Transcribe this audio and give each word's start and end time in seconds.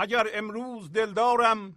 اگر 0.00 0.26
امروز 0.32 0.92
دلدارم 0.92 1.76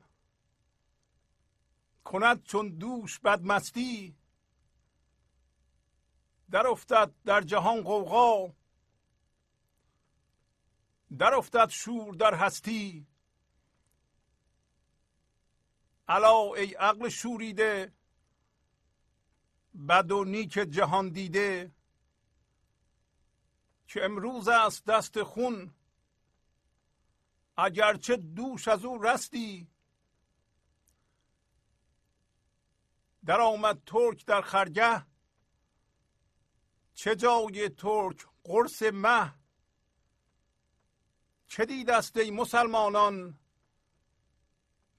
کند 2.03 2.43
چون 2.43 2.69
دوش 2.69 3.19
بدمستی 3.19 4.15
در 6.51 6.67
افتد 6.67 7.11
در 7.25 7.41
جهان 7.41 7.81
قوقا 7.81 8.53
در 11.17 11.33
افتد 11.33 11.69
شور 11.69 12.15
در 12.15 12.33
هستی. 12.33 13.07
الا 16.07 16.53
ای 16.53 16.73
عقل 16.73 17.09
شوریده 17.09 17.93
بد 19.89 20.11
و 20.11 20.23
نیک 20.23 20.53
جهان 20.53 21.09
دیده 21.09 21.71
که 23.87 24.05
امروز 24.05 24.47
است 24.47 24.85
دست 24.85 25.23
خون 25.23 25.73
اگرچه 27.57 28.15
دوش 28.17 28.67
از 28.67 28.85
او 28.85 29.03
رستی. 29.03 29.67
در 33.25 33.41
آمد 33.41 33.81
ترک 33.85 34.25
در 34.25 34.41
خرگه. 34.41 35.05
چه 36.93 37.15
جای 37.15 37.69
ترک؟ 37.69 38.27
قرص 38.43 38.83
مه. 38.93 39.33
چه 41.47 41.65
دیدست 41.65 42.17
ای 42.17 42.31
مسلمانان؟ 42.31 43.39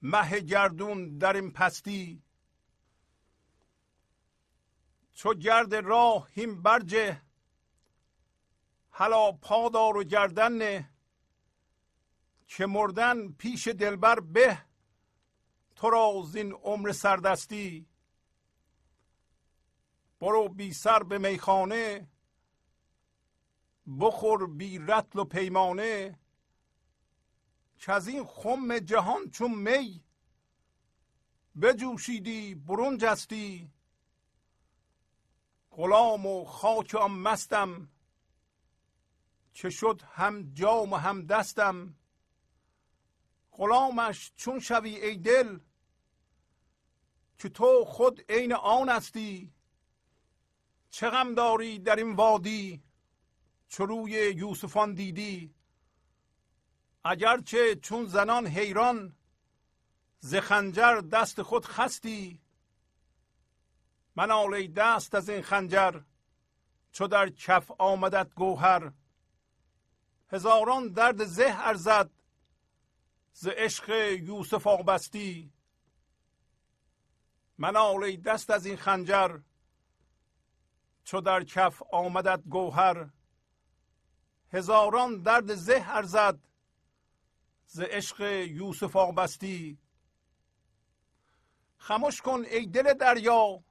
مه 0.01 0.39
گردون 0.39 1.17
در 1.17 1.33
این 1.35 1.51
پستی. 1.51 2.23
چو 5.13 5.33
گرد 5.33 5.75
راه 5.75 6.29
هیم 6.31 6.61
برجه 6.61 7.21
حالا 8.89 9.31
پادار 9.31 9.97
و 9.97 10.03
گردن 10.03 10.51
نه 10.51 10.92
که 12.57 12.65
مردن 12.65 13.31
پیش 13.31 13.67
دلبر 13.67 14.19
به 14.19 14.61
تو 15.75 15.89
را 15.89 16.23
زین 16.25 16.51
عمر 16.51 16.91
سردستی. 16.91 17.87
برو 20.19 20.49
بی 20.49 20.73
سر 20.73 21.03
به 21.03 21.17
میخانه 21.17 22.07
بخور 23.99 24.47
بی 24.47 24.79
رتل 24.79 25.19
و 25.19 25.23
پیمانه. 25.23 26.19
که 27.77 27.91
از 27.91 28.07
این 28.07 28.23
خم 28.25 28.79
جهان 28.79 29.29
چون 29.29 29.51
می 29.55 30.03
بجوشیدی 31.61 32.55
برون 32.55 32.97
جستی. 32.97 33.71
غلام 35.71 36.25
و 36.25 36.45
خاک 36.45 36.95
مستم 36.95 37.89
که 39.53 39.69
شد 39.69 40.01
هم 40.11 40.53
جام 40.53 40.93
و 40.93 40.95
هم 40.95 41.25
دستم. 41.25 41.95
غلامش 43.57 44.31
چون 44.35 44.59
شوی 44.59 44.95
ای 44.95 45.17
دل 45.17 45.59
که 47.39 47.49
تو 47.49 47.85
خود 47.85 48.21
عین 48.29 48.53
آن 48.53 48.89
هستی. 48.89 49.53
چه 50.89 51.09
غم 51.09 51.35
داری 51.35 51.79
در 51.79 51.95
این 51.95 52.15
وادی؟ 52.15 52.83
چو 53.67 53.85
روی 53.85 54.11
یوسفان 54.11 54.93
دیدی. 54.93 55.53
اگرچه 57.03 57.75
چون 57.75 58.05
زنان 58.05 58.47
حیران 58.47 59.15
ز 60.19 60.35
خنجر 60.35 61.01
دست 61.01 61.41
خود 61.41 61.65
خستی. 61.65 62.41
من 64.15 64.31
آلی 64.31 64.67
دست 64.67 65.15
از 65.15 65.29
این 65.29 65.41
خنجر 65.41 66.01
چو 66.91 67.07
در 67.07 67.29
کف 67.29 67.71
آمدت 67.77 68.33
گوهر. 68.35 68.91
هزاران 70.29 70.87
درد 70.87 71.23
زه 71.25 71.55
ارزد 71.57 72.09
ز 73.33 73.47
عشق 73.47 73.89
یوسف 74.23 74.67
آبستی. 74.67 75.53
من 77.57 77.75
آلی 77.75 78.17
دست 78.17 78.49
از 78.49 78.65
این 78.65 78.75
خنجر 78.75 79.39
چو 81.03 81.21
در 81.21 81.43
کف 81.43 81.83
آمدت 81.91 82.41
گوهر. 82.49 83.09
هزاران 84.53 85.21
درد 85.21 85.55
زه 85.55 85.83
ارزد 85.87 86.39
ز 87.67 87.79
عشق 87.79 88.21
یوسف 88.49 88.95
آبستی. 88.95 89.77
خموش 91.77 92.21
کن 92.21 92.45
ای 92.45 92.65
دل 92.65 92.93
دریا 92.93 93.63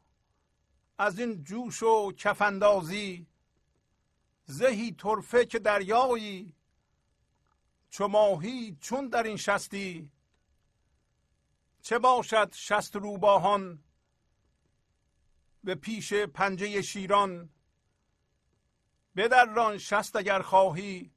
از 0.98 1.18
این 1.18 1.44
جوش 1.44 1.82
و 1.82 2.12
کفندازی 2.12 3.26
زهی 4.44 4.92
طرفه 4.92 5.46
که 5.46 5.58
دریایی 5.58 6.54
چو 7.92 8.08
ماهی 8.08 8.76
چون 8.80 9.08
در 9.08 9.22
این 9.22 9.36
شستی 9.36 10.10
چه 11.82 11.98
باشد 11.98 12.52
شست 12.54 12.96
روباهان 12.96 13.84
به 15.64 15.74
پیش 15.74 16.12
پنجه 16.12 16.82
شیران؟ 16.82 17.50
بدران 19.16 19.78
شست 19.78 20.16
اگر 20.16 20.42
خواهی 20.42 21.12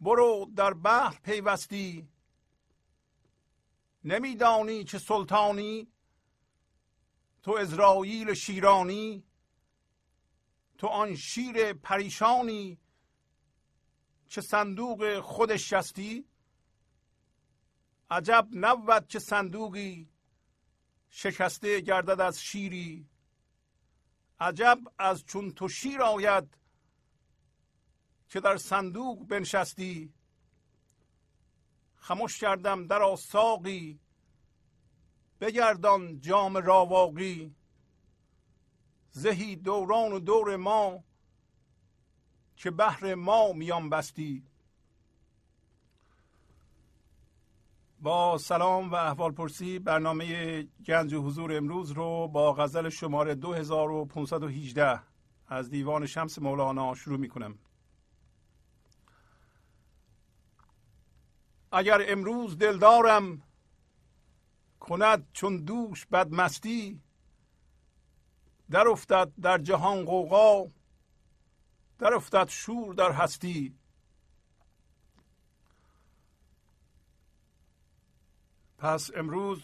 برو 0.00 0.50
در 0.56 0.74
بحر 0.74 1.18
پیوستی. 1.22 2.08
نمیدانی 4.04 4.84
که 4.84 4.98
سلطانی 4.98 5.92
تو 7.42 7.52
ازرائیل 7.52 8.34
شیرانی 8.34 9.24
تو 10.78 10.86
آن 10.86 11.14
شیر 11.14 11.72
پریشانی. 11.72 12.81
چه 14.32 14.40
صندوق 14.40 15.20
خودش 15.20 15.70
شستی؟ 15.70 16.24
عجب 18.10 18.48
نبود 18.52 19.06
که 19.08 19.18
صندوقی 19.18 20.08
شکسته 21.10 21.80
گردد 21.80 22.20
از 22.20 22.42
شیری. 22.42 23.06
عجب 24.40 24.78
از 24.98 25.24
چون 25.24 25.50
تو 25.50 25.68
شیر 25.68 26.02
آید 26.02 26.58
که 28.28 28.40
در 28.40 28.56
صندوق 28.56 29.26
بنشستی. 29.26 30.12
خموش 31.96 32.38
کردم 32.38 32.86
در 32.86 33.02
آساقی 33.02 34.00
بگردان 35.40 36.20
جام 36.20 36.56
راواقی. 36.56 37.54
زهی 39.10 39.56
دوران 39.56 40.12
و 40.12 40.18
دور 40.18 40.56
ما 40.56 41.04
که 42.62 42.70
بهر 42.70 43.14
ما 43.14 43.52
میان 43.52 43.90
بستی 43.90 44.42
با 48.00 48.38
سلام 48.38 48.90
و 48.90 48.94
احوال 48.94 49.32
پرسی 49.32 49.78
برنامه 49.78 50.62
گنج 50.62 51.14
حضور 51.14 51.56
امروز 51.56 51.90
رو 51.90 52.28
با 52.28 52.52
غزل 52.52 52.88
شماره 52.88 53.34
2518 53.34 55.00
از 55.48 55.70
دیوان 55.70 56.06
شمس 56.06 56.38
مولانا 56.38 56.94
شروع 56.94 57.18
می 57.18 57.28
کنم. 57.28 57.58
اگر 61.72 62.02
امروز 62.08 62.58
دلدارم 62.58 63.42
کند 64.80 65.28
چون 65.32 65.56
دوش 65.56 66.06
بدمستی 66.06 67.00
در 68.70 68.88
افتد 68.88 69.32
در 69.40 69.58
جهان 69.58 70.04
قوقا 70.04 70.66
در 72.02 72.14
افتد 72.14 72.48
شور 72.48 72.94
در 72.94 73.12
هستی. 73.12 73.78
پس 78.78 79.10
امروز 79.14 79.62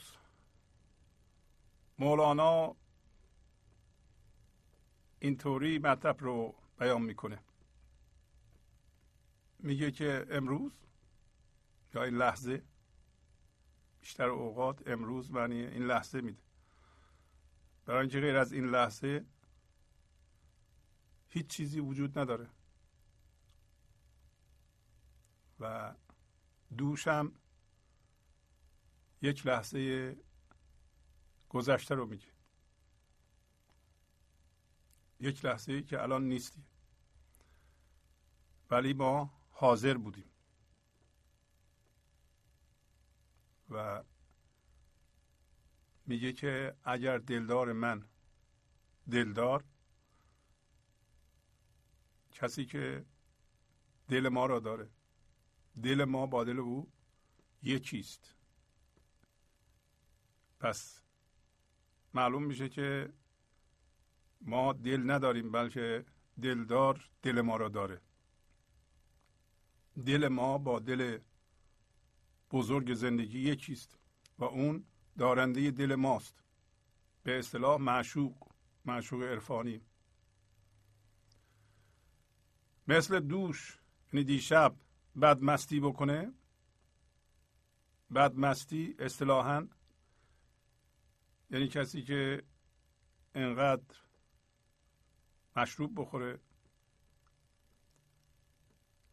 مولانا 1.98 2.76
اینطوری 5.18 5.78
مطلب 5.78 6.16
رو 6.20 6.54
بیان 6.78 7.02
می‌کنه. 7.02 7.38
میگه 9.58 9.90
که 9.90 10.26
امروز 10.30 10.72
یا 11.94 12.04
این 12.04 12.14
لحظه 12.14 12.62
بیشتر 14.00 14.28
اوقات 14.28 14.88
امروز 14.88 15.30
معنی 15.30 15.66
این 15.66 15.86
لحظه 15.86 16.20
میده. 16.20 16.42
برای 17.86 18.00
اینکه 18.00 18.20
غیر 18.20 18.36
از 18.36 18.52
این 18.52 18.64
لحظه 18.64 19.26
هیچ 21.28 21.46
چیزی 21.46 21.80
وجود 21.80 22.18
نداره. 22.18 22.50
و 25.60 25.94
دوشم 26.76 27.32
یک 29.22 29.46
لحظه 29.46 30.16
گذشته 31.48 31.94
رو 31.94 32.06
میگه. 32.06 32.32
یک 35.20 35.44
لحظه 35.44 35.82
که 35.82 36.02
الان 36.02 36.28
نیستی. 36.28 36.64
ولی 38.70 38.92
ما 38.92 39.40
حاضر 39.50 39.94
بودیم. 39.94 40.30
و 43.70 44.04
میگه 46.06 46.32
که 46.32 46.76
اگر 46.84 47.18
دلدار 47.18 47.72
من 47.72 48.04
دلدار 49.10 49.64
کسی 52.40 52.64
که 52.66 53.04
دل 54.08 54.28
ما 54.28 54.46
را 54.46 54.60
داره. 54.60 54.90
دل 55.82 56.04
ما 56.04 56.26
با 56.26 56.44
دل 56.44 56.58
او 56.58 56.88
یکیست. 57.62 58.34
پس 60.60 61.02
معلوم 62.14 62.44
میشه 62.44 62.68
که 62.68 63.12
ما 64.40 64.72
دل 64.72 65.10
نداریم 65.10 65.52
بلکه 65.52 66.04
دلدار 66.42 67.10
دل 67.22 67.40
ما 67.40 67.56
را 67.56 67.68
داره. 67.68 68.00
دل 70.06 70.28
ما 70.28 70.58
با 70.58 70.78
دل 70.78 71.18
بزرگ 72.50 72.94
زندگی 72.94 73.38
یکیست 73.38 73.98
و 74.38 74.44
اون 74.44 74.84
دارنده 75.18 75.70
دل 75.70 75.94
ماست. 75.94 76.44
به 77.22 77.38
اصطلاح 77.38 77.80
معشوق 77.80 78.48
معشوق 78.84 79.22
عرفانی. 79.22 79.80
مثل 82.88 83.20
دوش 83.20 83.78
یعنی 84.12 84.24
دیشب 84.24 84.76
بدمستی 85.20 85.80
بکنه؟ 85.80 86.32
بدمستی 88.14 88.96
اصطلاحا؟ 88.98 89.68
یعنی 91.50 91.68
کسی 91.68 92.02
که 92.02 92.42
انقدر 93.34 93.96
مشروب 95.56 96.00
بخوره 96.00 96.40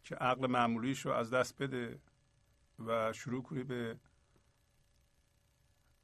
که 0.04 0.16
عقل 0.16 0.48
معمولیش 0.48 1.06
رو 1.06 1.12
از 1.12 1.34
دست 1.34 1.62
بده 1.62 2.00
و 2.80 3.14
شروع 3.14 3.44
کنی 3.44 3.64
به 3.64 4.00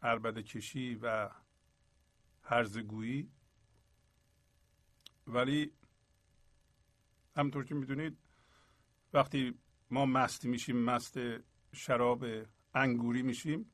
عربده 0.02 0.44
کشی 0.44 0.96
و 0.96 1.30
هرزگویی 2.44 3.32
ولی 5.28 5.74
همطور 7.36 7.66
که 7.66 7.76
می‌دونید 7.76 8.18
وقتی 9.14 9.60
ما 9.90 10.06
مستی 10.06 10.48
میشیم 10.48 10.78
مست 10.78 11.18
شراب 11.74 12.26
انگوری 12.74 13.22
میشیم 13.22 13.72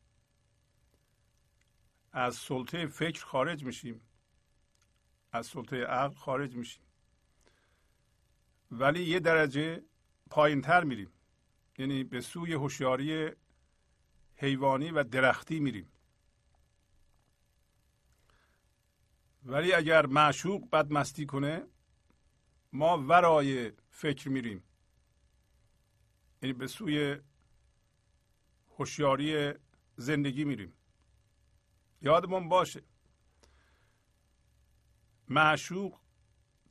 از 2.11 2.35
سلطه 2.35 2.87
فکر 2.87 3.25
خارج 3.25 3.63
میشیم 3.63 4.01
از 5.31 5.47
سلطه 5.47 5.83
عقل 5.83 6.15
خارج 6.15 6.55
میشیم. 6.55 6.83
ولی 8.71 9.03
یه 9.03 9.19
درجه 9.19 9.83
پایین 10.29 10.61
تر 10.61 10.83
میریم. 10.83 11.09
یعنی 11.77 12.03
به 12.03 12.21
سوی 12.21 12.53
هوشیاری 12.53 13.31
حیوانی 14.35 14.91
و 14.91 15.03
درختی 15.03 15.59
میریم. 15.59 15.91
ولی 19.43 19.73
اگر 19.73 20.05
معشوق 20.05 20.69
بدمستی 20.69 21.25
کنه 21.25 21.63
ما 22.73 22.97
ورای 22.97 23.71
فکر 23.89 24.29
میریم. 24.29 24.63
یعنی 26.41 26.53
به 26.53 26.67
سوی 26.67 27.19
هوشیاری 28.77 29.53
زندگی 29.97 30.43
میریم. 30.43 30.73
یادمون 32.01 32.49
باشه. 32.49 32.83
معشوق 35.27 35.99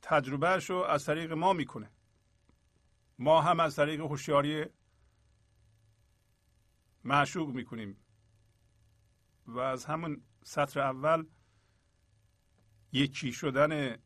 تجربهش 0.01 0.69
رو 0.69 0.75
از 0.77 1.05
طریق 1.05 1.31
ما 1.31 1.53
می‌کنه. 1.53 1.91
ما 3.19 3.41
هم 3.41 3.59
از 3.59 3.75
طریق 3.75 4.01
هوشیاری 4.01 4.65
معشوق 7.03 7.49
می‌کنیم. 7.49 7.97
و 9.45 9.59
از 9.59 9.85
همون 9.85 10.21
سطر 10.43 10.79
اول 10.79 11.25
یکی 12.91 13.33
شدن 13.33 13.97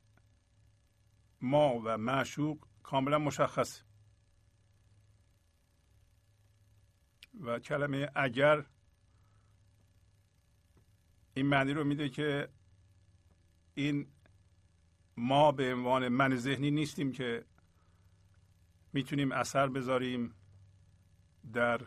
ما 1.41 1.81
و 1.85 1.97
معشوق 1.97 2.67
کاملا 2.83 3.19
مشخص 3.19 3.83
و 7.39 7.59
کلمه 7.59 8.09
اگر 8.15 8.65
این 11.33 11.45
معنی 11.45 11.73
رو 11.73 11.83
میده 11.83 12.09
که 12.09 12.49
این 13.73 14.07
ما 15.17 15.51
به 15.51 15.73
عنوان 15.73 16.07
من 16.07 16.35
ذهنی 16.35 16.71
نیستیم 16.71 17.11
که 17.11 17.45
می‌تونیم 18.93 19.31
اثر 19.31 19.67
بذاریم 19.67 20.33
در 21.53 21.81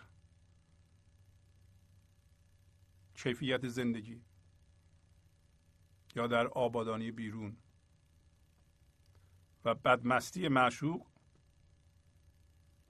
کیفیت 3.14 3.68
زندگی 3.68 4.20
یا 6.16 6.26
در 6.26 6.46
آبادانی 6.46 7.10
بیرون. 7.10 7.56
و 9.64 9.74
بدمستی 9.74 10.48
معشوق 10.48 11.06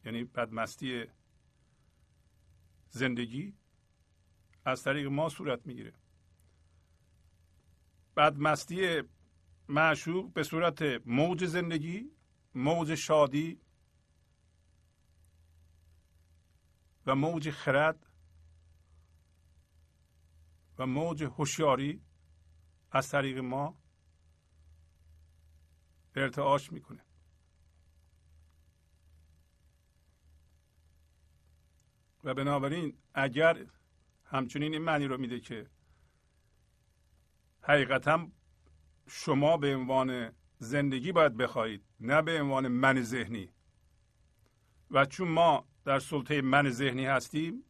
یعنی 0.05 0.25
بدمستی 0.25 1.05
زندگی 2.89 3.55
از 4.65 4.83
طریق 4.83 5.07
ما 5.07 5.29
صورت 5.29 5.67
می‌گیره. 5.67 5.93
بدمستی 8.17 9.03
معشوق 9.69 10.33
به 10.33 10.43
صورت 10.43 10.83
موج 11.07 11.45
زندگی 11.45 12.11
موج 12.55 12.95
شادی 12.95 13.61
و 17.07 17.15
موج 17.15 17.51
خرد 17.51 18.07
و 20.79 20.87
موج 20.87 21.23
هوشیاری 21.23 22.01
از 22.91 23.09
طریق 23.09 23.39
ما 23.39 23.84
ارتعاش 26.17 26.73
می‌کنه. 26.73 27.05
و 32.25 32.35
بنابراین 32.35 32.99
اگر 33.15 33.67
همچنین 34.25 34.73
این 34.73 34.83
معنی 34.83 35.07
رو 35.07 35.19
میده 35.19 35.41
که 35.41 35.71
حقیقتا 37.61 38.29
شما 39.07 39.57
به 39.57 39.77
عنوان 39.77 40.33
زندگی 40.59 41.13
باید 41.13 41.37
بخواهید 41.37 41.85
نه 42.01 42.23
به 42.23 42.41
عنوان 42.41 42.69
من 42.69 43.03
ذهنی. 43.03 43.53
و 44.91 45.05
چون 45.07 45.29
ما 45.29 45.69
در 45.85 45.99
سلطه 45.99 46.43
من 46.43 46.71
ذهنی 46.71 47.07
هستیم 47.07 47.65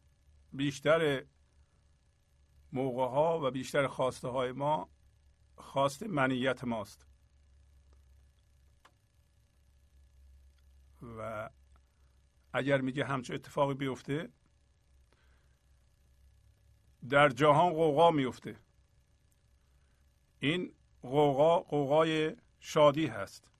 بیشتر 0.53 1.25
موقع 2.71 3.05
ها 3.05 3.39
و 3.43 3.51
بیشتر 3.51 3.87
خواسته 3.87 4.27
های 4.27 4.51
ما 4.51 4.89
خواست 5.55 6.03
منیت 6.03 6.63
ماست. 6.63 7.07
و 11.19 11.49
اگر 12.53 12.81
میگه 12.81 13.05
همچه 13.05 13.33
اتفاقی 13.33 13.73
بیفته 13.73 14.29
در 17.09 17.29
جهان 17.29 17.73
قوقا 17.73 18.11
میفته. 18.11 18.55
این 20.39 20.73
قوقا 21.01 21.59
قوقای 21.59 22.35
شادی 22.59 23.07
هست. 23.07 23.51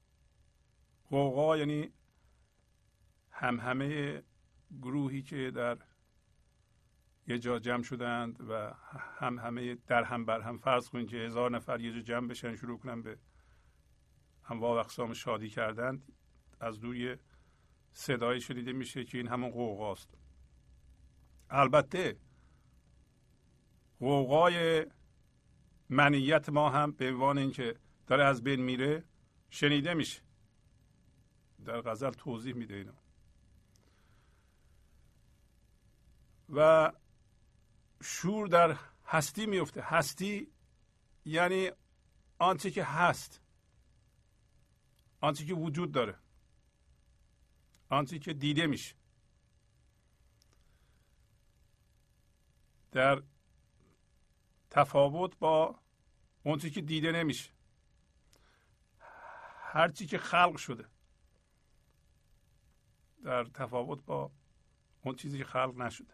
قوقا 1.10 1.58
یعنی 1.58 1.90
هم 3.32 3.60
همه 3.60 4.24
گروهی 4.82 5.22
که 5.22 5.52
در 5.52 5.78
یه 7.28 7.40
جا 7.40 7.60
جمع 7.60 7.84
شدند 7.84 8.50
و 8.50 8.74
هم 9.20 9.40
همه 9.40 9.76
در 9.76 10.04
هم 10.04 10.26
بر 10.26 10.42
هم 10.42 10.58
فرض 10.58 10.90
کنید 10.90 11.10
که 11.10 11.18
هزار 11.18 11.52
نفر 11.52 11.82
یه 11.82 11.94
جا 11.94 12.00
جمع 12.00 12.28
بشن 12.28 12.56
شروع 12.56 12.80
کنن 12.80 13.02
به 13.02 13.18
انواع 14.50 14.76
و 14.76 14.80
اقسام 14.80 15.14
شادی 15.14 15.50
کردند 15.50 16.14
از 16.60 16.80
دوی 16.80 17.18
صدایی 17.98 18.42
شنیده 18.42 18.74
میشه 18.74 19.04
که 19.04 19.18
این 19.18 19.28
همون 19.28 19.50
قوقاست 19.50 20.18
البته 21.50 22.18
قوقای 24.00 24.86
منیت 25.90 26.50
ما 26.50 26.70
هم 26.70 26.92
به 26.92 27.08
عنوان 27.10 27.38
اینکه 27.38 27.76
داره 28.08 28.24
از 28.24 28.44
بین 28.44 28.62
میره 28.62 29.04
شنیده 29.50 29.94
میشه. 29.94 30.22
در 31.66 31.82
غزل 31.82 32.12
توضیح 32.12 32.56
میده 32.56 32.74
اینا 32.74 32.94
و 36.50 36.92
شور 38.04 38.48
در 38.48 38.78
هستی 39.06 39.46
میفته. 39.46 39.82
هستی 39.82 40.48
یعنی 41.26 41.72
آنچه 42.40 42.72
که 42.72 42.84
هست 42.84 43.42
آنچه 45.22 45.46
که 45.46 45.54
وجود 45.54 45.92
داره. 45.92 46.25
آنچه 47.90 48.20
که 48.20 48.34
دیده 48.34 48.68
میشه. 48.68 48.96
در 52.92 53.24
تفاوت 54.70 55.38
با 55.40 55.80
اون 56.44 56.58
که 56.58 56.82
دیده 56.82 57.12
نمیشه. 57.12 57.52
هر 59.60 59.92
چی 59.92 60.06
که 60.06 60.18
خلق 60.18 60.58
شده. 60.58 60.86
در 63.24 63.44
تفاوت 63.44 64.06
با 64.06 64.32
اون 65.02 65.16
چیزی 65.16 65.38
که 65.38 65.44
خلق 65.44 65.78
نشده. 65.78 66.14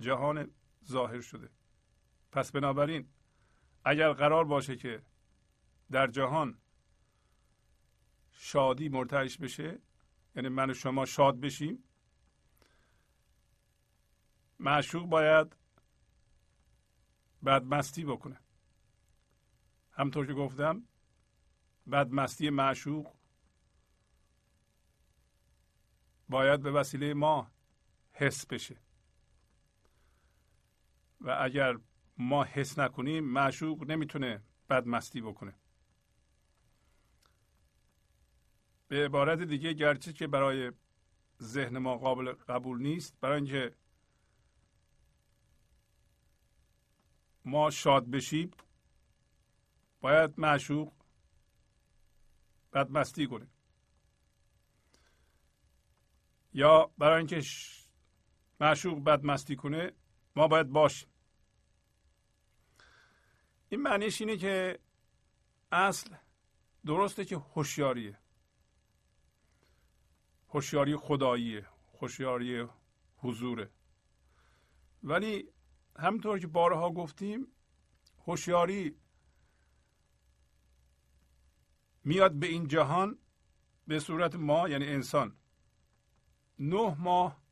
جهان 0.00 0.50
ظاهر 0.84 1.20
شده. 1.20 1.50
پس 2.32 2.52
بنابراین 2.52 3.08
اگر 3.84 4.12
قرار 4.12 4.44
باشه 4.44 4.76
که 4.76 5.02
در 5.90 6.06
جهان 6.06 6.58
شادی 8.40 8.88
مرتعش 8.88 9.38
بشه. 9.38 9.78
یعنی 10.36 10.48
من 10.48 10.70
و 10.70 10.74
شما 10.74 11.06
شاد 11.06 11.40
بشیم. 11.40 11.84
معشوق 14.58 15.06
باید 15.06 15.56
بدمستی 17.44 18.04
بکنه. 18.04 18.40
همطور 19.92 20.26
که 20.26 20.32
گفتم 20.32 20.82
بدمستی 21.92 22.50
معشوق 22.50 23.14
باید 26.28 26.62
به 26.62 26.70
وسیله 26.70 27.14
ما 27.14 27.50
حس 28.12 28.46
بشه. 28.46 28.76
و 31.20 31.36
اگر 31.40 31.78
ما 32.18 32.44
حس 32.44 32.78
نکنیم 32.78 33.24
معشوق 33.24 33.90
نمی‌تونه 33.90 34.42
بدمستی 34.70 35.20
بکنه. 35.20 35.54
به 38.88 39.04
عبارت 39.04 39.38
دیگه 39.38 39.72
گرچه 39.72 40.12
که 40.12 40.26
برای 40.26 40.72
ذهن 41.42 41.78
ما 41.78 41.96
قابل 41.96 42.32
قبول 42.32 42.82
نیست 42.82 43.20
برای 43.20 43.36
اینکه 43.36 43.74
ما 47.44 47.70
شاد 47.70 48.10
بشیم 48.10 48.50
باید 50.00 50.40
معشوق 50.40 50.92
بدمستی 52.72 53.26
کنه. 53.26 53.46
یا 56.52 56.90
برای 56.98 57.18
اینکه 57.18 57.42
معشوق 58.60 59.04
بدمستی 59.04 59.56
کنه 59.56 59.92
ما 60.36 60.48
باید 60.48 60.68
باشیم. 60.68 61.08
این 63.68 63.82
معنیش 63.82 64.20
اینه 64.20 64.36
که 64.36 64.78
اصل 65.72 66.14
درسته 66.86 67.24
که 67.24 67.36
هوشیاریه. 67.36 68.18
هوشیاری 70.48 70.96
خداییه 70.96 71.66
هوشیاری 72.00 72.66
حضوره. 73.18 73.70
ولی 75.02 75.48
همطور 75.96 76.38
که 76.38 76.46
بارها 76.46 76.90
گفتیم 76.90 77.46
هوشیاری 78.26 78.96
میاد 82.04 82.32
به 82.32 82.46
این 82.46 82.68
جهان 82.68 83.18
به 83.86 83.98
صورت 83.98 84.34
ما 84.34 84.68
یعنی 84.68 84.86
انسان. 84.86 85.36
نه 86.58 86.96
ماه 86.98 87.42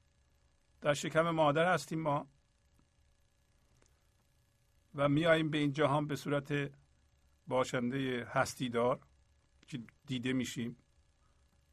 در 0.80 0.94
شکم 0.94 1.30
مادر 1.30 1.74
هستیم 1.74 2.00
ما 2.00 2.28
و 4.94 5.08
میاییم 5.08 5.50
به 5.50 5.58
این 5.58 5.72
جهان 5.72 6.06
به 6.06 6.16
صورت 6.16 6.70
باشنده 7.46 8.24
هستیدار 8.24 9.00
که 9.66 9.82
دیده 10.06 10.32
میشیم. 10.32 10.76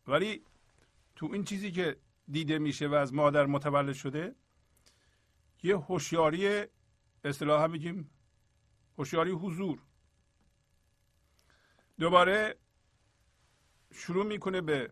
ولی 0.08 0.46
تو 1.16 1.30
این 1.34 1.44
چیزی 1.44 1.72
که 1.72 1.98
دیده 2.32 2.60
میشه 2.60 2.88
و 2.88 2.94
از 2.94 3.14
مادر 3.14 3.46
متولد 3.46 3.94
شده 3.94 4.36
یه 5.64 5.78
هوشیاری 5.78 6.66
اصطلاحا 7.24 7.68
میگیم 7.68 8.10
هوشیاری 8.98 9.32
حضور. 9.32 9.82
دوباره 12.00 12.60
شروع 13.92 14.26
می‌کنه 14.26 14.62
به 14.62 14.92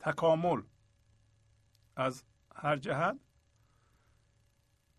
تکامل 0.00 0.62
از 1.96 2.24
هر 2.54 2.76
جهت 2.76 3.18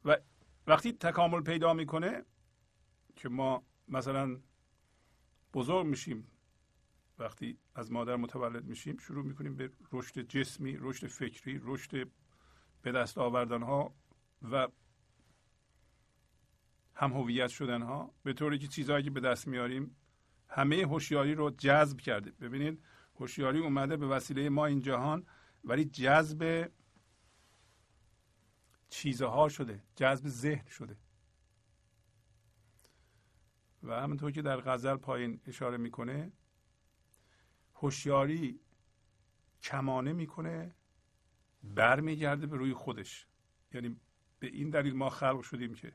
و 0.05 0.17
وقتی 0.67 0.93
تکامل 0.93 1.41
پیدا 1.41 1.73
می‌کنه 1.73 2.25
که 3.15 3.29
ما 3.29 3.63
مثلا 3.87 4.39
بزرگ 5.53 5.85
میشیم 5.85 6.27
وقتی 7.19 7.57
از 7.79 7.91
مادر 7.91 8.15
متولد 8.15 8.65
میشیم 8.65 8.97
شروع 8.97 9.25
می‌کنیم 9.25 9.55
به 9.55 9.71
رشد 9.91 10.21
جسمی 10.21 10.77
رشد 10.79 11.07
فکری 11.07 11.59
رشد 11.63 12.09
به 12.81 12.91
دست 12.91 13.17
آوردن 13.17 13.61
ها 13.61 13.93
و 14.51 14.67
هم 16.93 17.13
هویت 17.13 17.47
شدن 17.47 17.81
ها 17.81 18.13
به 18.23 18.33
طوری 18.33 18.57
که 18.57 18.67
چیزهایی 18.67 19.03
که 19.03 19.09
به 19.09 19.19
دست 19.19 19.47
میاریم 19.47 19.95
همه 20.47 20.75
هوشیاری 20.75 21.35
رو 21.35 21.49
جذب 21.49 21.99
کرده. 21.99 22.31
ببینید 22.31 22.83
هوشیاری 23.15 23.59
اومده 23.59 23.97
به 23.97 24.07
وسیله 24.07 24.49
ما 24.49 24.65
این 24.65 24.79
جهان 24.79 25.25
ولی 25.63 25.85
جذب 25.85 26.71
چیزها 28.89 29.49
شده 29.49 29.83
جذب 29.95 30.27
ذهن 30.27 30.69
شده. 30.69 30.97
و 33.83 34.01
همونطور 34.01 34.31
که 34.31 34.41
در 34.41 34.61
غزل 34.61 34.95
پایین 34.95 35.41
اشاره 35.47 35.77
می‌کنه 35.77 36.31
هوشیاری 37.81 38.59
کمانه 39.63 40.13
می‌کنه 40.13 40.75
برمیگرده 41.63 42.47
به 42.47 42.57
روی 42.57 42.73
خودش. 42.73 43.27
یعنی 43.73 43.99
به 44.39 44.47
این 44.47 44.69
دلیل 44.69 44.95
ما 44.95 45.09
خلق 45.09 45.41
شدیم 45.41 45.73
که 45.73 45.93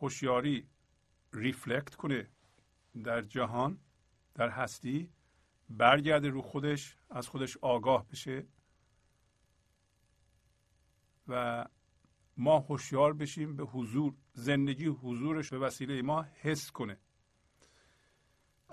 هوشیاری 0.00 0.68
ریفلکت 1.32 1.94
کنه 1.94 2.30
در 3.04 3.22
جهان 3.22 3.78
در 4.34 4.48
هستی 4.48 5.12
برگرده 5.70 6.28
رو 6.28 6.42
خودش 6.42 6.96
از 7.10 7.28
خودش 7.28 7.56
آگاه 7.56 8.08
بشه 8.08 8.46
و 11.28 11.64
ما 12.36 12.58
هوشیار 12.58 13.12
بشیم 13.12 13.56
به 13.56 13.64
حضور 13.64 14.14
زندگی 14.32 14.86
حضورش 14.86 15.50
به 15.50 15.58
وسیله 15.58 16.02
ما 16.02 16.22
حس 16.22 16.70
کنه. 16.70 16.98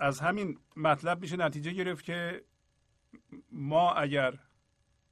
از 0.00 0.20
همین 0.20 0.58
مطلب 0.76 1.20
میشه 1.20 1.36
نتیجه 1.36 1.72
گرفت 1.72 2.04
که 2.04 2.44
ما 3.52 3.92
اگر 3.92 4.38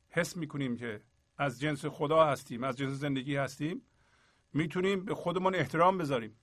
حس 0.09 0.37
می‌کنیم 0.37 0.77
که 0.77 1.03
از 1.39 1.61
جنس 1.61 1.87
خدا 1.87 2.27
هستیم 2.27 2.65
از 2.65 2.77
جنس 2.77 2.91
زندگی 2.91 3.37
هستیم 3.37 3.83
می‌تونیم 4.53 5.05
به 5.05 5.15
خودمون 5.15 5.55
احترام 5.55 5.99
بذاریم. 5.99 6.37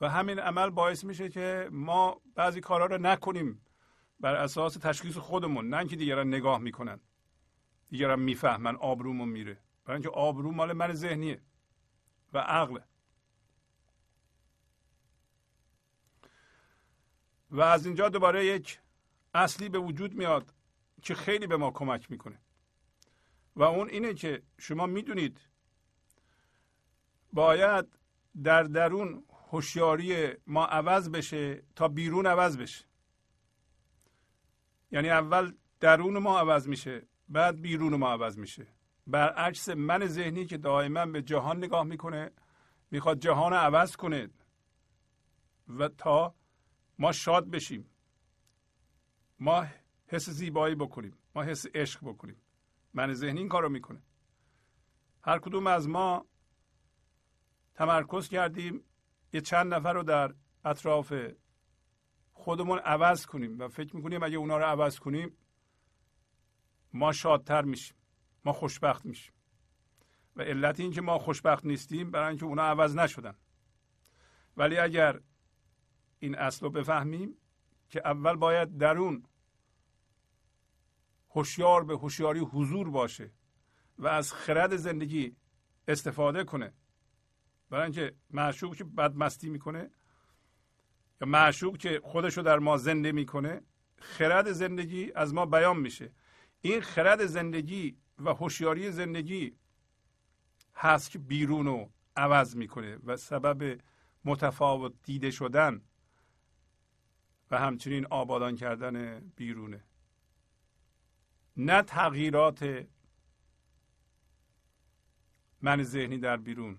و 0.00 0.08
همین 0.08 0.38
عمل 0.38 0.70
باعث 0.70 1.04
میشه 1.04 1.28
که 1.28 1.68
ما 1.72 2.20
بعضی 2.34 2.60
کارها 2.60 2.86
رو 2.86 2.98
نکنیم 2.98 3.66
بر 4.20 4.34
اساس 4.34 4.74
تشخیص 4.74 5.16
خودمون 5.16 5.68
نه 5.68 5.76
اینکه 5.76 5.96
دیگران 5.96 6.28
نگاه 6.28 6.58
می‌کنن 6.58 7.00
دیگران 7.88 8.20
می‌فهمن 8.20 8.76
آبرومون 8.76 9.28
میره. 9.28 9.58
برای 9.84 9.96
اینکه 9.96 10.10
آبرو 10.10 10.52
مال 10.52 10.72
من 10.72 10.92
ذهنیه 10.92 11.42
و 12.32 12.38
عقله. 12.38 12.84
و 17.52 17.60
از 17.60 17.86
اینجا 17.86 18.08
دوباره 18.08 18.46
یک 18.46 18.80
اصلی 19.34 19.68
به 19.68 19.78
وجود 19.78 20.14
میاد 20.14 20.54
که 21.02 21.14
خیلی 21.14 21.46
به 21.46 21.56
ما 21.56 21.70
کمک 21.70 22.10
می‌کنه. 22.10 22.38
و 23.56 23.62
اون 23.62 23.88
اینه 23.88 24.14
که 24.14 24.42
شما 24.58 24.86
می‌دونید 24.86 25.40
باید 27.32 27.98
در 28.42 28.62
درون 28.62 29.24
هوشیاری 29.50 30.32
ما 30.46 30.66
عوض 30.66 31.08
بشه 31.08 31.62
تا 31.76 31.88
بیرون 31.88 32.26
عوض 32.26 32.56
بشه. 32.56 32.84
یعنی 34.90 35.10
اول 35.10 35.52
درون 35.80 36.18
ما 36.18 36.38
عوض 36.38 36.68
میشه 36.68 37.06
بعد 37.28 37.60
بیرون 37.60 37.94
ما 37.96 38.12
عوض 38.12 38.38
میشه. 38.38 38.66
برعکس 39.06 39.68
من 39.68 40.06
ذهنی 40.06 40.46
که 40.46 40.56
دائما 40.56 41.06
به 41.06 41.22
جهان 41.22 41.56
نگاه 41.56 41.84
می‌کنه 41.84 42.30
می‌خواد 42.90 43.18
جهان 43.18 43.52
رو 43.52 43.58
عوض 43.58 43.96
کنه 43.96 44.30
و 45.68 45.88
تا 45.88 46.34
ما 46.98 47.12
شاد 47.12 47.50
بشیم. 47.50 47.90
ما 49.38 49.66
حس 50.06 50.30
زیبایی 50.30 50.74
بکنیم. 50.74 51.18
ما 51.34 51.42
حس 51.42 51.66
عشق 51.74 52.00
بکنیم. 52.04 52.36
من 52.94 53.14
ذهنی 53.14 53.38
این 53.38 53.48
کار 53.48 53.62
رو 53.62 53.68
می‌کنه. 53.68 54.02
هر 55.22 55.38
کدوم 55.38 55.66
از 55.66 55.88
ما 55.88 56.26
تمرکز 57.74 58.28
کردیم 58.28 58.84
یه 59.32 59.40
چند 59.40 59.74
نفر 59.74 59.92
رو 59.92 60.02
در 60.02 60.34
اطراف 60.64 61.14
خودمون 62.32 62.78
عوض 62.78 63.26
کنیم 63.26 63.58
و 63.58 63.68
فکر 63.68 63.96
می‌کنیم 63.96 64.22
اگه 64.22 64.36
اونا 64.36 64.58
رو 64.58 64.64
عوض 64.64 64.98
کنیم 64.98 65.36
ما 66.92 67.12
شادتر 67.12 67.62
میشیم. 67.62 67.96
ما 68.44 68.52
خوشبخت 68.52 69.06
میشیم. 69.06 69.34
و 70.36 70.42
علت 70.42 70.80
این 70.80 70.90
که 70.90 71.00
ما 71.00 71.18
خوشبخت 71.18 71.66
نیستیم 71.66 72.10
برای 72.10 72.28
اینکه 72.28 72.44
اونا 72.44 72.62
عوض 72.62 72.96
نشدن. 72.96 73.34
ولی 74.56 74.78
اگر 74.78 75.20
این 76.22 76.34
اصل 76.34 76.60
رو 76.66 76.70
بفهمیم 76.70 77.36
که 77.90 78.02
اول 78.04 78.36
باید 78.36 78.78
درون 78.78 79.22
هوشیار 81.30 81.84
به 81.84 81.94
هوشیاری 81.94 82.40
حضور 82.40 82.90
باشه 82.90 83.30
و 83.98 84.06
از 84.06 84.32
خرد 84.32 84.76
زندگی 84.76 85.36
استفاده 85.88 86.44
کنه. 86.44 86.72
برای 87.70 87.84
اینکه 87.84 88.14
معشوق 88.30 88.76
که 88.76 88.84
بدمستی 88.84 89.50
می‌کنه 89.50 89.90
یا 91.20 91.28
معشوق 91.28 91.76
که 91.76 92.00
خودش 92.04 92.36
رو 92.36 92.42
در 92.42 92.58
ما 92.58 92.76
زنده 92.76 93.12
می‌کنه 93.12 93.62
خرد 93.96 94.52
زندگی 94.52 95.12
از 95.14 95.34
ما 95.34 95.46
بیان 95.46 95.76
میشه. 95.76 96.12
این 96.60 96.80
خرد 96.80 97.26
زندگی 97.26 97.96
و 98.18 98.34
هوشیاری 98.34 98.90
زندگی 98.90 99.56
هست 100.74 101.10
که 101.10 101.18
بیرون 101.18 101.66
رو 101.66 101.90
عوض 102.16 102.56
می‌کنه 102.56 102.98
و 103.04 103.16
سبب 103.16 103.80
متفاوت 104.24 104.92
دیده 105.02 105.30
شدن. 105.30 105.82
و 107.52 107.58
همچنین 107.58 108.06
آبادان 108.06 108.56
کردن 108.56 109.20
بیرونه. 109.36 109.84
نه 111.56 111.82
تغییرات 111.82 112.86
من 115.60 115.82
ذهنی 115.82 116.18
در 116.18 116.36
بیرون. 116.36 116.78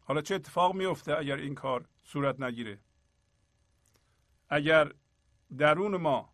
حالا 0.00 0.22
چه 0.22 0.34
اتفاق 0.34 0.74
میفته 0.74 1.18
اگر 1.18 1.36
این 1.36 1.54
کار 1.54 1.88
صورت 2.04 2.40
نگیره؟ 2.40 2.78
اگر 4.48 4.92
درون 5.58 5.96
ما 5.96 6.32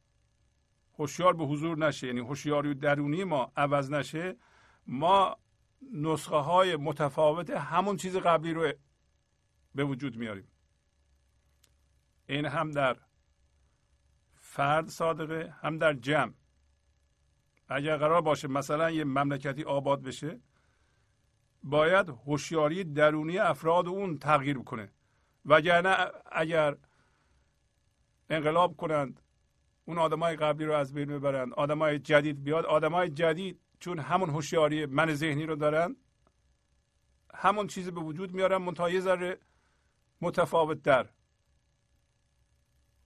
هوشیار 0.99 1.33
به 1.33 1.45
حضور 1.45 1.79
نشه 1.79 2.07
یعنی 2.07 2.21
هوشیاری 2.21 2.75
درونی 2.75 3.25
ما 3.25 3.53
عوض 3.57 3.91
نشه 3.91 4.37
ما 4.87 5.37
نسخه 5.93 6.37
های 6.37 6.77
متفاوت 6.77 7.51
همون 7.51 7.97
چیز 7.97 8.17
قبلی 8.17 8.53
رو 8.53 8.73
به 9.75 9.85
وجود 9.85 10.17
میاریم. 10.17 10.49
این 12.27 12.47
هم 12.47 12.71
در 12.71 12.97
فرد 14.57 14.89
صادقه 14.89 15.55
هم 15.61 15.79
در 15.79 15.93
جمع. 15.93 16.33
اگر 17.69 17.97
قرار 17.97 18.21
باشه 18.21 18.49
مثلا 18.49 18.91
یه 18.91 19.05
مملکتی 19.05 19.65
آباد 19.65 20.03
بشه 20.03 20.41
باید 21.63 22.09
هوشیاری 22.09 22.85
درونی 22.85 23.39
افراد 23.39 23.89
اون 23.89 24.19
تغییر 24.19 24.59
کنه 24.59 24.93
وگرنه 25.45 25.97
اگر 26.33 26.77
انقلاب 28.31 28.77
کنند 28.77 29.21
اون 29.85 29.99
آدمای 29.99 30.37
قبلی 30.37 30.67
رو 30.67 30.73
از 30.75 30.95
بین 30.95 31.09
ببرند 31.09 31.53
آدمای 31.55 31.99
جدید 31.99 32.45
بیاد 32.45 32.67
آدمای 32.67 33.11
جدید 33.11 33.61
چون 33.81 33.99
همون 33.99 34.31
هوشیاری 34.31 34.87
من 34.87 35.15
ذهنی 35.15 35.47
رو 35.47 35.57
دارن 35.57 35.97
همون 37.35 37.67
چیزی 37.67 37.91
به 37.91 38.01
وجود 38.01 38.35
میارن 38.35 38.57
منتها 38.57 38.91
یه 38.91 39.01
ذره 39.01 39.39
متفاوت 40.21 40.83
در 40.83 41.09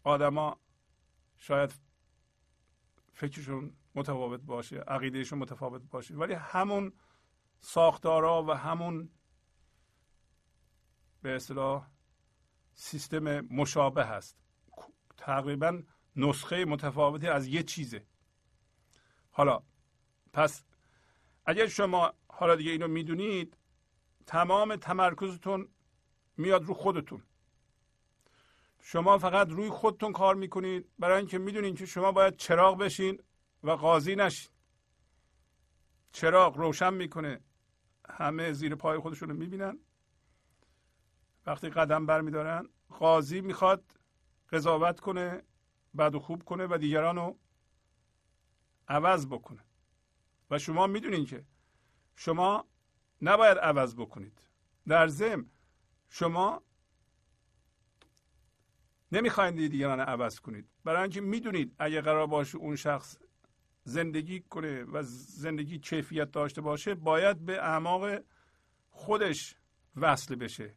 آدما 0.05 0.59
شاید 1.41 1.75
فکرشون 3.13 3.77
متفاوت 3.95 4.41
باشه 4.41 4.77
عقیدهشون 4.77 5.39
متفاوت 5.39 5.83
باشه 5.83 6.15
ولی 6.15 6.35
همون 6.35 6.93
ساختارا 7.61 8.45
و 8.45 8.51
همون 8.51 9.11
به 11.23 11.37
اصطلاح 11.37 11.89
سیستم 12.75 13.41
مشابه 13.41 14.05
هست. 14.05 14.37
تقریبا 15.17 15.83
نسخه 16.17 16.65
متفاوتی 16.65 17.29
از 17.29 17.47
یه 17.47 17.63
چیزه. 17.63 18.07
حالا 19.31 19.63
پس 20.33 20.65
اگر 21.47 21.67
شما 21.67 22.13
حالا 22.29 22.57
دیگه 22.57 22.71
اینو 22.71 22.89
می‌دونید 22.89 23.57
تمام 24.27 24.77
تمرکزتون 24.77 25.69
میاد 26.37 26.65
رو 26.65 26.75
خودتون. 26.75 27.23
شما 28.81 29.19
فقط 29.19 29.49
روی 29.49 29.71
خودتون 29.71 30.13
کار 30.13 30.35
می‌کنید 30.35 30.91
برای 30.99 31.19
اینکه 31.19 31.39
می‌دونید 31.39 31.79
که 31.79 31.87
شما 31.87 32.13
باید 32.13 32.37
چراغ 32.37 32.79
بشین 32.79 33.23
و 33.63 33.71
قاضی 33.71 34.17
نشین. 34.17 34.51
چراغ 36.13 36.57
روشن 36.57 36.95
می‌کنه. 36.95 37.41
همه 38.09 38.53
زیر 38.53 38.75
پای 38.75 38.99
خودشون 38.99 39.29
رو 39.29 39.37
می‌بینن. 39.37 39.79
وقتی 41.47 41.69
قدم 41.71 42.07
برمیدارن 42.07 42.69
قاضی 42.89 43.41
می‌خواد 43.41 43.85
قضاوت 44.53 45.01
کنه 45.01 45.43
بد 45.99 46.15
و 46.15 46.21
خوب 46.21 46.45
کنه 46.45 46.67
و 46.67 46.79
دیگران 46.79 47.17
رو 47.17 47.39
عوض 48.89 49.27
بکنه. 49.27 49.65
و 50.51 50.59
شما 50.59 50.87
می‌دونید 50.87 51.29
که 51.29 51.45
شما 52.17 52.65
نباید 53.23 53.59
عوض 53.59 53.95
بکنید. 53.95 54.43
در 54.89 55.07
ضمن 55.09 55.47
شما 56.09 56.63
نمی‌خواید 59.13 59.57
دیگران 59.57 60.01
عوض 60.01 60.41
کنید. 60.41 60.69
برای 60.85 61.03
اینکه 61.03 61.21
می‌دونید 61.21 61.75
اگه 61.79 62.01
قرار 62.01 62.27
باشه 62.27 62.59
اون 62.59 62.77
شخص 62.77 63.19
زندگی 63.85 64.41
کنه 64.41 64.85
و 64.85 65.03
زندگی 65.03 65.79
کیفیت 65.79 66.31
داشته 66.31 66.61
باشه 66.61 66.95
باید 66.95 67.45
به 67.45 67.59
اعماق 67.59 68.21
خودش 68.91 69.57
وصل 69.97 70.35
بشه. 70.35 70.75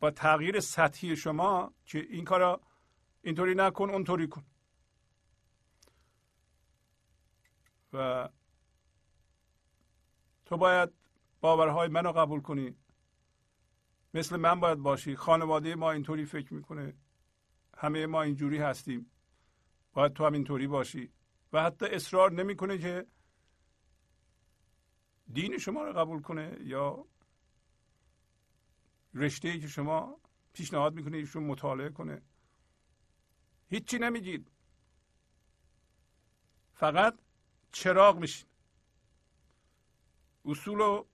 با 0.00 0.10
تغییر 0.10 0.60
سطحی 0.60 1.16
شما 1.16 1.74
که 1.84 1.98
این 1.98 2.24
کارا 2.24 2.60
اینطوری 3.22 3.54
نکن 3.54 3.90
اونطوری 3.90 4.28
کن. 4.28 4.44
و 7.92 8.28
تو 10.44 10.56
باید 10.56 10.90
باورهای 11.40 11.88
منو 11.88 12.12
قبول 12.12 12.40
کنی. 12.40 12.76
مثل 14.14 14.36
من 14.36 14.60
باید 14.60 14.78
باشی. 14.78 15.16
خانواده 15.16 15.74
ما 15.74 15.90
اینطوری 15.92 16.24
فکر 16.24 16.54
می‌کنه. 16.54 16.94
همه 17.80 18.06
ما 18.06 18.22
اینجوری 18.22 18.58
هستیم. 18.58 19.10
باید 19.92 20.12
تو 20.12 20.26
هم 20.26 20.32
اینطوری 20.32 20.66
باشی. 20.66 21.12
و 21.52 21.62
حتی 21.62 21.86
اصرار 21.86 22.32
نمی‌کنه 22.32 22.78
که 22.78 23.06
دین 25.32 25.58
شما 25.58 25.84
رو 25.84 25.92
قبول 25.92 26.22
کنه 26.22 26.56
یا 26.60 27.04
رشته 29.14 29.48
ای 29.48 29.60
که 29.60 29.68
شما 29.68 30.20
پیشنهاد 30.52 30.94
می‌کنه 30.94 31.16
ایشون 31.16 31.44
مطالعه 31.44 31.90
کنه. 31.90 32.22
هیچی 33.68 33.98
نمیگید. 33.98 34.50
فقط 36.74 37.18
چراغ 37.72 38.18
میشین. 38.18 38.48
اصول 40.44 40.78
رو 40.78 41.06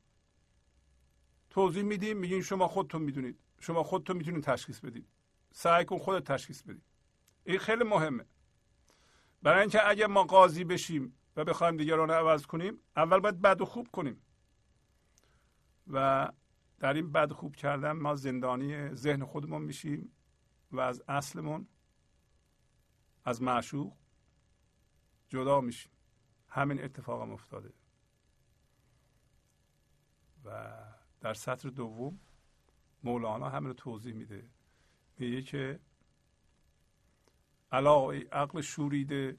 توضیح 1.51 1.83
میدیم 1.83 2.17
میگین 2.17 2.43
شما 2.43 2.69
خودتون 2.69 3.03
می‌دونید. 3.03 3.39
شما 3.61 3.83
خودتون 3.83 4.17
می‌تونید 4.17 4.45
تشخیص 4.45 4.81
بدید. 4.81 5.07
سعی 5.59 5.85
کن 5.85 5.99
خودت 5.99 6.33
تشخیص 6.33 6.63
بدید 6.63 6.83
این 7.45 7.59
خیلی 7.59 7.85
مهمه. 7.85 8.27
برای 9.43 9.61
اینکه 9.61 9.89
اگه 9.89 10.07
ما 10.07 10.25
قاضی 10.25 10.65
بشیم 10.65 11.19
و 11.37 11.45
بخوایم 11.45 11.77
دیگران 11.77 12.09
رو 12.09 12.15
عوض 12.15 12.47
کنیم 12.47 12.81
اول 12.97 13.21
باید 13.21 13.41
بد 13.41 13.61
و 13.61 13.65
خوب 13.65 13.89
کنیم. 13.91 14.23
و 15.87 16.29
در 16.79 16.95
این 16.95 17.13
بد 17.13 17.33
خوب 17.33 17.57
کردن 17.57 17.93
ما 17.93 18.15
زندانی 18.15 18.95
ذهن 18.95 19.25
خودمون 19.25 19.63
میشیم 19.63 20.13
و 20.73 20.81
از 20.81 21.03
اصلمون 21.09 21.69
از 23.25 23.43
معشوق 23.43 23.93
جدا 25.29 25.61
میشیم. 25.61 25.93
همین 26.49 26.85
اتفاق 26.85 27.23
هم 27.23 27.33
افتاده. 27.33 27.73
و 30.45 30.75
در 31.21 31.35
سطر 31.35 31.69
دوم 31.69 32.21
مولانا 33.03 33.49
همین 33.49 33.69
رو 33.69 33.75
توضیح 33.75 34.15
میده. 34.15 34.56
میگه 35.19 35.43
که 35.43 35.81
علا 37.73 38.11
عقل 38.11 38.61
شوریده 38.61 39.39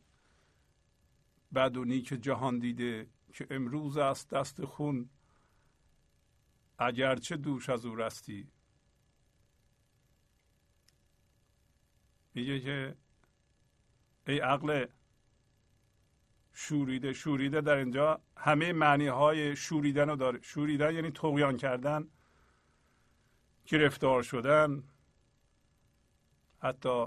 بد 1.56 1.78
و 1.78 1.86
نیک 1.86 2.08
جهان 2.08 2.60
دیده 2.60 3.08
که 3.34 3.48
امروز 3.50 3.98
است 3.98 4.30
دست 4.30 4.66
خون 4.66 5.10
اگرچه 6.80 7.38
دوش 7.38 7.70
از 7.70 7.86
او 7.86 7.96
رستی. 7.96 8.48
میگه 12.34 12.60
که 12.60 12.96
ای 14.28 14.40
عقل 14.40 14.86
شوریده 16.54 17.14
شوریده 17.14 17.62
در 17.62 17.76
اینجا 17.76 18.22
همه 18.38 18.74
معنی 18.74 19.08
های 19.08 19.56
شوریدن 19.56 20.10
رو 20.10 20.16
داره. 20.16 20.42
شوریدن 20.42 20.96
یعنی 20.96 21.12
تقیان 21.12 21.58
کردن 21.58 22.08
گرفتار 23.66 24.24
شدن. 24.24 24.84
حتی 26.60 27.06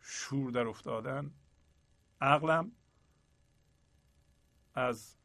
شور 0.00 0.50
در 0.50 0.66
افتادن 0.66 1.34
عقلم 2.20 2.72
از 4.74 5.16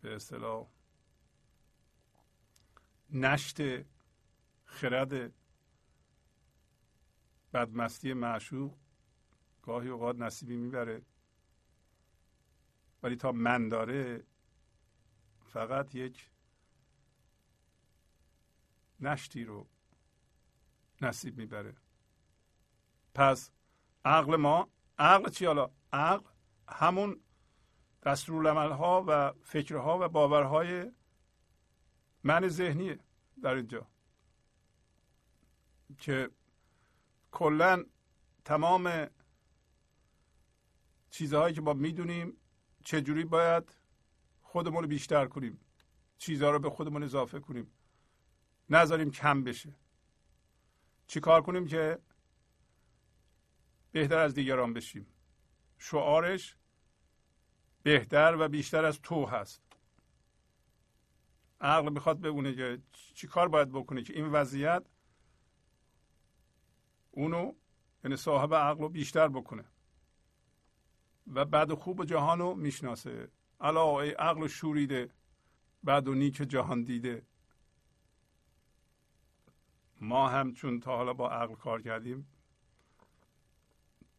به 0.00 0.14
اصطلاح 0.14 0.66
نشت 3.10 3.60
خرد 4.64 5.32
بدمستی 7.52 8.12
معشوق 8.12 8.74
گاهی 9.62 9.88
اوقات 9.88 10.16
نصیبی 10.16 10.56
می‌بره. 10.56 11.02
ولی 13.02 13.16
تا 13.16 13.32
من 13.32 13.68
داره 13.68 14.24
فقط 15.44 15.94
یک 15.94 16.30
نشتی 19.02 19.44
رو 19.44 19.66
نصیب 21.00 21.38
می‌بره. 21.38 21.74
پس 23.14 23.50
عقل 24.04 24.36
ما 24.36 24.68
عقل 24.98 25.30
چی 25.30 25.46
حالا؟ 25.46 25.70
عقل 25.92 26.26
همون 26.68 27.20
دستورالعمل 28.02 28.70
ها 28.70 29.04
و 29.08 29.32
فکرها 29.42 29.98
و 30.00 30.08
باورهای 30.08 30.92
من 32.24 32.48
ذهنیه 32.48 32.98
در 33.42 33.54
اینجا. 33.54 33.86
که 35.98 36.30
کلا 37.30 37.84
تمام 38.44 39.06
چیزهایی 41.10 41.54
که 41.54 41.60
ما 41.60 41.72
می‌دونیم 41.72 42.36
چجوری 42.84 43.24
باید 43.24 43.76
خودمون 44.42 44.82
رو 44.82 44.88
بیشتر 44.88 45.26
کنیم. 45.26 45.60
چیزها 46.18 46.50
رو 46.50 46.58
به 46.58 46.70
خودمون 46.70 47.02
اضافه 47.02 47.40
کنیم. 47.40 47.72
نذاریم 48.70 49.10
کم 49.10 49.44
بشه. 49.44 49.74
چی 51.06 51.20
کار 51.20 51.42
کنیم 51.42 51.66
که 51.66 51.98
بهتر 53.92 54.18
از 54.18 54.34
دیگران 54.34 54.72
بشیم؟ 54.72 55.06
شعارش 55.78 56.56
بهتر 57.82 58.36
و 58.40 58.48
بیشتر 58.48 58.84
از 58.84 59.00
تو 59.00 59.26
هست. 59.26 59.62
عقل 61.60 61.92
می‌خواد 61.92 62.20
ببونه 62.20 62.54
که 62.54 62.82
چی 63.14 63.26
کار 63.26 63.48
باید 63.48 63.68
بکنه 63.68 64.02
که 64.02 64.12
این 64.12 64.26
وضعیت 64.26 64.84
اونو 67.10 67.52
یعنی 68.04 68.16
صاحب 68.16 68.54
عقل 68.54 68.80
رو 68.80 68.88
بیشتر 68.88 69.28
بکنه. 69.28 69.64
و 71.26 71.44
بعد 71.44 71.74
خوب 71.74 72.04
جهان 72.04 72.38
رو 72.38 72.54
می‌شناسه. 72.54 73.28
الا 73.60 74.00
ای 74.00 74.10
عقل 74.10 74.46
شوریده 74.46 75.10
بعد 75.82 76.08
و 76.08 76.14
نیک 76.14 76.34
جهان 76.36 76.82
دیده. 76.82 77.26
ما 80.02 80.28
هم 80.28 80.52
چون 80.52 80.80
تا 80.80 80.96
حالا 80.96 81.12
با 81.12 81.30
عقل 81.30 81.54
کار 81.54 81.82
کردیم 81.82 82.26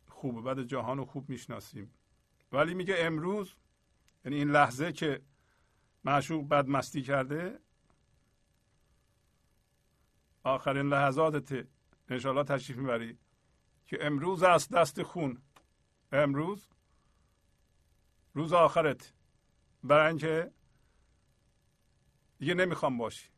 خوب 0.08 0.44
بعد 0.44 0.64
جهان 0.64 0.98
رو 0.98 1.06
خوب 1.06 1.30
می‌شناسیم. 1.30 1.94
ولی 2.52 2.74
میگه 2.74 2.96
امروز 2.98 3.56
یعنی 4.26 4.38
این 4.38 4.52
لحظه 4.52 4.92
که 4.92 5.22
معشوق 6.04 6.48
بد 6.48 6.68
مستی 6.68 7.02
کرده 7.02 7.60
آخرین 10.44 10.86
لحظاتت 10.90 11.68
انشالله 12.10 12.44
تشریف 12.44 12.78
می‌بری 12.78 13.18
که 13.88 14.06
امروز 14.06 14.44
است 14.44 14.74
دست 14.74 15.04
خون. 15.04 15.42
امروز 16.12 16.68
روز 18.34 18.54
آخرت. 18.54 19.14
برای 19.84 20.08
اینکه 20.08 20.52
دیگه 22.40 22.54
نمی‌خوام 22.54 22.98
باشی. 22.98 23.33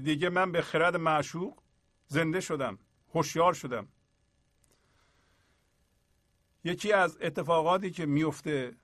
دیگه 0.00 0.28
من 0.28 0.52
به 0.52 0.62
خرد 0.62 0.96
معشوق 0.96 1.62
زنده 2.06 2.40
شدم 2.40 2.78
هوشیار 3.14 3.54
شدم. 3.54 3.88
یکی 6.64 6.92
از 6.92 7.18
اتفاقاتی 7.20 7.90
که 7.90 8.06
میفته 8.06 8.76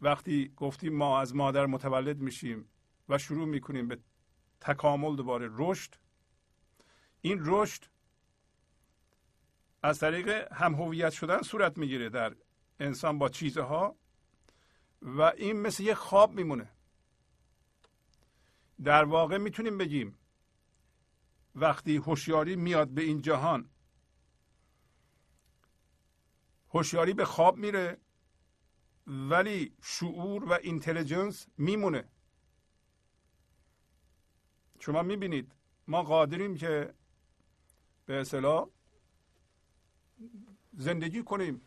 وقتی 0.00 0.52
گفتیم 0.56 0.96
ما 0.96 1.20
از 1.20 1.34
مادر 1.34 1.66
متولد 1.66 2.18
میشیم 2.18 2.68
و 3.08 3.18
شروع 3.18 3.46
می‌کنیم 3.48 3.88
به 3.88 3.98
تکامل 4.60 5.16
دوباره 5.16 5.48
رشد 5.52 5.94
این 7.20 7.38
رشد 7.44 7.84
از 9.82 9.98
طریق 9.98 10.52
هم 10.52 10.74
هویت 10.74 11.10
شدن 11.10 11.42
صورت 11.42 11.78
می‌گیره 11.78 12.08
در 12.08 12.36
انسان 12.80 13.18
با 13.18 13.28
چیزها 13.28 13.96
و 15.02 15.22
این 15.22 15.60
مثل 15.60 15.82
یه 15.82 15.94
خواب 15.94 16.34
میمونه. 16.34 16.75
در 18.84 19.04
واقع 19.04 19.38
می‌تونیم 19.38 19.78
بگیم 19.78 20.18
وقتی 21.54 21.96
هوشیاری 21.96 22.56
میاد 22.56 22.88
به 22.88 23.02
این 23.02 23.22
جهان 23.22 23.70
هوشیاری 26.70 27.12
به 27.12 27.24
خواب 27.24 27.56
میره 27.56 27.98
ولی 29.06 29.72
شعور 29.82 30.44
و 30.44 30.52
اینتلیجنس 30.52 31.46
میمونه. 31.58 32.08
شما 34.80 35.02
می‌بینید 35.02 35.52
ما 35.88 36.02
قادریم 36.02 36.56
که 36.56 36.94
به 38.06 38.20
اصطلاح 38.20 38.68
زندگی 40.72 41.22
کنیم. 41.22 41.60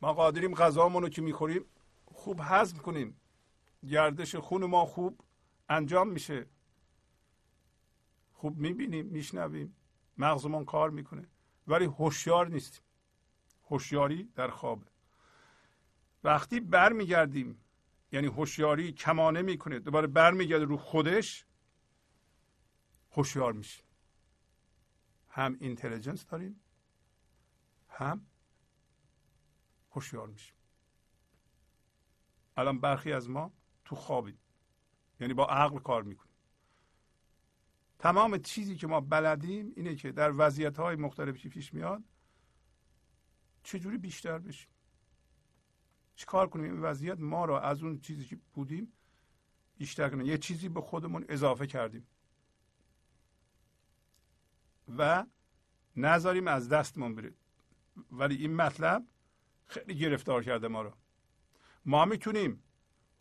ما 0.00 0.12
قادریم 0.12 0.54
غذامون 0.54 1.02
رو 1.02 1.08
که 1.08 1.22
می‌خوریم 1.22 1.64
خوب 2.04 2.40
هضم 2.42 2.78
کنیم. 2.78 3.20
گردش 3.88 4.36
خون 4.36 4.64
ما 4.64 4.86
خوب. 4.86 5.20
انجام 5.72 6.08
میشه. 6.08 6.46
خوب 8.32 8.58
می‌بینیم 8.58 9.06
میشنویم. 9.06 9.76
مغزمون 10.18 10.64
کار 10.64 10.90
می‌کنه. 10.90 11.28
ولی 11.66 11.84
هوشیار 11.84 12.48
نیستیم. 12.48 12.82
هوشیاری 13.64 14.24
در 14.34 14.50
خوابه. 14.50 14.86
وقتی 16.24 16.60
برمیگردیم 16.60 17.64
یعنی 18.12 18.26
هوشیاری 18.26 18.92
کمانه 18.92 19.42
می‌کنه 19.42 19.78
دوباره 19.78 20.06
برمیگرده 20.06 20.64
رو 20.64 20.76
خودش 20.76 21.46
هوشیار 23.10 23.52
میشیم. 23.52 23.84
هم 25.28 25.56
اینتلیجنس 25.60 26.26
داریم 26.26 26.60
هم 27.88 28.26
هوشیار 29.90 30.28
میشیم. 30.28 30.54
الان 32.56 32.80
برخی 32.80 33.12
از 33.12 33.30
ما 33.30 33.52
تو 33.84 33.96
خوابیم. 33.96 34.38
یعنی 35.22 35.34
با 35.34 35.46
عقل 35.46 35.78
کار 35.78 36.02
می‌کنیم. 36.02 36.32
تمام 37.98 38.38
چیزی 38.38 38.76
که 38.76 38.86
ما 38.86 39.00
بلدیم 39.00 39.72
اینه 39.76 39.94
که 39.94 40.12
در 40.12 40.32
وضعیت 40.36 40.76
های 40.76 40.96
مختلفی 40.96 41.48
پیش 41.48 41.74
میاد 41.74 42.02
چجوری 43.62 43.98
بیشتر 43.98 44.38
بشیم؟ 44.38 44.68
چیکار 46.16 46.48
کنیم؟ 46.48 46.72
این 46.72 46.82
وضعیت 46.82 47.20
ما 47.20 47.44
را 47.44 47.60
از 47.60 47.82
اون 47.82 48.00
چیزی 48.00 48.24
که 48.24 48.38
بودیم 48.54 48.92
بیشتر 49.78 50.08
کنیم 50.08 50.26
یه 50.26 50.38
چیزی 50.38 50.68
به 50.68 50.80
خودمون 50.80 51.24
اضافه 51.28 51.66
کردیم. 51.66 52.06
و 54.98 55.26
نذاریم 55.96 56.48
از 56.48 56.68
دستمون 56.68 57.14
بره. 57.14 57.34
ولی 58.12 58.36
این 58.36 58.56
مطلب 58.56 59.06
خیلی 59.66 59.94
گرفتار 59.94 60.44
کرده 60.44 60.68
ما 60.68 60.82
رو 60.82 60.92
ما 61.84 62.04
می‌تونیم 62.04 62.62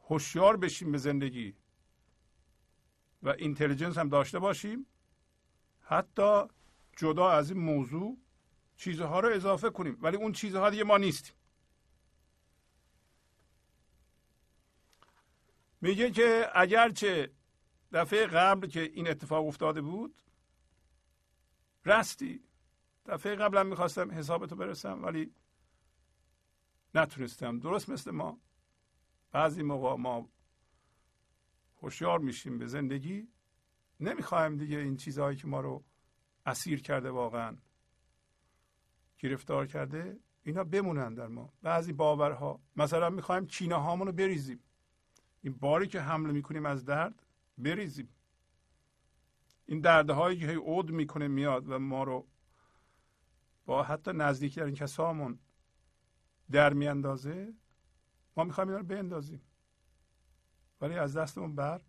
هوشیار 0.07 0.57
بشیم 0.57 0.91
به 0.91 0.97
زندگی. 0.97 1.60
و 3.23 3.29
اینتلیجنس 3.29 3.97
هم 3.97 4.09
داشته 4.09 4.39
باشیم. 4.39 4.85
حتی 5.81 6.43
جدا 6.97 7.31
از 7.31 7.51
این 7.51 7.59
موضوع 7.59 8.17
چیزها 8.77 9.19
رو 9.19 9.29
اضافه 9.29 9.69
کنیم. 9.69 9.97
ولی 10.01 10.17
اون 10.17 10.31
چیزها 10.31 10.69
دیگه 10.69 10.83
ما 10.83 10.97
نیستیم. 10.97 11.35
میگه 15.81 16.11
که 16.11 16.49
اگرچه 16.53 17.31
دفعه 17.91 18.27
قبل 18.27 18.67
که 18.67 18.81
این 18.81 19.09
اتفاق 19.09 19.47
افتاده 19.47 19.81
بود 19.81 20.21
رستی 21.85 22.43
دفعه 23.05 23.35
قبلا 23.35 23.63
می‌خواستم 23.63 24.11
حسابتو 24.11 24.55
برسم 24.55 25.03
ولی 25.03 25.33
نتونستم. 26.95 27.59
درست 27.59 27.89
مثل 27.89 28.11
ما. 28.11 28.39
بعضی 29.31 29.63
موقع 29.63 29.95
ما 29.95 30.29
هوشیار 31.81 32.19
میشیم 32.19 32.57
به 32.57 32.67
زندگی 32.67 33.27
نمی‌خوایم 33.99 34.57
دیگه 34.57 34.77
این 34.77 34.97
چیزهایی 34.97 35.37
که 35.37 35.47
ما 35.47 35.61
رو 35.61 35.83
اسیر 36.45 36.81
کرده 36.81 37.09
واقعا 37.11 37.57
گرفتار 39.19 39.67
کرده 39.67 40.19
اینا 40.43 40.63
بمونن 40.63 41.13
در 41.13 41.27
ما. 41.27 41.53
بعضی 41.61 41.93
باورها 41.93 42.59
مثلا 42.75 43.09
می‌خوایم 43.09 43.45
چینه 43.45 43.75
هامون 43.75 44.07
رو 44.07 44.13
بریزیم. 44.13 44.59
این 45.41 45.53
باری 45.53 45.87
که 45.87 46.01
حمله 46.01 46.33
می‌کنیم 46.33 46.65
از 46.65 46.85
درد 46.85 47.25
بریزیم. 47.57 48.09
این 49.65 49.79
دردهایی 49.79 50.39
که 50.39 50.47
عود 50.47 50.91
می‌کنه 50.91 51.27
میاد 51.27 51.69
و 51.69 51.79
ما 51.79 52.03
رو 52.03 52.27
با 53.65 53.83
حتی 53.83 54.11
نزدیکی 54.13 54.59
در 54.59 54.65
این 54.65 54.75
کسامون 54.75 55.39
در 56.51 56.73
میاندازه 56.73 57.53
ما 58.37 58.43
می‌خوایم 58.43 58.69
اینا 58.69 58.79
رو 58.79 58.85
بندازیم 58.85 59.41
ولی 60.81 60.95
از 60.97 61.17
دستمون 61.17 61.55
بر 61.55 61.81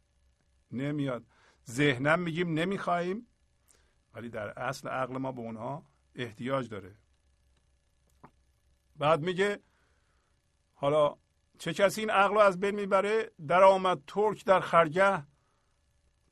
نمیاد. 0.71 1.25
ذهنم 1.71 2.19
میگیم 2.19 2.55
نمی‌خواهیم 2.55 3.27
ولی 4.15 4.29
در 4.29 4.59
اصل 4.59 4.89
عقل 4.89 5.19
ما 5.19 5.33
به 5.33 5.41
اونها 5.41 5.87
احتیاج 6.15 6.69
داره. 6.69 6.97
بعد 8.97 9.21
میگه 9.21 9.61
حالا 10.75 11.17
چه 11.59 11.75
کسی 11.75 12.01
این 12.01 12.11
عقل 12.11 12.35
رو 12.35 12.41
از 12.41 12.61
بین 12.61 12.75
می‌بره؟ 12.75 13.31
در 13.49 13.63
آمد 13.63 14.03
ترک 14.07 14.45
در 14.45 14.61
خرگه. 14.61 15.27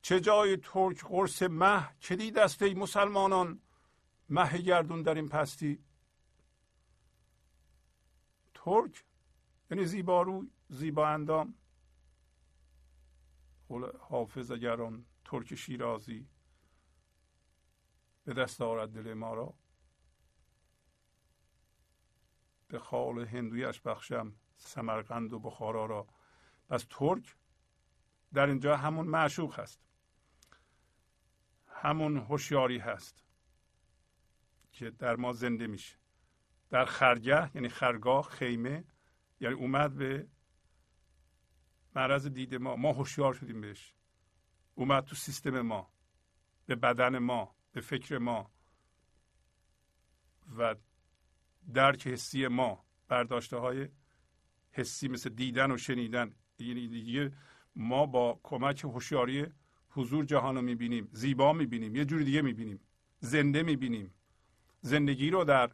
چه 0.01 0.19
جای 0.19 0.57
ترک 0.57 1.03
قرص 1.03 1.43
مه؟ 1.43 1.89
چه 1.99 2.15
دید 2.15 2.37
است 2.37 2.61
ای 2.61 2.73
مسلمانان؟ 2.73 3.61
مه 4.29 4.57
گردون 4.57 5.01
در 5.01 5.13
این 5.13 5.29
پستی. 5.29 5.83
ترک 8.53 9.05
یعنی 9.71 9.85
زیبارو 9.85 10.45
زیبا 10.69 11.07
اندام. 11.07 11.60
حافظ 13.99 14.51
اگران 14.51 15.05
ترک 15.25 15.55
شیرازی 15.55 16.27
به 18.23 18.33
دست 18.33 18.61
آرد 18.61 18.89
دل 18.89 19.13
ما 19.13 19.33
را. 19.33 19.53
به 22.67 22.79
خال 22.79 23.25
هندویش 23.25 23.81
بخشم 23.81 24.35
سمرقند 24.57 25.33
و 25.33 25.39
بخارا 25.39 25.85
را. 25.85 26.07
پس 26.69 26.85
ترک 26.89 27.35
در 28.33 28.47
اینجا 28.47 28.77
همون 28.77 29.07
معشوق 29.07 29.59
هست. 29.59 29.81
همون 31.67 32.17
هوشیاری 32.17 32.77
هست 32.77 33.23
که 34.71 34.89
در 34.89 35.15
ما 35.15 35.33
زنده 35.33 35.67
میشه. 35.67 35.97
در 36.69 36.85
خرگه 36.85 37.55
یعنی 37.55 37.69
خرگاه 37.69 38.29
خیمه 38.29 38.83
یعنی 39.39 39.55
اومد 39.55 39.95
به 39.95 40.27
معرض 41.95 42.27
دید 42.27 42.55
ما. 42.55 42.75
ما 42.75 42.93
هوشیار 42.93 43.33
شدیم 43.33 43.61
بهش. 43.61 43.93
اومد 44.75 45.05
تو 45.05 45.15
سیستم 45.15 45.61
ما. 45.61 45.89
به 46.65 46.75
بدن 46.75 47.17
ما 47.17 47.55
به 47.71 47.81
فکر 47.81 48.17
ما. 48.17 48.51
و 50.57 50.75
درک 51.73 52.07
حسی 52.07 52.47
ما 52.47 52.85
برداشته 53.07 53.57
های 53.57 53.89
حسی 54.71 55.07
مثل 55.07 55.29
دیدن 55.29 55.71
و 55.71 55.77
شنیدن. 55.77 56.35
یعنی 56.59 56.87
دیگه 56.87 57.31
ما 57.75 58.05
با 58.05 58.39
کمک 58.43 58.83
هوشیاری 58.83 59.47
حضور 59.89 60.25
جهان 60.25 60.55
رو 60.55 60.61
می‌بینیم 60.61 61.09
زیبا 61.11 61.53
می‌بینیم 61.53 61.95
یه 61.95 62.05
جوری 62.05 62.23
دیگه 62.23 62.41
می‌بینیم. 62.41 62.79
زنده 63.19 63.63
می‌بینیم. 63.63 64.13
زندگی 64.81 65.29
رو 65.29 65.43
در 65.43 65.71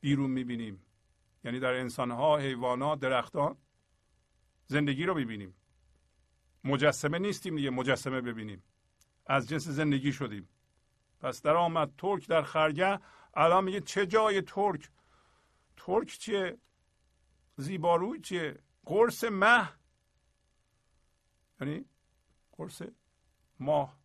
بیرون 0.00 0.30
می‌بینیم. 0.30 0.82
یعنی 1.44 1.60
در 1.60 1.74
انسانها 1.74 2.38
حیوانات 2.38 3.00
درختان 3.00 3.56
زندگی 4.70 5.04
رو 5.04 5.14
می‌بینیم. 5.14 5.54
مجسمه 6.64 7.18
نیستیم 7.18 7.56
دیگه 7.56 7.70
مجسمه 7.70 8.20
ببینیم. 8.20 8.62
از 9.26 9.48
جنس 9.48 9.68
زندگی 9.68 10.12
شدیم. 10.12 10.48
پس 11.20 11.42
در 11.42 11.56
آمد 11.56 11.92
ترک 11.98 12.28
در 12.28 12.42
خرگه. 12.42 13.00
الان 13.34 13.64
میگه 13.64 13.80
چه 13.80 14.06
جای 14.06 14.42
ترک؟ 14.42 14.90
ترک 15.76 16.08
چیه؟ 16.08 16.58
زیباروی 17.56 18.20
چیه؟ 18.20 18.58
قرص 18.84 19.24
مه. 19.24 19.68
یعنی 21.60 21.84
قرص 22.52 22.82
ماه. 23.60 23.98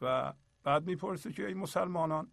و 0.00 0.32
بعد 0.62 0.86
می‌پرسه 0.86 1.32
که 1.32 1.46
این 1.46 1.56
مسلمانان 1.56 2.30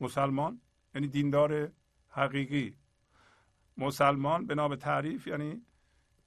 مسلمان؟ 0.00 0.60
یعنی 0.94 1.08
دیندار 1.08 1.72
حقیقی. 2.08 2.76
مسلمان 3.76 4.46
به 4.46 4.54
نام 4.54 4.76
تعریف 4.76 5.26
یعنی 5.26 5.62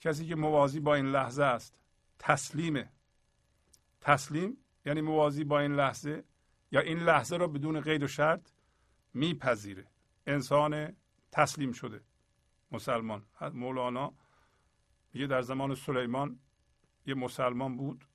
کسی 0.02 0.28
که 0.28 0.36
موازی 0.36 0.80
با 0.80 0.96
این 0.96 1.06
لحظه 1.06 1.44
است 1.44 1.76
تسلیمه 2.20 2.90
تسلیم 4.02 4.58
یعنی 4.86 5.02
موازی 5.02 5.44
با 5.44 5.60
این 5.60 5.76
لحظه 5.76 6.24
یا 6.72 6.82
این 6.82 7.00
لحظه 7.00 7.38
را 7.38 7.48
بدون 7.48 7.82
قید 7.82 8.04
و 8.04 8.08
شرط 8.08 8.50
میپذیره. 9.14 9.88
انسان 10.28 10.96
تسلیم 11.32 11.72
شده. 11.72 12.02
مسلمان. 12.72 13.26
مولانا 13.54 14.14
میگه 15.14 15.28
در 15.28 15.42
زمان 15.42 15.76
سلیمان 15.76 16.40
یه 17.06 17.14
مسلمان 17.14 17.78
بود. 17.78 18.06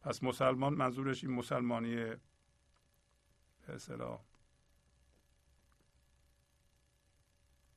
پس 0.00 0.22
مسلمان 0.22 0.74
منظورش 0.74 1.24
این 1.24 1.32
مسلمانی 1.32 1.96
به 1.96 2.18
اصطلاح 3.68 4.20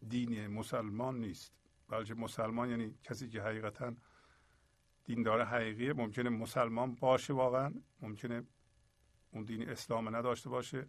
دین 0.08 0.48
مسلمان 0.48 1.20
نیست. 1.20 1.61
بلکه 1.92 2.14
مسلمان 2.14 2.70
یعنی 2.70 2.96
کسی 3.04 3.30
که 3.30 3.42
حقیقتا 3.42 3.94
دیندار 5.04 5.46
حقیقی 5.46 5.94
ممکنه 5.94 6.30
مسلمان 6.30 6.96
باشه 6.96 7.34
واقعا 7.34 7.74
ممکنه 8.02 8.44
اون 9.32 9.44
دین 9.44 9.70
اسلام 9.70 10.16
نداشته 10.16 10.50
باشه 10.50 10.88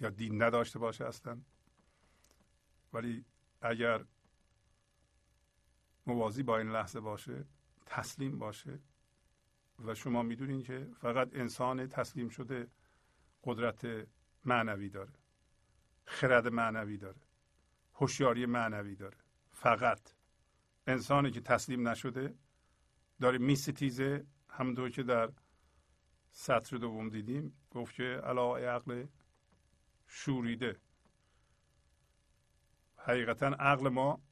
یا 0.00 0.10
دین 0.10 0.42
نداشته 0.42 0.78
باشه 0.78 1.04
اصلا. 1.04 1.40
ولی 2.92 3.24
اگر 3.60 4.04
موازی 6.06 6.42
با 6.42 6.58
این 6.58 6.70
لحظه 6.70 7.00
باشه 7.00 7.44
تسلیم 7.86 8.38
باشه 8.38 8.80
و 9.84 9.94
شما 9.94 10.22
می‌دونین 10.22 10.62
که 10.62 10.90
فقط 11.00 11.28
انسان 11.32 11.86
تسلیم 11.86 12.28
شده 12.28 12.70
قدرت 13.44 14.08
معنوی 14.44 14.88
داره 14.88 15.12
خرد 16.04 16.48
معنوی 16.48 16.96
داره. 16.96 17.20
هوشیاری 17.94 18.46
معنوی 18.46 18.96
داره. 18.96 19.16
فقط. 19.50 20.00
انسانی 20.86 21.30
که 21.30 21.40
تسلیم 21.40 21.88
نشده 21.88 22.34
داره 23.20 23.38
میستیزه. 23.38 24.26
همونطور 24.48 24.90
که 24.90 25.02
در 25.02 25.32
سطر 26.30 26.76
دوم 26.76 27.08
دیدیم 27.08 27.56
گفت 27.70 27.94
که 27.94 28.20
علا 28.24 28.56
عقل 28.56 29.06
شوریده. 30.06 30.80
حقیقتا 32.96 33.46
عقل 33.46 33.88
ما 33.88 34.22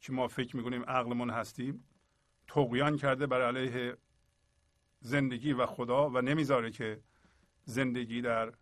که 0.00 0.12
ما 0.12 0.28
فکر 0.28 0.56
می‌کنیم 0.56 0.82
عقلمون 0.82 1.30
هستیم 1.30 1.84
تقیان 2.46 2.96
کرده 2.96 3.26
بر 3.26 3.42
علیه 3.42 3.96
زندگی 5.00 5.52
و 5.52 5.66
خدا 5.66 6.10
و 6.10 6.20
نمی‌ذاره 6.20 6.70
که 6.70 7.02
زندگی 7.64 8.20
در 8.20 8.52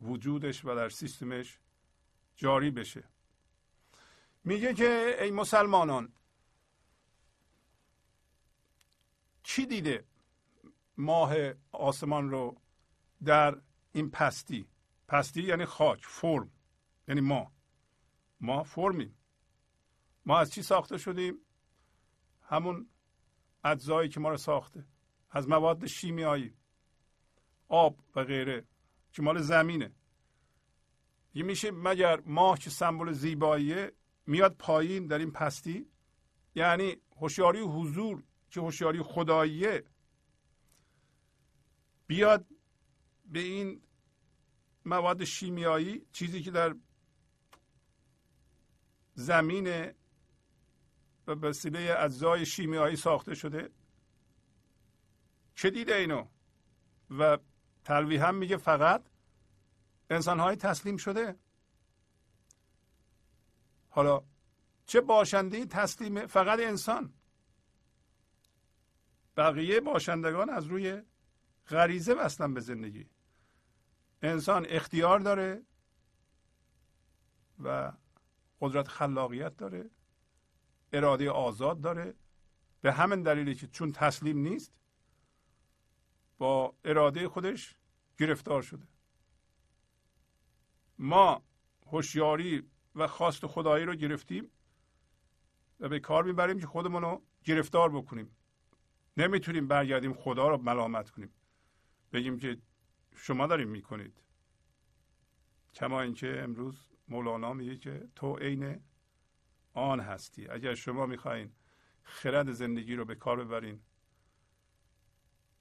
وجودش 0.00 0.64
و 0.64 0.74
در 0.74 0.88
سیستمش 0.88 1.58
جاری 2.40 2.70
بشه. 2.70 3.04
میگه 4.44 4.74
که 4.74 5.16
ای 5.20 5.30
مسلمانان 5.30 6.12
چی 9.42 9.66
دیده 9.66 10.04
ماه 10.96 11.34
آسمان 11.72 12.30
رو 12.30 12.60
در 13.24 13.60
این 13.92 14.10
پستی؟ 14.10 14.68
پستی 15.08 15.42
یعنی 15.42 15.64
خاک 15.64 16.04
فرم 16.04 16.50
یعنی 17.08 17.20
ما. 17.20 17.52
ما 18.40 18.62
فرمیم. 18.62 19.16
ما 20.26 20.38
از 20.38 20.52
چی 20.52 20.62
ساخته 20.62 20.98
شدیم؟ 20.98 21.34
همون 22.42 22.88
اجزایی 23.64 24.08
که 24.08 24.20
ما 24.20 24.28
رو 24.28 24.36
ساخته. 24.36 24.84
از 25.30 25.48
مواد 25.48 25.86
شیمیایی 25.86 26.54
آب 27.68 28.00
و 28.16 28.24
غیره 28.24 28.64
که 29.12 29.22
مال 29.22 29.42
زمینه. 29.42 29.92
یه 31.34 31.42
میشه 31.42 31.70
مگر 31.70 32.20
ماه 32.26 32.58
که 32.58 32.70
سمبل 32.70 33.12
زیباییه؟ 33.12 33.92
میاد 34.26 34.56
پایین 34.58 35.06
در 35.06 35.18
این 35.18 35.30
پستی. 35.30 35.86
یعنی 36.54 36.96
هوشیاری 37.16 37.60
حضور 37.60 38.22
که 38.50 38.60
هوشیاری 38.60 39.02
خداییه. 39.02 39.84
بیاد 42.06 42.46
به 43.24 43.40
این 43.40 43.82
مواد 44.84 45.24
شیمیایی 45.24 46.06
چیزی 46.12 46.42
که 46.42 46.50
در 46.50 46.76
زمین 49.14 49.92
و 51.26 51.32
وسیله 51.32 51.94
اجزای 51.98 52.46
شیمیایی 52.46 52.96
ساخته 52.96 53.34
شده. 53.34 53.70
چه 55.54 55.70
دیده 55.70 55.94
اینو؟ 55.94 56.28
و 57.18 57.38
تلوی 57.84 58.16
هم 58.16 58.34
میگه 58.34 58.56
فقط 58.56 59.09
انسانهای 60.10 60.56
تسلیم 60.56 60.96
شده. 60.96 61.38
حالا 63.88 64.22
چه 64.86 65.00
باشنده 65.00 65.66
تسلیم 65.66 66.26
فقط 66.26 66.58
انسان؟ 66.60 67.14
بقیه 69.36 69.80
باشندگان 69.80 70.50
از 70.50 70.66
روی 70.66 71.02
غریزه 71.68 72.14
بستن 72.14 72.54
به 72.54 72.60
زندگی. 72.60 73.10
انسان 74.22 74.66
اختیار 74.68 75.20
داره 75.20 75.62
و 77.58 77.92
قدرت 78.60 78.88
خلاقیت 78.88 79.56
داره 79.56 79.90
اراده 80.92 81.30
آزاد 81.30 81.80
داره. 81.80 82.14
به 82.80 82.92
همین 82.92 83.22
دلیلی 83.22 83.54
که 83.54 83.66
چون 83.66 83.92
تسلیم 83.92 84.38
نیست 84.38 84.72
با 86.38 86.74
اراده 86.84 87.28
خودش 87.28 87.76
گرفتار 88.18 88.62
شده. 88.62 88.86
ما 91.02 91.42
هوشیاری 91.86 92.62
و 92.94 93.06
خواست 93.06 93.46
خدایی 93.46 93.84
رو 93.84 93.94
گرفتیم 93.94 94.50
و 95.80 95.88
به 95.88 96.00
کار 96.00 96.24
می‌بریم 96.24 96.60
که 96.60 96.66
خودمون 96.66 97.02
رو 97.02 97.22
گرفتار 97.44 97.90
بکنیم. 97.90 98.36
نمی‌تونیم 99.16 99.68
برگردیم 99.68 100.14
خدا 100.14 100.48
رو 100.48 100.62
ملامت 100.62 101.10
کنیم. 101.10 101.30
بگیم 102.12 102.38
که 102.38 102.58
شما 103.16 103.46
داریم 103.46 103.68
می‌کنید. 103.68 104.22
کما 105.74 106.00
اینکه 106.00 106.42
امروز 106.42 106.88
مولانا 107.08 107.52
میگه 107.52 107.76
که 107.76 108.08
تو 108.16 108.36
عین 108.36 108.80
آن 109.72 110.00
هستی. 110.00 110.48
اگر 110.48 110.74
شما 110.74 111.06
می‌خواین 111.06 111.52
خرد 112.02 112.52
زندگی 112.52 112.94
رو 112.94 113.04
به 113.04 113.14
کار 113.14 113.44
ببرین 113.44 113.80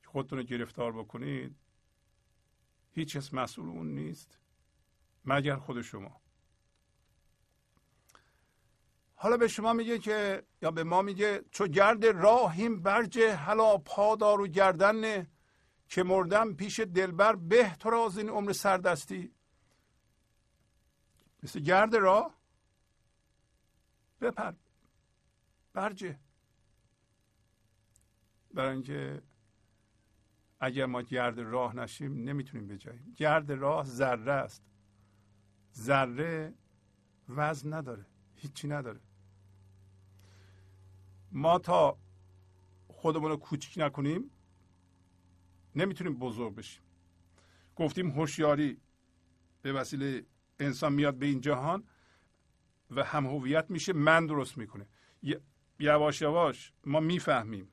خودتون 0.05 0.39
رو 0.39 0.45
گرفتار 0.45 0.91
بکنید 0.91 1.55
هیچ 2.91 3.17
کس 3.17 3.33
مسئول 3.33 3.69
اون 3.69 3.95
نیست. 3.95 4.38
مگر 5.29 5.55
خود 5.55 5.81
شما. 5.81 6.21
حالا 9.15 9.37
به 9.37 9.47
شما 9.47 9.73
میگه 9.73 9.99
که 9.99 10.43
یا 10.61 10.71
به 10.71 10.83
ما 10.83 11.01
میگه 11.01 11.43
چو 11.51 11.67
گرد 11.67 12.05
راهیم 12.05 12.81
برجه 12.81 13.35
حالا 13.35 13.77
پادار 13.77 14.41
و 14.41 14.47
گردن 14.47 15.27
که 15.87 16.03
مردم 16.03 16.53
پیش 16.53 16.79
دلبر 16.79 17.35
به 17.35 17.75
تو 17.75 17.89
راز 17.89 18.17
این 18.17 18.29
عمر 18.29 18.51
سردستی. 18.51 19.33
مثل 21.43 21.59
گرد 21.59 21.95
راه؟ 21.95 22.39
بپر 24.21 24.53
برجه 25.73 26.19
برای 28.53 28.73
اینکه 28.73 29.21
اگر 30.59 30.85
ما 30.85 31.01
گرد 31.01 31.39
راه 31.39 31.75
نشیم 31.75 32.29
نمی‌تونیم 32.29 32.67
بجاییم. 32.67 33.13
گرد 33.17 33.51
راه 33.51 33.85
ذره 33.85 34.31
است. 34.31 34.63
ذره 35.79 36.53
وزن 37.29 37.73
نداره 37.73 38.05
هیچی 38.35 38.67
نداره. 38.67 38.99
ما 41.31 41.59
تا 41.59 41.97
خودمون 42.87 43.31
رو 43.31 43.37
کوچیک 43.37 43.73
نکنیم 43.77 44.31
نمی‌تونیم 45.75 46.19
بزرگ 46.19 46.55
بشیم. 46.55 46.81
گفتیم 47.75 48.09
هوشیاری 48.09 48.77
به 49.61 49.73
وسیله 49.73 50.25
انسان 50.59 50.93
میاد 50.93 51.15
به 51.15 51.25
این 51.25 51.41
جهان 51.41 51.83
و 52.91 53.03
هم 53.03 53.25
هویت 53.25 53.71
میشه 53.71 53.93
من 53.93 54.25
درست 54.25 54.57
می‌کنه. 54.57 54.87
یواش 55.79 56.21
یواش 56.21 56.73
ما 56.85 56.99
می‌فهمیم 56.99 57.67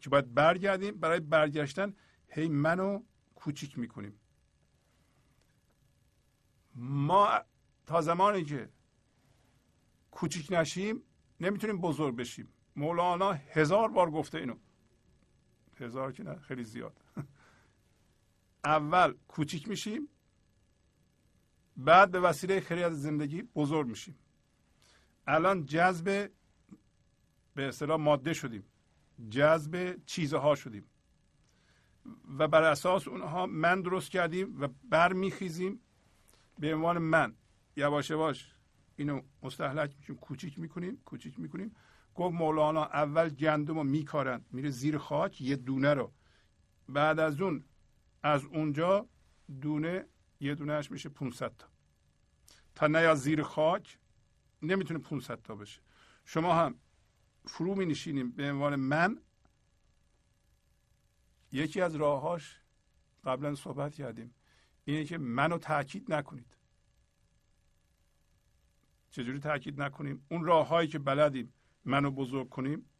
که 0.00 0.10
باید 0.10 0.34
برگردیم 0.34 1.00
برای 1.00 1.20
برگشتن 1.20 1.94
هی 2.28 2.48
منو 2.48 3.02
کوچیک 3.34 3.78
می‌کنیم. 3.78 4.20
ما 6.76 7.40
تا 7.86 8.00
زمانی 8.00 8.44
که 8.44 8.68
کوچیک 10.10 10.52
نشیم 10.52 11.02
نمی‌تونیم 11.40 11.80
بزرگ 11.80 12.16
بشیم. 12.16 12.48
مولانا 12.76 13.32
هزار 13.32 13.88
بار 13.88 14.10
گفته 14.10 14.38
اینو. 14.38 14.56
هزار 15.80 16.12
که 16.12 16.22
نه 16.22 16.38
خیلی 16.38 16.64
زیاد. 16.64 17.00
اول 18.64 19.14
کوچیک 19.28 19.68
میشیم 19.68 20.08
بعد 21.76 22.10
به 22.10 22.20
وسیله 22.20 22.60
خیلی 22.60 22.82
از 22.82 23.02
زندگی 23.02 23.42
بزرگ 23.42 23.86
میشیم. 23.86 24.18
الان 25.26 25.64
جذب 25.64 26.30
به 27.54 27.68
اصطلاح 27.68 28.00
ماده 28.00 28.32
شدیم. 28.32 28.64
جذب 29.30 30.00
چیزها 30.06 30.54
شدیم. 30.54 30.84
و 32.38 32.48
بر 32.48 32.62
اساس 32.62 33.08
اونها 33.08 33.46
من 33.46 33.82
درست 33.82 34.10
کردیم 34.10 34.60
و 34.60 34.68
برمیخیزیم. 34.84 35.80
به 36.58 36.74
عنوان 36.74 36.98
من 36.98 37.36
یواش 37.76 38.10
یواش 38.10 38.54
اینو 38.96 39.22
مستحلک 39.42 39.96
میشیم 39.98 40.16
کوچیک 40.16 40.58
می‌کنیم 40.58 41.02
کوچیک 41.04 41.40
می‌کنیم. 41.40 41.76
گفت 42.14 42.34
مولانا 42.34 42.84
اول 42.84 43.28
گندم 43.28 43.74
رو 43.74 43.84
میکارن 43.84 44.44
میره 44.50 44.70
زیر 44.70 44.98
خاک 44.98 45.40
یه 45.40 45.56
دونه 45.56 45.94
رو. 45.94 46.12
بعد 46.88 47.18
از 47.20 47.40
اون 47.40 47.64
از 48.22 48.44
اونجا 48.44 49.08
دونه 49.60 50.06
یه 50.40 50.54
دونهش 50.54 50.90
میشه 50.90 51.08
500 51.08 51.56
تا. 51.56 51.66
تا 52.74 52.86
نیا 52.86 53.14
زیر 53.14 53.42
خاک 53.42 53.98
نمی‌تونه 54.62 55.00
500 55.00 55.42
تا 55.42 55.54
بشه. 55.54 55.80
شما 56.24 56.54
هم 56.54 56.74
فرو 57.44 57.74
می 57.74 57.86
نشینیم 57.86 58.30
به 58.30 58.50
عنوان 58.50 58.76
من. 58.76 59.18
یکی 61.52 61.80
از 61.80 61.96
راههاش 61.96 62.60
قبلا 63.24 63.54
صحبت 63.54 63.94
کردیم. 63.94 64.34
اینه 64.88 65.04
که 65.04 65.18
منو 65.18 65.58
تاکید 65.58 66.12
نکنید. 66.12 66.56
چجوری 69.10 69.38
تاکید 69.40 69.82
نکنیم؟ 69.82 70.26
اون 70.30 70.44
راههایی 70.44 70.88
که 70.88 70.98
بلدیم 70.98 71.52
منو 71.84 72.10
بزرگ 72.10 72.48
کنیم 72.48 72.90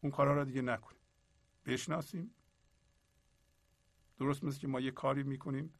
اون 0.00 0.12
کارها 0.12 0.34
رو 0.34 0.44
دیگه 0.44 0.62
نکنیم. 0.62 1.00
بشناسیم. 1.66 2.34
درست 4.18 4.44
مثل 4.44 4.60
که 4.60 4.68
ما 4.68 4.80
یه 4.80 4.90
کاری 4.90 5.22
می‌کنیم 5.22 5.74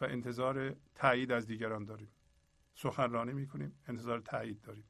و 0.00 0.04
انتظار 0.04 0.76
تایید 0.94 1.32
از 1.32 1.46
دیگران 1.46 1.84
داریم. 1.84 2.08
سخنرانی 2.74 3.32
می‌کنیم 3.32 3.78
انتظار 3.88 4.20
تایید 4.20 4.60
داریم. 4.60 4.84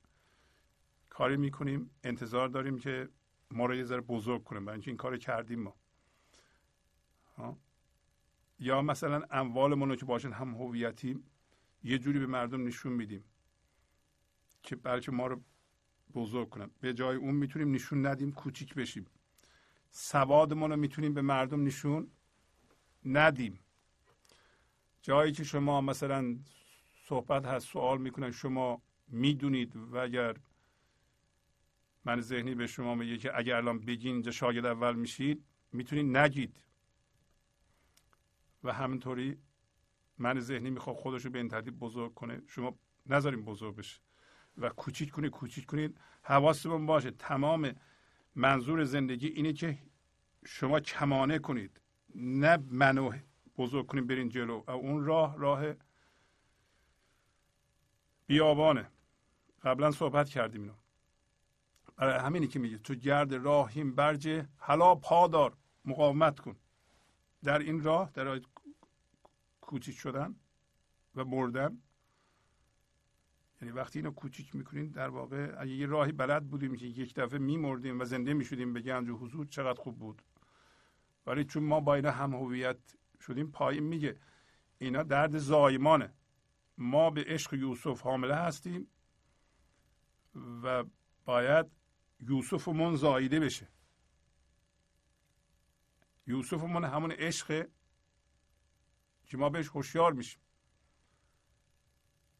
کاری 1.08 1.36
می‌کنیم 1.36 1.90
انتظار 2.04 2.48
داریم 2.48 2.78
که 2.78 3.08
ما 3.50 3.66
رو 3.66 3.74
یه 3.74 3.84
ذره 3.84 4.00
بزرگ 4.00 4.44
کنیم 4.44 4.64
برای 4.64 4.74
اینکه 4.74 4.90
این 4.90 4.96
کار 4.96 5.18
کردیم 5.18 5.62
ما. 5.62 5.76
یا 8.60 8.82
مثلا 8.82 9.22
اموالمون 9.30 9.88
رو 9.88 9.96
که 9.96 10.04
باشن 10.04 10.32
هم 10.32 10.54
هویتیم 10.54 11.24
یه 11.82 11.98
جوری 11.98 12.18
به 12.18 12.26
مردم 12.26 12.66
نشون 12.66 12.92
میدیم 12.92 13.24
که 14.62 14.76
بلکه 14.76 15.12
ما 15.12 15.26
رو 15.26 15.40
بزرگ 16.14 16.48
کنن. 16.48 16.70
به 16.80 16.94
جای 16.94 17.16
اون 17.16 17.34
می‌تونیم 17.34 17.70
نشون 17.70 18.06
ندیم 18.06 18.32
کوچیک 18.32 18.74
بشیم. 18.74 19.06
سوادمون 19.90 20.70
رو 20.70 20.76
می‌تونیم 20.76 21.14
به 21.14 21.22
مردم 21.22 21.64
نشون 21.64 22.10
ندیم. 23.04 23.60
جایی 25.02 25.32
که 25.32 25.44
شما 25.44 25.80
مثلا 25.80 26.38
صحبت 27.04 27.46
هست 27.46 27.66
سوال 27.68 28.00
می‌کنن 28.00 28.30
شما 28.30 28.82
می‌دونید 29.08 29.76
و 29.76 29.96
اگر 29.96 30.36
من 32.04 32.20
ذهنی 32.20 32.54
به 32.54 32.66
شما 32.66 32.94
میگه 32.94 33.18
که 33.18 33.38
اگر 33.38 33.56
الان 33.56 33.78
بگین 33.78 34.12
اینجا 34.12 34.30
شاگرد 34.30 34.66
اول 34.66 34.96
میشید 34.96 35.44
می‌تونید 35.72 36.16
نگید. 36.16 36.60
و 38.64 38.72
همینطوری 38.72 39.38
من 40.18 40.40
ذهنی 40.40 40.70
می‌خواد 40.70 40.96
خودش 40.96 41.24
رو 41.24 41.30
به 41.30 41.38
این 41.38 41.48
ترتیب 41.48 41.78
بزرگ 41.78 42.14
کنه. 42.14 42.42
شما 42.46 42.78
نذاریم 43.06 43.44
بزرگ 43.44 43.76
بشه 43.76 44.00
و 44.58 44.68
کوچیک 44.68 45.10
کنید 45.10 45.30
کوچیک 45.30 45.66
کنید 45.66 46.00
حواستون 46.22 46.86
باشه. 46.86 47.10
تمام 47.10 47.74
منظور 48.34 48.84
زندگی 48.84 49.26
اینه 49.26 49.52
که 49.52 49.78
شما 50.46 50.80
کمانه 50.80 51.38
کنید. 51.38 51.80
نه 52.14 52.58
منو 52.70 53.12
بزرگ 53.58 53.86
کنید 53.86 54.06
برین 54.06 54.28
جلو. 54.28 54.64
و 54.66 54.70
اون 54.70 55.04
راه 55.04 55.38
راه 55.38 55.64
بیابانه. 58.26 58.90
قبلا 59.62 59.90
صحبت 59.90 60.28
کردیم 60.28 60.62
اینو. 60.62 60.74
برای 61.96 62.18
همینی 62.18 62.46
که 62.46 62.58
میگه 62.58 62.78
تو 62.78 62.94
گرد 62.94 63.34
راهیم 63.34 63.94
برجه 63.94 64.48
حالا 64.56 64.94
پادار 64.94 65.56
مقاومت 65.84 66.40
کن. 66.40 66.56
در 67.44 67.58
این 67.58 67.82
راه 67.82 68.10
در 68.14 68.40
کوچیک 69.60 69.98
شدن 69.98 70.34
و 71.14 71.24
مردن 71.24 71.82
یعنی 73.62 73.74
وقتی 73.74 73.98
اینو 73.98 74.10
کوچیک 74.10 74.56
می‌کنین 74.56 74.90
در 74.90 75.08
واقع 75.08 75.54
اگه 75.58 75.72
یه 75.72 75.86
راهی 75.86 76.12
بلد 76.12 76.48
بودیم 76.48 76.76
که 76.76 76.86
یک 76.86 77.14
دفعه 77.14 77.38
میمردیم 77.38 78.00
و 78.00 78.04
زنده 78.04 78.34
می‌شدیم 78.34 78.72
به 78.72 78.80
گنج 78.80 79.08
و 79.08 79.16
حضور 79.16 79.46
چقدر 79.46 79.80
خوب 79.80 79.98
بود. 79.98 80.22
ولی 81.26 81.44
چون 81.44 81.62
ما 81.62 81.80
با 81.80 81.94
اینا 81.94 82.10
هم 82.10 82.34
هویت 82.34 82.78
شدیم 83.20 83.50
پایین 83.50 83.84
میگه 83.84 84.16
اینا 84.78 85.02
درد 85.02 85.38
زایمانه. 85.38 86.14
ما 86.78 87.10
به 87.10 87.24
عشق 87.26 87.54
یوسف 87.54 88.00
حامله 88.00 88.34
هستیم 88.34 88.88
و 90.62 90.84
باید 91.24 91.66
یوسفمون 92.20 92.96
زایده 92.96 93.40
بشه. 93.40 93.68
یوسفمون 96.26 96.84
همون 96.84 97.12
عشق 97.12 97.66
که 99.26 99.36
ما 99.36 99.48
بهش 99.48 99.68
هوشیار 99.68 100.12
میشیم. 100.12 100.40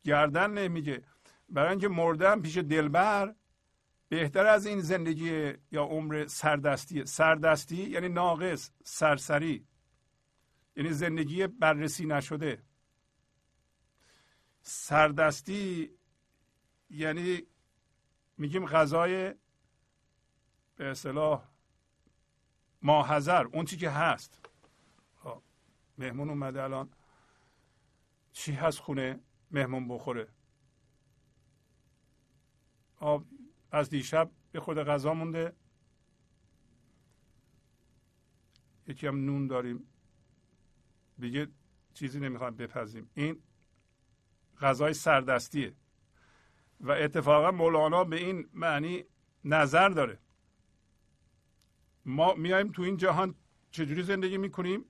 گردن 0.05 0.51
نمیگه. 0.51 1.05
برای 1.49 1.71
اینکه 1.71 1.89
مردن 1.89 2.41
پیش 2.41 2.57
دلبر 2.57 3.35
بهتر 4.09 4.47
از 4.47 4.67
این 4.67 4.81
زندگی 4.81 5.53
یا 5.73 5.85
عمر 5.85 6.27
سردستی. 6.27 7.05
سردستی 7.05 7.77
یعنی 7.77 8.09
ناقص 8.09 8.71
سرسری. 8.85 9.67
یعنی 10.77 10.93
زندگی 10.93 11.47
بررسی 11.47 12.07
نشده. 12.07 12.63
سردستی 14.63 15.91
یعنی 16.91 17.43
میگیم 18.39 18.67
غذای 18.67 19.35
به 20.77 20.87
اصطلاح 20.87 21.50
ماحضر 22.83 23.45
اون 23.45 23.65
چی 23.65 23.77
که 23.77 23.91
هست. 23.91 24.41
خب، 25.17 25.43
مهمون 25.99 26.29
اومده 26.29 26.63
الان. 26.63 26.91
چی 28.33 28.53
هست 28.53 28.79
خونه 28.79 29.21
مهمون 29.51 29.89
بخوره؟ 29.89 30.29
آب 32.97 33.25
از 33.71 33.91
دیشب 33.91 34.31
به 34.53 34.61
خود 34.61 34.79
غذا 34.79 35.15
مونده. 35.15 35.53
یکی 38.87 39.07
هم 39.07 39.25
نون 39.25 39.47
داریم. 39.47 39.87
دیگه 41.19 41.49
چیزی 41.95 42.21
نمی‌خوایم 42.21 42.57
بپزیم. 42.57 43.11
این 43.15 43.43
غذای 44.61 44.95
سردستیه. 44.95 45.75
و 46.81 46.91
اتفاقا 46.91 47.51
مولانا 47.51 48.05
به 48.05 48.17
این 48.17 48.49
معنی 48.53 49.05
نظر 49.45 49.89
داره. 49.89 50.19
ما 52.11 52.35
میایم 52.35 52.73
تو 52.73 52.83
این 52.83 52.97
جهان 52.97 53.35
چجوری 53.71 54.03
زندگی 54.03 54.39
می‌کنیم؟ 54.39 54.85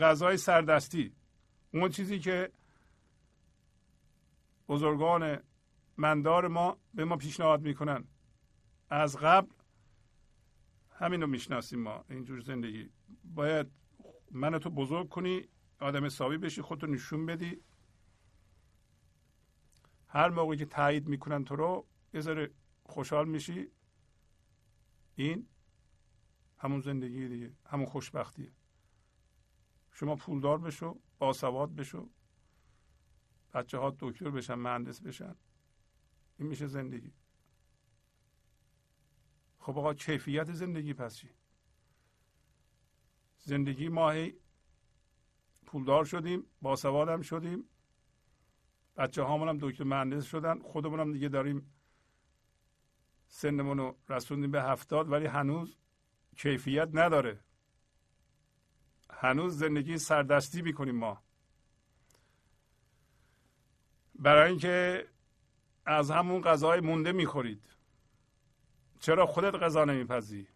غذای 0.00 0.36
سردستی. 0.36 1.12
اون 1.72 1.88
چیزی 1.88 2.18
که 2.18 2.52
بزرگان 4.68 5.38
مندار 5.96 6.48
ما 6.48 6.78
به 6.94 7.04
ما 7.04 7.16
پیشنهاد 7.16 7.62
می‌کنن. 7.62 8.04
از 8.90 9.16
قبل 9.16 9.50
همین 10.90 11.20
رو 11.20 11.26
می‌شناسیم 11.26 11.80
ما 11.80 12.04
اینجور 12.10 12.40
زندگی. 12.40 12.90
باید 13.24 13.66
منو 14.30 14.58
تو 14.58 14.70
بزرگ 14.70 15.08
کنی 15.08 15.48
آدم 15.80 16.04
حسابی 16.04 16.38
بشی 16.38 16.62
خودتو 16.62 16.86
نشون 16.86 17.26
بدی. 17.26 17.60
هر 20.08 20.28
موقعی 20.28 20.58
که 20.58 20.64
تایید 20.64 21.08
می‌کنن 21.08 21.44
تو 21.44 21.56
رو 21.56 21.86
یه 22.14 22.50
خوشحال 22.82 23.28
میشی. 23.28 23.70
این 25.16 25.46
همون 26.58 26.80
زندگی 26.80 27.28
دیگه 27.28 27.52
همون 27.66 27.86
خوشبختیه. 27.86 28.52
شما 29.92 30.16
پولدار 30.16 30.58
بشو 30.58 31.00
باسواد 31.18 31.74
بشو 31.74 32.10
بچه 33.54 33.78
ها 33.78 33.96
دکتر 33.98 34.30
بشن 34.30 34.54
مهندس 34.54 35.00
بشن. 35.00 35.36
این 36.38 36.48
میشه 36.48 36.66
زندگی. 36.66 37.12
خب 39.58 39.78
آقا 39.78 39.94
کیفیت 39.94 40.52
زندگی 40.52 40.94
پس 40.94 41.16
چی؟ 41.16 41.30
زندگی 43.38 43.88
ماهی 43.88 44.34
پولدار 45.66 46.04
شدیم 46.04 46.46
باسواد 46.62 47.08
هم 47.08 47.22
شدیم. 47.22 47.64
بچه 48.96 49.22
هامون 49.22 49.48
هم 49.48 49.58
دکتر 49.60 49.84
مهندس 49.84 50.24
شدن. 50.24 50.58
خودمون 50.58 51.00
هم 51.00 51.12
دیگه 51.12 51.28
داریم 51.28 51.74
سنمون 53.28 53.78
رو 53.78 53.96
رسوندیم 54.08 54.50
به 54.50 54.62
هفتاد 54.62 55.12
ولی 55.12 55.26
هنوز 55.26 55.78
کیفیت 56.36 56.88
نداره. 56.92 57.40
هنوز 59.10 59.58
زندگی 59.58 59.98
سردستی 59.98 60.62
می‌کنیم 60.62 60.96
ما. 60.96 61.22
برای 64.14 64.50
اینکه 64.50 65.06
از 65.86 66.10
همون 66.10 66.42
غذای 66.42 66.80
مونده 66.80 67.12
می‌خورید. 67.12 67.62
چرا 69.00 69.26
خودت 69.26 69.54
غذا 69.54 69.84
نمیپذی 69.84 70.48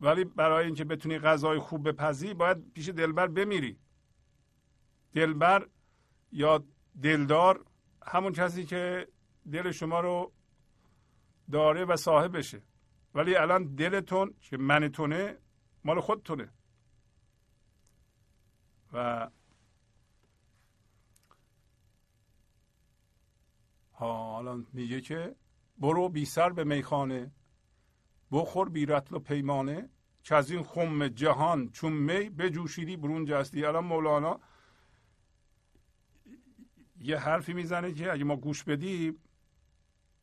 ولی 0.00 0.24
برای 0.24 0.66
اینکه 0.66 0.84
بتونی 0.84 1.18
غذای 1.18 1.58
خوب 1.58 1.88
بپذی 1.88 2.34
باید 2.34 2.72
پیش 2.72 2.88
دلبر 2.88 3.26
بمیری. 3.26 3.78
دلبر 5.14 5.68
یا 6.32 6.64
دلدار 7.02 7.64
همون 8.06 8.32
کسی 8.32 8.64
که 8.64 9.08
دل 9.52 9.70
شما 9.70 10.00
رو 10.00 10.32
داره 11.50 11.84
و 11.84 11.96
صاحب 11.96 12.36
بشه 12.36 12.62
ولی 13.14 13.36
الان 13.36 13.74
دلتون 13.74 14.34
که 14.40 14.56
منتونه 14.56 15.38
مال 15.84 16.00
خودتونه. 16.00 16.48
و 18.92 19.28
حالا 23.92 24.64
میگه 24.72 25.00
که 25.00 25.36
برو 25.78 26.08
بی 26.08 26.24
سر 26.24 26.50
به 26.50 26.64
میخانه 26.64 27.30
بخور 28.32 28.68
بی 28.68 28.86
رتل 28.86 29.16
و 29.16 29.18
پیمانه 29.18 29.90
که 30.22 30.34
از 30.34 30.50
این 30.50 30.62
خم 30.62 31.08
جهان 31.08 31.70
چون 31.70 31.92
می 31.92 32.30
بجوشیدی 32.30 32.96
برون 32.96 33.24
جستی. 33.24 33.64
الان 33.64 33.84
مولانا 33.84 34.40
یه 37.00 37.18
حرفی 37.18 37.52
می‌زنه 37.52 37.92
که 37.92 38.12
اگه 38.12 38.24
ما 38.24 38.36
گوش 38.36 38.64
بدیم 38.64 39.18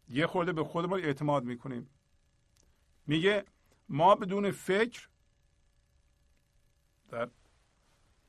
یه 0.09 0.27
خورده 0.27 0.53
به 0.53 0.63
خودمون 0.63 0.99
اعتماد 0.99 1.43
می‌کنیم. 1.43 1.89
میگه 3.07 3.45
ما 3.89 4.15
بدون 4.15 4.51
فکر 4.51 5.09
در 7.09 7.29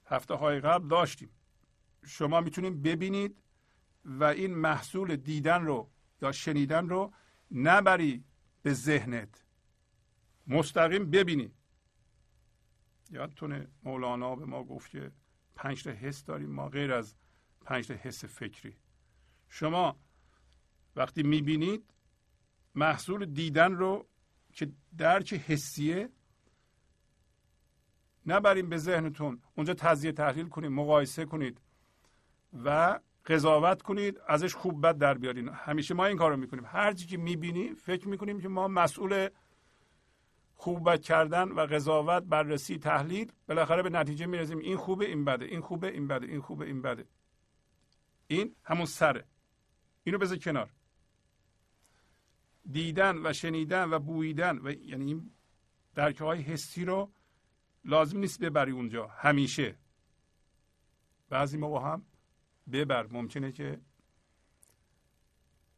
هفته 0.07 0.35
های 0.35 0.61
قبل 0.61 0.89
داشتیم. 0.89 1.31
شما 2.07 2.41
می‌تونید 2.41 2.83
ببینید 2.83 3.37
و 4.05 4.25
این 4.25 4.55
محصول 4.55 5.17
دیدن 5.17 5.65
رو 5.65 5.91
یا 6.23 6.33
شنیدن 6.33 6.89
رو 6.89 7.13
نبری 7.51 8.25
به 8.63 8.73
ذهنت. 8.73 9.45
مستقیم 10.47 11.11
ببینی. 11.11 11.53
یادتونه 13.11 13.69
مولانا 13.83 14.37
به 14.37 14.45
ما 14.45 14.65
گفت 14.65 14.91
که 14.91 15.13
پنج 15.55 15.85
تا 15.85 15.91
حس 15.91 16.25
داریم 16.25 16.51
ما 16.51 16.69
غیر 16.69 16.93
از 16.93 17.15
پنج 17.65 17.89
تا 17.89 17.95
حس 17.95 18.25
فکری. 18.25 18.77
شما 19.49 19.97
وقتی 20.97 21.23
می‌بینید 21.23 21.85
محصول 22.75 23.27
دیدن 23.27 23.73
رو 23.73 24.07
که 24.53 24.73
درک 24.99 25.35
حسیه 25.35 26.09
نبریم 28.27 28.69
به 28.69 28.77
ذهنتون. 28.77 29.43
اونجا 29.55 29.75
تزیه 29.75 30.13
تحلیل 30.13 30.49
کنید 30.49 30.71
مقایسه 30.71 31.25
کنید 31.25 31.61
و 32.65 33.01
قضاوت 33.27 33.83
کنید 33.83 34.21
ازش 34.29 34.55
خوب 34.55 34.87
بد 34.87 34.99
در 34.99 35.15
بیارین. 35.15 35.49
همیشه 35.49 35.95
ما 35.95 36.07
این 36.07 36.17
کار 36.17 36.31
رو 36.31 36.37
می‌کنیم. 36.37 36.65
هر 36.67 36.93
چی 36.93 37.07
که 37.07 37.17
می‌بینی 37.17 37.75
فکر 37.75 38.09
می‌کنیم 38.09 38.41
که 38.41 38.49
ما 38.49 38.69
مسئول 38.69 39.29
خوب 40.55 40.91
بد 40.91 41.01
کردن 41.01 41.49
و 41.49 41.61
قضاوت 41.61 42.23
بررسی 42.23 42.79
تحلیل 42.79 43.33
بالاخره 43.49 43.83
به 43.83 43.91
نتیجه 43.91 44.27
می‌رسیم. 44.27 44.59
این 44.59 44.77
خوبه 44.77 45.07
این 45.07 45.25
بده. 45.25 45.45
این 45.45 45.61
خوبه 45.61 45.89
این 45.89 46.09
بده. 46.09 46.27
این 46.27 46.41
خوبه 46.41 46.67
این 46.67 46.83
بده. 46.83 47.07
این 48.27 48.55
همون 48.65 48.87
سره. 48.87 49.25
اینو 50.05 50.19
بذار 50.19 50.39
کنار. 50.39 50.71
دیدن 52.71 53.27
و 53.27 53.33
شنیدن 53.33 53.91
و 53.91 53.99
بویدن 53.99 54.59
و 54.59 54.71
یعنی 54.71 55.05
این 55.05 55.31
درک 55.95 56.19
های 56.21 56.41
حسی 56.41 56.85
رو 56.85 57.13
لازم 57.85 58.19
نیست 58.19 58.41
ببری 58.41 58.73
اونجا 58.73 59.07
همیشه. 59.07 59.77
بعضی 61.29 61.59
موقع 61.59 61.81
هم 61.81 62.07
ببر. 62.73 63.07
ممکنه 63.07 63.53
که 63.53 63.81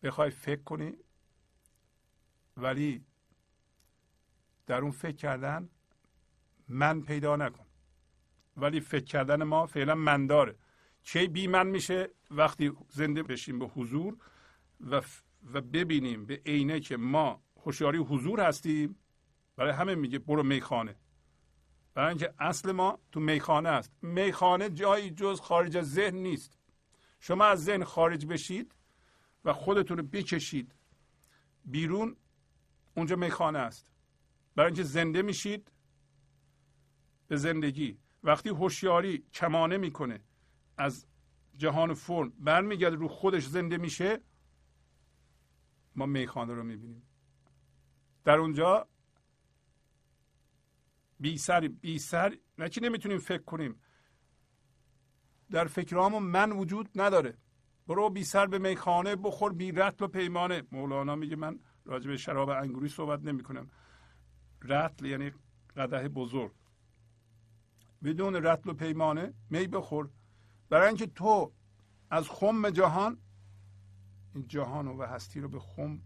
بخوای 0.02 0.30
فکر 0.30 0.62
کنی 0.62 0.92
ولی 2.56 3.04
در 4.66 4.80
اون 4.80 4.90
فکر 4.90 5.16
کردن 5.16 5.68
من 6.68 7.00
پیدا 7.02 7.36
نکن. 7.36 7.66
ولی 8.56 8.80
فکر 8.80 9.04
کردن 9.04 9.42
ما 9.42 9.66
فعلا 9.66 9.94
من 9.94 10.26
داره. 10.26 10.56
چه 11.02 11.26
بی 11.26 11.46
من 11.46 11.66
میشه 11.66 12.10
وقتی 12.30 12.72
زنده 12.88 13.22
بشیم 13.22 13.58
به 13.58 13.66
حضور 13.66 14.16
و, 14.90 15.00
و 15.52 15.60
ببینیم 15.60 16.26
به 16.26 16.42
عینه 16.46 16.80
که 16.80 16.96
ما 16.96 17.42
هوشیاری 17.56 17.98
حضور 17.98 18.40
هستیم. 18.40 18.96
برای 19.56 19.72
همه 19.72 19.94
میگه 19.94 20.18
برو 20.18 20.42
میخانه. 20.42 20.96
برای 21.94 22.08
اینکه 22.08 22.34
اصل 22.38 22.72
ما 22.72 22.98
تو 23.12 23.20
میخانه 23.20 23.68
است. 23.68 23.92
میخانه 24.02 24.70
جایی 24.70 25.10
جز 25.10 25.40
خارج 25.40 25.76
از 25.76 25.92
ذهن 25.92 26.14
نیست. 26.16 26.58
شما 27.20 27.44
از 27.44 27.64
ذهن 27.64 27.84
خارج 27.84 28.26
بشید 28.26 28.74
و 29.44 29.52
خودتون 29.52 29.96
رو 29.96 30.02
بکشید. 30.02 30.74
بیرون 31.64 32.16
اونجا 32.96 33.16
میخانه 33.16 33.58
است. 33.58 33.86
برای 34.56 34.66
اینکه 34.66 34.82
زنده 34.82 35.22
میشید 35.22 35.72
به 37.28 37.36
زندگی. 37.36 37.98
وقتی 38.22 38.48
هوشیاری 38.48 39.24
کمانه 39.32 39.76
می‌کنه 39.76 40.20
از 40.78 41.06
جهان 41.56 41.94
فرم 41.94 42.32
برمیگرده 42.38 42.96
رو 42.96 43.08
خودش 43.08 43.46
زنده 43.46 43.76
میشه 43.76 44.20
ما 45.98 46.06
میخانه 46.06 46.54
رو 46.54 46.62
می‌بینیم. 46.62 47.02
در 48.24 48.38
اونجا 48.38 48.88
بی 51.20 51.38
سر 51.38 51.60
بی 51.68 51.98
سر 51.98 52.38
نه 52.58 52.68
که 52.68 52.80
نمی‌تونیم 52.80 53.18
فکر 53.18 53.42
کنیم. 53.42 53.80
در 55.50 55.66
فکرامون 55.66 56.22
من 56.22 56.52
وجود 56.52 56.88
نداره. 57.00 57.38
برو 57.86 58.10
بی 58.10 58.24
سر 58.24 58.46
به 58.46 58.58
میخانه 58.58 59.16
بخور 59.16 59.52
بی 59.52 59.72
رتل 59.72 60.04
و 60.04 60.08
پیمانه. 60.08 60.62
مولانا 60.72 61.16
میگه 61.16 61.36
من 61.36 61.58
راجع 61.84 62.10
به 62.10 62.16
شراب 62.16 62.48
انگوری 62.48 62.88
صحبت 62.88 63.20
نمی 63.20 63.42
کنم 63.42 63.70
رتل 64.62 65.06
یعنی 65.06 65.32
قده 65.76 66.08
بزرگ. 66.08 66.52
بدون 68.04 68.34
رتل 68.34 68.70
و 68.70 68.74
پیمانه 68.74 69.34
می 69.50 69.66
بخور. 69.66 70.10
برای 70.68 70.88
اینکه 70.88 71.06
تو 71.06 71.52
از 72.10 72.28
خم 72.28 72.70
جهان 72.70 73.18
این 74.34 74.46
جهان 74.48 74.88
و 74.88 75.02
هستی 75.02 75.40
رو 75.40 75.48
به 75.48 75.60
خم 75.60 76.00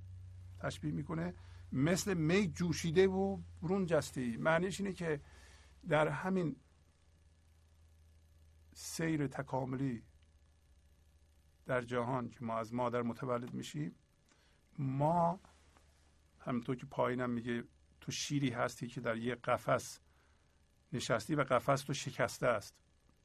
تشبیه 0.58 0.92
می‌کنه. 0.92 1.34
مثل 1.72 2.14
می 2.14 2.48
جوشیده 2.48 3.08
و 3.08 3.38
برون 3.62 3.86
جسته. 3.86 4.36
معنیش 4.36 4.80
اینه 4.80 4.92
که 4.92 5.20
در 5.88 6.08
همین 6.08 6.56
سیر 8.72 9.26
تکاملی 9.26 10.02
در 11.66 11.80
جهان 11.82 12.28
که 12.28 12.44
ما 12.44 12.58
از 12.58 12.74
مادر 12.74 13.02
متولد 13.02 13.54
میشیم 13.54 13.94
ما 14.78 15.40
همینطور 16.40 16.76
که 16.76 16.86
پایینم 16.86 17.30
میگه 17.30 17.64
تو 18.00 18.12
شیری 18.12 18.50
هستی 18.50 18.86
که 18.86 19.00
در 19.00 19.16
یک 19.16 19.38
قفس 19.44 20.00
نشستی 20.92 21.34
و 21.34 21.44
قفس 21.44 21.82
تو 21.82 21.94
شکسته 21.94 22.46
است. 22.46 22.74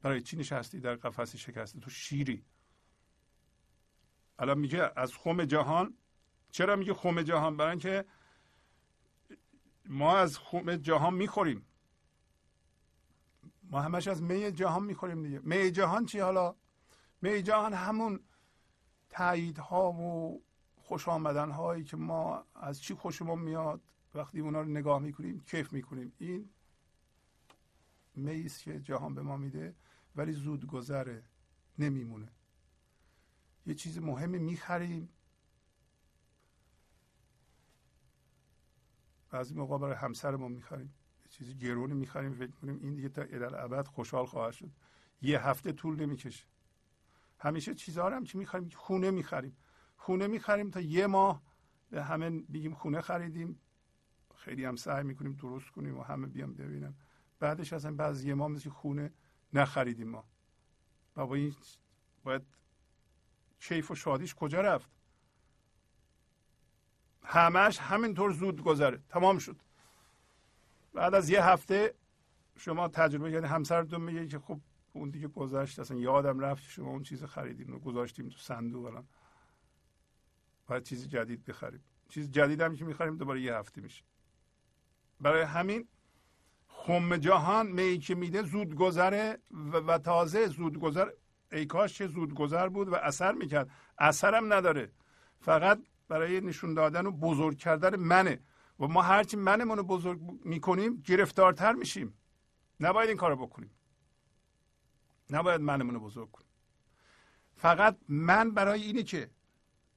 برای 0.02 0.20
چی 0.20 0.36
نشستی 0.36 0.80
در 0.80 0.94
قفس 0.94 1.36
شکسته؟ 1.36 1.80
تو 1.80 1.90
شیری. 1.90 2.44
الان 4.38 4.58
میگه 4.58 4.92
از 4.96 5.14
خم 5.14 5.44
جهان 5.44 5.94
چرا 6.50 6.76
میگه 6.76 6.94
خم 6.94 7.22
جهان؟ 7.22 7.56
برای 7.56 7.70
اینکه 7.70 8.04
ما 9.86 10.16
از 10.16 10.38
خم 10.38 10.76
جهان 10.76 11.14
می‌خوریم. 11.14 11.66
ما 13.62 13.80
همش 13.80 14.08
از 14.08 14.22
می 14.22 14.52
جهان 14.52 14.84
می‌خوریم 14.84 15.22
دیگه. 15.22 15.38
می 15.38 15.70
جهان 15.70 16.06
چی 16.06 16.18
حالا؟ 16.18 16.54
می 17.22 17.42
جهان 17.42 17.72
همون 17.74 18.20
ها 19.58 19.92
و 19.92 20.42
خوش 20.76 21.08
آمدن 21.08 21.50
هایی 21.50 21.84
که 21.84 21.96
ما 21.96 22.44
از 22.54 22.82
چی 22.82 22.94
خوشمون 22.94 23.38
میاد؟ 23.38 23.80
وقتی 24.14 24.40
اونا 24.40 24.60
رو 24.60 24.68
نگاه 24.68 24.98
می‌کنیم 24.98 25.40
کیف 25.40 25.72
می‌کنیم. 25.72 26.12
این 26.18 26.50
میست 28.14 28.62
که 28.62 28.80
جهان 28.80 29.14
به 29.14 29.22
ما 29.22 29.36
میده 29.36 29.74
ولی 30.16 30.32
زود 30.32 30.66
گذره 30.66 31.22
نمیمونه. 31.78 32.28
یه 33.68 33.74
چیز 33.74 33.98
مهمی 33.98 34.38
می‌خریم. 34.38 35.08
بعضی 39.30 39.54
موقع 39.54 39.78
برای 39.78 39.94
همسرمون 39.96 40.52
می‌خریم. 40.52 40.94
یه 41.24 41.28
چیزی 41.30 41.54
گرونی 41.54 41.94
می‌خریم. 41.94 42.32
فکر 42.32 42.50
کنیم 42.50 42.78
این 42.78 42.94
دیگه 42.94 43.08
تا 43.08 43.22
ابد 43.22 43.86
خوشحال 43.86 44.26
خواهد 44.26 44.52
شد. 44.52 44.70
یه 45.22 45.46
هفته 45.46 45.72
طول 45.72 46.00
نمی‌کشه. 46.00 46.46
همیشه 47.38 47.74
چیزها 47.74 48.08
رو 48.08 48.16
هم 48.16 48.24
که 48.24 48.38
می‌خریم؟ 48.38 48.68
خونه 48.68 49.10
می‌خریم. 49.10 49.56
خونه 49.96 50.26
می‌خریم 50.26 50.70
تا 50.70 50.80
یه 50.80 51.06
ماه 51.06 51.42
به 51.90 52.04
همه 52.04 52.30
بگیم 52.30 52.74
خونه 52.74 53.00
خریدیم. 53.00 53.60
خیلی 54.36 54.64
هم 54.64 54.76
سعی 54.76 55.04
می‌کنیم 55.04 55.32
درست 55.32 55.70
کنیم 55.70 55.98
و 55.98 56.02
همه 56.02 56.26
بیام 56.26 56.54
ببینم 56.54 56.96
بعدش 57.38 57.72
اصلا 57.72 57.94
بعضی 57.94 58.28
یه 58.28 58.34
ماه 58.34 58.48
مثل 58.48 58.70
خونه 58.70 59.12
نخریدیم 59.52 60.08
ما. 60.08 60.28
بابا 61.14 61.34
این 61.34 61.54
باید 62.24 62.42
کیف 63.60 63.90
و 63.90 63.94
شادیش 63.94 64.34
کجا 64.34 64.60
رفت؟ 64.60 64.90
همش 67.24 67.78
همینطور 67.78 68.32
زود 68.32 68.62
گذره 68.62 69.02
تمام 69.08 69.38
شد. 69.38 69.56
بعد 70.94 71.14
از 71.14 71.30
یه 71.30 71.44
هفته 71.44 71.94
شما 72.56 72.88
تجربه 72.88 73.32
کردین 73.32 73.50
همسرتون 73.50 74.00
میگه 74.00 74.26
که 74.26 74.38
خب 74.38 74.60
اون 74.92 75.10
دیگه 75.10 75.28
گذشت 75.28 75.78
اصلا 75.78 75.96
یادم 75.96 76.38
رفت 76.40 76.62
شما 76.62 76.88
اون 76.90 77.02
چیز 77.02 77.24
خریدیم 77.24 77.74
و 77.74 77.78
گذاشتیم 77.78 78.28
تو 78.28 78.38
صندوق 78.38 78.84
الان. 78.84 79.08
باید 80.66 80.82
چیز 80.82 81.08
جدید 81.08 81.44
بخریم. 81.44 81.84
چیز 82.08 82.30
جدید 82.30 82.60
هم 82.60 82.76
که 82.76 82.84
می‌خریم 82.84 83.16
دوباره 83.16 83.40
یه 83.40 83.54
هفته 83.54 83.80
میشه. 83.80 84.04
برای 85.20 85.42
همین 85.42 85.88
خم 86.68 87.16
جهان 87.16 87.66
می 87.66 87.98
که 87.98 88.14
میده 88.14 88.42
زود 88.42 88.74
گذره 88.74 89.38
و, 89.72 89.98
تازه 89.98 90.46
زود 90.46 90.78
گذر 90.78 91.10
ای 91.52 91.66
کاش 91.66 91.94
چه 91.94 92.06
زود 92.06 92.34
گذر 92.34 92.68
بود 92.68 92.88
و 92.88 92.94
اثر 92.94 93.32
می‌کرد. 93.32 93.70
اثرم 93.98 94.52
نداره. 94.52 94.92
فقط 95.40 95.80
برای 96.08 96.40
نشون 96.40 96.74
دادن 96.74 97.06
و 97.06 97.10
بزرگ 97.10 97.58
کردن 97.58 97.96
منه. 97.96 98.40
و 98.80 98.86
ما 98.86 99.02
هرچی 99.02 99.36
منمون 99.36 99.76
رو 99.78 99.82
بزرگ 99.84 100.20
می‌کنیم 100.44 100.96
گرفتارتر 100.96 101.72
میشیم. 101.72 102.14
نباید 102.80 103.08
این 103.08 103.18
کارو 103.18 103.36
بکنیم. 103.36 103.70
نباید 105.30 105.60
منمون 105.60 105.94
رو 105.94 106.00
بزرگ 106.00 106.30
کنیم. 106.30 106.48
فقط 107.56 107.96
من 108.08 108.50
برای 108.50 108.82
اینه 108.82 109.02
که 109.02 109.30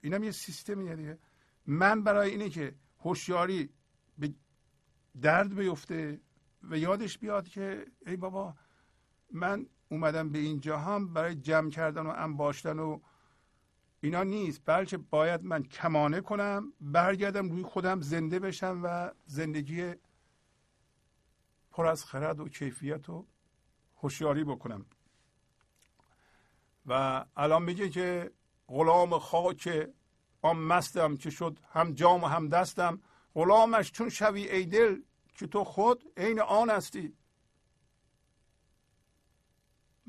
اینم 0.02 0.24
یه 0.24 0.32
سیستمیه 0.32 0.96
دیگه. 0.96 1.20
من 1.66 2.04
برای 2.04 2.30
اینه 2.30 2.50
که 2.50 2.76
هوشیاری 3.00 3.70
به 4.18 4.34
درد 5.22 5.56
بیفته 5.56 6.22
و 6.64 6.78
یادش 6.78 7.18
بیاد 7.18 7.48
که 7.48 7.86
ای 8.06 8.16
بابا 8.16 8.56
من 9.32 9.66
اومدم 9.92 10.30
به 10.30 10.40
این 10.40 10.60
جهان 10.60 11.14
برای 11.14 11.36
جمع 11.36 11.70
کردن 11.70 12.06
و 12.06 12.14
انباشتن 12.18 12.80
و 12.80 13.00
اینا 14.02 14.24
نیست. 14.24 14.62
بلکه 14.66 14.98
باید 14.98 15.44
من 15.44 15.64
کمانه 15.64 16.22
کنم 16.22 16.74
برگردم 16.82 17.50
روی 17.50 17.64
خودم 17.64 18.02
زنده 18.02 18.40
بشم 18.40 18.82
و 18.84 19.12
زندگی 19.26 19.94
پر 21.72 21.88
از 21.88 22.06
خرد 22.06 22.40
و 22.40 22.50
کیفیت 22.50 23.10
و 23.10 23.26
هوشیاری 23.98 24.44
بکنم. 24.44 24.86
و 26.86 27.26
الان 27.36 27.64
میگه 27.64 27.90
که 27.90 28.32
غلام 28.68 29.20
خاک 29.20 29.88
آن 30.42 30.58
مستم 30.58 31.18
که 31.18 31.30
شد 31.30 31.60
هم 31.72 31.94
جام 31.94 32.24
و 32.24 32.28
هم 32.28 32.50
دستم 32.50 33.02
غلامش 33.34 33.92
چون 33.92 34.10
شوی 34.10 34.50
ای 34.50 34.66
دل 34.66 35.02
که 35.34 35.48
تو 35.48 35.64
خود 35.64 36.04
عین 36.18 36.40
آن 36.40 36.70
هستی. 36.70 37.14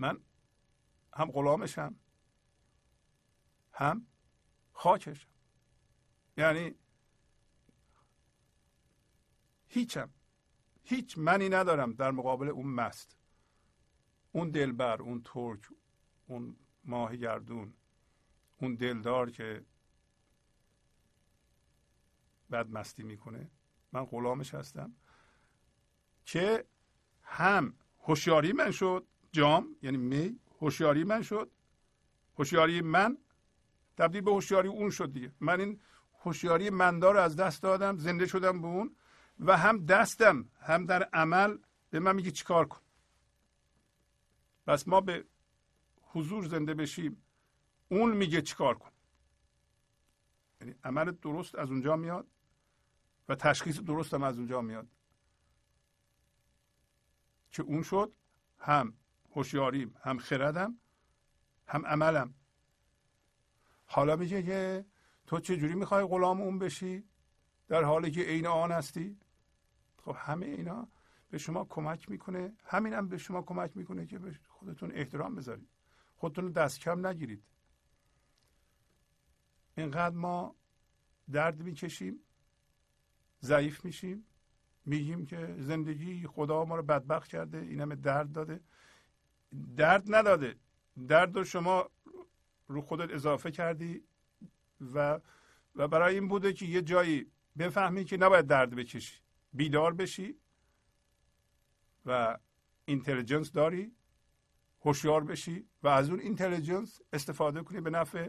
من 0.03 0.21
هم 1.13 1.31
غلامشم 1.31 1.97
هم 3.73 4.07
خاکشم. 4.73 5.31
یعنی 6.37 6.75
هیچم 9.69 10.11
هیچ 10.85 11.19
منی 11.19 11.49
ندارم 11.49 11.93
در 11.93 12.11
مقابل 12.11 12.49
اون 12.49 12.67
مست 12.67 13.17
اون 14.33 14.51
دلبر 14.51 15.03
اون 15.03 15.23
ترک 15.25 15.69
اون 16.27 16.57
ماه 16.85 17.17
گردون 17.17 17.75
اون 18.57 18.75
دلدار 18.75 19.31
که 19.31 19.67
بد 22.51 22.71
مستی 22.71 23.03
می‌کنه. 23.03 23.51
من 23.93 24.05
غلامش 24.05 24.55
هستم. 24.55 24.97
که 26.25 26.67
هم 27.23 27.79
هوشیاری 27.99 28.53
من 28.53 28.71
شد 28.71 29.07
جام 29.33 29.77
یعنی 29.83 29.97
می 29.97 30.41
هوشیاری 30.61 31.05
من 31.05 31.23
شد. 31.23 31.51
هوشیاری 32.39 32.81
من 32.81 33.19
تبدیل 33.97 34.21
به 34.21 34.31
هوشیاری 34.31 34.69
اون 34.69 34.91
شد 34.91 35.13
دیگه. 35.13 35.33
من 35.41 35.61
این 35.61 35.81
هوشیاری 36.19 36.71
مندار 36.71 37.15
رو 37.15 37.21
از 37.21 37.37
دست 37.37 37.63
دادم 37.63 37.97
زنده 37.97 38.27
شدم 38.27 38.61
به 38.61 38.67
اون 38.67 38.97
و 39.41 39.57
هم 39.57 39.87
دستم 39.87 40.49
هم 40.61 40.87
در 40.87 41.03
عمل 41.03 41.59
به 41.91 41.99
من 41.99 42.17
میگه 42.17 42.31
چیکار 42.31 42.67
کن. 42.67 42.81
پس 44.67 44.89
ما 44.89 45.01
به 45.01 45.25
حضور 46.03 46.47
زنده 46.47 46.75
بشیم. 46.75 47.23
اون 47.89 48.17
میگه 48.17 48.43
چیکار 48.43 48.75
کن. 48.75 48.91
یعنی 50.61 50.75
عمل 50.85 51.11
درست 51.11 51.55
از 51.55 51.71
اونجا 51.71 51.97
میاد 51.97 52.27
و 53.29 53.35
تشخیص 53.35 53.81
درست 53.81 54.15
هم 54.15 54.23
از 54.23 54.37
اونجا 54.39 54.61
میاد. 54.61 54.89
که 57.51 57.63
اون 57.63 57.83
شد 57.83 58.13
هم 58.59 58.95
هوشیاریم. 59.33 59.95
هم 60.03 60.19
خردم 60.19 60.79
هم 61.67 61.87
عملم. 61.87 62.35
حالا 63.87 64.17
میگه 64.17 64.43
که 64.43 64.85
تو 65.27 65.39
جوری 65.39 65.75
می‌خوای 65.75 66.05
غلام 66.05 66.41
اون 66.41 66.59
بشی؟ 66.59 67.05
در 67.69 67.83
حالی 67.83 68.11
که 68.11 68.21
عین 68.21 68.47
آن 68.47 68.73
هستی؟ 68.73 69.19
خب 69.97 70.17
همه 70.19 70.47
اینا 70.47 70.89
به 71.31 71.39
شما 71.39 71.65
کمک 71.65 72.11
می‌کنه. 72.11 72.53
همین 72.65 72.93
هم 72.93 73.09
به 73.09 73.19
شما 73.19 73.43
کمک 73.43 73.77
می‌کنه 73.77 74.07
که 74.07 74.19
به 74.19 74.39
خودتون 74.49 74.93
احترام 74.93 75.35
بذارید. 75.35 75.69
خودتون 76.17 76.53
دست 76.53 76.81
کم 76.81 77.07
نگیرید. 77.07 77.43
اینقدر 79.77 80.17
ما 80.17 80.57
درد 81.33 81.63
می‌کشیم 81.63 82.21
ضعیف 83.43 83.85
میشیم. 83.85 84.25
میگیم 84.85 85.27
که 85.27 85.57
زندگی 85.59 86.27
خدا 86.27 86.65
ما 86.65 86.77
رو 86.77 86.83
بدبخت 86.83 87.29
کرده 87.29 87.59
این 87.59 87.81
همه 87.81 87.97
درد 87.97 88.33
داده. 88.33 88.61
درد 89.77 90.15
نداده. 90.15 90.57
درد 91.09 91.37
رو 91.37 91.45
شما 91.45 91.91
رو 92.69 92.81
خودت 92.81 93.11
اضافه 93.11 93.51
کردی 93.51 94.05
و 94.95 95.21
و 95.77 95.89
برای 95.89 96.15
این 96.15 96.29
بوده 96.29 96.53
که 96.53 96.67
یه 96.67 96.83
جایی 96.83 97.27
بفهمی 97.59 98.05
که 98.05 98.17
نباید 98.17 98.47
درد 98.47 98.75
بکشی. 98.75 99.21
بیدار 99.53 99.95
بشی 99.95 100.37
و 102.07 102.39
اینتلیجنس 102.85 103.53
داری 103.53 103.93
هوشیار 104.81 105.25
بشی 105.25 105.67
و 105.83 105.89
از 105.89 106.11
اون 106.11 106.21
اینتلیجنس 106.21 107.01
استفاده 107.13 107.63
کنی 107.63 107.81
به 107.81 107.91
نفع 107.91 108.29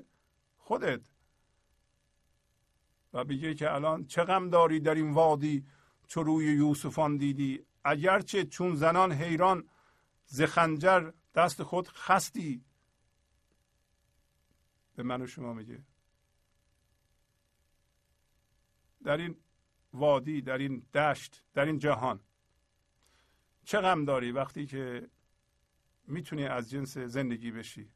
خودت. 0.57 1.01
و 3.13 3.23
بگه 3.23 3.53
که 3.53 3.73
الان 3.73 4.05
چه 4.05 4.23
غم 4.23 4.49
داری 4.49 4.79
در 4.79 4.95
این 4.95 5.11
وادی 5.11 5.65
چو 6.07 6.23
روی 6.23 6.45
یوسفان 6.45 7.17
دیدی؟ 7.17 7.65
اگرچه 7.83 8.45
چون 8.45 8.75
زنان 8.75 9.11
حیران 9.11 9.69
ز 10.25 10.41
خنجر 10.41 11.11
دست 11.35 11.63
خود 11.63 11.87
خستی. 11.87 12.63
به 14.95 15.03
من 15.03 15.21
و 15.21 15.27
شما 15.27 15.53
میگه. 15.53 15.83
در 19.03 19.17
این 19.17 19.37
وادی 19.93 20.41
در 20.41 20.57
این 20.57 20.79
دشت 20.93 21.43
در 21.53 21.65
این 21.65 21.79
جهان 21.79 22.19
چه 23.65 23.79
غم 23.79 24.05
داری 24.05 24.31
وقتی 24.31 24.65
که 24.65 25.09
می‌تونی 26.07 26.45
از 26.45 26.69
جنس 26.69 26.97
زندگی 26.97 27.51
بشی؟ 27.51 27.91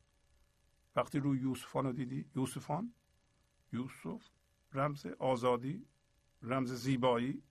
وقتی 0.96 1.20
روی 1.20 1.40
یوسفان 1.40 1.86
رو 1.86 1.92
دیدی؟ 1.92 2.26
یوسفان؟ 2.36 2.94
یوسف؟ 3.74 4.30
رمز 4.74 5.06
آزادی؟ 5.06 5.86
رمز 6.42 6.74
زیبایی؟ 6.74 7.44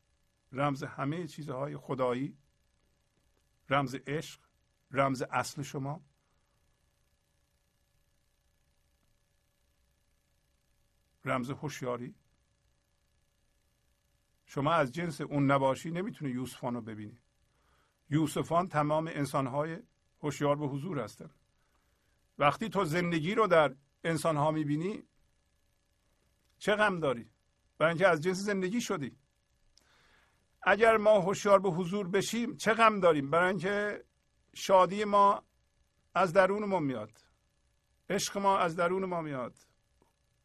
رمز 0.52 0.82
همه 0.82 1.26
چیزهای 1.26 1.76
خدایی؟ 1.76 2.36
رمز 3.70 3.94
عشق؟ 3.94 4.40
رمز 4.90 5.22
اصل 5.22 5.62
شما. 5.62 6.00
رمز 11.24 11.50
هوشیاری. 11.50 12.14
شما 14.46 14.72
از 14.72 14.92
جنس 14.92 15.20
اون 15.20 15.50
نباشی 15.50 15.90
نمی‌تونی 15.90 16.30
یوسفان 16.30 16.74
رو 16.74 16.80
ببینی. 16.80 17.18
یوسفان 18.10 18.68
تمام 18.68 19.06
انسانهای 19.06 19.78
هوشیار 20.22 20.56
به 20.56 20.66
حضور 20.66 21.00
هستن. 21.00 21.30
وقتی 22.38 22.68
تو 22.68 22.84
زندگی 22.84 23.34
رو 23.34 23.46
در 23.46 23.74
انسانها 24.04 24.50
می‌بینی 24.50 25.02
چه 26.58 26.74
غم 26.74 27.00
داری؟ 27.00 27.30
برای 27.78 27.90
اینکه 27.90 28.08
از 28.08 28.20
جنس 28.20 28.36
زندگی 28.36 28.80
شدی. 28.80 29.16
اگر 30.62 30.96
ما 30.96 31.20
هوشیار 31.20 31.58
به 31.58 31.70
حضور 31.70 32.08
بشیم 32.08 32.56
چه 32.56 32.74
غم 32.74 33.00
داریم؟ 33.00 33.30
برای 33.30 33.48
اینکه 33.48 34.04
شادی 34.56 35.04
ما 35.04 35.42
از 36.14 36.32
درون 36.32 36.64
ما 36.64 36.80
میاد. 36.80 37.12
عشق 38.10 38.38
ما 38.38 38.58
از 38.58 38.76
درون 38.76 39.04
ما 39.04 39.22
میاد. 39.22 39.54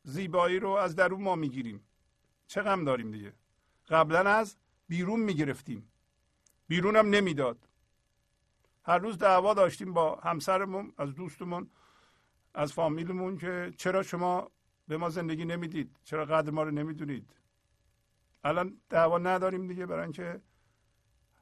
زیبایی 0.04 0.60
رو 0.60 0.70
از 0.70 0.96
درون 0.96 1.22
ما 1.24 1.36
می‌گیریم. 1.36 1.84
چه 2.48 2.62
غم 2.62 2.86
داریم 2.86 3.12
دیگه. 3.12 3.34
قبلا 3.90 4.30
از 4.30 4.56
بیرون 4.88 5.20
می‌گرفتیم. 5.20 5.92
بیرونم 6.68 7.10
نمی‌داد. 7.10 7.68
هر 8.84 8.98
روز 8.98 9.18
دعوا 9.18 9.54
داشتیم 9.54 9.94
با 9.94 10.16
همسرمون 10.16 10.94
از 10.98 11.16
دوستمون 11.16 11.70
از 12.54 12.74
فامیلمون 12.74 13.38
که 13.38 13.74
چرا 13.78 14.04
شما 14.04 14.52
به 14.88 14.98
ما 14.98 15.10
زندگی 15.10 15.46
نمی‌دید؟ 15.46 15.96
چرا 16.04 16.26
قدر 16.26 16.52
ما 16.52 16.64
رو 16.64 16.72
نمی‌دونید؟ 16.72 17.36
الان 18.44 18.82
دعوا 18.90 19.18
نداریم 19.18 19.68
دیگه 19.68 19.86
برای 19.86 20.04
اینکه 20.04 20.42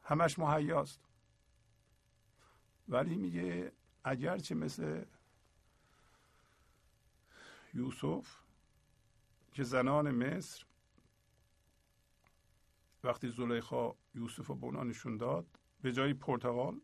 همش 0.03 0.39
مهیاست. 0.39 1.08
ولی 2.89 3.15
میگه 3.15 3.71
اگرچه 4.03 4.55
مثل 4.55 5.05
یوسف 7.73 8.27
که 9.53 9.63
زنان 9.63 10.11
مصر 10.11 10.65
وقتی 13.03 13.29
زلیخا 13.29 13.93
یوسف 14.15 14.47
رو 14.47 14.55
به 14.55 14.83
نشون 14.83 15.17
داد 15.17 15.47
به 15.81 15.91
جای 15.91 16.13
پرتغال 16.13 16.81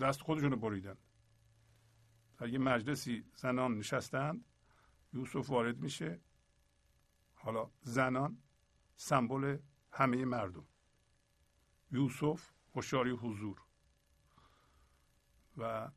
دست 0.00 0.20
خودشون 0.20 0.50
رو 0.50 0.56
بریدن. 0.56 0.96
در 2.38 2.48
یه 2.48 2.58
مجلسی 2.58 3.24
زنان 3.34 3.78
نشستند 3.78 4.44
یوسف 5.12 5.50
وارد 5.50 5.78
میشه. 5.78 6.20
حالا 7.34 7.70
زنان 7.82 8.38
سمبل 8.96 9.58
همه 9.92 10.24
مردم. 10.24 10.66
یوسف 11.92 12.50
هوشیاری 12.74 13.10
حضور. 13.10 13.62
و 15.56 15.90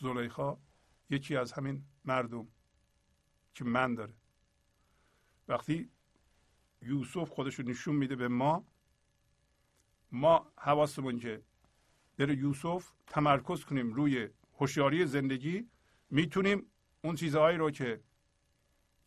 زلیخا 0.00 0.58
یکی 1.10 1.36
از 1.36 1.52
همین 1.52 1.84
مردم 2.04 2.48
که 3.54 3.64
من 3.64 3.94
داره. 3.94 4.14
وقتی 5.48 5.90
یوسف 6.82 7.28
خودش 7.28 7.54
رو 7.54 7.68
نشون 7.68 7.96
میده 7.96 8.16
به 8.16 8.28
ما 8.28 8.66
ما 10.12 10.52
حواسمون 10.58 11.18
که 11.18 11.42
بره 12.18 12.36
یوسف 12.36 12.92
تمرکز 13.06 13.64
کنیم 13.64 13.92
روی 13.92 14.28
هوشیاری 14.58 15.06
زندگی 15.06 15.70
می‌تونیم 16.10 16.66
اون 17.04 17.14
چیزهایی 17.14 17.58
رو 17.58 17.70
که 17.70 18.02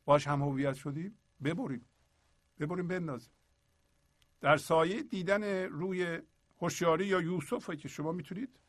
باش 0.06 0.28
هم 0.28 0.42
هویت 0.42 0.74
شدیم 0.74 1.18
ببریم. 1.44 1.86
ببریم 2.60 2.88
بندازیم. 2.88 3.34
در 4.42 4.58
سایه 4.58 5.04
دیدن 5.04 5.44
روی 5.64 6.20
هوشیاری 6.62 7.06
یا 7.06 7.22
یوسف 7.22 7.70
که 7.70 7.88
شما 7.88 8.12
می‌تونید 8.12 8.60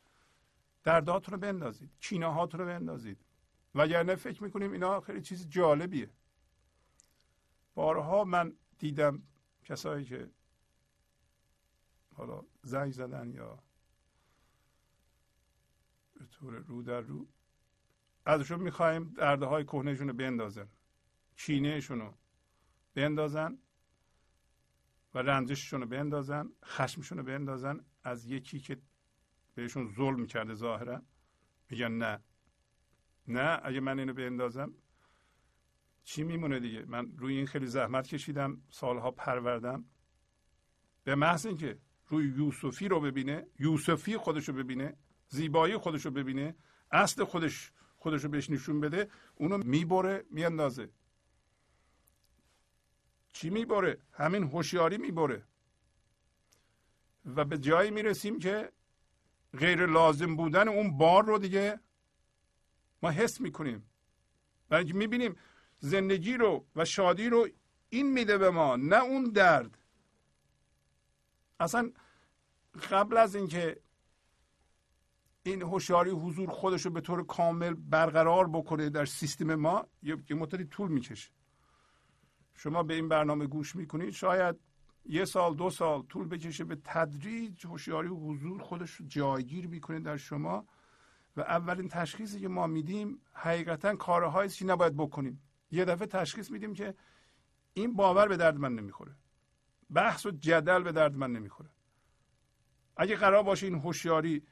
درداتون 0.85 1.33
رو 1.33 1.39
بندازید 1.39 1.91
هاتون 2.11 2.59
رو 2.59 2.65
بندازید. 2.65 3.25
وگرنه 3.75 4.15
فکر 4.15 4.43
می‌کنیم 4.43 4.71
اینا 4.71 5.01
خیلی 5.01 5.21
چیز 5.21 5.49
جالبیه. 5.49 6.09
بارها 7.75 8.23
من 8.23 8.53
دیدم 8.79 9.23
کسایی 9.63 10.05
که 10.05 10.29
حالا 12.13 12.43
زنگ 12.63 12.91
زدن 12.91 13.31
یا 13.31 13.59
به 16.13 16.25
طور 16.25 16.53
رو 16.53 16.81
در 16.81 17.01
رو 17.01 17.27
ازشون 18.25 18.59
می‌خوایم 18.59 19.13
درده 19.13 19.45
های 19.45 19.63
کهنهشون 19.63 20.07
رو 20.07 20.13
بندازن 20.13 20.67
کینهشون 21.37 21.99
رو 21.99 22.13
بندازن 22.95 23.57
و 25.13 25.19
رنجششون 25.19 25.81
رو 25.81 25.87
بندازن 25.87 26.49
خشمشون 26.65 27.17
رو 27.17 27.23
بندازن 27.23 27.85
از 28.03 28.25
یکی 28.25 28.59
که 28.59 28.81
بهشون 29.55 29.93
ظلم 29.97 30.25
کرده 30.25 30.53
ظاهرا. 30.53 31.01
میگن 31.69 31.91
نه. 31.91 32.23
نه 33.27 33.59
اگه 33.63 33.79
من 33.79 33.99
اینو 33.99 34.13
بندازم 34.13 34.73
چی 36.03 36.23
میمونه 36.23 36.59
دیگه؟ 36.59 36.85
من 36.85 37.17
روی 37.17 37.37
این 37.37 37.45
خیلی 37.45 37.65
زحمت 37.65 38.07
کشیدم 38.07 38.61
سالها 38.69 39.11
پروردم. 39.11 39.85
به 41.03 41.15
محض 41.15 41.45
اینکه 41.45 41.77
روی 42.07 42.33
یوسفی 42.37 42.87
رو 42.87 42.99
ببینه 42.99 43.47
یوسفی 43.59 44.17
خودش 44.17 44.49
رو 44.49 44.53
ببینه 44.53 44.97
زیبایی 45.29 45.77
خودش 45.77 46.05
رو 46.05 46.11
ببینه 46.11 46.55
اصل 46.91 47.23
خودش 47.23 47.71
خودش 47.97 48.23
رو 48.23 48.29
بهش 48.29 48.49
نشون 48.49 48.79
بده 48.79 49.09
اونو 49.35 49.57
می‌بره 49.57 50.25
میاندازه. 50.31 50.89
چی 53.33 53.49
می‌بره؟ 53.49 53.97
همین 54.13 54.43
هوشیاری 54.43 54.97
می‌بره. 54.97 55.43
و 57.25 57.45
به 57.45 57.57
جایی 57.57 57.91
می‌رسیم 57.91 58.39
که 58.39 58.71
غیر 59.59 59.85
لازم 59.85 60.35
بودن 60.35 60.67
اون 60.67 60.97
بار 60.97 61.25
رو 61.25 61.37
دیگه 61.37 61.79
ما 63.03 63.11
حس 63.11 63.41
می‌کنیم. 63.41 63.89
و 64.71 64.83
می‌بینیم 64.83 65.35
زندگی 65.79 66.37
رو 66.37 66.65
و 66.75 66.85
شادی 66.85 67.29
رو 67.29 67.47
این 67.89 68.13
میده 68.13 68.37
به 68.37 68.49
ما 68.49 68.75
نه 68.75 69.03
اون 69.03 69.23
درد. 69.23 69.77
اصلا 71.59 71.91
قبل 72.91 73.17
از 73.17 73.35
اینکه 73.35 73.81
این 75.43 75.61
هوشیاری 75.61 76.09
حضور 76.09 76.49
خودش 76.49 76.85
رو 76.85 76.91
به 76.91 77.01
طور 77.01 77.25
کامل 77.25 77.73
برقرار 77.73 78.47
بکنه 78.47 78.89
در 78.89 79.05
سیستم 79.05 79.55
ما 79.55 79.87
یه 80.03 80.15
مدتی 80.29 80.65
طول 80.65 80.91
می‌کشه. 80.91 81.31
شما 82.55 82.83
به 82.83 82.93
این 82.93 83.09
برنامه 83.09 83.47
گوش 83.47 83.75
می‌کنید 83.75 84.09
شاید 84.09 84.55
یه 85.05 85.25
سال 85.25 85.55
دو 85.55 85.69
سال 85.69 86.01
طول 86.01 86.27
بکشه 86.27 86.63
به 86.63 86.77
تدریج 86.83 87.65
هوشیاری 87.65 88.07
حضور 88.07 88.61
خودش 88.61 88.91
رو 88.91 89.05
جایگیر 89.05 89.67
می‌کنه 89.67 89.99
در 89.99 90.17
شما 90.17 90.65
و 91.37 91.41
اولین 91.41 91.89
تشخیصی 91.89 92.39
که 92.39 92.47
ما 92.47 92.67
میدیم 92.67 93.21
حقیقتا 93.33 93.95
کارهایی 93.95 94.49
که 94.49 94.65
نباید 94.65 94.97
بکنیم. 94.97 95.41
یه 95.71 95.85
دفعه 95.85 96.07
تشخیص 96.07 96.51
میدیم 96.51 96.73
که 96.73 96.95
این 97.73 97.93
باور 97.93 98.27
به 98.27 98.37
درد 98.37 98.57
من 98.57 98.75
نمی‌خوره. 98.75 99.15
بحث 99.93 100.25
و 100.25 100.31
جدل 100.31 100.83
به 100.83 100.91
درد 100.91 101.15
من 101.15 101.31
نمی‌خوره. 101.31 101.69
اگه 102.97 103.15
قرار 103.15 103.43
باشه 103.43 103.65
این 103.65 103.75
هوشیاری 103.75 104.43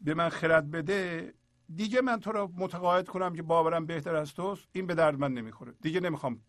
به 0.00 0.14
من 0.14 0.28
خرد 0.28 0.70
بده 0.70 1.34
دیگه 1.74 2.00
من 2.00 2.20
تو 2.20 2.32
رو 2.32 2.52
متقاعد 2.56 3.08
کنم 3.08 3.34
که 3.34 3.42
باورم 3.42 3.86
بهتر 3.86 4.14
از 4.14 4.34
توست. 4.34 4.68
این 4.72 4.86
به 4.86 4.94
درد 4.94 5.18
من 5.18 5.34
نمی‌خوره. 5.34 5.72
دیگه 5.80 6.00
نمی‌خوام 6.00 6.42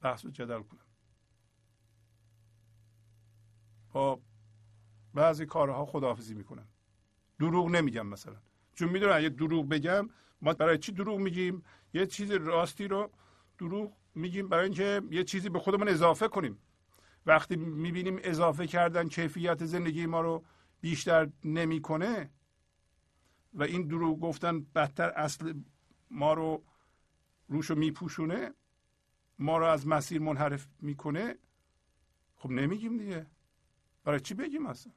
بحث 0.00 0.24
و 0.24 0.30
جدل 0.30 0.62
کنم. 0.62 0.85
با 3.96 4.20
بعضی 5.14 5.46
کارها 5.46 5.86
خداحافظی 5.86 6.34
می‌کنم 6.34 6.68
دروغ 7.38 7.70
نمیگم 7.70 8.06
مثلا. 8.06 8.36
چون 8.74 8.88
می‌دونم 8.88 9.16
اگه 9.16 9.28
دروغ 9.28 9.68
بگم 9.68 10.08
ما 10.42 10.52
برای 10.52 10.78
چی 10.78 10.92
دروغ 10.92 11.18
میگیم؟ 11.18 11.62
یه 11.94 12.06
چیز 12.06 12.30
راستی 12.30 12.88
رو 12.88 13.10
دروغ 13.58 13.96
میگیم 14.14 14.48
برای 14.48 14.64
اینکه 14.64 15.02
یه 15.10 15.24
چیزی 15.24 15.48
به 15.48 15.58
خودمون 15.58 15.88
اضافه 15.88 16.28
کنیم. 16.28 16.58
وقتی 17.26 17.56
می‌بینیم 17.56 18.18
اضافه 18.22 18.66
کردن 18.66 19.08
کیفیت 19.08 19.64
زندگی 19.64 20.06
ما 20.06 20.20
رو 20.20 20.44
بیشتر 20.80 21.30
نمی‌کنه 21.44 22.30
و 23.54 23.62
این 23.62 23.86
دروغ 23.86 24.20
گفتن 24.20 24.60
بدتر 24.60 25.10
اصل 25.10 25.54
ما 26.10 26.34
رو 26.34 26.64
روشو 27.48 27.74
میپوشونه 27.74 28.54
ما 29.38 29.58
رو 29.58 29.66
از 29.66 29.86
مسیر 29.86 30.20
منحرف 30.20 30.68
می‌کنه 30.80 31.38
خب 32.36 32.50
نمیگیم 32.50 32.98
دیگه. 32.98 33.26
برای 34.06 34.20
چی 34.20 34.34
بگیم 34.34 34.66
اصلا؟ 34.66 34.92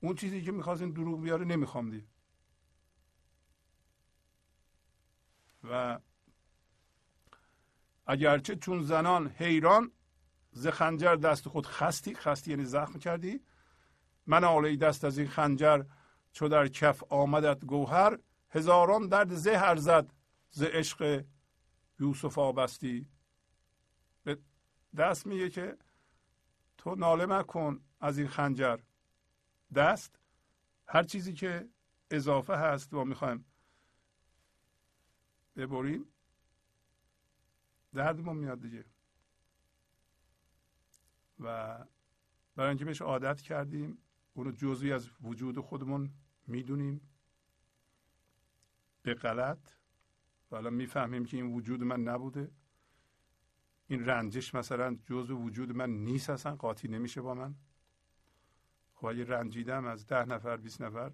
اون 0.00 0.14
چیزی 0.14 0.42
که 0.42 0.52
می‌خواست 0.52 0.82
این 0.82 0.90
دروغ 0.90 1.20
بیاره 1.20 1.44
نمی‌خوام 1.44 1.90
دیگه. 1.90 2.06
و 5.64 5.98
اگرچه 8.06 8.56
چون 8.56 8.82
زنان 8.82 9.28
حیران 9.28 9.92
ز 10.52 10.66
خنجر 10.66 11.14
دست 11.14 11.48
خود 11.48 11.66
خستی 11.66 12.14
خستی 12.14 12.50
یعنی 12.50 12.64
زخم 12.64 12.98
کردی 12.98 13.40
من 14.26 14.44
آلی 14.44 14.76
دست 14.76 15.04
از 15.04 15.18
این 15.18 15.28
خنجر 15.28 15.84
چو 16.32 16.48
در 16.48 16.68
کف 16.68 17.02
آمدت 17.12 17.64
گوهر 17.64 18.18
هزاران 18.50 19.08
درد 19.08 19.34
زهر 19.34 19.76
زد 19.76 20.12
ز 20.50 20.62
عشق 20.62 21.24
یوسف 22.00 22.38
آبستی. 22.38 23.08
به 24.24 24.38
دست 24.96 25.26
میگه 25.26 25.50
که 25.50 25.76
تو 26.80 26.94
ناله 26.94 27.26
مکن 27.26 27.80
از 28.00 28.18
این 28.18 28.28
خنجر. 28.28 28.78
دست 29.74 30.18
هر 30.86 31.02
چیزی 31.02 31.32
که 31.32 31.68
اضافه 32.10 32.56
هست 32.56 32.94
و 32.94 33.04
می‌خوایم. 33.04 33.44
ببریم. 35.56 36.04
دردمون 37.92 38.36
میاد 38.36 38.60
دیگه. 38.60 38.84
و 41.40 41.78
برای 42.56 42.68
اینکه 42.68 42.84
بهش 42.84 43.02
عادت 43.02 43.40
کردیم 43.40 43.98
اونو 44.34 44.50
جزوی 44.50 44.92
از 44.92 45.10
وجود 45.22 45.58
خودمون 45.58 46.12
می‌دونیم. 46.46 47.00
به 49.02 49.14
غلط. 49.14 49.72
و 50.50 50.54
الان 50.54 50.74
می‌فهمیم 50.74 51.24
که 51.24 51.36
این 51.36 51.54
وجود 51.54 51.82
من 51.82 52.00
نبوده. 52.00 52.50
این 53.90 54.06
رنجش 54.06 54.54
مثلا 54.54 54.98
جزء 55.06 55.34
وجود 55.34 55.76
من 55.76 55.90
نیست 55.90 56.30
اصلا 56.30 56.56
قاطی 56.56 56.88
نمیشه 56.88 57.20
با 57.20 57.34
من. 57.34 57.54
خب 58.94 59.06
اگه 59.06 59.24
رنجیدم 59.24 59.84
از 59.84 60.06
ده 60.06 60.24
نفر 60.24 60.56
بیست 60.56 60.82
نفر 60.82 61.12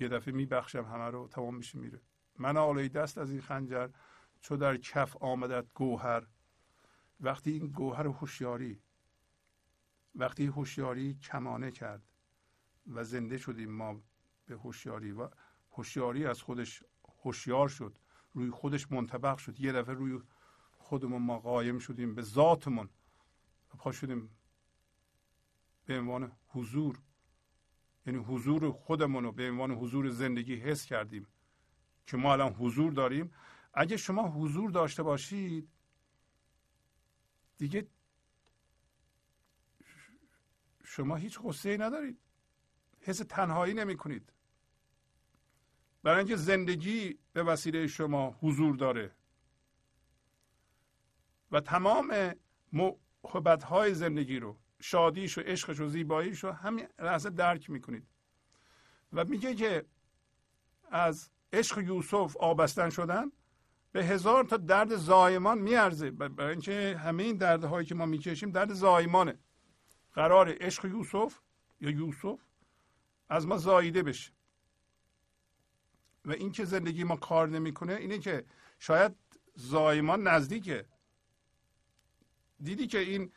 یه 0.00 0.08
دفعه 0.08 0.34
میبخشم 0.34 0.84
همه 0.84 1.04
رو 1.10 1.28
تمام 1.28 1.56
میشه 1.56 1.78
میره. 1.78 2.00
من 2.38 2.56
آلای 2.56 2.88
دست 2.88 3.18
از 3.18 3.30
این 3.30 3.40
خنجر 3.40 3.88
چو 4.40 4.56
در 4.56 4.76
کف 4.76 5.16
آمدد 5.16 5.66
گوهر. 5.74 6.26
وقتی 7.20 7.50
این 7.50 7.66
گوهر 7.66 8.06
هوشیاری 8.06 8.82
وقتی 10.14 10.46
هوشیاری 10.46 11.14
کمانه 11.14 11.70
کرد 11.70 12.02
و 12.86 13.04
زنده 13.04 13.38
شدیم 13.38 13.70
ما 13.70 14.02
به 14.46 14.54
هوشیاری 14.54 15.12
و 15.12 15.28
هوشیاری 15.70 16.26
از 16.26 16.42
خودش 16.42 16.84
هوشیار 17.22 17.68
شد 17.68 17.98
روی 18.32 18.50
خودش 18.50 18.92
منطبق 18.92 19.38
شد. 19.38 19.60
یه 19.60 19.72
دفعه 19.72 19.94
روی 19.94 20.20
خودمون 20.88 21.22
ما 21.22 21.38
قایم 21.38 21.78
شدیم 21.78 22.14
به 22.14 22.22
ذاتمون. 22.22 22.88
و 23.74 23.76
پا 23.76 23.92
شدیم 23.92 24.30
به 25.84 25.98
عنوان 25.98 26.32
حضور. 26.48 26.98
یعنی 28.06 28.18
حضور 28.18 28.72
خودمون 28.72 29.24
رو 29.24 29.32
به 29.32 29.50
عنوان 29.50 29.70
حضور 29.70 30.08
زندگی 30.08 30.56
حس 30.56 30.84
کردیم 30.86 31.26
که 32.06 32.16
ما 32.16 32.32
الان 32.32 32.52
حضور 32.52 32.92
داریم. 32.92 33.32
اگه 33.74 33.96
شما 33.96 34.28
حضور 34.28 34.70
داشته 34.70 35.02
باشید 35.02 35.68
دیگه 37.58 37.86
شما 40.84 41.16
هیچ 41.16 41.40
غصه 41.40 41.76
ندارید. 41.76 42.18
حس 43.00 43.18
تنهایی 43.18 43.74
نمی 43.74 43.96
کنید 43.96 44.32
برای 46.02 46.18
اینکه 46.18 46.36
زندگی 46.36 47.18
به 47.32 47.42
وسیله 47.42 47.86
شما 47.86 48.30
حضور 48.30 48.76
داره. 48.76 49.17
و 51.52 51.60
تمام 51.60 52.34
محبت 52.72 53.62
های 53.62 53.94
زندگی 53.94 54.38
رو 54.38 54.56
شادیش 54.80 55.38
و 55.38 55.40
عشقش 55.40 55.80
و 55.80 55.88
زیباییش 55.88 56.44
رو 56.44 56.52
همین 56.52 56.88
لحظه 56.98 57.30
درک 57.30 57.70
می‌کنید. 57.70 58.06
و 59.12 59.24
میگه 59.24 59.54
که 59.54 59.84
از 60.90 61.30
عشق 61.52 61.78
یوسف 61.78 62.36
آبستن 62.36 62.90
شدن 62.90 63.32
به 63.92 64.04
هزار 64.04 64.44
تا 64.44 64.56
درد 64.56 64.96
زایمان 64.96 65.58
میارزه. 65.58 66.10
برای 66.10 66.50
اینکه 66.50 66.96
همه 67.04 67.22
این 67.22 67.36
دردهایی 67.36 67.86
که 67.86 67.94
ما 67.94 68.06
می‌کشیم 68.06 68.50
درد 68.50 68.72
زایمانه. 68.72 69.38
قرار 70.12 70.54
عشق 70.60 70.84
یوسف 70.84 71.38
یا 71.80 71.90
یوسف 71.90 72.40
از 73.28 73.46
ما 73.46 73.56
زاییده 73.56 74.02
بشه. 74.02 74.32
و 76.24 76.32
این 76.32 76.52
که 76.52 76.64
زندگی 76.64 77.04
ما 77.04 77.16
کار 77.16 77.48
نمی‌کنه 77.48 77.94
اینه 77.94 78.18
که 78.18 78.44
شاید 78.78 79.16
زایمان 79.54 80.22
نزدیکه. 80.28 80.86
دیدی 82.62 82.86
که 82.86 82.98
این 82.98 83.32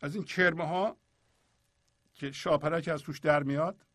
از 0.00 0.14
این 0.14 0.24
کرمه 0.24 0.64
ها 0.64 0.96
که 2.14 2.32
شاپرک 2.32 2.88
از 2.88 3.02
توش 3.02 3.18
در 3.18 3.42
میاد 3.42 3.86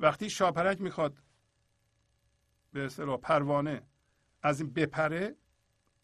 وقتی 0.00 0.30
شاپرک 0.30 0.80
می‌خواد 0.80 1.22
به 2.72 2.84
اصطلاح 2.84 3.16
پروانه 3.16 3.86
از 4.42 4.60
این 4.60 4.72
بپره 4.72 5.36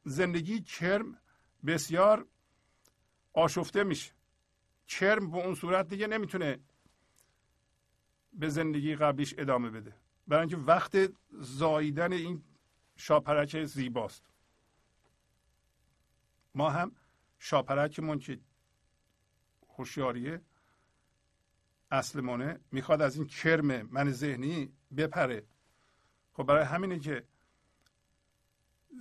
زندگی 0.05 0.61
کرم 0.61 1.21
بسیار 1.67 2.27
آشفته 3.33 3.85
میشه. 3.85 4.13
کرم 4.89 5.31
به 5.31 5.37
اون 5.37 5.55
صورت 5.55 5.89
دیگه 5.89 6.07
نمی‌تونه 6.07 6.61
به 8.33 8.49
زندگی 8.49 8.97
قبلیش 8.97 9.35
ادامه 9.39 9.71
بده. 9.71 9.95
برای 10.27 10.41
اینکه 10.41 10.57
وقت 10.57 10.97
زاییدن 11.31 12.13
این 12.13 12.45
شاپرک 12.97 13.65
زیباست. 13.65 14.25
ما 16.55 16.71
هم 16.71 16.93
شاپرکمون 17.39 18.19
که 18.19 18.41
هوشیاریه 19.69 20.43
اصلمونه 21.91 22.61
می‌خواد 22.73 23.03
از 23.03 23.17
این 23.17 23.27
کرم 23.27 23.83
من 23.83 24.11
ذهنی 24.11 24.73
بپره. 24.97 25.47
خب 26.33 26.43
برای 26.43 26.65
همینه 26.65 26.99
که 26.99 27.27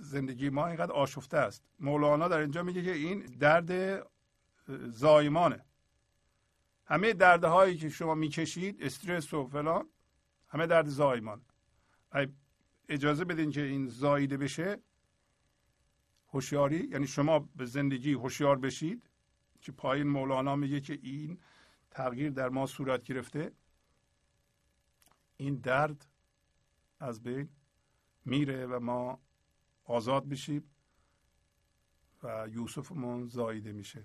زندگی 0.00 0.50
ما 0.50 0.66
اینقدر 0.66 0.92
آشفته 0.92 1.36
است. 1.36 1.64
مولانا 1.80 2.28
در 2.28 2.38
اینجا 2.38 2.62
میگه 2.62 2.82
که 2.82 2.92
این 2.92 3.20
درد 3.20 4.02
زایمانه. 4.90 5.64
همه 6.84 7.12
دردهایی 7.12 7.76
که 7.76 7.88
شما 7.88 8.14
می‌کشید 8.14 8.82
استرس 8.82 9.34
و 9.34 9.46
فلان 9.46 9.88
همه 10.48 10.66
درد 10.66 10.86
زایمان. 10.86 11.44
اجازه 12.88 13.24
بدین 13.24 13.50
که 13.50 13.62
این 13.62 13.88
زاییده 13.88 14.36
بشه. 14.36 14.82
هوشیاری 16.28 16.88
یعنی 16.90 17.06
شما 17.06 17.38
به 17.38 17.64
زندگی 17.64 18.12
هوشیار 18.12 18.58
بشید 18.58 19.10
که 19.60 19.72
پایین 19.72 20.06
مولانا 20.08 20.56
میگه 20.56 20.80
که 20.80 20.98
این 21.02 21.38
تغییر 21.90 22.30
در 22.30 22.48
ما 22.48 22.66
صورت 22.66 23.02
گرفته. 23.02 23.52
این 25.36 25.54
درد 25.54 26.06
از 27.00 27.22
بین 27.22 27.48
میره 28.24 28.66
و 28.66 28.80
ما 28.80 29.20
آزاد 29.84 30.26
میشیم 30.26 30.64
و 32.22 32.48
یوسفمون 32.50 33.26
زاییده 33.26 33.72
میشه. 33.72 34.04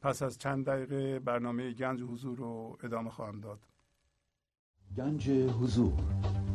پس 0.00 0.22
از 0.22 0.38
چند 0.38 0.66
دقیقه 0.66 1.18
برنامه 1.18 1.72
گنج 1.72 2.02
حضور 2.02 2.38
رو 2.38 2.78
ادامه 2.82 3.10
خواهم 3.10 3.40
داد. 3.40 3.66
گنج 4.96 5.30
حضور. 5.30 6.23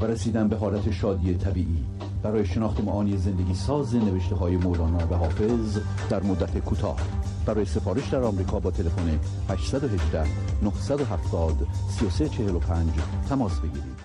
و 0.00 0.04
رسیدن 0.04 0.48
به 0.48 0.56
حالت 0.56 0.90
شادی 0.90 1.34
طبیعی. 1.34 1.84
برای 2.22 2.46
شناخت 2.46 2.80
معانی 2.80 3.16
زندگی 3.16 3.54
ساز 3.54 3.94
نوشته 3.94 4.36
های 4.36 4.56
مولانا 4.56 4.98
و 4.98 5.14
حافظ 5.14 5.78
در 6.10 6.22
مدت 6.22 6.58
کوتاه. 6.58 7.00
برای 7.46 7.64
سفارش 7.64 8.08
در 8.08 8.22
آمریکا 8.22 8.60
با 8.60 8.70
تلفن 8.70 9.20
818 9.48 10.24
970 10.62 11.66
3345 11.98 12.92
تماس 13.28 13.60
بگیرید. 13.60 14.00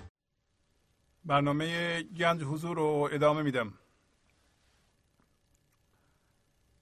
برنامه 1.25 2.03
گنج 2.03 2.43
حضور 2.43 2.77
رو 2.77 3.09
ادامه 3.11 3.41
میدم. 3.41 3.73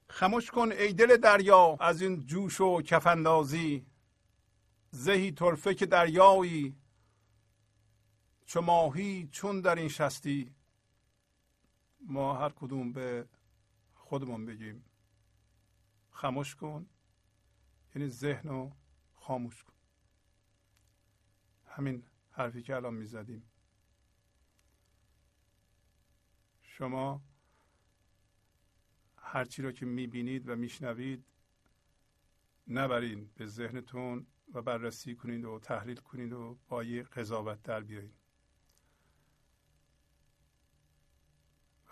خموش 0.09 0.51
کن 0.51 0.71
ای 0.71 0.93
دل 0.93 1.17
دریا 1.17 1.77
از 1.79 2.01
این 2.01 2.25
جوش 2.25 2.61
و 2.61 2.81
کفندازی. 2.81 3.85
زهی 4.91 5.31
طرفه 5.31 5.73
که 5.73 5.85
دریایی 5.85 6.75
چو 8.45 8.61
ماهی 8.61 9.27
چون 9.31 9.61
در 9.61 9.75
این 9.75 9.89
شستی 9.89 10.55
ما 12.07 12.37
هر 12.37 12.49
کدوم 12.49 12.93
به 12.93 13.27
خودمون 13.93 14.45
بگیم. 14.45 14.85
خاموش 16.09 16.55
کن 16.55 16.85
یعنی 17.95 18.07
ذهن 18.07 18.49
رو 18.49 18.71
خاموش 19.15 19.63
کن. 19.63 19.73
همین 21.67 22.03
حرفی 22.31 22.61
که 22.61 22.75
الان 22.75 22.93
می‌زدیم. 22.93 23.43
شما 26.61 27.21
هرچی 29.17 29.61
را 29.61 29.71
که 29.71 29.85
می‌بینید 29.85 30.49
و 30.49 30.55
میشنوید 30.55 31.25
نبرین 32.67 33.29
به 33.35 33.45
ذهنتون 33.45 34.27
و 34.53 34.61
بررسی 34.61 35.15
کنید 35.15 35.45
و 35.45 35.59
تحلیل 35.59 35.97
کنید 35.97 36.33
و 36.33 36.57
با 36.67 36.83
یه 36.83 37.03
قضاوت 37.03 37.63
در 37.63 37.79
بیایید. 37.79 38.22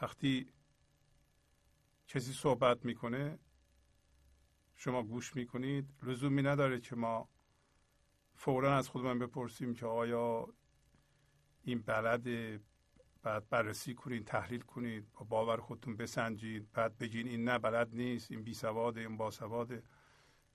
وقتی 0.01 0.53
کسی 2.07 2.33
صحبت 2.33 2.85
می‌کنه 2.85 3.39
شما 4.75 5.03
گوش 5.03 5.35
می‌کنید 5.35 5.89
لزومی 6.03 6.41
نداره 6.41 6.79
که 6.79 6.95
ما 6.95 7.29
فورا 8.35 8.77
از 8.77 8.89
خودمان 8.89 9.19
بپرسیم 9.19 9.73
که 9.73 9.85
آیا 9.85 10.53
این 11.63 11.81
بلد 11.81 12.27
بعد 13.23 13.49
بررسی 13.49 13.93
کنید 13.93 14.25
تحلیل 14.25 14.61
کنید 14.61 15.11
با 15.11 15.25
باور 15.25 15.57
خودتون 15.57 15.97
بسنجید 15.97 16.71
بعد 16.71 16.97
بگین 16.97 17.27
این 17.27 17.43
نه 17.43 17.59
بلد 17.59 17.95
نیست 17.95 18.31
این 18.31 18.43
بی 18.43 18.53
سواد 18.53 18.97
این 18.97 19.17
باسواد 19.17 19.83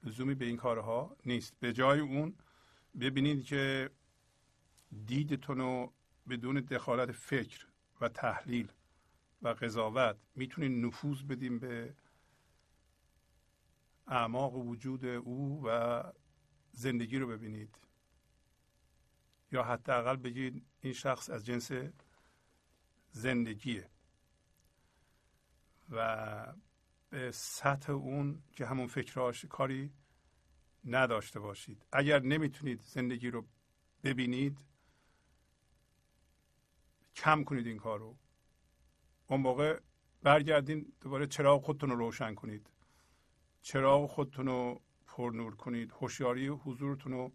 لزومی 0.04 0.34
به 0.34 0.44
این 0.44 0.56
کارها 0.56 1.16
نیست. 1.26 1.56
به 1.60 1.72
جای 1.72 2.00
اون 2.00 2.34
ببینید 3.00 3.44
که 3.44 3.90
دیدتون 5.06 5.58
رو 5.58 5.92
بدون 6.28 6.60
دخالت 6.60 7.12
فکر 7.12 7.66
و 8.00 8.08
تحلیل 8.08 8.72
و 9.42 9.48
قضاوت. 9.48 10.16
می‌تونید 10.34 10.84
نفوذ 10.84 11.22
بدیم 11.22 11.58
به 11.58 11.94
اعماق 14.06 14.54
وجود 14.54 15.04
او 15.04 15.62
و 15.66 16.02
زندگی 16.72 17.18
رو 17.18 17.26
ببینید. 17.26 17.78
یا 19.52 19.62
حداقل 19.62 20.16
بگید 20.16 20.66
این 20.80 20.92
شخص 20.92 21.30
از 21.30 21.46
جنس 21.46 21.70
زندگیه. 23.10 23.90
و 25.90 26.54
به 27.10 27.30
سطح 27.30 27.92
اون 27.92 28.42
که 28.52 28.66
همون 28.66 28.86
فکرهاش 28.86 29.44
کاری 29.44 29.92
نداشته 30.84 31.40
باشید. 31.40 31.86
اگر 31.92 32.22
نمی‌تونید 32.22 32.80
زندگی 32.80 33.30
رو 33.30 33.46
ببینید 34.04 34.64
کم 37.16 37.44
کنید 37.44 37.66
این 37.66 37.78
کار 37.78 37.98
رو. 37.98 38.16
اون 39.26 39.40
موقع 39.40 39.80
برگردین 40.22 40.92
دوباره 41.00 41.26
چراغ 41.26 41.64
خودتون 41.64 41.90
رو 41.90 41.96
روشن 41.96 42.34
کنید. 42.34 42.70
چراغ 43.62 44.10
خودتون 44.10 44.46
رو 44.46 44.80
پرنور 45.06 45.56
کنید. 45.56 45.92
هوشیاری 45.92 46.48
حضورتون 46.48 47.12
رو 47.12 47.32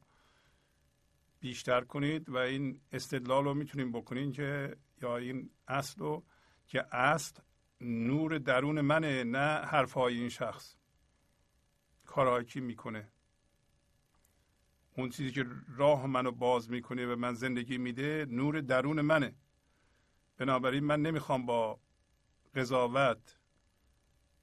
بیشتر 1.39 1.81
کنید 1.81 2.29
و 2.29 2.37
این 2.37 2.81
استدلال 2.91 3.43
رو 3.43 3.53
می‌تونیم 3.53 3.91
بکنین 3.91 4.31
که 4.31 4.75
یا 5.01 5.17
این 5.17 5.49
اصل 5.67 5.99
رو 5.99 6.23
که 6.67 6.95
اصل 6.95 7.41
نور 7.81 8.37
درون 8.37 8.81
منه 8.81 9.23
نه 9.23 9.65
حرفهای 9.65 10.17
این 10.19 10.29
شخص. 10.29 10.75
کارهایی 12.05 12.45
که 12.45 12.61
می‌کنه. 12.61 13.11
اون 14.97 15.09
چیزی 15.09 15.31
که 15.31 15.45
راه 15.77 16.07
منو 16.07 16.31
باز 16.31 16.71
می‌کنه 16.71 17.13
و 17.13 17.15
من 17.15 17.33
زندگی 17.33 17.77
میده 17.77 18.25
نور 18.29 18.61
درون 18.61 19.01
منه. 19.01 19.35
بنابراین 20.41 20.83
من 20.83 21.01
نمی‌خوام 21.01 21.45
با 21.45 21.79
قضاوت 22.55 23.37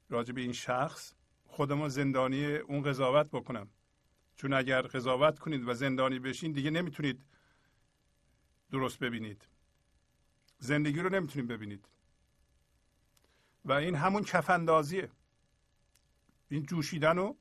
راجع 0.08 0.32
به 0.32 0.40
این 0.40 0.52
شخص 0.52 1.14
خودم 1.46 1.88
زندانی 1.88 2.56
اون 2.56 2.82
قضاوت 2.82 3.30
بکنم. 3.30 3.70
چون 4.36 4.52
اگر 4.52 4.82
قضاوت 4.82 5.38
کنید 5.38 5.68
و 5.68 5.74
زندانی 5.74 6.18
بشین 6.18 6.52
دیگه 6.52 6.70
نمی‌تونید 6.70 7.24
درست 8.70 8.98
ببینید. 8.98 9.48
زندگی 10.58 11.00
رو 11.00 11.08
نمی‌تونید 11.08 11.48
ببینید. 11.48 11.88
و 13.64 13.72
این 13.72 13.94
همون 13.94 14.22
کفندازیه. 14.22 15.10
این 16.48 16.62
جوشیدن 16.62 17.18
و 17.18 17.34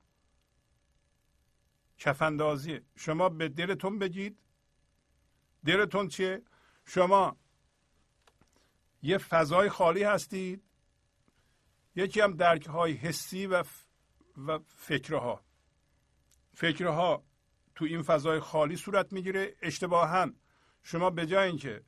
کفندازیه. 1.97 2.83
شما 2.95 3.29
به 3.29 3.49
دلتون 3.49 3.99
بگید. 3.99 4.37
دلتون 5.65 6.07
چیه؟ 6.07 6.41
شما 6.85 7.37
یه 9.01 9.17
فضای 9.17 9.69
خالی 9.69 10.03
هستید. 10.03 10.63
یکی 11.95 12.21
هم 12.21 12.33
درک 12.33 12.65
های 12.65 12.93
حسی 12.93 13.47
و, 13.47 13.63
و 14.47 14.59
فکرها. 14.65 15.41
فکرها 16.53 17.23
تو 17.75 17.85
این 17.85 18.01
فضای 18.01 18.39
خالی 18.39 18.75
صورت 18.75 19.13
می‌گیره. 19.13 19.55
اشتباها. 19.61 20.29
شما 20.83 21.09
به 21.09 21.25
جای 21.25 21.47
اینکه 21.47 21.83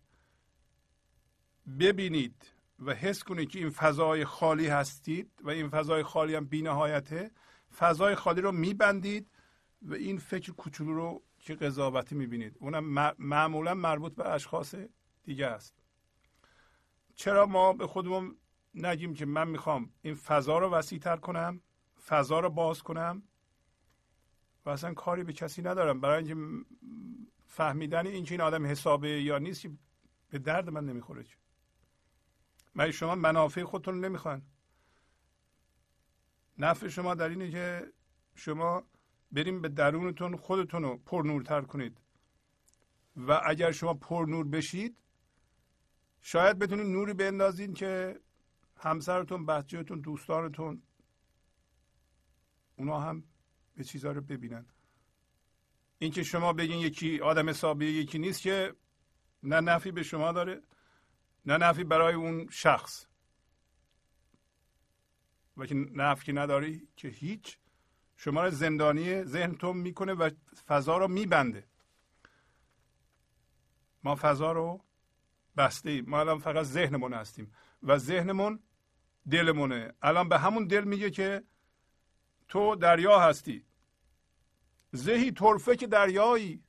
ببینید 1.80 2.54
و 2.80 2.94
حس 2.94 3.24
کنید 3.24 3.50
که 3.50 3.60
این 3.60 3.70
فضای 3.70 4.26
خالی 4.26 4.68
هستید 4.68 5.32
و 5.44 5.50
این 5.50 5.70
فضای 5.70 6.04
خالی 6.04 6.36
هم 6.36 6.46
بینهایته 6.46 7.32
فضای 7.78 8.16
خالی 8.16 8.42
رو 8.42 8.52
میبندید 8.52 9.32
و 9.82 9.94
این 9.94 10.18
فکر 10.18 10.52
کوچولو 10.52 10.94
رو 10.94 11.24
که 11.40 11.56
قضاوتی 11.56 12.16
می‌بینید. 12.16 12.56
اونم 12.60 13.14
معمولا 13.20 13.74
مربوط 13.74 14.16
به 14.16 14.30
اشخاص 14.30 14.76
دیگه 15.24 15.48
است. 15.48 15.79
چرا 17.20 17.46
ما 17.46 17.74
به 17.74 17.88
خودمون 17.88 18.36
نگیم 18.74 19.14
که 19.14 19.26
من 19.26 19.48
می‌خوام 19.48 19.90
این 20.02 20.16
فضا 20.16 20.58
رو 20.58 20.70
وسیع 20.70 21.00
تر 21.00 21.18
کنم 21.18 21.62
فضا 22.06 22.40
رو 22.40 22.50
باز 22.50 22.84
کنم 22.84 23.24
و 24.66 24.70
اصلا 24.70 24.94
کاری 24.94 25.24
به 25.24 25.34
کسی 25.34 25.62
ندارم؟ 25.62 26.02
برای 26.02 26.18
اینکه 26.18 26.66
فهمیدن 27.48 28.08
این 28.08 28.26
که 28.26 28.32
این 28.32 28.42
آدم 28.42 28.66
حسابه 28.66 29.10
یا 29.10 29.38
نیست 29.38 29.62
که 29.62 29.72
به 30.30 30.40
درد 30.40 30.70
من 30.70 30.86
نمی‌خوره 30.86 31.26
مگه 32.76 32.92
شما 32.92 33.16
منافع 33.16 33.64
خودتون 33.64 33.94
رو 33.94 34.00
نمی‌خوان 34.00 34.42
نفع 36.58 36.88
شما 36.88 37.16
در 37.16 37.30
اینه 37.30 37.52
که 37.52 37.94
شما 38.36 38.84
بریم 39.32 39.62
به 39.62 39.70
درونتون 39.70 40.36
خودتون 40.36 40.84
رو 40.84 40.98
پرنورتر 40.98 41.62
کنید. 41.62 41.98
و 43.18 43.42
اگر 43.46 43.72
شما 43.72 43.94
پرنور 43.94 44.48
بشید 44.48 44.98
شاید 46.22 46.60
بتونید 46.60 46.86
نوری 46.86 47.14
بندازین 47.14 47.74
که 47.74 48.20
همسرتون 48.78 49.46
بچهتون 49.46 50.00
دوستانتون 50.00 50.82
اونا 52.76 53.00
هم 53.00 53.24
به 53.76 53.84
چیزها 53.84 54.12
رو 54.12 54.22
ببینن. 54.22 54.66
اینکه 55.98 56.24
شما 56.24 56.54
بگین 56.54 56.80
یکی 56.80 57.20
آدم 57.20 57.50
حسابی 57.50 57.86
یکی 57.86 58.20
نیست 58.20 58.42
که 58.42 58.76
نه 59.44 59.62
نفی 59.62 59.92
به 59.92 60.04
شما 60.04 60.32
داره 60.32 60.62
نه 61.46 61.58
نفی 61.58 61.84
برای 61.84 62.14
اون 62.14 62.50
شخص. 62.50 63.06
و 65.58 65.66
که 65.66 65.76
نفی 65.76 66.34
نداری 66.34 66.88
که 66.96 67.08
هیچ. 67.08 67.58
شما 68.16 68.44
رو 68.44 68.50
زندانی 68.50 69.24
ذهنتون 69.24 69.78
می‌کنه 69.78 70.14
و 70.14 70.30
فضا 70.68 70.98
رو 70.98 71.08
میبنده. 71.08 71.68
ما 74.04 74.16
فضا 74.16 74.52
رو 74.52 74.84
بسته 75.60 75.90
ایم. 75.90 76.06
ما 76.08 76.20
الان 76.20 76.40
فقط 76.40 76.66
ذهنمون 76.66 77.14
هستیم 77.14 77.52
و 77.84 77.98
ذهنمون 77.98 78.60
دلمونه. 79.32 79.94
الان 80.02 80.30
به 80.30 80.40
همون 80.40 80.68
دل 80.68 80.84
میگه 80.84 81.10
که 81.12 81.44
تو 82.48 82.76
دریا 82.76 83.20
هستی. 83.20 83.66
زهی 84.92 85.32
طرفه 85.32 85.76
که 85.76 85.88
دریایی. 85.88 86.64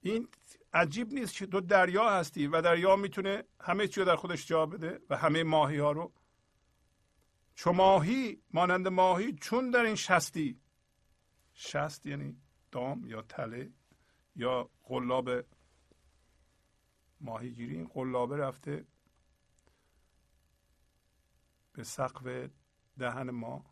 این 0.00 0.28
عجیب 0.72 1.12
نیست 1.12 1.36
که 1.36 1.46
تو 1.46 1.60
دریا 1.60 2.10
هستی 2.10 2.46
و 2.46 2.62
دریا 2.62 2.96
می‌تونه 2.96 3.44
همه 3.60 3.88
چی 3.88 4.00
رو 4.00 4.06
در 4.06 4.16
خودش 4.16 4.46
جا 4.46 4.66
بده 4.66 5.00
و 5.10 5.16
همه 5.16 5.42
ماهی 5.42 5.78
ها 5.78 5.92
رو. 5.92 6.12
چو 7.54 7.72
ماهی 7.72 8.42
مانند 8.50 8.88
ماهی 8.88 9.32
چون 9.32 9.70
در 9.70 9.80
این 9.80 9.94
شستی. 9.94 10.60
شست 11.54 12.06
یعنی 12.06 12.36
دام 12.72 13.06
یا 13.06 13.22
تله 13.22 13.70
یا 14.36 14.70
قلاب 14.84 15.30
ماهیگیری 17.22 17.76
این 17.76 17.88
قلابه 17.88 18.36
رفته 18.36 18.86
به 21.72 21.84
سقف 21.84 22.50
دهن 22.98 23.30
ما. 23.30 23.64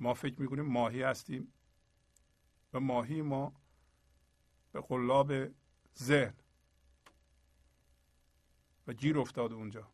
ما 0.00 0.14
فکر 0.14 0.40
می‌کنیم 0.40 0.64
ماهی 0.64 1.02
هستیم 1.02 1.52
و 2.72 2.80
ماهی 2.80 3.22
ما 3.22 3.52
به 4.72 4.80
قلاب 4.80 5.32
ذهن 5.98 6.34
و 8.86 8.92
گیر 8.92 9.18
افتاده 9.18 9.54
اونجا. 9.54 9.88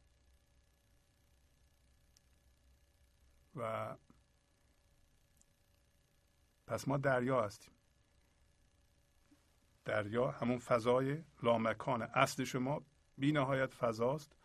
و 3.56 3.96
پس 6.66 6.88
ما 6.88 6.96
دریا 6.96 7.44
هستیم. 7.44 7.77
دریا 9.88 10.30
همون 10.30 10.58
فضای 10.58 11.18
لامکان. 11.42 12.02
اصل 12.02 12.44
شما 12.44 12.82
بی 13.18 13.32
نهایت 13.32 13.74
فضاست. 13.74 14.36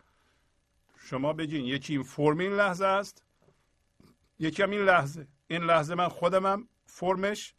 شما 0.98 1.34
بگین 1.34 1.66
یکی 1.66 1.94
این 1.94 2.04
فرم 2.04 2.38
این 2.38 2.52
لحظه 2.54 2.86
است 2.86 3.24
یکی 4.39 4.64
هم 4.64 4.70
این 4.70 4.82
لحظه. 4.82 5.28
این 5.48 5.64
لحظه 5.64 5.96
من 5.96 6.08
خودمم 6.08 6.68
فرمش 6.86 7.56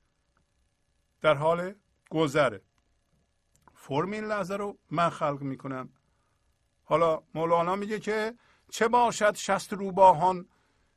در 1.20 1.34
حال 1.34 1.74
گذره. 2.10 2.60
فرم 3.74 4.10
این 4.10 4.24
لحظه 4.24 4.56
رو 4.56 4.78
من 4.90 5.10
خلق 5.10 5.42
می‌کنم. 5.42 5.88
حالا 6.84 7.22
مولانا 7.34 7.76
میگه 7.76 7.98
که 7.98 8.34
چه 8.70 8.88
باشد 8.88 9.34
شست 9.34 9.72
روباهان 9.72 10.48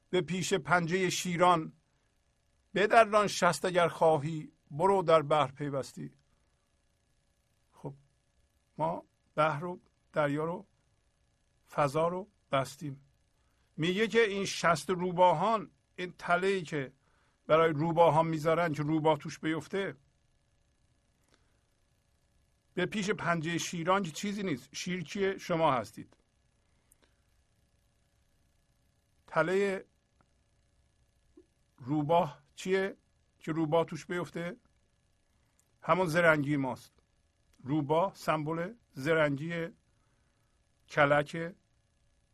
به 0.09 0.21
پیش 0.21 0.53
پنجه 0.53 1.09
شیران؟ 1.09 1.73
بدران 2.75 3.27
شست 3.27 3.65
اگر 3.65 3.87
خواهی 3.87 4.51
برو 4.71 5.01
در 5.01 5.21
بحر 5.21 5.51
پیوستی. 5.51 6.11
ما 8.77 9.03
بحر 9.35 9.59
رو 9.59 9.79
دریا 10.13 10.45
رو 10.45 10.65
فضا 11.69 12.07
رو 12.07 12.27
بستیم. 12.51 13.01
میگه 13.77 14.07
که 14.07 14.21
این 14.21 14.45
شست 14.45 14.89
روباهان 14.89 15.71
این 15.95 16.13
تله 16.17 16.47
ای 16.47 16.61
که 16.61 16.91
برای 17.47 17.73
روباهان 17.73 18.27
می‌ذارن 18.27 18.73
که 18.73 18.83
روباه 18.83 19.17
توش 19.17 19.39
بیفته 19.39 19.95
به 22.73 22.85
پیش 22.85 23.09
پنجه 23.09 23.57
شیران 23.57 24.03
که 24.03 24.11
چیزی 24.11 24.43
نیست. 24.43 24.69
شیر 24.75 25.37
شما 25.37 25.71
هستید. 25.71 26.17
تله 29.27 29.85
روباه 31.77 32.41
چیه 32.55 32.97
که 33.39 33.51
روباه 33.51 33.85
توش 33.85 34.05
بیفته؟ 34.05 34.55
همون 35.81 36.07
زرنگی 36.07 36.57
ماست. 36.57 36.96
روباه 37.67 38.15
سمبل 38.15 38.73
زرنگی 38.93 39.67
کلک 40.89 41.55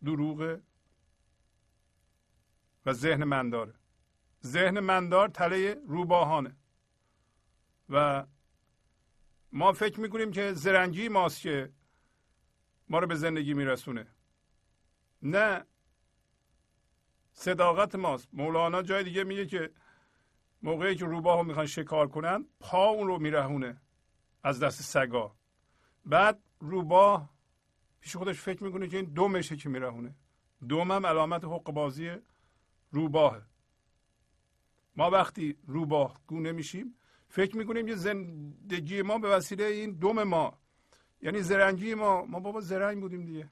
دروغ 0.04 0.60
و 2.86 2.94
ذهن 2.94 3.24
منداره 3.24 3.74
ذهن 4.44 4.80
مندار 4.80 5.28
تله 5.28 5.82
روباهانه. 5.88 6.56
و 7.90 8.26
ما 9.52 9.74
فکر 9.74 10.00
می‌کنیم 10.00 10.32
که 10.32 10.54
زرنگی 10.54 11.10
ماست 11.10 11.42
که 11.42 11.74
ما 12.90 13.00
رو 13.00 13.08
به 13.08 13.16
زندگی 13.16 13.54
میرسونه. 13.54 14.08
نه 15.22 15.66
صداقت 17.32 17.96
ماست. 17.96 18.28
مولانا 18.34 18.82
جای 18.82 19.04
دیگه 19.04 19.24
میگه 19.24 19.46
که 19.46 19.72
موقعی 20.62 20.96
که 20.96 21.06
روباه 21.06 21.38
رو 21.38 21.44
می‌خوان 21.44 21.66
شکار 21.66 22.08
کنن 22.08 22.46
پا 22.60 22.86
اون 22.88 23.08
رو 23.08 23.20
میرهونه. 23.20 23.82
از 24.44 24.60
دست 24.60 24.82
سگا. 24.82 25.36
بعد 26.06 26.40
روباه 26.60 27.30
پیش 28.00 28.16
خودش 28.16 28.42
فکر 28.42 28.64
می‌کنه 28.64 28.88
که 28.88 28.98
این 28.98 29.06
دومشه 29.06 29.56
که 29.56 29.70
میرهونه. 29.70 30.16
دوم 30.68 30.92
هم 30.92 31.06
علامت 31.06 31.46
حق 31.46 31.64
بازی 31.64 32.12
روباهه 32.92 33.42
ما 34.96 35.10
وقتی 35.10 35.58
روباه 35.68 36.20
گونه 36.28 36.52
میشیم 36.52 36.96
فکر 37.28 37.58
می‌کنیم 37.58 37.86
که 37.86 37.96
زندگی 37.96 39.02
ما 39.02 39.18
به 39.18 39.30
وسیله 39.30 39.64
این 39.64 39.92
دوم 39.92 40.24
ما. 40.24 40.60
یعنی 41.22 41.42
زرنگی 41.42 41.94
ما. 41.94 42.26
ما 42.26 42.40
بابا 42.40 42.62
زرنگ 42.62 43.02
بودیم 43.02 43.26
دیگه. 43.26 43.50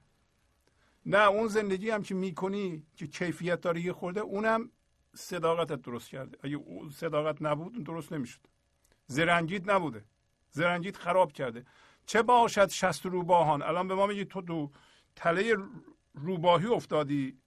نه 1.06 1.28
اون 1.28 1.48
زندگی 1.48 1.90
هم 1.90 2.04
که 2.04 2.16
می‌کنی 2.16 2.86
که 2.96 3.08
کیفیت 3.08 3.62
داره 3.62 3.82
یه 3.82 3.94
خورده 3.94 4.20
اونم 4.20 4.72
صداقتت 5.16 5.82
درست 5.82 6.10
کرده. 6.10 6.38
اگه 6.42 6.60
صداقت 6.92 7.42
نبود 7.42 7.84
درست 7.84 8.14
نمی‌شد. 8.14 8.40
زرنگیت 9.08 9.70
نبوده. 9.70 10.06
زرنگیت 10.52 10.98
خراب 10.98 11.32
کرده. 11.32 11.66
چه 12.06 12.22
باشد 12.22 12.70
شست 12.70 13.06
روباهان؟ 13.06 13.62
الان 13.62 13.88
به 13.88 13.96
ما 13.96 14.08
میگی 14.08 14.26
تو 14.26 14.42
تو 14.42 14.72
تله 15.16 15.56
روباهی 16.14 16.68
افتادی 16.68 17.38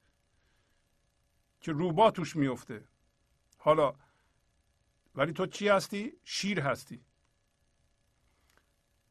که 1.60 1.72
روبا 1.72 2.10
توش 2.10 2.36
میفته. 2.36 2.84
حالا 3.58 3.94
ولی 5.14 5.32
تو 5.32 5.46
چی 5.46 5.68
هستی؟ 5.68 6.12
شیر 6.24 6.60
هستی. 6.60 7.04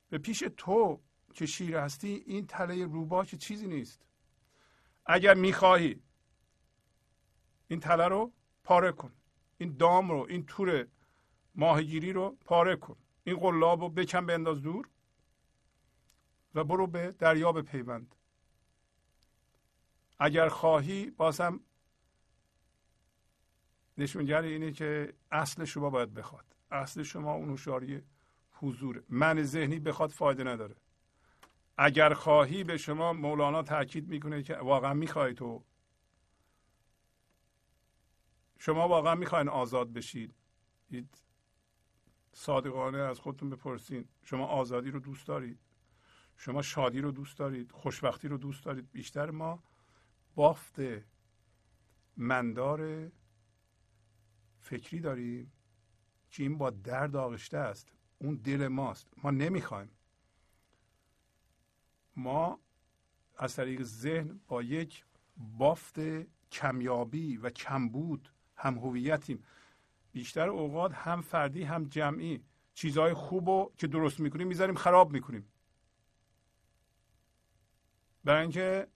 به 0.09 0.17
پیش 0.17 0.43
تو 0.57 1.01
که 1.33 1.45
شیر 1.45 1.75
هستی 1.75 2.23
این 2.25 2.47
تله 2.47 2.85
روبا 2.85 3.25
که 3.25 3.37
چیزی 3.37 3.67
نیست. 3.67 4.05
اگر 5.05 5.33
می‌خواهی 5.33 6.01
این 7.67 7.79
تله 7.79 8.07
رو 8.07 8.31
پاره 8.63 8.91
کن. 8.91 9.13
این 9.57 9.77
دام 9.77 10.11
رو 10.11 10.25
این 10.29 10.45
تور 10.45 10.87
ماهگیری 11.55 12.13
رو 12.13 12.37
پاره 12.45 12.75
کن. 12.75 12.97
این 13.23 13.35
قلاب 13.35 13.81
رو 13.81 13.89
بکن 13.89 14.25
بنداز 14.25 14.61
دور 14.61 14.89
و 16.55 16.63
برو 16.63 16.87
به 16.87 17.11
دریا 17.11 17.53
پیوند 17.53 18.15
اگر 20.19 20.49
خواهی 20.49 21.09
بازم 21.09 21.59
نشونگر 23.97 24.41
اینه 24.41 24.71
که 24.71 25.13
اصل 25.31 25.65
شما 25.65 25.89
باید 25.89 26.13
بخواد. 26.13 26.45
اصل 26.71 27.03
شما 27.03 27.33
اون 27.33 27.49
هوشیاری 27.49 28.01
حضور 28.53 29.03
من 29.09 29.43
ذهنی 29.43 29.79
بخواد 29.79 30.09
فایده 30.09 30.43
نداره. 30.43 30.75
اگر 31.77 32.13
خواهی 32.13 32.63
به 32.63 32.77
شما 32.77 33.13
مولانا 33.13 33.63
تاکید 33.63 34.07
می‌کنه 34.07 34.43
که 34.43 34.55
واقعا 34.55 34.93
می‌خواهی 34.93 35.33
تو 35.33 35.63
شما 38.59 38.87
واقعا 38.87 39.15
می‌خواین 39.15 39.49
آزاد 39.49 39.93
بشید 39.93 40.33
صادقانه 42.33 42.97
از 42.97 43.19
خودتون 43.19 43.49
بپرسین. 43.49 44.07
شما 44.23 44.45
آزادی 44.45 44.91
رو 44.91 44.99
دوست 44.99 45.27
دارید. 45.27 45.59
شما 46.37 46.61
شادی 46.61 47.01
رو 47.01 47.11
دوست 47.11 47.37
دارید. 47.37 47.71
خوشبختی 47.71 48.27
رو 48.27 48.37
دوست 48.37 48.63
دارید. 48.63 48.91
بیشتر 48.91 49.31
ما 49.31 49.63
بافت 50.35 50.79
مندار 52.17 53.11
فکری 54.59 54.99
داریم 54.99 55.51
که 56.31 56.43
این 56.43 56.57
با 56.57 56.69
درد 56.69 57.15
آغشته 57.15 57.57
است. 57.57 57.93
اون 58.19 58.35
دل 58.35 58.67
ماست. 58.67 59.07
ما 59.23 59.31
نمی‌خوایم. 59.31 59.89
ما 62.15 62.59
از 63.37 63.55
طریق 63.55 63.83
ذهن 63.83 64.39
با 64.47 64.63
یک 64.63 65.05
بافت 65.57 65.99
کمیابی 66.51 67.37
و 67.37 67.49
کمبود 67.49 68.29
هم 68.55 68.77
هویتیم. 68.77 69.43
بیشتر 70.13 70.49
اوقات 70.49 70.93
هم 70.93 71.21
فردی 71.21 71.63
هم 71.63 71.83
جمعی. 71.83 72.43
چیزهای 72.73 73.13
خوب 73.13 73.49
رو 73.49 73.73
که 73.77 73.87
درست 73.87 74.19
می‌کنیم 74.19 74.47
می‌ذاریم 74.47 74.75
خراب 74.75 75.11
می‌کنیم. 75.11 75.51
برای 78.23 78.41
اینکه 78.41 78.87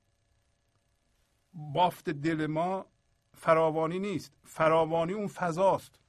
بافت 1.53 2.09
دل 2.09 2.47
ما 2.47 2.85
فراوانی 3.33 3.99
نیست. 3.99 4.33
فراوانی 4.43 5.13
اون 5.13 5.27
فضاست. 5.27 5.99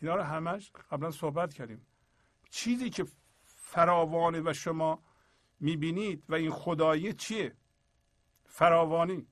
اینا 0.00 0.16
رو 0.16 0.22
همش 0.22 0.70
قبلا 0.90 1.10
صحبت 1.10 1.54
کردیم. 1.54 1.86
چیزی 2.50 2.90
که 2.90 3.06
فراوانه 3.44 4.40
و 4.40 4.52
شما 4.52 5.02
می‌بینید 5.60 6.24
و 6.28 6.34
این 6.34 6.50
خدایی 6.50 7.12
چیه؟ 7.12 7.56
فراوانی. 8.44 9.26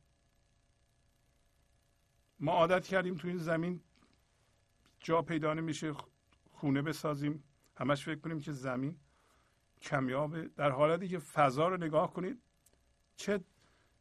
ما 2.40 2.52
عادت 2.52 2.86
کردیم 2.86 3.14
تو 3.14 3.28
این 3.28 3.38
زمین 3.38 3.80
جا 5.01 5.23
پیدا 5.23 5.55
نمیشه 5.55 5.94
خونه 6.52 6.82
بسازیم. 6.82 7.44
همش 7.77 8.05
فکر 8.05 8.20
کنیم 8.20 8.40
که 8.40 8.52
زمین 8.52 8.97
کمیابه. 9.82 10.51
در 10.56 10.70
حالتی 10.70 11.09
که 11.09 11.18
فضا 11.18 11.68
رو 11.68 11.77
نگاه 11.77 12.12
کنید 12.12 12.43
چه 13.16 13.44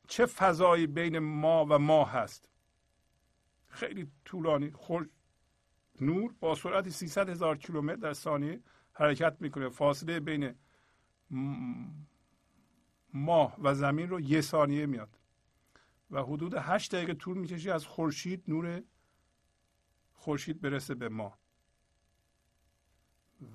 چه 0.07 0.25
فضایی 0.25 0.87
بین 0.87 1.19
ما 1.19 1.65
و 1.69 1.79
ما 1.79 2.05
هست. 2.05 2.49
خیلی 3.67 4.11
طولانی. 4.25 4.71
خور 4.71 5.09
نور 6.01 6.33
با 6.39 6.55
سرعت 6.55 6.89
300 6.89 7.29
هزار 7.29 7.57
کیلومتر 7.57 7.95
در 7.95 8.13
ثانیه 8.13 8.61
حرکت 8.93 9.37
می‌کنه. 9.39 9.69
فاصله 9.69 10.19
بین 10.19 10.55
ماه 13.13 13.55
و 13.61 13.73
زمین 13.73 14.09
رو 14.09 14.21
یه 14.21 14.41
ثانیه 14.41 14.85
میاد. 14.85 15.19
و 16.11 16.23
حدود 16.23 16.53
هشت 16.53 16.95
دقیقه 16.95 17.13
طول 17.13 17.37
می‌کشه 17.37 17.73
از 17.73 17.85
خورشید 17.85 18.43
نور 18.47 18.83
خورشید 20.25 20.61
برسه 20.61 20.95
به 20.95 21.09
ما. 21.09 21.39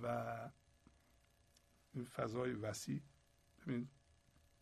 و 0.03 0.37
این 1.95 2.05
فضای 2.05 2.53
وسیع 2.53 3.03
ببینید 3.59 3.89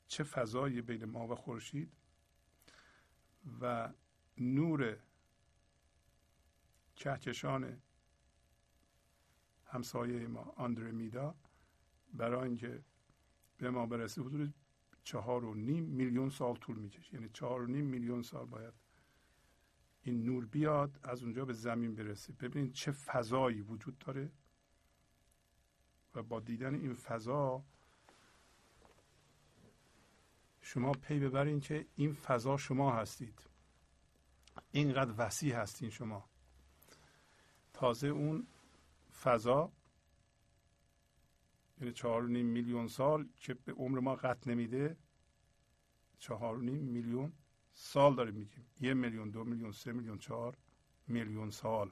چه 0.07 0.25
فضایی 0.25 0.83
بین 0.83 1.05
ما 1.05 1.29
و 1.29 1.35
خورشید 1.35 1.93
و 3.61 3.93
نور 4.39 4.99
کهکشان 6.97 7.83
همسایه 9.65 10.27
ما 10.27 10.41
آندرمیدا 10.41 11.35
برای 12.13 12.49
اینکه 12.49 12.85
به 13.59 13.71
ما 13.71 13.87
برسه 13.87 14.23
حدود 14.23 14.55
چهار 15.05 15.45
و 15.45 15.55
نیم 15.55 15.85
میلیون 15.85 16.31
سال 16.31 16.57
طول 16.57 16.79
می‌کشه. 16.79 17.15
یعنی 17.15 17.29
چهار 17.29 17.63
و 17.63 17.67
نیم 17.67 17.85
میلیون 17.85 18.23
سال 18.23 18.47
باید 18.47 18.88
این 20.09 20.25
نور 20.25 20.47
بیاد 20.47 21.01
از 21.03 21.23
اونجا 21.23 21.45
به 21.45 21.53
زمین 21.53 21.95
برسه. 21.95 22.33
ببینید 22.33 22.73
چه 22.73 22.93
فضایی 22.93 23.61
وجود 23.61 23.99
داره 23.99 24.33
و 26.15 26.23
با 26.23 26.41
دیدن 26.41 26.75
این 26.75 26.95
فضا 26.95 27.65
شما 30.61 30.93
پی 30.93 31.19
ببرین 31.21 31.61
که 31.61 31.87
این 31.95 32.13
فضا 32.13 32.57
شما 32.57 32.93
هستید. 32.93 33.51
اینقدر 34.71 35.15
وسیع 35.17 35.55
هستین 35.55 35.91
شما. 35.91 36.29
تازه 37.73 38.09
اون 38.09 38.47
فضا 39.23 39.73
یعنی 41.81 41.93
چهار 41.93 42.23
میلیون 42.23 42.87
سال 42.87 43.29
که 43.37 43.55
به 43.55 43.73
عمر 43.73 44.01
ما 44.01 44.15
قط 44.17 44.47
نمیده 44.47 44.97
چهار 46.19 46.57
میلیون 46.57 47.33
سال 47.81 48.15
داریم 48.15 48.35
میگیم. 48.35 48.67
یه 48.81 48.95
میلیون 48.95 49.31
دو 49.31 49.45
میلیون 49.45 49.73
سه 49.73 49.93
میلیون 49.93 50.19
چهار 50.19 50.57
میلیون 51.07 51.51
سال. 51.51 51.91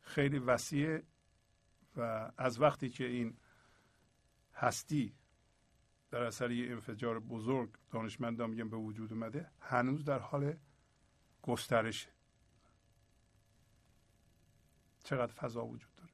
خیلی 0.00 0.38
وسیع 0.38 1.02
و 1.96 2.32
از 2.36 2.60
وقتی 2.60 2.90
که 2.90 3.04
این 3.04 3.36
هستی 4.54 5.14
در 6.10 6.22
اثر 6.22 6.50
یه 6.50 6.72
انفجار 6.72 7.20
بزرگ 7.20 7.70
دانشمندان 7.90 8.50
میگن 8.50 8.68
به 8.68 8.76
وجود 8.76 9.12
اومده 9.12 9.50
هنوز 9.60 10.04
در 10.04 10.18
حال 10.18 10.56
گسترشه. 11.42 12.08
چقدر 15.04 15.32
فضا 15.32 15.66
وجود 15.66 15.94
داره. 15.94 16.12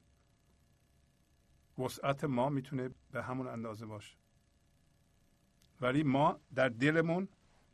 وسعت 1.77 2.23
ما 2.23 2.49
می‌تونه 2.49 2.89
به 3.11 3.23
همون 3.23 3.47
اندازه 3.47 3.85
باشه. 3.85 4.17
ولی 5.81 6.03
ما 6.03 6.39
در 6.55 6.69
دلمون 6.69 7.27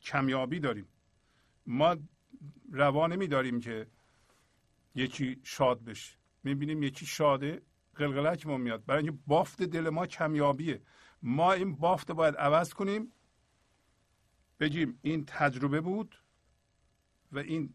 کمیابی 0.06 0.60
داریم. 0.60 0.88
ما 1.66 1.96
روا 2.72 3.08
نمیداریم 3.08 3.60
که 3.60 3.88
یکی 4.96 5.40
شاد 5.44 5.84
بشه. 5.84 6.18
می‌بینیم 6.44 6.84
یکی 6.84 7.06
شاده 7.06 7.62
قلقلک 7.96 8.48
ما 8.48 8.58
میاد. 8.58 8.86
برای 8.86 9.04
اینکه 9.04 9.20
بافت 9.28 9.64
دل 9.64 9.90
ما 9.90 10.08
کمیابیه. 10.08 10.82
ما 11.22 11.54
این 11.54 11.76
بافت 11.76 12.12
باید 12.12 12.36
عوض 12.36 12.74
کنیم 12.74 13.12
بگیم 14.60 15.00
این 15.02 15.26
تجربه 15.26 15.82
بود 15.82 16.16
و 17.32 17.40
این 17.40 17.74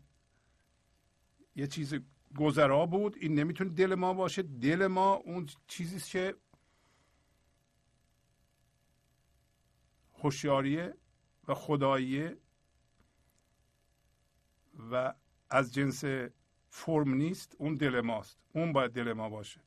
یه 1.57 1.67
چیز 1.67 1.95
گذرا 2.37 2.87
بود. 2.87 3.17
این 3.17 3.35
نمی‌تونه 3.35 3.71
دل 3.71 3.95
ما 3.95 4.15
باشه. 4.15 4.43
دل 4.43 4.87
ما 4.87 5.15
اون 5.15 5.49
چیزی 5.67 5.99
که 5.99 6.37
هوشیاریه. 10.23 10.95
و 11.51 11.55
خداییه 11.55 12.37
و 14.93 15.15
از 15.51 15.75
جنس 15.75 16.05
فرم 16.69 17.15
نیست 17.15 17.57
اون 17.59 17.75
دل 17.75 18.01
ماست. 18.01 18.39
اون 18.53 18.73
باید 18.73 18.93
دل 18.93 19.13
ما 19.13 19.29
باشه. 19.29 19.61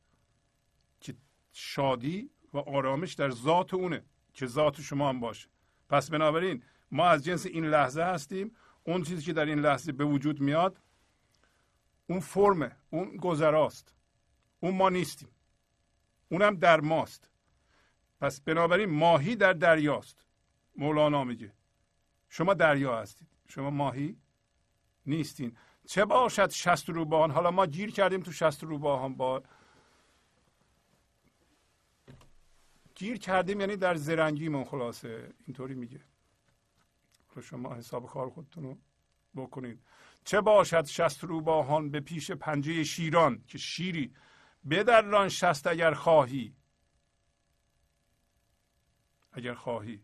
که 0.99 1.15
شادی 1.53 2.30
و 2.53 2.57
آرامش 2.57 3.14
در 3.14 3.30
ذات 3.30 3.73
اونه 3.73 4.05
که 4.34 4.45
ذات 4.45 4.81
شما 4.81 5.10
هم 5.10 5.19
باشه. 5.19 5.49
پس 5.89 6.10
بنابراین 6.10 6.64
ما 6.91 7.05
از 7.05 7.23
جنس 7.23 7.45
این 7.45 7.65
لحظه 7.65 8.01
هستیم. 8.01 8.55
اون 8.84 9.03
چیزی 9.03 9.22
که 9.22 9.34
در 9.34 9.45
این 9.45 9.60
لحظه 9.60 9.91
به 9.91 10.05
وجود 10.05 10.41
میاد 10.41 10.80
اون 12.07 12.19
فرمه 12.19 12.76
اون 12.89 13.18
گذراست. 13.18 13.95
اون 14.60 14.76
ما 14.76 14.89
نیستیم. 14.89 15.30
اونم 16.30 16.55
در 16.55 16.80
ماست. 16.80 17.30
پس 18.19 18.41
بنابراین 18.41 18.89
ماهی 18.89 19.35
در 19.35 19.53
دریاست. 19.53 20.26
مولانا 20.76 21.23
میگه. 21.23 21.53
شما 22.34 22.53
دریا 22.53 22.97
هستید. 23.01 23.27
شما 23.47 23.69
ماهی 23.69 24.18
نیستین. 25.05 25.57
چه 25.85 26.05
باشد 26.05 26.49
شست 26.49 26.89
روباهان 26.89 27.31
حالا 27.31 27.51
ما 27.51 27.65
گیر 27.65 27.91
کردیم 27.91 28.22
تو 28.22 28.31
شست 28.31 28.64
روباهان 28.64 29.15
با 29.15 29.43
گیر 32.95 33.18
کردیم 33.18 33.60
یعنی 33.60 33.76
در 33.76 33.95
زرنگیمون 33.95 34.64
خلاصه. 34.64 35.34
اینطوری 35.45 35.73
میگه. 35.73 35.99
شما 37.43 37.76
حساب 37.76 38.10
کار 38.10 38.30
خودتون 38.30 38.64
رو 38.64 38.77
بکنید. 39.35 39.84
چه 40.23 40.41
باشد 40.41 40.85
شست 40.85 41.23
روباهان 41.23 41.91
به 41.91 41.99
پیش 41.99 42.31
پنجه 42.31 42.84
شیران 42.84 43.43
که 43.47 43.57
شیری 43.57 44.15
بدران 44.69 45.30
شست 45.30 45.68
اگر 45.68 45.93
خواهی. 45.93 46.55
اگر 49.31 49.53
خواهی. 49.53 50.03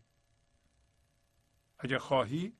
اگر 1.82 1.98
خواهی 1.98 2.52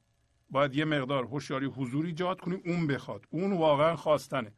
باید 0.51 0.75
یه 0.75 0.85
مقدار 0.85 1.25
هوشیاری 1.25 1.67
حضور 1.67 2.07
ایجاد 2.07 2.41
کنیم 2.41 2.63
اون 2.65 2.87
بخواد. 2.87 3.27
اون 3.31 3.53
واقعا 3.53 3.97
خواستنه. 3.97 4.53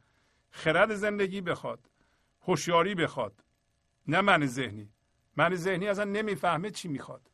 خرد 0.49 0.95
زندگی 0.95 1.41
بخواد. 1.41 1.89
هوشیاری 2.41 2.95
بخواد. 2.95 3.43
نه 4.07 4.21
من 4.21 4.45
ذهنی. 4.45 4.89
من 5.35 5.55
ذهنی 5.55 5.87
اصلا 5.87 6.03
نمی‌فهمه 6.03 6.69
چی 6.71 6.87
می‌خواد. 6.87 7.31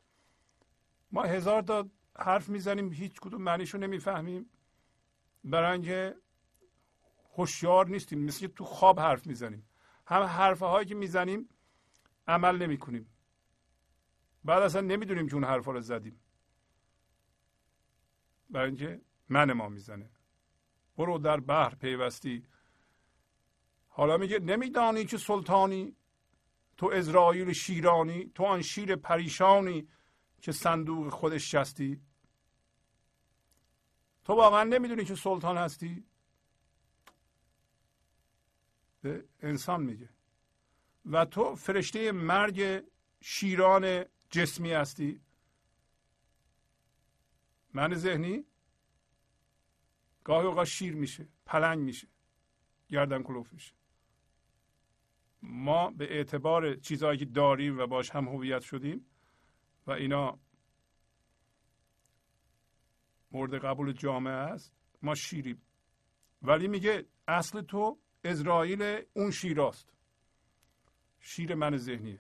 ما 1.12 1.24
هزار 1.24 1.62
تا 1.62 1.90
حرف 2.18 2.50
می‌زنیم 2.50 2.92
هیچ 2.92 3.20
کدوم 3.20 3.42
معنیشو 3.42 3.78
نمی‌فهمیم. 3.78 4.50
برای 5.44 5.72
اینکه 5.72 6.16
هوشیار 7.38 7.88
نیستیم 7.88 8.20
مثل 8.20 8.48
تو 8.48 8.66
خواب 8.66 9.00
حرف 9.00 9.28
می‌زنیم. 9.28 9.66
هم 10.08 10.24
حرف 10.24 10.62
هایی 10.62 10.86
که 10.88 10.96
می‌زنیم 10.96 11.50
عمل 12.28 12.58
نمی 12.58 12.78
کنیم 12.78 13.08
بعد 14.44 14.64
اصلا 14.64 14.82
نمی‌دونیم 14.82 15.28
که 15.28 15.34
اون 15.34 15.44
حرف 15.44 15.66
رو 15.66 15.82
زدیم. 15.82 16.20
برای 18.50 18.68
اینکه 18.68 19.02
من 19.30 19.54
ما 19.54 19.70
می‌زنه. 19.70 20.10
برو 20.98 21.18
در 21.18 21.40
بحر 21.40 21.76
پیوستی. 21.76 22.44
حالا 23.88 24.18
میگه 24.18 24.40
نمیدانی 24.40 25.06
که 25.06 25.18
سلطانی 25.18 25.96
تو 26.78 26.86
اسرائیل 26.86 27.54
شیرانی 27.54 28.32
تو 28.36 28.44
آن 28.44 28.62
شیر 28.62 28.96
پریشانی 28.96 29.88
که 30.42 30.52
صندوق 30.52 31.10
خودش 31.10 31.56
شستی 31.56 32.02
تو 34.24 34.34
واقعا 34.34 34.64
نمی‌دونی 34.64 35.06
که 35.06 35.16
سلطان 35.16 35.58
هستی؟ 35.58 36.06
به 39.02 39.26
انسان 39.40 39.84
میگه. 39.84 40.10
و 41.06 41.26
تو 41.26 41.56
فرشته 41.56 42.12
مرگ 42.12 42.84
شیران 43.22 44.06
جسمی 44.30 44.72
هستی. 44.72 45.22
من 47.74 47.94
ذهنی 47.94 48.46
گاهی 50.24 50.48
اوقات 50.48 50.68
شیر 50.68 50.96
میشه 50.96 51.28
پلنگ 51.46 51.80
میشه 51.80 52.08
گردن 52.88 53.24
کلوف 53.24 53.54
میشه. 53.54 53.74
ما 55.42 55.92
به 55.92 56.16
اعتبار 56.16 56.76
چیزهایی 56.76 57.20
که 57.20 57.26
داریم 57.26 57.80
و 57.80 57.88
باش 57.88 58.12
هم 58.12 58.28
هویت 58.28 58.62
شدیم 58.62 59.06
و 59.88 59.92
اینا 59.92 60.40
مورد 63.32 63.66
قبول 63.66 63.92
جامعه 63.92 64.34
است 64.34 64.76
ما 65.02 65.16
شیریم. 65.16 65.62
ولی 66.42 66.68
میگه 66.68 67.06
اصل 67.28 67.62
تو 67.62 68.00
اسرائیل 68.24 69.02
اون 69.14 69.32
شیراست. 69.32 69.94
شیر 71.20 71.56
من 71.56 71.78
ذهنیه. 71.78 72.20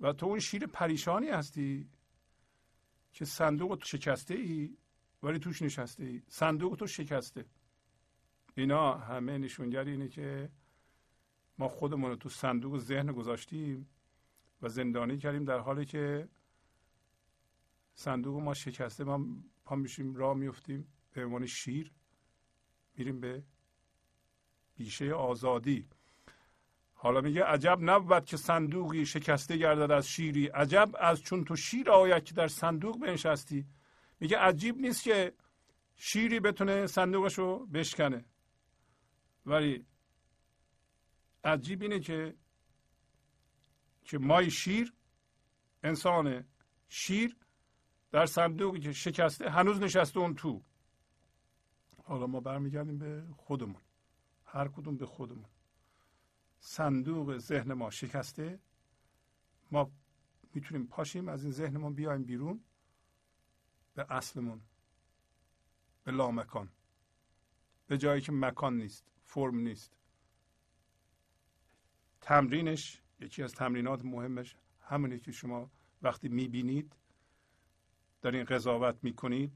و 0.00 0.12
تو 0.12 0.26
اون 0.26 0.38
شیر 0.38 0.66
پریشانی 0.66 1.28
هستی؟ 1.28 1.88
که 3.16 3.24
صندوق 3.24 3.76
تو 3.76 3.86
شکسته 3.86 4.34
ای 4.34 4.76
ولی 5.22 5.38
توش 5.38 5.62
نشسته 5.62 6.04
ای 6.04 6.22
صندوق 6.28 6.76
تو 6.76 6.86
شکسته. 6.86 7.44
اینا 8.54 8.94
همه 8.94 9.38
نشونگر 9.38 9.84
اینه 9.84 10.08
که 10.08 10.50
ما 11.58 11.68
خودمون 11.68 12.10
رو 12.10 12.16
تو 12.16 12.28
صندوق 12.28 12.78
ذهن 12.78 13.12
گذاشتیم 13.12 13.88
و 14.62 14.68
زندانی 14.68 15.18
کردیم 15.18 15.44
در 15.44 15.58
حالی 15.58 15.84
که 15.84 16.28
صندوق 17.94 18.42
ما 18.42 18.54
شکسته 18.54 19.04
ما 19.04 19.26
پا 19.64 19.76
میشیم 19.76 20.14
راه 20.14 20.34
میفتیم 20.36 20.86
به 21.12 21.24
عنوان 21.24 21.46
شیر 21.46 21.92
میریم 22.96 23.20
به 23.20 23.42
بیشه 24.74 25.12
آزادی. 25.12 25.88
حالا 26.98 27.20
میگه 27.20 27.44
عجب 27.44 27.78
نبود 27.80 28.24
که 28.24 28.36
صندوقی 28.36 29.06
شکسته 29.06 29.56
گردد 29.56 29.90
از 29.90 30.08
شیری. 30.08 30.46
عجب 30.46 30.90
از 31.00 31.22
چون 31.22 31.44
تو 31.44 31.56
شیر 31.56 31.90
آید 31.90 32.24
که 32.24 32.34
در 32.34 32.48
صندوق 32.48 32.98
بنشستی. 33.00 33.66
میگه 34.20 34.38
عجیب 34.38 34.78
نیست 34.78 35.02
که 35.02 35.32
شیری 35.96 36.40
بتونه 36.40 36.86
صندوقش 36.86 37.38
رو 37.38 37.66
بشکنه. 37.66 38.24
ولی 39.46 39.86
عجیب 41.44 41.82
اینه 41.82 42.00
که 42.00 42.34
که 44.04 44.18
مای 44.18 44.50
شیر 44.50 44.92
انسان 45.82 46.44
شیر 46.88 47.36
در 48.10 48.26
صندوقی 48.26 48.80
که 48.80 48.92
شکسته 48.92 49.50
هنوز 49.50 49.80
نشسته 49.80 50.20
اون 50.20 50.34
تو. 50.34 50.62
حالا 52.04 52.26
ما 52.26 52.40
برمیگردیم 52.40 52.98
به 52.98 53.22
خودمون. 53.36 53.82
هر 54.44 54.68
کدوم 54.68 54.96
به 54.96 55.06
خودمون. 55.06 55.55
صندوق 56.58 57.38
ذهن 57.38 57.72
ما 57.72 57.90
شکسته. 57.90 58.60
ما 59.70 59.90
می‌تونیم 60.54 60.86
پاشیم 60.86 61.28
از 61.28 61.42
این 61.42 61.52
ذهنمون 61.52 61.94
بیایم 61.94 62.24
بیرون 62.24 62.60
به 63.94 64.06
اصلمون 64.12 64.60
به 66.04 66.12
لامکان 66.12 66.68
به 67.86 67.98
جایی 67.98 68.20
که 68.20 68.32
مکان 68.32 68.76
نیست 68.76 69.04
فرم 69.24 69.58
نیست. 69.58 69.92
تمرینش 72.20 73.02
یکی 73.20 73.42
از 73.42 73.54
تمرینات 73.54 74.04
مهمش 74.04 74.56
همونی 74.80 75.18
که 75.18 75.32
شما 75.32 75.70
وقتی 76.02 76.28
می‌بینید 76.28 76.96
دارین 78.22 78.44
قضاوت 78.44 79.04
می‌کنید 79.04 79.52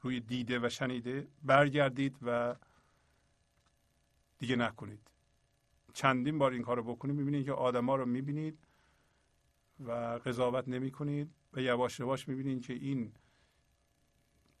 روی 0.00 0.20
دیده 0.20 0.66
و 0.66 0.68
شنیده 0.68 1.28
برگردید 1.42 2.16
و 2.22 2.56
دیگه 4.38 4.56
نکنید. 4.56 5.10
چندین 5.96 6.38
بار 6.38 6.52
این 6.52 6.62
کار 6.62 6.76
رو 6.76 6.82
بکنید 6.82 7.16
می‌بینید 7.16 7.44
که 7.46 7.52
آدما 7.52 7.96
رو 7.96 8.06
می‌بینید 8.06 8.58
و 9.80 9.92
قضاوت 10.24 10.68
نمی 10.68 10.90
کنید 10.90 11.30
و 11.52 11.60
یواش 11.60 12.00
یواش 12.00 12.28
می‌بینید 12.28 12.62
که 12.62 12.72
این 12.72 13.12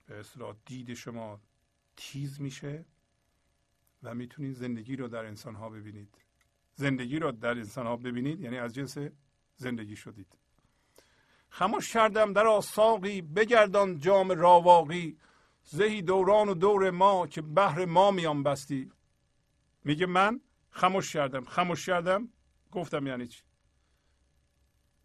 به 0.06 0.20
اصطلاح 0.20 0.56
دید 0.66 0.94
شما 0.94 1.40
تیز 1.96 2.40
میشه 2.40 2.84
و 4.02 4.14
می‌تونید 4.14 4.52
زندگی 4.52 4.96
رو 4.96 5.08
در 5.08 5.24
انسان 5.24 5.54
ها 5.54 5.68
ببینید. 5.70 6.14
زندگی 6.74 7.18
رو 7.18 7.32
در 7.32 7.50
انسان 7.50 7.86
ها 7.86 7.96
ببینید 7.96 8.40
یعنی 8.40 8.58
از 8.58 8.74
جنس 8.74 8.98
زندگی 9.56 9.96
شدید. 9.96 10.38
خموش 11.48 11.92
کردم 11.92 12.32
در 12.32 12.46
آساقی 12.46 13.22
بگردان 13.22 13.98
جام 13.98 14.32
راواقی. 14.32 15.18
زهی 15.64 16.02
دوران 16.02 16.48
و 16.48 16.54
دور 16.54 16.90
ما 16.90 17.26
که 17.26 17.42
بهر 17.42 17.84
ما 17.84 18.10
میان 18.10 18.42
بستی. 18.42 18.90
میگه 19.84 20.06
من 20.06 20.40
خموش 20.76 21.12
کردم 21.12 21.44
خموش 21.44 21.86
کردم. 21.86 22.28
گفتم 22.72 23.06
یعنی 23.06 23.26
چی؟ 23.26 23.42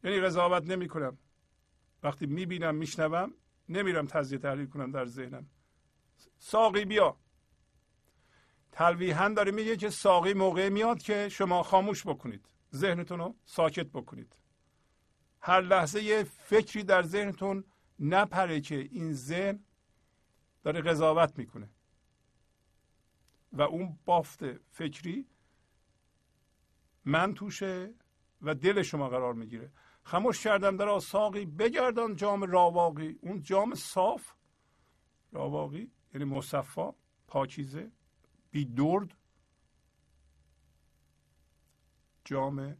یعنی 0.03 0.19
قضاوت 0.19 0.63
نمی 0.69 0.87
کنم 0.87 1.17
وقتی 2.03 2.25
می‌بینم 2.25 2.75
میشنوم 2.75 3.33
نمیرم 3.69 4.07
تجزیه 4.07 4.37
تحلیل 4.37 4.65
کنم 4.65 4.91
در 4.91 5.05
ذهنم. 5.05 5.49
ساقی 6.37 6.85
بیا. 6.85 7.17
تلویحا 8.71 9.29
داره 9.29 9.51
میگه 9.51 9.77
که 9.77 9.89
ساقی 9.89 10.33
موقع 10.33 10.69
میاد 10.69 11.01
که 11.01 11.29
شما 11.29 11.63
خاموش 11.63 12.07
بکنید. 12.07 12.45
ذهنتون 12.75 13.19
رو 13.19 13.35
ساکت 13.45 13.87
بکنید. 13.87 14.35
هر 15.41 15.61
لحظه 15.61 16.03
یه 16.03 16.23
فکری 16.23 16.83
در 16.83 17.03
ذهنتون 17.03 17.63
نپره 17.99 18.61
که 18.61 18.75
این 18.75 19.13
ذهن 19.13 19.65
داره 20.63 20.81
قضاوت 20.81 21.37
می‌کنه. 21.37 21.69
و 23.53 23.61
اون 23.61 23.99
بافت 24.05 24.43
فکری 24.69 25.27
من 27.05 27.33
توشه 27.33 27.93
و 28.41 28.55
دل 28.55 28.81
شما 28.81 29.09
قرار 29.09 29.33
می‌گیره. 29.33 29.71
خموش 30.03 30.43
کردم 30.43 30.77
در 30.77 30.89
آساقی 30.89 31.45
بگردان 31.45 32.15
جام 32.15 32.43
راواقی. 32.43 33.19
اون 33.21 33.41
جام 33.41 33.75
صاف. 33.75 34.33
راواقی 35.31 35.91
یعنی 36.13 36.25
مصفا 36.25 36.95
پاکیزه 37.27 37.91
بی 38.51 38.65
درد 38.65 39.17
جام 42.25 42.77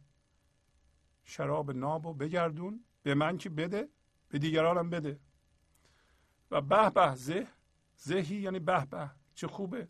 شراب 1.24 1.70
ناب 1.70 2.06
و 2.06 2.14
بگردون. 2.14 2.84
به 3.02 3.14
من 3.14 3.38
که 3.38 3.50
بده 3.50 3.88
به 4.28 4.38
دیگرانم 4.38 4.90
بده. 4.90 5.20
و 6.50 6.60
به 6.60 6.90
به 6.90 7.14
زه 7.14 7.46
زهی 7.96 8.36
یعنی 8.36 8.58
به 8.58 8.86
به. 8.86 9.10
چه 9.34 9.46
خوبه. 9.46 9.88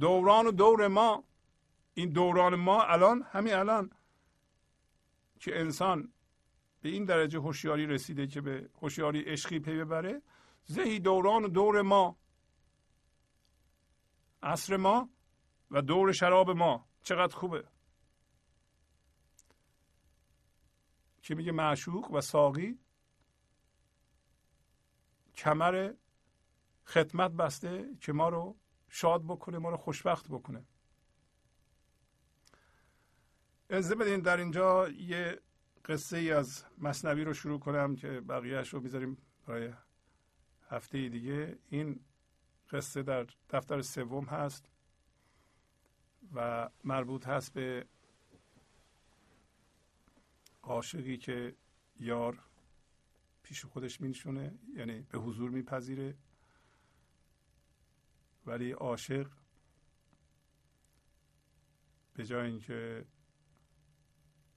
دوران 0.00 0.46
و 0.46 0.50
دور 0.50 0.88
ما. 0.88 1.24
این 1.94 2.10
دوران 2.10 2.54
ما 2.54 2.84
الان 2.84 3.22
همین 3.22 3.54
الان 3.54 3.90
که 5.40 5.60
انسان 5.60 6.12
به 6.80 6.88
این 6.88 7.04
درجه 7.04 7.38
هوشیاری 7.38 7.86
رسیده 7.86 8.26
که 8.26 8.40
به 8.40 8.70
هوشیاری 8.82 9.20
عشقی 9.20 9.58
پی 9.58 9.76
ببره 9.76 10.22
زهی 10.64 10.98
دوران 10.98 11.44
و 11.44 11.48
دور 11.48 11.82
ما 11.82 12.18
عصر 14.42 14.76
ما 14.76 15.10
و 15.70 15.82
دور 15.82 16.12
شراب 16.12 16.50
ما 16.50 16.88
چقدر 17.02 17.36
خوبه؟ 17.36 17.64
که 21.22 21.34
میگه 21.34 21.52
معشوق 21.52 22.10
و 22.10 22.20
ساقی 22.20 22.78
کمر 25.34 25.94
خدمت 26.84 27.30
بسته 27.30 27.96
که 28.00 28.12
ما 28.12 28.28
رو 28.28 28.56
شاد 28.88 29.24
بکنه 29.24 29.58
ما 29.58 29.70
رو 29.70 29.76
خوشبخت 29.76 30.28
بکنه. 30.28 30.64
اجازه 33.72 33.94
بدین 33.94 34.20
در 34.20 34.36
اینجا 34.36 34.88
یه 34.88 35.40
قصه 35.84 36.16
ای 36.16 36.32
از 36.32 36.64
مصنوی 36.78 37.24
رو 37.24 37.34
شروع 37.34 37.60
کنم 37.60 37.96
که 37.96 38.08
بقیهش 38.20 38.68
رو 38.68 38.80
می‌ذاریم 38.80 39.16
برای 39.46 39.72
هفته 40.70 41.08
دیگه. 41.08 41.58
این 41.70 42.00
قصه 42.70 43.02
در 43.02 43.26
دفتر 43.50 43.82
سوم 43.82 44.24
هست 44.24 44.70
و 46.34 46.68
مربوط 46.84 47.28
هست 47.28 47.52
به 47.52 47.86
عاشقی 50.62 51.16
که 51.16 51.54
یار 52.00 52.38
پیش 53.42 53.64
خودش 53.64 54.00
مینشونه 54.00 54.54
یعنی 54.74 55.00
به 55.00 55.18
حضور 55.18 55.50
میپذیره 55.50 56.14
ولی 58.46 58.72
عاشق 58.72 59.26
به 62.14 62.24
جای 62.24 62.50
اینکه 62.50 63.04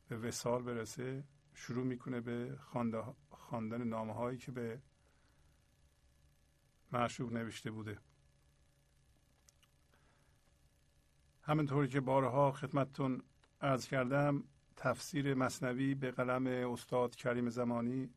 به 0.08 0.18
وسال 0.18 0.64
برسه 0.64 1.24
شروع 1.54 1.86
می‌کنه 1.86 2.22
به 2.22 2.58
خواندن 3.30 3.84
نامه 3.84 4.14
هایی 4.14 4.38
که 4.38 4.52
به 4.52 4.82
معشوق 6.92 7.34
نوشته 7.34 7.72
بوده. 7.72 8.00
همینطوری 11.42 11.88
که 11.88 12.02
بارها 12.02 12.52
خدمتتون 12.52 13.24
ارز 13.62 13.88
کردم 13.88 14.44
تفسیر 14.76 15.34
مصنوی 15.34 15.96
به 15.96 16.12
قلم 16.12 16.48
استاد 16.48 17.16
کریم 17.16 17.50
زمانی 17.50 18.10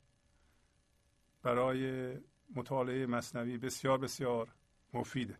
برای 1.43 2.15
مطالعه 2.55 3.06
مصنوی 3.06 3.59
بسیار 3.59 3.98
بسیار 3.98 4.55
مفیده. 4.93 5.39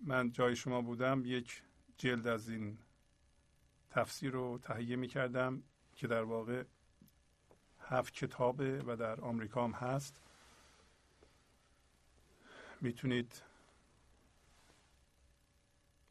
من 0.00 0.32
جای 0.32 0.56
شما 0.56 0.82
بودم 0.82 1.22
یک 1.24 1.62
جلد 1.98 2.26
از 2.26 2.48
این 2.48 2.78
تفسیر 3.90 4.32
رو 4.32 4.58
تهیه 4.62 4.96
می 4.96 5.08
کردم 5.08 5.62
که 5.94 6.06
در 6.06 6.22
واقع 6.22 6.64
هفت 7.80 8.14
کتابه 8.14 8.82
و 8.86 8.96
در 8.96 9.20
آمریکا 9.20 9.64
هم 9.64 9.72
هست. 9.72 10.20
می‌تونید 12.80 13.42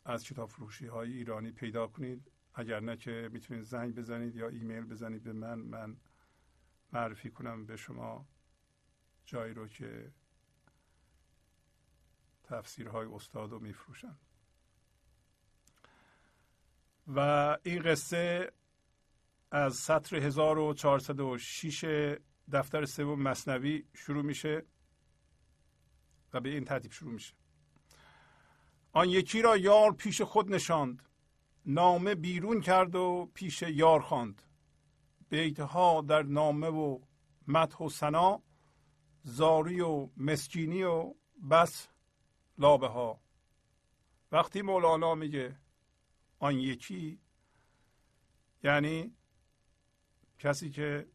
از 0.05 0.23
کتاب 0.23 0.49
فروشی 0.49 0.87
های 0.87 1.13
ایرانی 1.13 1.51
پیدا 1.51 1.87
کنید. 1.87 2.31
اگر 2.53 2.79
نه 2.79 2.97
که 2.97 3.29
می‌تونید 3.31 3.63
زنگ 3.63 3.95
بزنید 3.95 4.35
یا 4.35 4.47
ایمیل 4.47 4.85
بزنید 4.85 5.23
به 5.23 5.33
من. 5.33 5.59
من 5.59 5.97
معرفی 6.93 7.31
کنم 7.31 7.65
به 7.65 7.77
شما 7.77 8.25
جایی 9.25 9.53
رو 9.53 9.67
که 9.67 10.11
تفسیرهای 12.43 13.07
استاد 13.07 13.51
رو 13.51 13.59
میفروشن. 13.59 14.15
و 17.07 17.57
این 17.63 17.81
قصه 17.81 18.51
از 19.51 19.75
سطر 19.75 20.15
1406 20.15 21.85
دفتر 22.51 22.85
سوم 22.85 23.21
مصنوی 23.21 23.85
شروع 23.93 24.23
میشه 24.23 24.65
و 26.33 26.39
به 26.39 26.49
این 26.49 26.65
ترتیب 26.65 26.91
شروع 26.91 27.13
میشه. 27.13 27.33
آن 28.91 29.09
یکی 29.09 29.41
را 29.41 29.57
یار 29.57 29.93
پیش 29.93 30.21
خود 30.21 30.53
نشاند 30.53 31.03
نامه 31.65 32.15
بیرون 32.15 32.61
کرد 32.61 32.95
و 32.95 33.31
پیش 33.33 33.61
یار 33.61 34.01
خواند. 34.01 34.41
بیتها 35.29 36.01
در 36.01 36.21
نامه 36.21 36.67
و 36.67 36.99
مدح 37.47 37.77
و 37.77 37.89
سنا 37.89 38.43
زاری 39.23 39.81
و 39.81 40.09
مسکینی 40.17 40.83
و 40.83 41.13
بس 41.51 41.87
لابه 42.57 42.87
ها 42.87 43.19
وقتی 44.31 44.61
مولانا 44.61 45.15
میگه 45.15 45.55
آن 46.39 46.55
یکی. 46.55 47.19
یعنی 48.63 49.15
کسی 50.39 50.69
که 50.69 51.09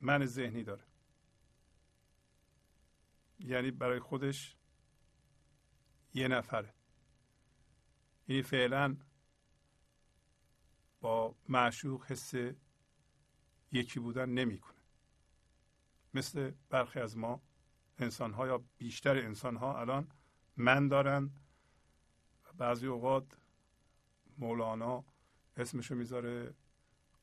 من 0.00 0.26
ذهنی 0.26 0.62
داره. 0.62 0.84
یعنی 3.38 3.70
برای 3.70 4.00
خودش 4.00 4.56
یه 6.14 6.28
نفره. 6.28 6.74
یعنی 8.28 8.42
فعلا 8.42 8.96
با 11.00 11.34
معشوق 11.48 12.04
حس 12.06 12.34
یکی 13.72 14.00
بودن 14.00 14.28
نمی‌کنه. 14.28 14.80
مثل 16.14 16.52
برخی 16.70 17.00
از 17.00 17.16
ما 17.16 17.42
انسان 17.98 18.32
ها 18.32 18.46
یا 18.46 18.64
بیشتر 18.78 19.16
انسان 19.16 19.56
ها 19.56 19.80
الان 19.80 20.08
من 20.56 20.88
دارن 20.88 21.30
و 22.44 22.52
بعضی 22.52 22.86
اوقات 22.86 23.41
مولانا 24.42 25.04
اسمشو 25.56 25.94
می‌ذاره 25.94 26.54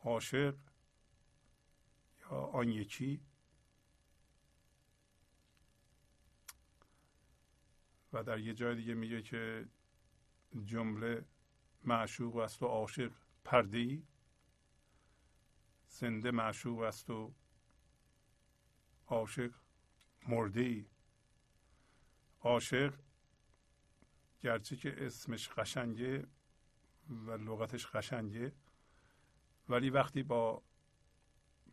عاشق 0.03 0.55
یا 2.21 2.37
آن 2.37 2.69
یکی. 2.69 3.21
و 8.13 8.23
در 8.23 8.39
یه 8.39 8.53
جای 8.53 8.75
دیگه 8.75 8.93
میگه 8.93 9.21
که 9.21 9.67
جمله 10.65 11.25
معشوق 11.83 12.35
است 12.37 12.63
و 12.63 12.65
عاشق 12.65 13.11
پردی 13.43 14.07
زنده 15.87 16.31
معشوق 16.31 16.79
است 16.79 17.09
و 17.09 17.33
عاشق 19.07 19.51
مرده 20.27 20.85
عاشق 22.41 22.93
گرچه 24.41 24.75
که 24.75 25.05
اسمش 25.05 25.49
قشنگه 25.49 26.27
و 27.09 27.31
لغتش 27.31 27.87
قشنگه. 27.87 28.53
ولی 29.69 29.89
وقتی 29.89 30.23
با 30.23 30.63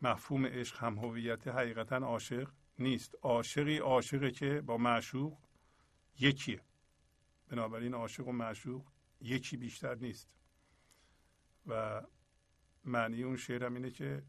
مفهوم 0.03 0.47
عشق 0.47 0.77
هم 0.85 0.99
هویت 0.99 1.49
حقیقتا 1.49 1.97
عاشق 1.97 2.51
نیست. 2.79 3.15
عاشقی 3.23 3.79
عاشقه 3.79 4.31
که 4.31 4.61
با 4.61 4.77
معشوق 4.77 5.39
یکیه. 6.19 6.63
بنابراین 7.49 7.95
عاشق 7.95 8.29
و 8.29 8.33
معشوق 8.33 8.87
یکی 9.21 9.57
بیشتر 9.57 9.95
نیست. 9.95 10.37
و 11.67 12.03
معنی 12.85 13.23
اون 13.23 13.37
شعرم 13.37 13.75
اینه 13.75 13.91
که 13.91 14.23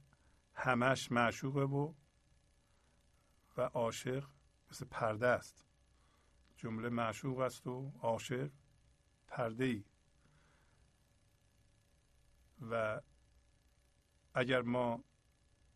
همش 0.54 1.12
معشوقه 1.12 1.62
و 1.62 1.94
و 3.58 3.62
عاشق 3.62 4.28
مثل 4.72 4.86
پرده 4.86 5.28
است. 5.28 5.66
جمله 6.58 6.90
معشوق 6.90 7.40
است 7.40 7.68
و 7.68 7.92
عاشق 8.02 8.52
پرده 9.28 9.66
ای 9.66 9.84
و 12.62 13.02
اگر 14.34 14.62
ما 14.62 15.04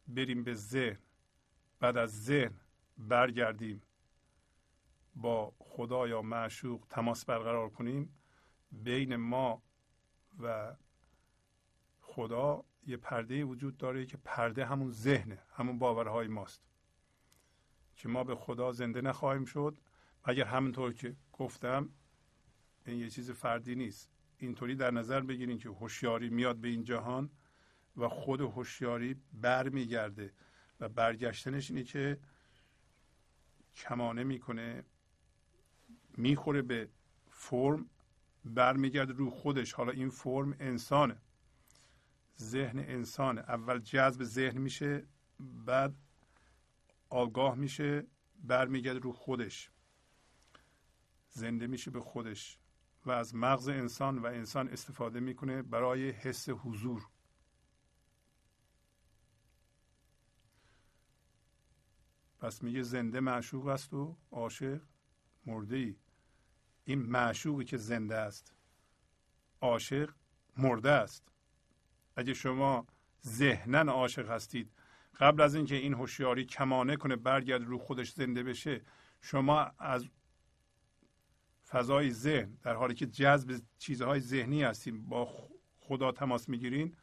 بریم 0.07 0.43
به 0.43 0.53
ذهن 0.53 0.99
بعد 1.79 1.97
از 1.97 2.23
ذهن 2.23 2.59
برگردیم 2.97 3.81
با 5.15 5.53
خدا 5.59 6.07
یا 6.07 6.21
معشوق 6.21 6.87
تماس 6.89 7.25
برقرار 7.25 7.69
کنیم 7.69 8.15
بین 8.71 9.15
ما 9.15 9.61
و 10.39 10.75
خدا 12.01 12.63
یه 12.87 12.97
پرده 12.97 13.43
وجود 13.43 13.77
داره 13.77 14.05
که 14.05 14.17
پرده 14.17 14.65
همون 14.65 14.91
ذهنه 14.91 15.39
همون 15.51 15.79
باورهای 15.79 16.27
ماست 16.27 16.61
که 17.95 18.09
ما 18.09 18.23
به 18.23 18.35
خدا 18.35 18.71
زنده 18.71 19.01
نخواهیم 19.01 19.45
شد. 19.45 19.77
اگر 20.23 20.45
همونطور 20.45 20.93
که 20.93 21.15
گفتم 21.33 21.89
این 22.85 22.99
یه 22.99 23.09
چیز 23.09 23.31
فردی 23.31 23.75
نیست. 23.75 24.09
اینطوری 24.41 24.75
در 24.75 24.91
نظر 24.91 25.21
بگیریم 25.21 25.57
که 25.57 25.69
هوشیاری 25.69 26.29
میاد 26.29 26.57
به 26.57 26.67
این 26.67 26.83
جهان 26.83 27.29
و 27.97 28.07
خود 28.07 28.41
هوشیاری 28.41 29.15
برمیگرده 29.33 30.33
و 30.79 30.89
برگشتنش 30.89 31.71
اینه 31.71 31.83
که 31.83 32.19
کمانه 33.75 34.23
می‌کنه 34.23 34.83
می‌خوره 36.17 36.61
به 36.61 36.89
فرم 37.29 37.89
برمیگرده 38.45 39.13
رو 39.13 39.29
خودش. 39.29 39.73
حالا 39.73 39.91
این 39.91 40.09
فرم 40.09 40.55
انسانه. 40.59 41.21
ذهن 42.39 42.79
انسانه. 42.79 43.41
اول 43.41 43.79
جذب 43.79 44.23
ذهن 44.23 44.57
میشه 44.57 45.07
بعد 45.39 45.95
آگاه 47.09 47.55
میشه 47.55 48.07
برمیگرده 48.43 48.99
رو 48.99 49.11
خودش. 49.11 49.71
زنده 51.29 51.67
میشه 51.67 51.91
به 51.91 51.99
خودش. 51.99 52.60
و 53.05 53.11
از 53.11 53.35
مغز 53.35 53.67
انسان 53.67 54.17
و 54.17 54.25
انسان 54.25 54.69
استفاده 54.69 55.19
می‌کنه 55.19 55.61
برای 55.61 56.09
حس 56.09 56.49
حضور. 56.49 57.07
پس 62.39 62.63
میگه 62.63 62.81
زنده 62.81 63.19
معشوق 63.19 63.67
است 63.67 63.93
و 63.93 64.17
عاشق 64.31 64.81
مرده 65.45 65.75
ای 65.75 65.95
این 66.83 66.99
معشوقی 67.01 67.65
که 67.65 67.77
زنده 67.77 68.15
است 68.15 68.53
عاشق 69.61 70.09
مرده 70.57 70.91
است. 70.91 71.31
اگه 72.15 72.33
شما 72.33 72.87
ذهنا 73.25 73.91
عاشق 73.91 74.29
هستید 74.29 74.71
قبل 75.19 75.41
از 75.41 75.55
اینکه 75.55 75.75
این 75.75 75.93
هوشیاری 75.93 76.45
کمانه 76.45 76.95
کنه 76.95 77.15
برگرد 77.15 77.63
رو 77.63 77.77
خودش 77.77 78.11
زنده 78.11 78.43
بشه 78.43 78.81
شما 79.21 79.71
از 79.79 80.05
فضای 81.71 82.11
ذهن 82.11 82.57
در 82.63 82.75
حالی 82.75 82.93
که 82.93 83.05
جذب 83.05 83.61
چیزهای 83.77 84.19
ذهنی 84.19 84.63
هستیم 84.63 85.09
با 85.09 85.29
خدا 85.79 86.11
تماس 86.11 86.49
می‌گیرین 86.49 86.95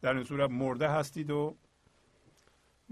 در 0.00 0.14
این 0.14 0.24
صورت 0.24 0.50
مرده 0.50 0.88
هستید 0.88 1.30
و 1.30 1.56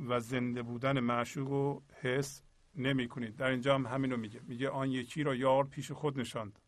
و 0.07 0.21
زنده 0.21 0.63
بودن 0.63 1.01
معشوق 1.01 1.49
رو 1.49 1.83
حس 2.01 2.43
نمی 2.75 3.09
کنید 3.09 3.37
در 3.37 3.51
اینجا 3.51 3.75
هم 3.75 3.87
همین 3.87 4.11
رو 4.11 4.17
میگه. 4.17 4.41
میگه 4.41 4.69
آن 4.69 4.91
یکی 4.91 5.23
را 5.23 5.35
یار 5.35 5.65
پیش 5.65 5.91
خود 5.93 6.21
نشاند. 6.21 6.59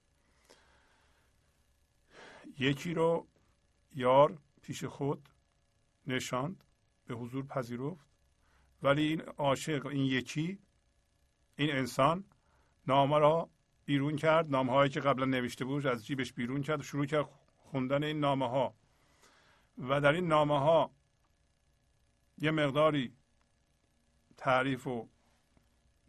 یکی 2.59 2.95
رو 2.95 3.27
یار 3.95 4.39
پیش 4.63 4.85
خود 4.85 5.29
نشاند 6.07 6.65
به 7.07 7.15
حضور 7.15 7.47
پذیرفت. 7.47 8.07
ولی 8.83 9.03
این 9.03 9.21
عاشق 9.21 9.87
این 9.87 10.05
یکی 10.05 10.59
این 11.57 11.71
انسان 11.71 12.25
نامه 12.87 13.19
را 13.19 13.51
بیرون 13.91 14.17
کرد. 14.17 14.51
نامه 14.51 14.73
هایی 14.73 14.91
که 14.91 15.01
قبلا 15.01 15.25
نوشته 15.25 15.65
بود 15.65 15.87
از 15.87 16.07
جیبش 16.07 16.33
بیرون 16.33 16.63
کرد 16.63 16.81
و 16.81 16.83
شروع 16.83 17.07
کرد 17.07 17.29
خوندن 17.59 18.05
این 18.05 18.21
نامه 18.21 18.49
ها 18.49 18.75
و 19.79 20.01
در 20.01 20.13
این 20.13 20.27
نامه 20.27 20.59
ها 20.59 20.91
یه 22.39 22.51
مقداری 22.51 23.15
تعریف 24.37 24.87
و 24.87 25.09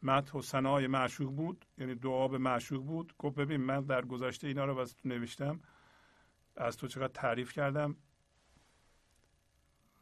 مدح 0.04 0.32
و 0.32 0.42
ثنای 0.42 0.88
معشوق 0.88 1.36
بود. 1.36 1.66
یعنی 1.78 1.96
دعا 1.96 2.28
به 2.28 2.38
معشوق 2.38 2.86
بود. 2.86 3.14
گفت 3.18 3.36
ببین 3.36 3.62
من 3.62 3.82
در 3.82 4.06
گذشته 4.06 4.48
اینا 4.48 4.66
رو 4.66 4.74
واسه 4.74 4.96
تو 5.02 5.10
نوشتم. 5.10 5.60
از 6.56 6.78
تو 6.78 6.88
چقدر 6.88 7.14
تعریف 7.14 7.54
کردم 7.54 7.96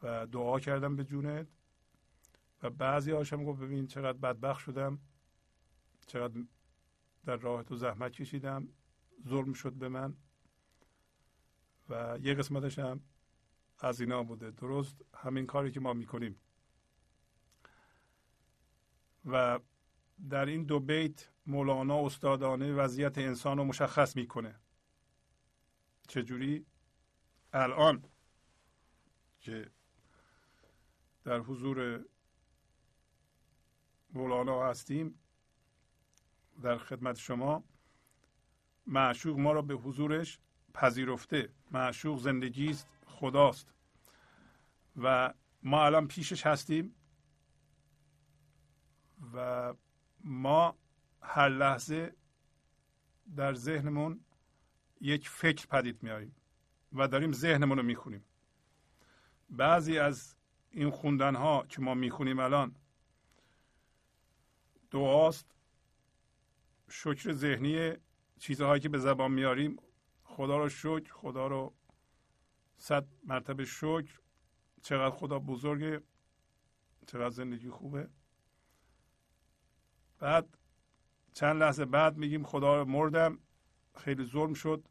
و 0.02 0.26
دعا 0.26 0.60
کردم 0.60 0.96
به 0.96 1.04
جونت. 1.04 1.46
و 2.62 2.70
بعضی 2.70 3.12
هاشم 3.12 3.44
گفت 3.44 3.60
ببین 3.60 3.86
چقدر 3.86 4.18
بدبخت 4.18 4.60
شدم. 4.60 4.98
چقدر 6.06 6.34
در 7.24 7.36
راه 7.36 7.62
تو 7.62 7.76
زحمت 7.76 8.12
کشیدم. 8.12 8.68
ظلم 9.28 9.52
شد 9.52 9.72
به 9.72 9.88
من. 9.88 10.16
و 11.88 12.18
یه 12.22 12.34
قسمتش 12.34 12.78
هم 12.78 13.00
از 13.78 14.00
اینا 14.00 14.22
بوده. 14.22 14.50
درست 14.50 15.04
همین 15.14 15.46
کاری 15.46 15.70
که 15.70 15.80
ما 15.80 15.92
می‌کنیم. 15.92 16.40
و 19.24 19.60
در 20.30 20.46
این 20.46 20.64
دو 20.64 20.80
بیت 20.80 21.28
مولانا 21.46 22.06
استادانه 22.06 22.72
وضعیت 22.72 23.18
انسان 23.18 23.58
رو 23.58 23.64
مشخص 23.64 24.16
می‌کنه. 24.16 24.60
چجوری 26.08 26.66
الان 27.52 28.04
که 29.40 29.70
در 31.24 31.38
حضور 31.38 32.04
مولانا 34.12 34.66
هستیم 34.68 35.19
در 36.62 36.78
خدمت 36.78 37.16
شما. 37.16 37.64
معشوق 38.86 39.38
ما 39.38 39.52
را 39.52 39.62
به 39.62 39.74
حضورش 39.74 40.38
پذیرفته. 40.74 41.52
معشوق 41.70 42.18
زندگی 42.18 42.70
است 42.70 42.88
خداست. 43.06 43.74
و 44.96 45.34
ما 45.62 45.84
الان 45.84 46.08
پیشش 46.08 46.46
هستیم. 46.46 46.94
و 49.34 49.74
ما 50.24 50.76
هر 51.22 51.48
لحظه 51.48 52.16
در 53.36 53.54
ذهنمون 53.54 54.20
یک 55.00 55.28
فکر 55.28 55.66
پدید 55.66 56.02
میاریم 56.02 56.34
و 56.92 57.08
داریم 57.08 57.32
ذهنمون 57.32 57.78
رو 57.78 57.82
می‌خونیم. 57.82 58.24
بعضی 59.50 59.98
از 59.98 60.36
این 60.70 60.90
خوندن 60.90 61.34
ها 61.34 61.66
که 61.68 61.82
ما 61.82 61.94
می‌خونیم 61.94 62.38
الان 62.38 62.76
دعاست. 64.90 65.54
شکر 66.90 67.32
ذهنی 67.32 67.92
چیزهایی 68.38 68.80
که 68.80 68.88
به 68.88 68.98
زبان 68.98 69.32
میاریم 69.32 69.76
خدا 70.22 70.58
رو 70.58 70.68
شکر 70.68 71.12
خدا 71.12 71.46
رو 71.46 71.74
صد 72.76 73.06
مرتبه 73.24 73.64
شکر. 73.64 74.20
چقدر 74.82 75.16
خدا 75.16 75.38
بزرگه 75.38 76.02
چقدر 77.06 77.30
زندگی 77.30 77.70
خوبه. 77.70 78.08
بعد 80.18 80.58
چند 81.32 81.62
لحظه 81.62 81.84
بعد 81.84 82.16
میگیم 82.16 82.44
خدا 82.44 82.76
رو 82.76 82.84
مردم. 82.84 83.38
خیلی 83.96 84.24
ظلم 84.24 84.54
شد 84.54 84.88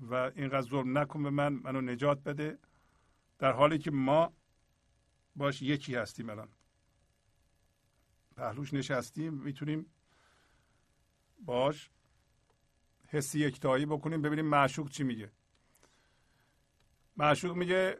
و 0.00 0.14
اینقدر 0.14 0.68
ظلم 0.68 0.98
نکن 0.98 1.22
به 1.22 1.30
من 1.30 1.52
منو 1.52 1.80
نجات 1.80 2.22
بده. 2.22 2.58
در 3.38 3.52
حالی 3.52 3.78
که 3.78 3.90
ما 3.90 4.32
باش 5.36 5.62
یکی 5.62 5.94
هستیم 5.96 6.30
الان. 6.30 6.48
پهلوش 8.36 8.74
نشستیم 8.74 9.34
می‌تونیم 9.34 9.91
باش. 11.44 11.90
حسی 13.08 13.38
یکتایی 13.38 13.86
بکنیم 13.86 14.22
ببینیم 14.22 14.46
معشوق 14.46 14.90
چی 14.90 15.04
میگه. 15.04 15.30
معشوق 17.16 17.56
میگه 17.56 17.98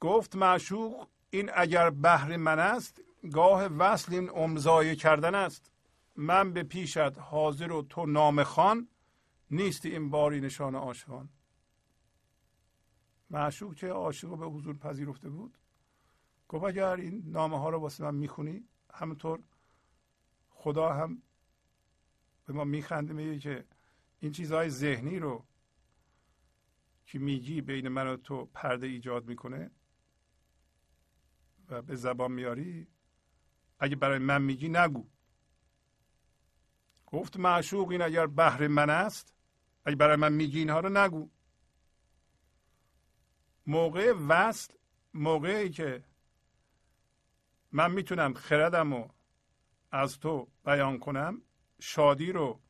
گفت 0.00 0.36
معشوق 0.36 1.08
این 1.30 1.50
اگر 1.54 1.90
بحر 1.90 2.36
من 2.36 2.58
است 2.58 3.02
گاه 3.32 3.66
وصل 3.66 4.14
این 4.14 4.30
امضای 4.34 4.96
کردن 4.96 5.34
است. 5.34 5.70
من 6.16 6.52
به 6.52 6.62
پیشت 6.62 7.18
حاضر 7.18 7.72
و 7.72 7.82
تو 7.82 8.06
نام 8.06 8.42
خان 8.42 8.88
نیستی 9.50 9.90
این 9.90 10.10
باری 10.10 10.40
نشان 10.40 10.74
عاشقان. 10.74 11.28
معشوق 13.30 13.74
که 13.74 13.88
عاشق 13.88 14.36
به 14.36 14.46
حضور 14.46 14.76
پذیرفته 14.76 15.28
بود 15.28 15.58
گفت 16.48 16.64
اگر 16.64 16.96
این 16.96 17.22
نامه 17.26 17.58
ها 17.58 17.70
رو 17.70 17.78
واسه 17.78 18.04
من 18.04 18.14
می‌خونی 18.14 18.64
همونطور 18.94 19.42
خدا 20.50 20.92
هم 20.92 21.22
به 22.44 22.52
ما 22.52 22.64
میخنده 22.64 23.12
میگه 23.12 23.38
که 23.38 23.64
این 24.20 24.32
چیزهای 24.32 24.70
ذهنی 24.70 25.18
رو 25.18 25.46
که 27.06 27.18
میگی 27.18 27.60
بین 27.60 27.88
من 27.88 28.06
و 28.06 28.16
تو 28.16 28.46
پرده 28.46 28.86
ایجاد 28.86 29.26
می‌کنه 29.26 29.70
و 31.68 31.82
به 31.82 31.96
زبان 31.96 32.32
میاری 32.32 32.86
اگه 33.78 33.96
برای 33.96 34.18
من 34.18 34.42
میگی 34.42 34.68
نگو. 34.68 35.06
گفت 37.06 37.36
معشوق 37.36 37.90
این 37.90 38.02
اگر 38.02 38.26
بهر 38.26 38.66
من 38.66 38.90
است 38.90 39.34
اگه 39.84 39.96
برای 39.96 40.16
من 40.16 40.32
میگی 40.32 40.58
اینها 40.58 40.80
رو 40.80 40.88
نگو. 40.88 41.30
موقع 43.66 44.12
وصل 44.28 44.74
موقعی 45.14 45.70
که 45.70 46.04
من 47.72 47.90
می‌تونم 47.90 48.34
خردم 48.34 48.92
و 48.92 49.08
از 49.90 50.18
تو 50.18 50.48
بیان 50.64 50.98
کنم 50.98 51.42
شادی 51.86 52.32
رو 52.32 52.60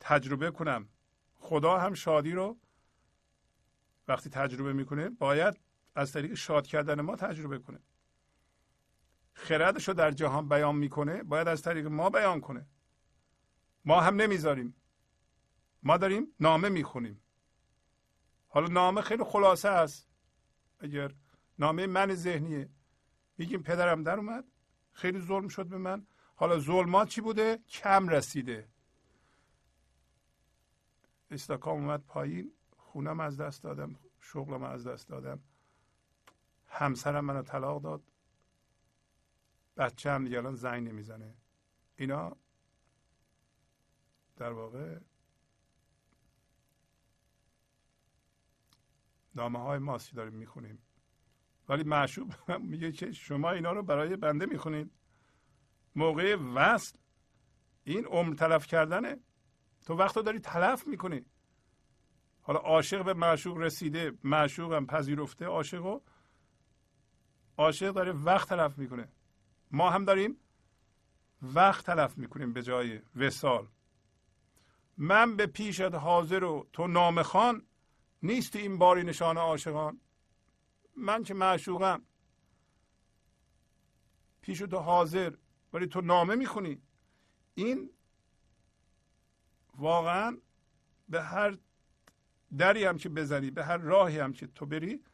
تجربه 0.00 0.50
کنم. 0.50 0.88
خدا 1.36 1.78
هم 1.78 1.94
شادی 1.94 2.32
رو 2.32 2.58
وقتی 4.08 4.30
تجربه 4.30 4.72
می‌کنه 4.72 5.08
باید 5.10 5.60
از 5.94 6.12
طریق 6.12 6.34
شاد 6.34 6.66
کردن 6.66 7.00
ما 7.00 7.16
تجربه 7.16 7.58
کنه. 7.58 7.80
خردش 9.32 9.88
رو 9.88 9.94
در 9.94 10.10
جهان 10.10 10.48
بیان 10.48 10.76
می‌کنه 10.76 11.22
باید 11.22 11.48
از 11.48 11.62
طریق 11.62 11.86
ما 11.86 12.10
بیان 12.10 12.40
کنه. 12.40 12.66
ما 13.84 14.00
هم 14.00 14.16
نمی‌ذاریم. 14.16 14.74
ما 15.82 15.96
داریم 15.96 16.26
نامه 16.40 16.68
می‌خونیم. 16.68 17.20
حالا 18.48 18.68
نامه 18.68 19.00
خیلی 19.00 19.24
خلاصه 19.24 19.68
است. 19.68 20.08
اگر 20.80 21.14
نامه 21.58 21.86
من 21.86 22.14
ذهنیه. 22.14 22.68
میگیم 23.38 23.62
پدرم 23.62 24.02
در 24.02 24.16
اومد 24.16 24.44
خیلی 24.92 25.20
ظلم 25.20 25.48
شد 25.48 25.66
به 25.66 25.78
من. 25.78 26.06
حالا 26.34 26.58
ظلمات 26.58 27.08
چی 27.08 27.20
بوده؟ 27.20 27.58
کم 27.68 28.08
رسیده. 28.08 28.68
استکام 31.30 31.80
اومد 31.80 32.04
پایین. 32.06 32.52
خونم 32.76 33.20
از 33.20 33.36
دست 33.40 33.62
دادم. 33.62 33.96
شغلم 34.20 34.62
از 34.62 34.86
دست 34.86 35.08
دادم. 35.08 35.40
همسرم 36.68 37.24
منو 37.24 37.42
طلاق 37.42 37.82
داد. 37.82 38.02
بچه 39.76 40.10
هم 40.10 40.24
دیگه 40.24 40.38
الان 40.38 40.54
زنگ 40.54 40.88
نمی‌زنه. 40.88 41.34
اینا 41.96 42.36
در 44.36 44.52
واقع 44.52 44.98
نامه 49.34 49.58
های 49.58 49.78
ماست 49.78 50.14
داریم 50.14 50.32
می‌خونیم. 50.32 50.78
ولی 51.68 51.84
معشوب 51.84 52.34
میگه 52.70 52.92
که 52.92 53.12
شما 53.12 53.50
اینا 53.50 53.72
رو 53.72 53.82
برای 53.82 54.16
بنده 54.16 54.46
می‌خونید. 54.46 54.90
موقع 55.94 56.36
وصل. 56.36 56.98
این 57.84 58.04
عمر 58.04 58.34
تلف 58.34 58.66
کردنه. 58.66 59.20
تو 59.86 59.94
وقت 59.94 60.18
داری 60.18 60.38
تلف 60.38 60.86
می‌کنی. 60.86 61.24
حالا 62.42 62.58
عاشق 62.58 63.04
به 63.04 63.14
معشوق 63.14 63.58
رسیده 63.58 64.12
معشوق 64.24 64.72
هم 64.72 64.86
پذیرفته 64.86 65.46
عاشق 65.46 66.00
عاشق 67.56 67.90
داره 67.90 68.12
وقت 68.12 68.48
تلف 68.48 68.78
می‌کنه. 68.78 69.08
ما 69.70 69.90
هم 69.90 70.04
داریم 70.04 70.36
وقت 71.42 71.86
تلف 71.86 72.18
می‌کنیم 72.18 72.52
به 72.52 72.62
جای 72.62 73.00
وسال 73.16 73.68
من 74.96 75.36
به 75.36 75.46
پیشت 75.46 75.94
حاضر 75.94 76.44
و 76.44 76.68
تو 76.72 76.86
نام 76.86 77.22
خان 77.22 77.66
نیست 78.22 78.56
این 78.56 78.78
باری 78.78 79.02
نشان 79.02 79.36
عاشقان. 79.36 80.00
من 80.96 81.22
که 81.22 81.34
معشوقم. 81.34 82.02
پیش 84.40 84.58
تو 84.58 84.78
حاضر. 84.78 85.32
ولی 85.74 85.86
تو 85.86 86.00
نامه 86.00 86.34
می‌خونی. 86.34 86.82
این 87.54 87.90
واقعا 89.78 90.38
به 91.08 91.22
هر 91.22 91.58
دری 92.58 92.84
هم 92.84 92.98
که 92.98 93.08
بزنی 93.08 93.50
به 93.50 93.64
هر 93.64 93.76
راهی 93.76 94.18
هم 94.18 94.32
که 94.32 94.46
تو 94.46 94.66
بری 94.66 95.04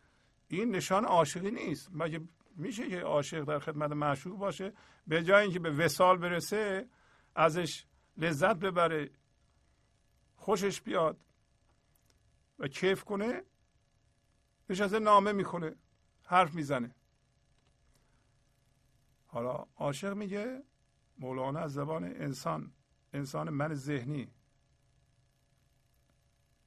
این 0.49 0.77
نشان 0.77 1.05
عاشقی 1.05 1.51
نیست. 1.51 1.89
مگه 1.93 2.21
میشه 2.57 2.89
که 2.89 3.01
عاشق 3.01 3.45
در 3.45 3.59
خدمت 3.59 3.93
معشوق 3.93 4.39
باشه؟ 4.39 4.73
به 5.07 5.23
جای 5.23 5.43
اینکه 5.43 5.59
به 5.59 5.71
وسال 5.71 6.19
برسه 6.19 6.89
ازش 7.35 7.87
لذت 8.17 8.57
ببره 8.57 9.11
خوشش 10.37 10.81
بیاد 10.81 11.21
و 12.59 12.69
کیف 12.69 13.05
کنه 13.05 13.45
نشسته 14.71 14.99
نامه 14.99 15.33
می‌کنه 15.33 15.77
حرف 16.25 16.55
می‌زنه. 16.55 16.95
حالا 19.33 19.67
عاشق 19.77 20.15
میگه 20.15 20.63
مولانا 21.19 21.61
از 21.61 21.73
زبان 21.73 22.05
انسان 22.05 22.73
انسان 23.13 23.51
من 23.51 23.75
ذهنی. 23.75 24.31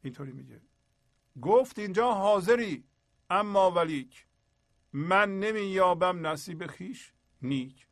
اینطوری 0.01 0.31
میگه. 0.31 0.61
گفت 1.41 1.79
اینجا 1.79 2.13
حاضری 2.13 2.83
اما 3.29 3.71
ولیک 3.71 4.27
من 4.93 5.39
نمییابم 5.39 6.27
نصیب 6.27 6.67
خیش 6.67 7.13
نیک. 7.41 7.87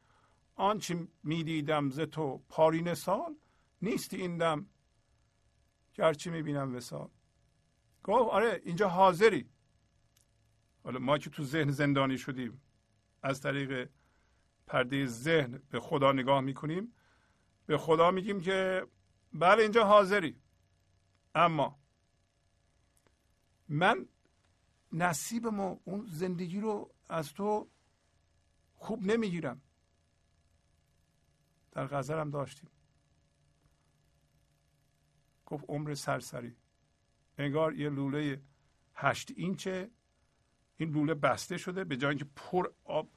آنچه 0.56 1.07
می‌دیدم 1.23 1.89
ز 1.89 1.99
تو 1.99 2.43
پارین 2.49 2.93
سال 2.93 3.35
نیست 3.81 4.14
این 4.14 4.38
دم 4.38 4.65
گرچه 5.93 6.31
می‌بینم 6.31 6.76
وسال 6.76 7.10
گفت 8.03 8.31
آره 8.31 8.61
اینجا 8.65 8.88
حاضری. 8.89 9.49
حالا 10.84 10.99
ما 10.99 11.18
که 11.18 11.30
تو 11.30 11.43
ذهن 11.43 11.72
زندانی 11.72 12.18
شدیم 12.18 12.61
از 13.23 13.41
طریق 13.41 13.89
پرده 14.72 15.06
ذهن 15.06 15.61
به 15.69 15.80
خدا 15.80 16.11
نگاه 16.11 16.41
می‌کنیم. 16.41 16.93
به 17.65 17.77
خدا 17.77 18.11
میگیم 18.11 18.41
که 18.41 18.88
بله 19.34 19.61
اینجا 19.61 19.85
حاضری 19.85 20.41
اما 21.35 21.80
من 23.69 24.07
نصیب 24.91 25.48
ما 25.48 25.80
اون 25.84 26.06
زندگی 26.06 26.60
رو 26.60 26.93
از 27.10 27.34
تو 27.34 27.69
خوب 28.76 29.03
نمی‌گیرم. 29.03 29.61
در 31.72 31.88
غزل 31.88 32.30
داشتیم. 32.30 32.69
گفت 35.45 35.65
عمر 35.68 35.93
سرسری. 35.93 36.56
انگار 37.38 37.73
یه 37.76 37.89
لوله 37.89 38.41
هشت 38.95 39.31
اینچه. 39.35 39.91
این 40.77 40.89
لوله 40.89 41.14
بسته 41.14 41.57
شده 41.57 41.84
به 41.84 41.98
جای 41.98 42.10
اینکه 42.10 42.26
پر 42.35 42.73
آب 42.84 43.10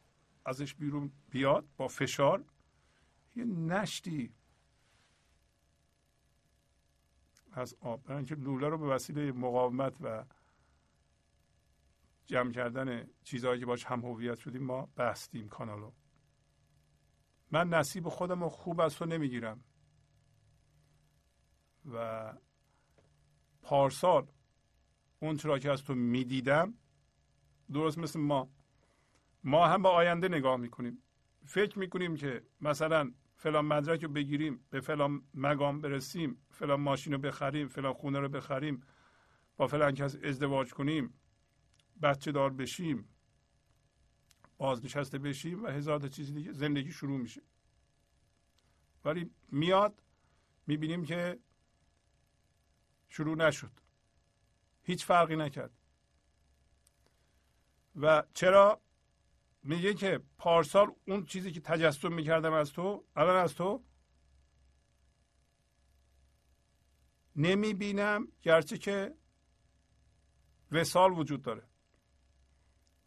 ازش 0.44 0.74
بیرون 0.74 1.12
بیاد 1.30 1.68
با 1.76 1.88
فشار 1.88 2.44
یه 3.36 3.44
نشتی 3.44 4.34
از 7.52 7.76
آب. 7.80 8.02
برای 8.02 8.16
اینکه 8.16 8.34
لوله 8.34 8.68
رو 8.68 8.78
به 8.78 8.86
وسیله 8.86 9.32
مقاومت 9.32 9.96
و 10.00 10.24
جمع 12.26 12.52
کردن 12.52 13.08
چیزهایی 13.24 13.60
که 13.60 13.66
باش 13.66 13.84
هم 13.84 14.00
هویت 14.00 14.38
شدیم 14.38 14.62
ما 14.62 14.88
بستیم 14.96 15.48
کانالو. 15.48 15.92
من 17.50 17.68
نصیب 17.68 18.08
خودم 18.08 18.42
رو 18.42 18.48
خوب 18.48 18.80
از 18.80 18.96
تو 18.96 19.06
نمی‌گیرم. 19.06 19.64
و 21.92 22.32
پارسال 23.62 24.26
اون 25.20 25.36
چرا 25.36 25.58
که 25.58 25.70
از 25.70 25.84
تو 25.84 25.94
می‌دیدم 25.94 26.74
درست 27.72 27.98
مثل 27.98 28.20
ما 28.20 28.48
ما 29.44 29.66
هم 29.66 29.82
به 29.82 29.88
آینده 29.88 30.28
نگاه 30.28 30.56
می‌کنیم. 30.56 31.02
فکر 31.44 31.78
می‌کنیم 31.78 32.16
که 32.16 32.42
مثلا 32.60 33.12
فلان 33.36 33.64
مدرک 33.64 34.02
رو 34.02 34.08
بگیریم 34.08 34.64
به 34.70 34.80
فلان 34.80 35.22
مقام 35.34 35.80
برسیم 35.80 36.46
فلان 36.50 36.80
ماشین 36.80 37.12
رو 37.12 37.18
بخریم 37.18 37.68
فلان 37.68 37.92
خونه 37.92 38.18
رو 38.18 38.28
بخریم 38.28 38.82
با 39.56 39.66
فلان 39.66 39.94
کس 39.94 40.16
ازدواج 40.24 40.74
کنیم 40.74 41.14
بچه 42.02 42.32
دار 42.32 42.50
بشیم 42.50 43.08
بازنشسته 44.58 45.18
بشیم 45.18 45.64
و 45.64 45.66
هزار 45.66 45.98
تا 45.98 46.08
چیز 46.08 46.34
دیگه 46.34 46.52
زندگی 46.52 46.92
شروع 46.92 47.18
میشه. 47.18 47.42
ولی 49.04 49.30
میاد 49.48 50.02
می‌بینیم 50.66 51.04
که 51.04 51.38
شروع 53.08 53.36
نشد. 53.36 53.70
هیچ 54.82 55.04
فرقی 55.04 55.36
نکرد. 55.36 55.70
و 57.96 58.22
چرا؟ 58.34 58.80
میگه 59.64 59.94
که 59.94 60.20
پارسال 60.38 60.94
اون 61.06 61.24
چیزی 61.24 61.52
که 61.52 61.60
تجسم 61.60 62.12
می‌کردم 62.12 62.52
از 62.52 62.72
تو 62.72 63.04
الان 63.16 63.36
از 63.36 63.54
تو 63.54 63.84
نمی‌بینم 67.36 68.28
گرچه 68.42 68.78
که 68.78 69.14
وسال 70.72 71.12
وجود 71.12 71.42
داره. 71.42 71.68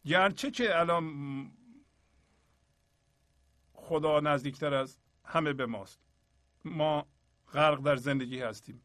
گرچه 0.04 0.50
که 0.50 0.78
الان 0.78 1.04
خدا 3.72 4.20
نزدیکتر 4.20 4.74
از 4.74 4.98
همه 5.24 5.52
به 5.52 5.66
ماست. 5.66 6.00
ما 6.64 7.08
غرق 7.52 7.80
در 7.80 7.96
زندگی 7.96 8.40
هستیم. 8.40 8.82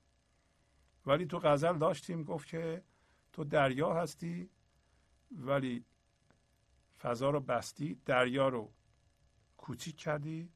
ولی 1.06 1.26
تو 1.26 1.40
غزل 1.40 1.78
داشتیم 1.78 2.24
گفت 2.24 2.48
که 2.48 2.84
تو 3.34 3.44
دریا 3.44 3.94
هستی 3.94 4.50
ولی 5.32 5.86
فضا 7.04 7.30
رو 7.30 7.40
بستی 7.40 7.96
دریا 8.06 8.50
رو 8.50 8.74
کوچیک 9.58 9.98
کردی 9.98 10.50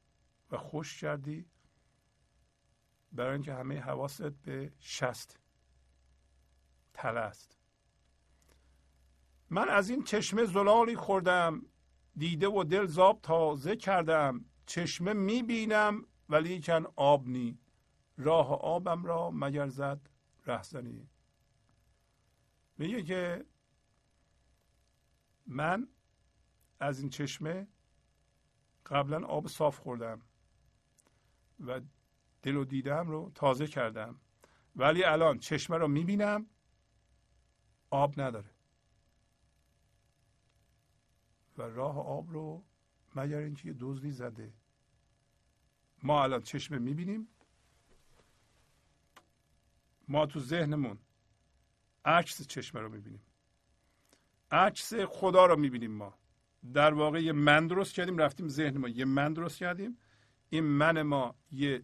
و 0.50 0.56
خوش 0.56 1.00
کردی. 1.00 1.46
برای 3.12 3.32
اینکه 3.32 3.54
همه 3.54 3.80
حواست 3.80 4.22
به 4.22 4.72
شست 4.80 5.40
تله 6.94 7.20
است. 7.20 7.58
من 9.50 9.68
از 9.68 9.90
این 9.90 10.04
چشمه 10.04 10.44
زلالی 10.44 10.96
خوردم. 10.96 11.66
دیده 12.16 12.48
و 12.48 12.64
دل 12.64 12.86
زاب 12.86 13.20
تازه 13.22 13.76
کردم. 13.76 14.44
چشمه 14.66 15.12
می‌بینم 15.12 16.06
ولی 16.28 16.60
کن 16.60 16.84
آب 16.96 17.28
نی. 17.28 17.58
راه 18.16 18.52
آبم 18.52 19.04
را 19.04 19.30
مگر 19.30 19.68
زد 19.68 20.00
رهزنی. 20.46 21.08
میگه 22.78 23.02
که 23.02 23.44
من 25.46 25.88
از 26.80 27.00
این 27.00 27.10
چشمه 27.10 27.68
قبلا 28.86 29.26
آب 29.26 29.48
صاف 29.48 29.78
خوردم 29.78 30.20
و 31.66 31.80
دل 32.42 32.56
و 32.56 32.64
دیدم 32.64 33.08
رو 33.08 33.30
تازه 33.34 33.66
کردم. 33.66 34.20
ولی 34.76 35.04
الان 35.04 35.38
چشمه 35.38 35.76
رو 35.76 35.88
می‌بینم 35.88 36.46
آب 37.90 38.20
نداره. 38.20 38.50
و 41.58 41.62
راه 41.62 41.98
آب 41.98 42.30
رو 42.32 42.64
مگر 43.14 43.38
اینکه 43.38 43.68
یه 43.68 43.74
دزدی 43.80 44.10
زده. 44.10 44.52
ما 46.02 46.22
الان 46.22 46.42
چشمه 46.42 46.78
می‌بینیم. 46.78 47.28
ما 50.08 50.26
تو 50.26 50.40
ذهنمون 50.40 50.98
عکس 52.04 52.46
چشمه 52.46 52.80
رو 52.80 52.88
می‌بینیم. 52.88 53.22
عکس 54.50 54.94
خدا 54.94 55.46
رو 55.46 55.56
می‌بینیم 55.56 55.90
ما. 55.90 56.18
در 56.74 56.94
واقع 56.94 57.22
یه 57.22 57.32
من 57.32 57.66
درست 57.66 57.94
کردیم 57.94 58.18
رفتیم 58.18 58.48
ذهن 58.48 58.78
ما 58.78 58.88
یه 58.88 59.04
من 59.04 59.32
درست 59.32 59.58
کردیم. 59.58 59.98
این 60.50 60.64
من 60.64 61.02
ما 61.02 61.34
یه 61.52 61.82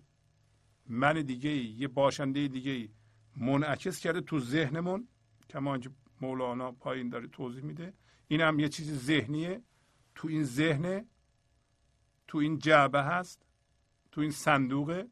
من 0.87 1.23
دیگه 1.23 1.51
یه 1.51 1.89
باشنده 1.89 2.49
دیگه 2.49 2.89
منعکس 3.37 4.01
کرده 4.01 4.21
تو 4.21 4.41
ذهنمون. 4.41 5.09
کما 5.51 5.79
مولانا 6.21 6.73
پایین 6.73 7.09
داره 7.09 7.29
توضیح 7.29 7.65
میده. 7.65 7.95
این 8.29 8.41
هم 8.41 8.59
یه 8.59 8.69
چیز 8.69 9.07
ذهنیه. 9.07 9.63
تو 10.15 10.29
این 10.29 10.45
ذهن 10.45 11.09
تو 12.29 12.39
این 12.39 12.59
جعبه 12.59 13.03
هست 13.03 13.47
تو 14.13 14.21
این 14.21 14.31
صندوقه. 14.31 15.09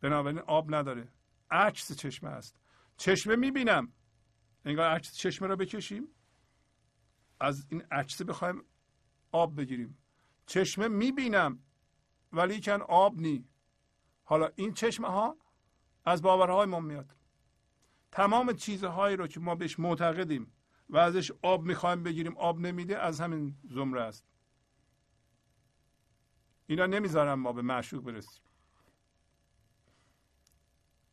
بنابراین 0.00 0.38
آب 0.38 0.74
نداره. 0.74 1.08
عکس 1.50 1.92
چشمه 1.92 2.30
است. 2.30 2.60
چشمه 2.96 3.36
می‌بینم. 3.36 3.92
انگار 4.66 4.90
عکس 4.90 5.16
چشمه 5.16 5.48
رو 5.48 5.56
بکشیم. 5.56 6.08
از 7.40 7.66
این 7.68 7.82
عکس 7.82 8.22
بخوایم 8.22 8.62
آب 9.32 9.60
بگیریم. 9.60 9.98
چشمه 10.46 10.88
می‌بینم 10.88 11.58
ولی 12.32 12.60
کن 12.60 12.80
آب 12.80 13.20
نی. 13.20 13.48
حالا 14.24 14.50
این 14.56 14.74
چشمه 14.74 15.08
ها 15.08 15.36
از 16.04 16.22
باورهای 16.22 16.66
ما 16.66 16.80
میاد. 16.80 17.16
تمام 18.12 18.52
چیزهایی 18.52 19.16
رو 19.16 19.26
که 19.26 19.40
ما 19.40 19.54
بهش 19.54 19.78
معتقدیم 19.78 20.52
و 20.88 20.96
ازش 20.96 21.32
آب 21.42 21.62
می‌خوایم 21.62 22.02
بگیریم 22.02 22.36
آب 22.36 22.60
نمیده 22.60 22.98
از 22.98 23.20
همین 23.20 23.56
زمره 23.70 24.02
است. 24.02 24.26
اینا 26.66 26.86
نمی‌ذارن 26.86 27.34
ما 27.34 27.52
به 27.52 27.62
معشوق 27.62 28.04
برسیم. 28.04 28.45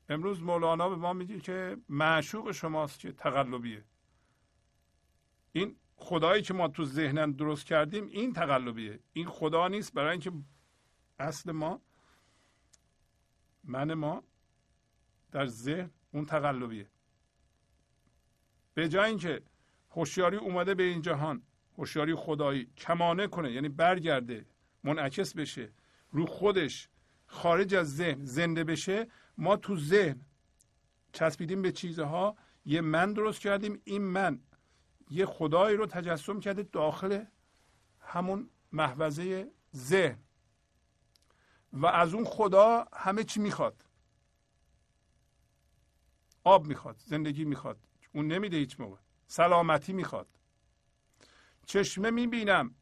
امروز 0.09 0.41
مولانا 0.41 0.89
به 0.89 0.95
ما 0.95 1.13
میگه 1.13 1.39
که 1.39 1.77
معشوق 1.89 2.51
شماست 2.51 2.99
که 2.99 3.11
تقلبیه. 3.11 3.83
این 5.51 5.75
خدایی 5.95 6.41
که 6.41 6.53
ما 6.53 6.67
تو 6.67 6.85
ذهنم 6.85 7.31
درست 7.31 7.65
کردیم 7.65 8.07
این 8.07 8.33
تقلبیه. 8.33 8.99
این 9.13 9.27
خدا 9.27 9.67
نیست. 9.67 9.93
برای 9.93 10.11
اینکه 10.11 10.31
اصل 11.19 11.51
ما 11.51 11.81
من 13.63 13.93
ما 13.93 14.23
در 15.31 15.45
ذهن 15.45 15.91
اون 16.11 16.25
تقلبیه. 16.25 16.89
به 18.73 18.89
جای 18.89 19.09
اینکه 19.09 19.41
هوشیاری 19.89 20.37
اومده 20.37 20.75
به 20.75 20.83
این 20.83 21.01
جهان 21.01 21.41
هوشیاری 21.77 22.15
خدایی 22.15 22.67
کمانه 22.77 23.27
کنه 23.27 23.51
یعنی 23.51 23.69
برگرده 23.69 24.45
منعکس 24.83 25.33
بشه 25.35 25.69
رو 26.11 26.25
خودش 26.25 26.89
خارج 27.25 27.75
از 27.75 27.95
ذهن 27.95 28.25
زنده 28.25 28.63
بشه 28.63 29.07
ما 29.37 29.55
تو 29.57 29.77
ذهن 29.77 30.21
چسبیدیم 31.13 31.61
به 31.61 31.71
چیزها 31.71 32.37
یه 32.65 32.81
من 32.81 33.13
درست 33.13 33.39
کردیم 33.39 33.81
این 33.83 34.01
من 34.01 34.39
یه 35.09 35.25
خدایی 35.25 35.77
رو 35.77 35.85
تجسم 35.85 36.39
کرده 36.39 36.63
داخل 36.63 37.25
همون 37.99 38.49
محوزه 38.71 39.51
ذهن. 39.75 40.19
و 41.73 41.85
از 41.85 42.13
اون 42.13 42.25
خدا 42.25 42.87
همه 42.93 43.23
چی 43.23 43.39
می‌خواد. 43.39 43.85
آب 46.43 46.67
می‌خواد 46.67 46.99
زندگی 47.05 47.45
می‌خواد 47.45 47.79
اون 48.13 48.27
نمیده 48.27 48.57
هیچ 48.57 48.79
موقع. 48.79 48.97
سلامتی 49.27 49.93
می‌خواد. 49.93 50.27
چشمه 51.65 52.11
می‌بینم 52.11 52.75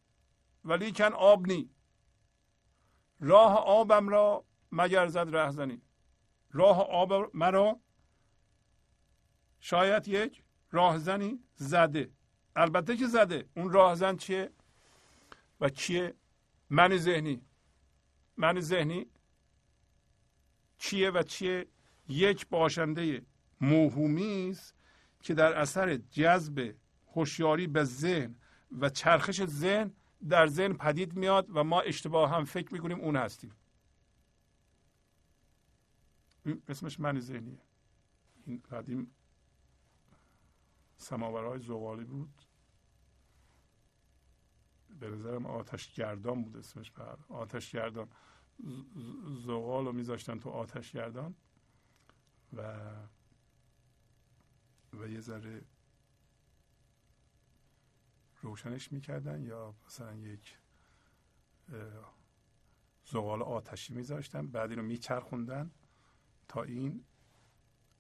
ولی 0.65 0.91
کن 0.91 1.13
آب 1.13 1.47
نی. 1.47 1.69
راه 3.19 3.55
آبم 3.57 4.09
را 4.09 4.45
مگر 4.71 5.07
زد 5.07 5.35
رهزنی؟ 5.35 5.81
راه 6.51 6.79
آب 6.79 7.35
مرا. 7.35 7.79
شاید 9.59 10.07
یک 10.07 10.43
راهزنی 10.71 11.39
زده. 11.55 12.11
البته 12.55 12.97
که 12.97 13.07
زده. 13.07 13.45
اون 13.55 13.71
راهزن 13.71 14.15
چیه 14.15 14.51
و 15.61 15.69
چیه 15.69 16.13
من 16.69 16.97
ذهنی. 16.97 17.41
من 18.37 18.59
ذهنی 18.59 19.05
چیه 20.77 21.09
و 21.09 21.23
چیه؟ 21.23 21.67
یک 22.07 22.47
باشنده 22.47 23.25
موهومی 23.61 24.49
است 24.49 24.75
که 25.21 25.33
در 25.33 25.53
اثر 25.53 25.95
جذب 25.97 26.75
هوشیاری 27.15 27.67
به 27.67 27.83
ذهن 27.83 28.35
و 28.79 28.89
چرخش 28.89 29.45
ذهن 29.45 29.93
در 30.29 30.47
ذهن 30.47 30.73
پدید 30.73 31.15
میاد 31.15 31.47
و 31.53 31.63
ما 31.63 31.81
اشتباه 31.81 32.29
هم 32.29 32.45
فکر 32.45 32.73
می‌کنیم 32.73 32.99
اون 32.99 33.15
هستیم. 33.15 33.51
اسمش 36.67 36.99
من 36.99 37.19
ذهنیه. 37.19 37.61
این 38.45 38.63
قدیم 38.71 39.15
سماورهای 40.97 41.59
زغالی 41.59 42.03
بود. 42.03 42.41
به 44.99 45.09
نظرم 45.09 45.45
آتش 45.45 45.93
گردان 45.93 46.43
بود 46.43 46.57
اسمش 46.57 46.91
بر 46.91 47.17
آتش 47.29 47.71
گردان 47.71 48.09
زغال 49.45 49.85
رو 49.85 49.91
میذاشتن 49.91 50.39
تو 50.39 50.49
آتش 50.49 50.91
گردان 50.91 51.35
و 52.53 52.79
و 54.93 55.07
یه 55.07 55.19
ذره 55.19 55.65
روشنش 58.41 58.91
می‌کردن 58.91 59.43
یا 59.43 59.75
مثلا 59.85 60.15
یک 60.15 60.57
زغال 63.05 63.41
آتشی 63.41 63.93
میذاشتن. 63.93 64.47
بعد 64.47 64.69
اینو 64.69 64.83
میچرخوندن. 64.83 65.71
تا 66.51 66.63
این 66.63 67.03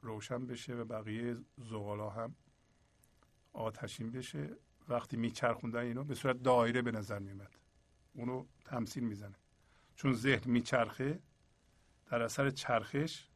روشن 0.01 0.45
بشه 0.45 0.75
و 0.75 0.85
بقیه 0.85 1.37
زغالا 1.57 2.09
هم 2.09 2.35
آتشین 3.53 4.11
بشه. 4.11 4.55
وقتی 4.87 5.17
میچرخوندن 5.17 5.79
اینو 5.79 6.03
به 6.03 6.15
صورت 6.15 6.43
دایره 6.43 6.81
به 6.81 6.91
نظر 6.91 7.19
میمد 7.19 7.55
اونو 8.13 8.45
تمثیل 8.65 9.03
می‌زنه. 9.03 9.35
چون 9.95 10.13
ذهن 10.13 10.51
میچرخه 10.51 11.19
در 12.05 12.21
اثر 12.21 12.49
چرخش 12.49 13.27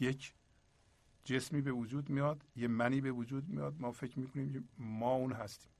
یک 0.00 0.34
جسمی 1.24 1.60
به 1.60 1.72
وجود 1.72 2.10
میاد 2.10 2.44
یه 2.56 2.68
منی 2.68 3.00
به 3.00 3.12
وجود 3.12 3.48
میاد. 3.48 3.80
ما 3.80 3.92
فکر 3.92 4.18
می‌کنیم 4.18 4.68
ما 4.78 5.14
اون 5.14 5.32
هستیم. 5.32 5.70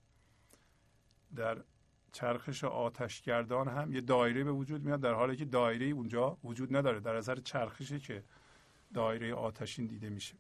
در 1.37 1.65
چرخش 2.13 2.65
آتشگردان 2.65 3.69
هم 3.69 3.93
یه 3.93 4.01
دایره 4.01 4.45
به 4.45 4.53
وجود 4.53 4.85
میاد 4.85 5.01
در 5.01 5.15
حالی 5.15 5.37
که 5.37 5.45
دایره 5.45 5.87
اونجا 5.87 6.39
وجود 6.45 6.77
نداره 6.77 7.01
در 7.01 7.15
اثر 7.15 7.37
چرخشه 7.37 7.99
که 7.99 8.25
دایره 8.95 9.35
آتشین 9.35 9.87
دیده 9.87 10.09
میشه. 10.09 10.35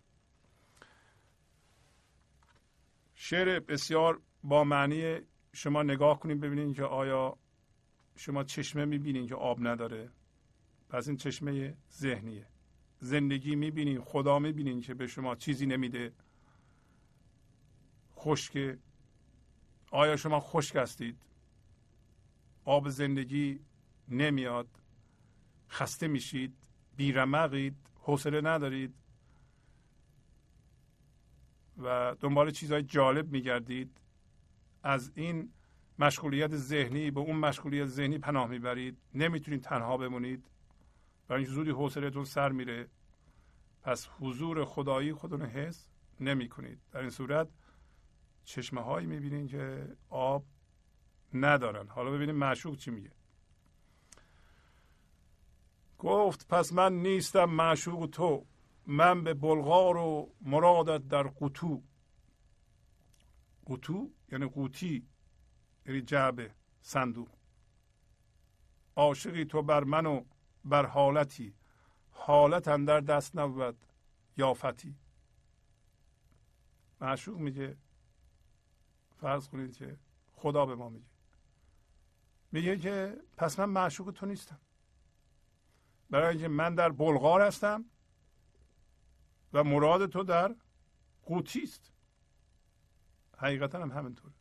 شعر 3.15 3.61
بسیار 3.61 4.21
با 4.45 4.65
معنی 4.65 5.19
شما 5.53 5.83
نگاه 5.83 6.21
کنید 6.21 6.41
ببینید 6.41 6.77
که 6.77 6.85
آیا 6.85 7.37
شما 8.17 8.45
چشمه 8.45 8.85
می‌بینید 8.85 9.29
که 9.29 9.35
آب 9.35 9.67
نداره. 9.67 10.11
پس 10.89 11.09
این 11.09 11.17
چشمه 11.17 11.77
ذهنیه. 11.93 12.47
زندگی 12.99 13.57
می‌بینید 13.57 14.01
خدا 14.01 14.39
می‌بینید 14.39 14.85
که 14.85 14.95
به 14.95 15.07
شما 15.07 15.35
چیزی 15.35 15.67
نمیده. 15.67 16.13
خشک. 18.17 18.79
آیا 19.91 20.17
شما 20.17 20.41
خشک 20.41 20.77
هستید؟ 20.77 21.17
آب 22.65 22.89
زندگی 22.89 23.61
نمیاد. 24.09 24.69
خسته 25.70 26.09
میشید. 26.09 26.55
بیرمقید. 26.97 27.77
حوصله 27.95 28.41
ندارید. 28.41 28.95
و 31.78 32.16
دنبال 32.20 32.51
چیزهای 32.51 32.82
جالب 32.82 33.32
میگردید. 33.32 34.01
از 34.82 35.12
این 35.15 35.53
مشغولیت 35.99 36.57
ذهنی 36.57 37.11
به 37.11 37.20
اون 37.20 37.37
مشغولیت 37.37 37.87
ذهنی 37.87 38.19
پناه 38.19 38.49
می‌برید. 38.49 38.99
نمی‌تونید 39.15 39.62
تنها 39.62 39.97
بمونید. 39.97 40.51
برای 41.28 41.43
اینکه 41.43 41.55
زودی 41.55 41.70
حوصلتون 41.70 42.24
سر 42.24 42.49
میره. 42.53 42.89
پس 43.82 44.09
حضور 44.20 44.65
خدایی 44.65 45.12
خودتون 45.12 45.43
حس 45.43 45.89
نمی 46.20 46.49
کنید 46.49 46.78
در 46.93 47.01
این 47.01 47.11
صورت 47.11 47.49
چشمه 48.45 48.81
هایی 48.81 49.07
می‌بینید 49.07 49.51
که 49.51 49.97
آب 50.09 50.45
ندارن. 51.35 51.89
حالا 51.89 52.11
ببینیم 52.11 52.35
معشوق 52.35 52.77
چی 52.77 52.90
میگه. 52.90 53.11
گفت 55.98 56.48
پس 56.48 56.73
من 56.73 56.93
نیستم 56.93 57.44
معشوق 57.44 58.07
تو. 58.07 58.47
من 58.86 59.24
به 59.24 59.35
بلغار 59.35 59.97
و 59.97 60.35
مرادت 60.40 61.09
در 61.09 61.23
قطو 61.23 61.82
قطو 63.66 64.11
یعنی 64.32 64.47
قوطی 64.47 65.07
یعنی 65.86 66.01
جعبه 66.01 66.55
صندوق. 66.81 67.28
عاشقی 68.97 69.44
تو 69.44 69.62
بر 69.62 69.85
من 69.85 70.07
و 70.07 70.24
بر 70.65 70.86
حالتی. 70.86 71.55
حالت 72.11 72.65
در 72.85 73.01
دست 73.01 73.36
نبود 73.36 73.85
یافتی. 74.36 74.97
معشوق 77.01 77.39
میگه 77.39 77.77
فرض 79.16 79.48
کنید 79.48 79.77
که 79.77 79.98
خدا 80.32 80.66
به 80.66 80.74
ما 80.74 80.89
میگه. 80.89 81.10
میگه 82.53 82.79
که 82.79 83.17
پس 83.37 83.59
من 83.59 83.65
معشوق 83.65 84.11
تو 84.11 84.27
نیستم. 84.27 84.61
برای 86.11 86.29
اینکه 86.29 86.49
من 86.49 86.75
در 86.75 86.89
بلغار 86.89 87.43
هستم 87.43 87.85
و 89.53 89.65
مراد 89.65 90.07
تو 90.07 90.23
در 90.23 90.57
قوطی 91.23 91.63
است. 91.63 91.93
حقیقتا 93.37 93.83
هم 93.83 93.91
همینطوره. 93.91 94.35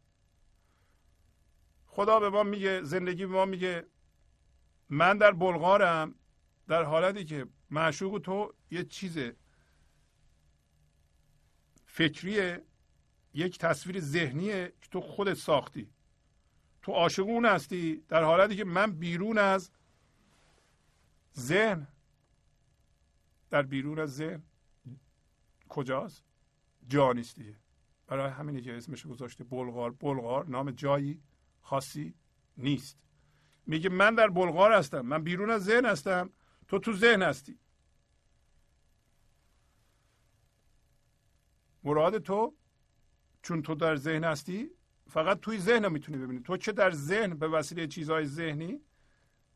خدا 1.85 2.19
به 2.19 2.29
ما 2.29 2.43
میگه 2.43 2.83
زندگی 2.83 3.25
به 3.25 3.33
ما 3.33 3.45
میگه 3.45 3.87
من 4.89 5.17
در 5.17 5.31
بلغارم 5.31 6.15
در 6.67 6.83
حالتی 6.83 7.25
که 7.25 7.47
معشوق 7.69 8.21
تو 8.23 8.53
یه 8.71 8.83
چیز 8.83 9.17
فکریه 11.85 12.65
یک 13.33 13.57
تصویر 13.57 13.99
ذهنیه 13.99 14.73
که 14.81 14.89
تو 14.89 15.01
خودت 15.01 15.33
ساختی. 15.33 15.89
تو 16.89 16.95
عاشق 16.95 17.23
اون 17.23 17.45
هستی 17.45 18.03
در 18.07 18.23
حالتی 18.23 18.55
که 18.55 18.65
من 18.65 18.91
بیرون 18.91 19.37
از 19.37 19.71
ذهن. 21.39 21.87
در 23.49 23.61
بیرون 23.61 23.99
از 23.99 24.15
ذهن. 24.15 24.43
کجاست؟ 25.69 26.23
جا 26.87 27.13
نیست 27.13 27.35
دیگه. 27.35 27.55
برای 28.07 28.29
همینه 28.29 28.61
که 28.61 28.77
اسمش 28.77 29.05
گذاشته 29.05 29.43
بلغار. 29.43 29.91
بلغار 29.91 30.45
نام 30.45 30.71
جایی 30.71 31.21
خاصی 31.61 32.13
نیست. 32.57 32.97
میگه 33.65 33.89
من 33.89 34.15
در 34.15 34.27
بلغار 34.27 34.73
هستم 34.73 35.01
من 35.01 35.23
بیرون 35.23 35.49
از 35.49 35.63
ذهن 35.63 35.85
هستم 35.85 36.29
تو 36.67 36.79
تو 36.79 36.93
ذهن 36.93 37.21
هستی. 37.21 37.59
مراد 41.83 42.17
تو 42.17 42.53
چون 43.41 43.61
تو 43.61 43.75
در 43.75 43.95
ذهن 43.95 44.23
هستی 44.23 44.71
فقط 45.09 45.39
توی 45.39 45.59
ذهن 45.59 45.91
می‌تونی 45.91 46.17
ببینی. 46.17 46.39
تو 46.43 46.57
چه 46.57 46.71
در 46.71 46.91
ذهن 46.91 47.33
به 47.33 47.47
وسیله 47.47 47.87
چیزهای 47.87 48.25
ذهنی؟ 48.25 48.81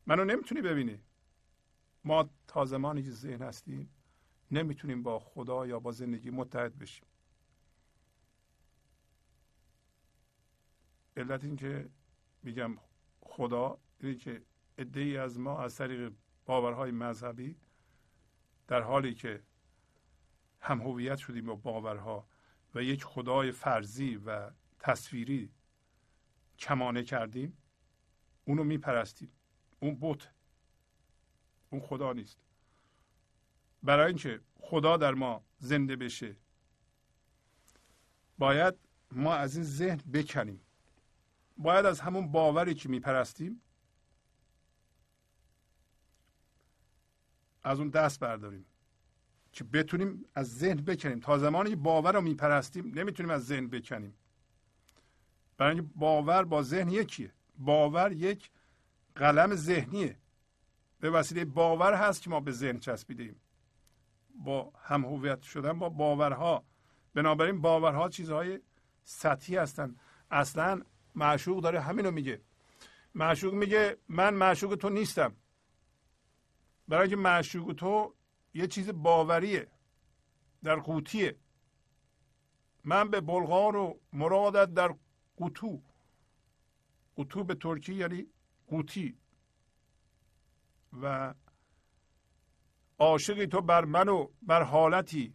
منو 0.05 0.25
نمی‌تونی 0.25 0.61
ببینی. 0.61 0.99
ما 2.03 2.29
تا 2.47 2.65
زمانی 2.65 3.03
که 3.03 3.11
ذهن 3.11 3.41
هستیم 3.41 3.89
نمی‌تونیم 4.51 5.03
با 5.03 5.19
خدا 5.19 5.67
یا 5.67 5.79
با 5.79 5.91
زندگی 5.91 6.29
متحد 6.29 6.77
بشیم. 6.77 7.05
علت 11.17 11.43
این 11.43 11.55
که 11.55 11.89
میگم 12.43 12.77
خدا 13.21 13.77
اینه 13.99 14.15
که 14.15 14.41
ای 14.95 15.17
از 15.17 15.39
ما 15.39 15.63
از 15.63 15.75
طریق 15.75 16.13
باورهای 16.45 16.91
مذهبی 16.91 17.55
در 18.67 18.81
حالی 18.81 19.13
که 19.13 19.43
هم 20.59 20.81
هویت 20.81 21.17
شدیم 21.17 21.45
با 21.45 21.55
باورها 21.55 22.27
و 22.75 22.83
یک 22.83 23.03
خدای 23.03 23.51
فرضی 23.51 24.15
و 24.15 24.51
تصویری 24.83 25.49
کمانه 26.59 27.03
کردیم 27.03 27.57
اونو 28.45 28.63
میپرستیم. 28.63 29.31
اون 29.79 29.97
بت. 30.01 30.27
اون 31.69 31.81
خدا 31.81 32.13
نیست. 32.13 32.37
برای 33.83 34.07
اینکه 34.07 34.41
خدا 34.59 34.97
در 34.97 35.13
ما 35.13 35.43
زنده 35.59 35.95
بشه 35.95 36.35
باید 38.37 38.73
ما 39.11 39.33
از 39.33 39.55
این 39.55 39.65
ذهن 39.65 39.97
بکنیم. 39.97 40.61
باید 41.57 41.85
از 41.85 41.99
همون 41.99 42.31
باوری 42.31 42.73
که 42.73 42.89
میپرستیم 42.89 43.61
از 47.63 47.79
اون 47.79 47.89
دست 47.89 48.19
برداریم 48.19 48.65
که 49.51 49.63
بتونیم 49.63 50.25
از 50.35 50.57
ذهن 50.57 50.77
بکنیم. 50.77 51.19
تا 51.19 51.37
زمانی 51.37 51.75
باور 51.75 52.13
رو 52.13 52.21
میپرستیم 52.21 52.99
نمی‌تونیم 52.99 53.31
از 53.31 53.45
ذهن 53.45 53.67
بکنیم. 53.67 54.13
برای 55.57 55.75
اینکه 55.75 55.89
باور 55.95 56.43
با 56.43 56.63
ذهن 56.63 56.89
یکیه. 56.89 57.31
باور 57.57 58.11
یک 58.11 58.49
قلم 59.15 59.55
ذهنیه. 59.55 60.17
به 60.99 61.09
وسیله 61.09 61.45
باور 61.45 61.93
هست 61.93 62.21
که 62.21 62.29
ما 62.29 62.39
به 62.39 62.51
ذهن 62.51 62.79
چسبیدیم 62.79 63.35
با 64.35 64.71
هم 64.83 65.05
هویت 65.05 65.41
شدن 65.41 65.79
با 65.79 65.89
باورها. 65.89 66.63
بنابراین 67.13 67.61
باورها 67.61 68.09
چیزهای 68.09 68.59
سطحی 69.03 69.57
هستند 69.57 69.99
اصلا 70.31 70.81
معشوق 71.15 71.63
داره 71.63 71.81
همینو 71.81 72.11
میگه. 72.11 72.41
معشوق 73.15 73.53
میگه 73.53 73.97
من 74.09 74.33
معشوق 74.33 74.75
تو 74.75 74.89
نیستم. 74.89 75.35
برای 76.87 77.01
اینکه 77.01 77.15
معشوق 77.15 77.73
تو 77.73 78.13
یه 78.53 78.67
چیز 78.67 78.89
باوریه. 78.89 79.67
در 80.63 80.75
قوطیه. 80.75 81.35
من 82.83 83.09
به 83.09 83.21
بلغار 83.21 83.75
و 83.75 83.99
مرادت 84.13 84.73
در 84.73 84.95
قوتو. 85.35 85.81
قوتو 87.15 87.43
به 87.43 87.55
ترکی 87.55 87.93
یعنی 87.93 88.27
قوطی 88.67 89.17
و 91.01 91.33
عاشقی 92.99 93.47
تو 93.47 93.61
بر 93.61 93.85
من 93.85 94.09
و 94.09 94.27
بر 94.41 94.63
حالتی. 94.63 95.33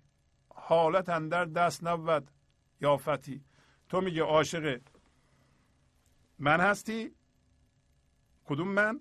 حالت 0.49 1.09
اندر 1.09 1.45
دست 1.45 1.85
نبود 1.85 2.31
یافتی. 2.81 3.45
تو 3.89 4.01
میگه 4.01 4.23
عاشق 4.23 4.81
من 6.39 6.61
هستی؟ 6.61 7.15
کدوم 8.45 8.69
من؟ 8.69 9.01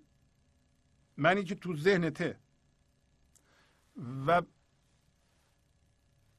منی 1.17 1.43
که 1.43 1.55
تو 1.55 1.75
ذهنته. 1.75 2.39
و 4.27 4.41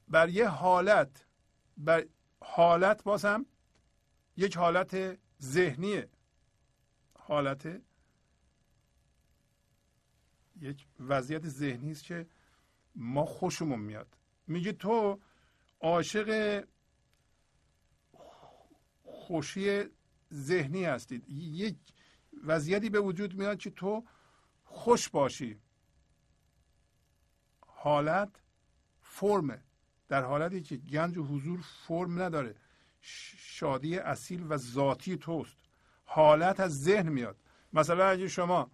بر 0.09 0.29
یه 0.29 0.49
حالت 0.49 1.27
بر 1.77 2.05
حالت 2.41 3.03
بازم 3.03 3.47
یک 4.39 4.57
حالت 4.57 5.19
ذهنیه 5.43 6.09
حالت 7.15 7.83
یک 10.61 10.87
وضعیت 11.01 11.49
ذهنی 11.49 11.91
است 11.91 12.05
که 12.05 12.27
ما 12.95 13.25
خوشمون 13.25 13.81
میاد. 13.81 14.17
میگه 14.47 14.73
تو 14.73 15.21
عاشق 15.81 16.65
خوشی 19.05 19.85
ذهنی 20.33 20.85
هستید 20.85 21.31
یک 21.31 21.77
وضعیتی 22.45 22.91
به 22.91 23.01
وجود 23.01 23.35
میاد 23.35 23.59
که 23.59 23.71
تو 23.71 24.05
خوش 24.65 25.09
باشی. 25.09 25.61
حالت 27.67 28.41
فرمه. 29.01 29.63
در 30.09 30.23
حالتی 30.23 30.63
که 30.63 30.77
گنج 30.77 31.19
و 31.19 31.25
حضور 31.25 31.61
فرم 31.87 32.23
نداره. 32.23 32.55
شادی 33.01 33.99
اصیل 33.99 34.47
و 34.49 34.57
ذاتی 34.57 35.17
توست. 35.17 35.57
حالت 36.05 36.61
از 36.61 36.83
ذهن 36.83 37.09
میاد. 37.09 37.37
مثلا 37.73 38.09
اگه 38.09 38.29
شما 38.29 38.71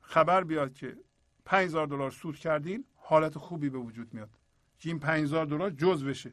خبر 0.00 0.44
بیاد 0.44 0.74
که 0.74 0.96
5000 1.44 1.86
دلار 1.86 2.10
سود 2.10 2.36
کردین 2.36 2.84
حالت 2.96 3.38
خوبی 3.38 3.70
به 3.70 3.78
وجود 3.78 4.14
میاد. 4.14 4.30
که 4.78 4.88
این 4.88 4.98
5000 4.98 5.46
دلار 5.46 5.70
جز 5.70 6.04
بشه. 6.04 6.32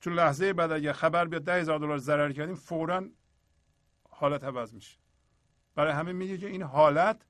چون 0.00 0.12
لحظه 0.12 0.52
بعد 0.52 0.72
اگه 0.72 0.92
خبر 0.92 1.24
بیاد 1.24 1.44
10000 1.44 1.78
دلار 1.78 1.98
ضرر 1.98 2.32
کردین 2.32 2.54
فورا 2.54 3.04
حالت 4.10 4.44
عوض 4.44 4.74
میشه. 4.74 4.98
برای 5.74 5.92
همه 5.92 6.12
میگه 6.12 6.38
که 6.38 6.46
این 6.46 6.62
حالت 6.62 7.22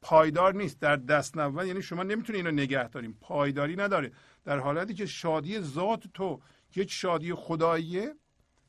پایدار 0.00 0.54
نیست. 0.54 0.80
در 0.80 0.96
دست 0.96 1.38
نبود 1.38 1.66
یعنی 1.66 1.82
شما 1.82 2.02
نمی‌تونید 2.02 2.46
اینو 2.46 2.62
نگه 2.62 2.88
داریم 2.88 3.18
پایداری 3.20 3.76
نداره. 3.76 4.12
در 4.44 4.58
حالتی 4.58 4.94
که 4.94 5.06
شادی 5.06 5.60
ذات 5.60 6.06
تو 6.14 6.42
یک 6.76 6.90
شادی 6.90 7.34
خداییه 7.34 8.14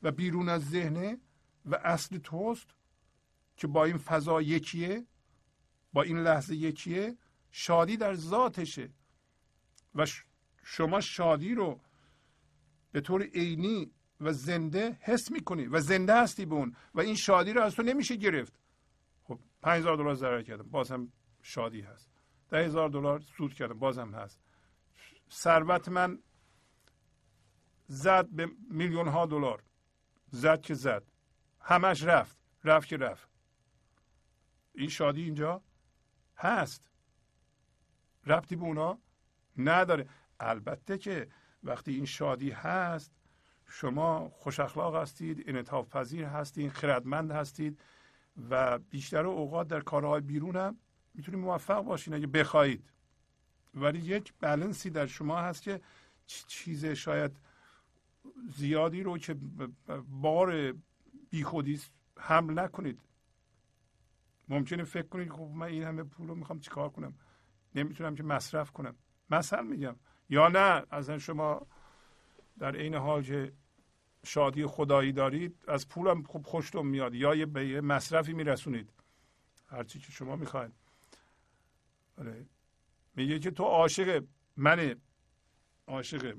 و 0.02 0.10
بیرون 0.10 0.48
از 0.48 0.70
ذهنه 0.70 1.18
و 1.64 1.74
اصل 1.74 2.18
توست 2.18 2.74
که 3.56 3.66
با 3.66 3.84
این 3.84 3.98
فضا 3.98 4.42
یکیه 4.42 5.06
با 5.92 6.02
این 6.02 6.18
لحظه 6.18 6.56
یکیه. 6.56 7.16
شادی 7.50 7.96
در 7.96 8.14
ذاتشه 8.14 8.90
و 9.94 10.06
شما 10.62 11.00
شادی 11.00 11.54
رو 11.54 11.80
به 12.92 13.00
طور 13.00 13.22
عینی 13.22 13.92
و 14.20 14.32
زنده 14.32 14.98
حس 15.00 15.30
می‌کنی 15.30 15.66
و 15.66 15.80
زنده 15.80 16.20
هستی 16.22 16.46
به 16.46 16.54
اون 16.54 16.76
و 16.94 17.00
این 17.00 17.14
شادی 17.14 17.52
رو 17.52 17.62
از 17.62 17.74
تو 17.74 17.82
نمیشه 17.82 18.16
گرفت. 18.16 18.60
خب 19.24 19.38
5000 19.62 19.96
دلار 19.96 20.14
ضرر 20.14 20.42
کردم 20.42 20.70
باز 20.70 20.90
هم 20.90 21.12
شادی 21.42 21.80
هست. 21.80 22.10
ده 22.48 22.64
هزار 22.64 22.88
دلار 22.88 23.20
سود 23.20 23.54
کردم 23.54 23.78
بازم 23.78 24.14
هست. 24.14 24.40
ثروت 25.30 25.88
من 25.88 26.18
زد 27.86 28.28
به 28.28 28.50
میلیون 28.70 29.08
ها 29.08 29.26
دلار. 29.26 29.62
زد 30.30 30.60
که 30.60 30.74
زد. 30.74 31.02
همش 31.60 32.02
رفت. 32.02 32.36
رفت 32.64 32.88
که 32.88 32.96
رفت. 32.96 33.28
این 34.74 34.88
شادی 34.88 35.22
اینجا 35.22 35.62
هست. 36.36 36.90
ربطی 38.26 38.56
به 38.56 38.62
اونا 38.62 38.98
نداره. 39.58 40.08
البته 40.40 40.98
که 40.98 41.28
وقتی 41.62 41.94
این 41.94 42.04
شادی 42.04 42.50
هست 42.50 43.12
شما 43.68 44.28
خوش 44.28 44.60
اخلاق 44.60 44.96
هستید 44.96 45.44
انعطاف 45.46 45.88
پذیر 45.88 46.24
هستید 46.24 46.72
خردمند 46.72 47.30
هستید 47.30 47.80
و 48.50 48.78
بیشتر 48.78 49.26
اوقات 49.26 49.68
در 49.68 49.80
کارهای 49.80 50.20
بیرون 50.20 50.56
هم 50.56 50.78
می‌تونید 51.14 51.40
موفق 51.40 51.80
باشین 51.80 52.14
اگه 52.14 52.26
بخواهید. 52.26 52.84
ولی 53.74 53.98
یک 53.98 54.32
بلنسی 54.40 54.90
در 54.90 55.06
شما 55.06 55.38
هست 55.38 55.62
که 55.62 55.80
چیز 56.46 56.86
شاید 56.86 57.36
زیادی 58.56 59.02
رو 59.02 59.18
که 59.18 59.36
بار 60.08 60.74
بیخودی 61.30 61.80
حمل 62.18 62.58
نکنید. 62.58 63.00
ممکنه 64.48 64.84
فکر 64.84 65.06
کنید 65.06 65.32
خب 65.32 65.50
من 65.54 65.66
این 65.66 65.82
همه 65.82 66.02
پول 66.02 66.28
رو 66.28 66.34
می‌خوام 66.34 66.60
چیکار 66.60 66.88
کنم؟ 66.88 67.14
نمی‌تونم 67.74 68.14
که 68.14 68.22
مصرف 68.22 68.70
کنم. 68.70 68.94
مثلا 69.30 69.62
میگم. 69.62 69.96
یا 70.28 70.48
نه 70.48 70.86
اصلا 70.90 71.18
شما 71.18 71.66
در 72.58 72.76
عین 72.76 72.94
حال 72.94 73.22
که 73.22 73.52
شادی 74.24 74.66
خدایی 74.66 75.12
دارید 75.12 75.64
از 75.68 75.88
پولم 75.88 76.22
خوب 76.22 76.46
خوشتون 76.46 76.86
میاد. 76.86 77.14
یا 77.14 77.34
یه 77.34 77.46
به 77.46 77.68
یه 77.68 77.80
مصرفی 77.80 78.32
میرسونید. 78.32 78.90
هرچی 79.68 79.98
که 79.98 80.12
شما 80.12 80.36
می‌خواید. 80.36 80.72
آره. 82.18 82.46
میگه 83.16 83.38
که 83.38 83.50
تو 83.50 83.64
عاشق 83.64 84.24
من 84.56 84.94
عاشق 85.86 86.36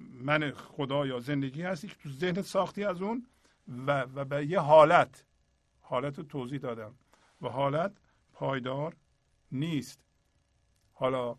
من 0.00 0.50
خدا 0.50 1.06
یا 1.06 1.20
زندگی 1.20 1.62
هستی 1.62 1.88
که 1.88 1.94
تو 1.94 2.08
ذهنت 2.08 2.40
ساختی 2.40 2.84
از 2.84 3.02
اون 3.02 3.26
و, 3.68 4.02
و 4.02 4.24
به 4.24 4.46
یه 4.46 4.60
حالت 4.60 5.24
حالت 5.80 6.18
رو 6.18 6.24
توضیح 6.24 6.58
دادم 6.58 6.94
و 7.42 7.48
حالت 7.48 7.96
پایدار 8.32 8.96
نیست. 9.52 10.00
حالا 10.92 11.38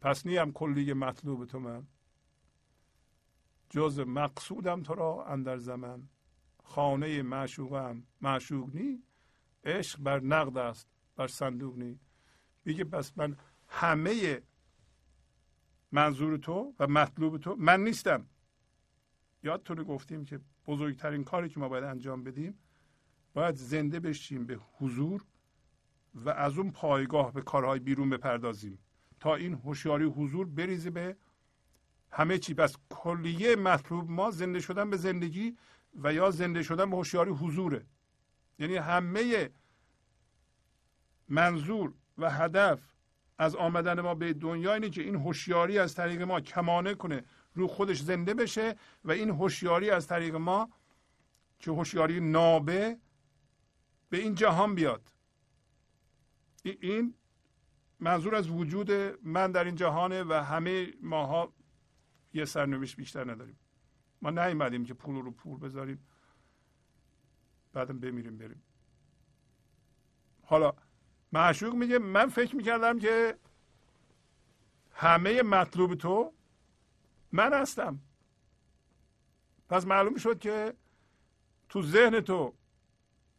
پس 0.00 0.26
نیم 0.26 0.52
کلی 0.52 0.92
مطلوب 0.92 1.44
تو 1.44 1.58
من. 1.58 1.86
جز 3.70 4.00
مقصودم 4.00 4.82
تو 4.82 4.94
را 4.94 5.24
اندر 5.26 5.58
زمن. 5.58 6.08
خانه 6.62 7.22
معشوقم. 7.22 8.02
معشوق 8.20 8.74
نی 8.74 9.02
عشق 9.64 10.00
بر 10.00 10.20
نقد 10.20 10.58
است 10.58 10.88
بر 11.16 11.26
صندوق 11.26 11.78
نی. 11.78 12.00
میگه 12.64 12.84
پس 12.84 13.12
من 13.16 13.36
همه 13.68 14.42
منظور 15.96 16.36
تو 16.36 16.74
و 16.78 16.86
مطلوب 16.86 17.38
تو. 17.38 17.56
من 17.58 17.84
نیستم. 17.84 18.26
یادتونه 19.42 19.84
گفتیم 19.84 20.24
که 20.24 20.40
بزرگترین 20.66 21.24
کاری 21.24 21.48
که 21.48 21.60
ما 21.60 21.68
باید 21.68 21.84
انجام 21.84 22.24
بدیم 22.24 22.58
باید 23.34 23.54
زنده 23.54 24.00
بشیم 24.00 24.46
به 24.46 24.58
حضور 24.78 25.24
و 26.14 26.30
از 26.30 26.58
اون 26.58 26.70
پایگاه 26.70 27.32
به 27.32 27.42
کارهای 27.42 27.78
بیرون 27.78 28.10
بپردازیم. 28.10 28.78
تا 29.20 29.34
این 29.34 29.54
هوشیاری 29.54 30.04
حضور 30.04 30.46
بریزه 30.46 30.90
به 30.90 31.16
همه 32.10 32.38
چی. 32.38 32.54
پس 32.54 32.76
کلیه 32.90 33.56
مطلوب 33.56 34.10
ما 34.10 34.30
زنده 34.30 34.60
شدن 34.60 34.90
به 34.90 34.96
زندگی 34.96 35.56
و 35.94 36.12
یا 36.12 36.30
زنده 36.30 36.62
شدن 36.62 36.90
به 36.90 36.96
هوشیاری 36.96 37.30
حضوره. 37.30 37.86
یعنی 38.58 38.76
همه 38.76 39.50
منظور 41.28 41.92
و 42.18 42.30
هدف 42.30 42.95
از 43.38 43.56
آمدن 43.56 44.00
ما 44.00 44.14
به 44.14 44.32
دنیا 44.32 44.74
اینه 44.74 44.90
که 44.90 45.02
این 45.02 45.14
هوشیاری 45.14 45.78
از 45.78 45.94
طریق 45.94 46.22
ما 46.22 46.40
کمانه 46.40 46.94
کنه 46.94 47.24
رو 47.54 47.66
خودش 47.66 48.00
زنده 48.00 48.34
بشه 48.34 48.76
و 49.04 49.10
این 49.10 49.30
هوشیاری 49.30 49.90
از 49.90 50.06
طریق 50.06 50.34
ما 50.34 50.70
که 51.58 51.70
هوشیاری 51.70 52.20
نابه 52.20 52.98
به 54.10 54.18
این 54.18 54.34
جهان 54.34 54.74
بیاد. 54.74 55.08
این 56.62 57.14
منظور 58.00 58.34
از 58.34 58.48
وجود 58.48 58.90
من 59.22 59.52
در 59.52 59.64
این 59.64 59.74
جهانه 59.74 60.24
و 60.24 60.32
همه 60.32 60.94
ماها 61.02 61.52
یه 62.32 62.44
سرنوشت 62.44 62.96
بیشتر 62.96 63.30
نداریم. 63.30 63.58
ما 64.22 64.30
نیومدیم 64.30 64.84
که 64.84 64.94
پول 64.94 65.14
رو 65.14 65.30
پول 65.30 65.58
بذاریم 65.58 66.06
بعدم 67.72 68.00
بمیریم 68.00 68.38
بریم. 68.38 68.62
حالا 70.42 70.74
معشوق 71.32 71.74
میگه 71.74 71.98
من 71.98 72.28
فکر 72.28 72.56
می‌کردم 72.56 72.98
که 72.98 73.38
همه 74.92 75.42
مطلوب 75.42 75.94
تو 75.94 76.32
من 77.32 77.52
هستم. 77.52 78.00
پس 79.68 79.86
معلوم 79.86 80.16
شد 80.16 80.38
که 80.38 80.74
تو 81.68 81.82
ذهن 81.82 82.20
تو 82.20 82.54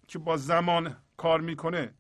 که 0.07 0.19
با 0.19 0.37
زمان 0.37 0.97
کار 1.17 1.41
می‌کنه 1.41 1.93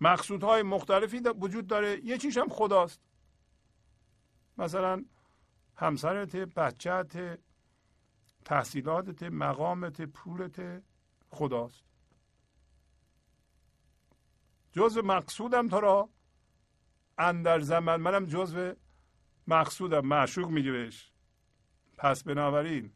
مقصودهای 0.00 0.62
مختلفی 0.62 1.18
وجود 1.18 1.66
داره 1.66 2.04
یه 2.04 2.18
چیش 2.18 2.36
هم 2.38 2.48
خداست. 2.48 3.00
مثلا 4.58 5.04
همسرت 5.76 6.36
بچت 6.36 7.38
تحصیلاتت 8.44 9.22
مقامت 9.22 10.02
پولت 10.02 10.82
خداست. 11.30 11.84
جزء 14.72 15.02
مقصودم 15.02 15.68
تو 15.68 15.80
را. 15.80 16.08
اندر 17.18 17.60
زمن 17.60 17.96
منم 17.96 18.24
جزء 18.24 18.72
مقصودم. 19.46 20.06
معشوق 20.06 20.48
میگه 20.48 20.72
بهش. 20.72 21.12
پس 21.96 22.22
بنابراین 22.22 22.92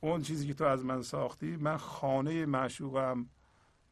اون 0.00 0.22
چیزی 0.22 0.46
که 0.46 0.54
تو 0.54 0.64
از 0.64 0.84
من 0.84 1.02
ساختی 1.02 1.56
من 1.56 1.76
خانه 1.76 2.46
معشوقم. 2.46 3.30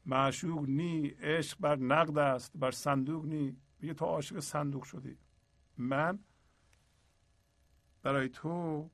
معشوق 0.07 0.65
نی 0.69 1.09
عشق 1.09 1.59
بر 1.61 1.77
نقد 1.77 2.19
است 2.19 2.53
بر 2.55 2.71
صندوق 2.71 3.25
نی. 3.25 3.57
میگه 3.81 3.95
تو 3.95 4.05
عاشق 4.05 4.41
صندوق 4.41 4.85
شدی. 4.85 5.19
من 5.79 6.19
برای 8.03 8.29
تو 8.29 8.91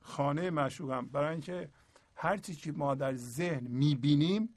خانه 0.00 0.50
معشوقم. 0.50 1.06
برای 1.06 1.30
اینکه 1.32 1.70
هر 2.16 2.36
چیزی 2.36 2.60
که 2.60 2.72
ما 2.72 2.94
در 2.94 3.14
ذهن 3.14 3.66
می‌بینیم 3.66 4.48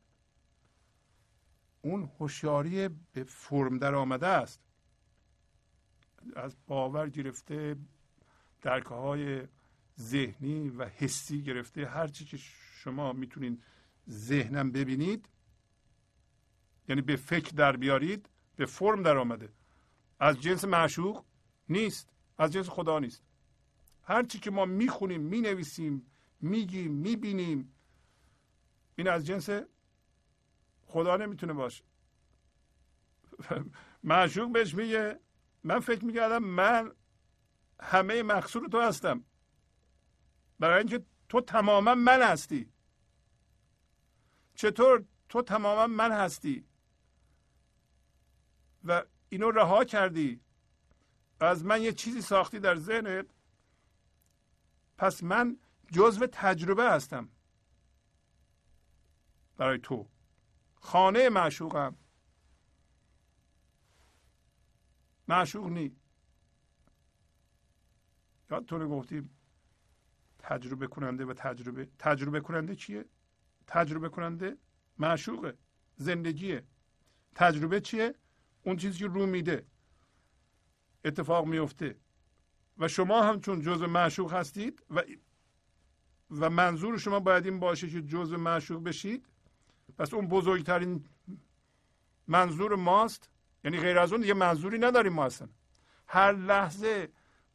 اون 1.87 2.11
هوشیاری 2.19 2.89
به 3.13 3.23
فرم 3.23 3.77
در 3.77 3.95
آمده 3.95 4.27
است. 4.27 4.61
از 6.35 6.55
باور 6.67 7.09
گرفته 7.09 7.75
درکه 8.61 8.89
های 8.89 9.47
ذهنی 9.99 10.69
و 10.69 10.85
حسی 10.85 11.41
گرفته 11.43 11.85
هر 11.85 12.07
چی 12.07 12.25
که 12.25 12.37
شما 12.83 13.13
می‌تونید 13.13 13.63
ذهنم 14.09 14.71
ببینید 14.71 15.29
یعنی 16.89 17.01
به 17.01 17.15
فکر 17.15 17.51
در 17.51 17.77
بیارید 17.77 18.29
به 18.55 18.65
فرم 18.65 19.03
در 19.03 19.17
آمده. 19.17 19.49
از 20.19 20.41
جنس 20.41 20.65
معشوق 20.65 21.25
نیست 21.69 22.09
از 22.37 22.53
جنس 22.53 22.69
خدا 22.69 22.99
نیست. 22.99 23.23
هر 24.03 24.23
چی 24.23 24.39
که 24.39 24.51
ما 24.51 24.65
می‌خونیم 24.65 25.21
می‌نویسیم 25.21 26.05
میگیم 26.41 26.91
می‌بینیم 26.91 27.73
این 28.95 29.07
از 29.07 29.25
جنس 29.25 29.49
خدا 30.87 31.17
نمی‌تونه 31.17 31.53
باشه. 31.53 31.83
معشوق 34.03 34.51
بهش 34.51 34.75
میگه 34.75 35.19
من 35.63 35.79
فکر 35.79 36.05
می‌کردم 36.05 36.43
من 36.43 36.91
همه 37.81 38.23
مقصود 38.23 38.71
تو 38.71 38.81
هستم. 38.81 39.23
برای 40.59 40.77
اینکه 40.77 41.05
تو 41.29 41.41
تماما 41.41 41.95
من 41.95 42.21
هستی. 42.21 42.71
چطور 44.55 45.05
تو 45.29 45.41
تماما 45.41 45.87
من 45.87 46.11
هستی؟ 46.11 46.65
و 48.83 49.03
اینو 49.29 49.51
رها 49.51 49.83
کردی. 49.85 50.41
از 51.39 51.65
من 51.65 51.81
یه 51.81 51.93
چیزی 51.93 52.21
ساختی 52.21 52.59
در 52.59 52.75
ذهنت. 52.75 53.25
پس 54.97 55.23
من 55.23 55.57
جزو 55.91 56.27
تجربه 56.27 56.91
هستم. 56.91 57.29
برای 59.57 59.79
تو. 59.79 60.09
خانه 60.87 61.29
معشوقم. 61.29 61.95
معشوق 65.27 65.67
نی. 65.67 65.95
یادتونه 68.51 68.85
گفتیم 68.87 69.37
تجربه 70.39 70.87
کننده 70.87 71.25
و 71.25 71.33
تجربه 71.33 71.89
تجربه 71.99 72.39
کننده 72.41 72.75
چیه؟ 72.75 73.05
تجربه 73.67 74.09
کننده 74.09 74.57
معشوقه 74.97 75.57
زندگیه. 75.95 76.63
تجربه 77.35 77.81
چیه؟ 77.81 78.15
اون 78.63 78.77
چیزی 78.77 78.99
که 78.99 79.07
رو 79.07 79.25
میده. 79.25 79.65
اتفاق 81.05 81.45
میفته 81.45 81.99
و 82.77 82.87
شما 82.87 83.23
هم 83.23 83.41
چون 83.41 83.61
جزء 83.61 83.87
معشوق 83.87 84.33
هستید 84.33 84.83
و 84.89 85.03
و 86.31 86.49
منظور 86.49 86.97
شما 86.97 87.19
باید 87.19 87.45
این 87.45 87.59
باشه 87.59 87.89
که 87.89 88.01
جزء 88.01 88.37
معشوق 88.37 88.83
بشید. 88.83 89.27
پس 89.97 90.13
اون 90.13 90.27
بزرگترین 90.27 91.05
منظور 92.27 92.75
ماست؟ 92.75 93.29
یعنی 93.63 93.79
غیر 93.79 93.99
از 93.99 94.13
اون 94.13 94.23
یه 94.23 94.33
منظوری 94.33 94.79
نداریم 94.79 95.13
ما 95.13 95.25
اصلا. 95.25 95.47
هر 96.07 96.31
لحظه 96.31 97.09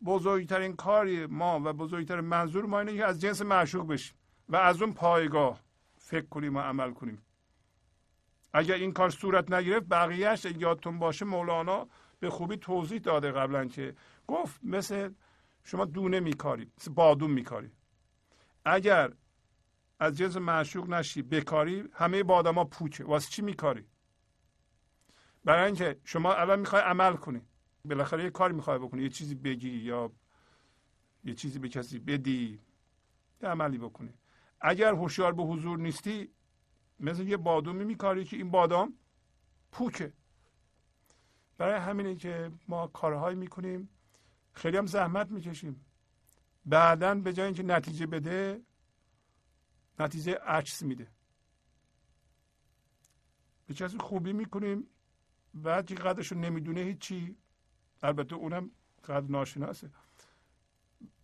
بزرگترین 0.05 0.77
کاری 0.77 1.27
ما 1.27 1.60
و 1.64 1.73
بزرگترین 1.73 2.24
منظور 2.24 2.66
ما 2.66 2.81
اینه 2.81 2.97
که 2.97 3.05
از 3.05 3.20
جنس 3.20 3.43
معشوق 3.43 3.89
بشیم 3.89 4.16
و 4.48 4.56
از 4.56 4.82
اون 4.82 4.93
پایگاه 4.93 5.60
فکر 5.98 6.27
کنیم 6.27 6.56
و 6.56 6.60
عمل 6.60 6.93
کنیم. 6.93 7.23
اگر 8.52 8.74
این 8.74 8.93
کار 8.93 9.10
صورت 9.10 9.52
نگرفت 9.52 9.86
بقیهش 9.90 10.44
یادتون 10.44 10.98
باشه 10.98 11.24
مولانا 11.24 11.89
به 12.20 12.31
خوبی 12.31 12.56
توضیح 12.56 12.98
داده 12.98 13.32
قبلا 13.32 13.64
که 13.64 13.94
گفت 14.27 14.60
مثل 14.62 15.10
شما 15.64 15.85
دونه 15.85 16.20
میکاری 16.20 16.70
مثل 16.81 16.93
بادون 16.93 17.31
میکاری. 17.31 17.73
اگر 18.64 19.12
از 20.03 20.16
جنس 20.16 20.37
معشوق 20.37 20.89
نشی. 20.89 21.23
بکاری 21.23 21.85
همه 21.93 22.23
بادما 22.23 22.65
پوچه 22.65 23.05
واسه 23.05 23.31
چی 23.31 23.43
میکاری؟ 23.43 23.85
برای 25.45 25.66
اینکه 25.66 26.01
شما 26.05 26.35
الان 26.35 26.59
می‌خوای 26.59 26.83
عمل 26.83 27.16
کنی. 27.16 27.43
بالاخره 27.85 28.24
یه 28.24 28.31
کاری 28.31 28.55
می‌خوای 28.55 28.79
بکنی. 28.79 29.03
یه 29.03 29.09
چیزی 29.09 29.35
بگی 29.35 29.69
یا 29.69 30.12
یه 31.24 31.35
چیزی 31.35 31.59
به 31.59 31.69
کسی 31.69 31.99
بدی. 31.99 32.61
یه 33.43 33.49
عملی 33.49 33.79
بکنی. 33.79 34.15
اگر 34.61 34.95
هوشیار 34.95 35.33
به 35.33 35.43
حضور 35.43 35.79
نیستی 35.79 36.31
مثل 37.01 37.29
یه 37.29 37.37
بادومی 37.37 37.85
میکاری 37.85 38.24
که 38.24 38.37
این 38.37 38.51
بادام 38.51 38.95
پوکه. 39.73 40.12
برای 41.59 41.81
همینه 41.81 42.16
که 42.16 42.53
ما 42.69 42.87
کارهایی 42.87 43.37
می‌کنیم. 43.37 43.89
خیلی 44.53 44.77
هم 44.77 44.87
زحمت 44.87 45.31
می‌کشیم. 45.31 45.85
بعدا 46.65 47.15
به 47.15 47.33
جای 47.33 47.47
اینکه 47.47 47.62
نتیجه 47.62 48.07
بده 48.07 48.62
نتیجه 49.98 50.35
عکس 50.35 50.82
میده. 50.82 51.09
به 53.66 53.74
کسی 53.74 53.98
خوبی 53.98 54.32
می‌کنیم 54.32 54.86
بعد 55.55 55.86
که 55.86 55.94
قدرش 55.94 56.32
رو 56.32 56.39
نمی‌دونه 56.39 56.81
هیچی. 56.81 57.36
البته 58.02 58.35
اونم 58.35 58.70
قدر 59.05 59.27
ناشناسه. 59.31 59.90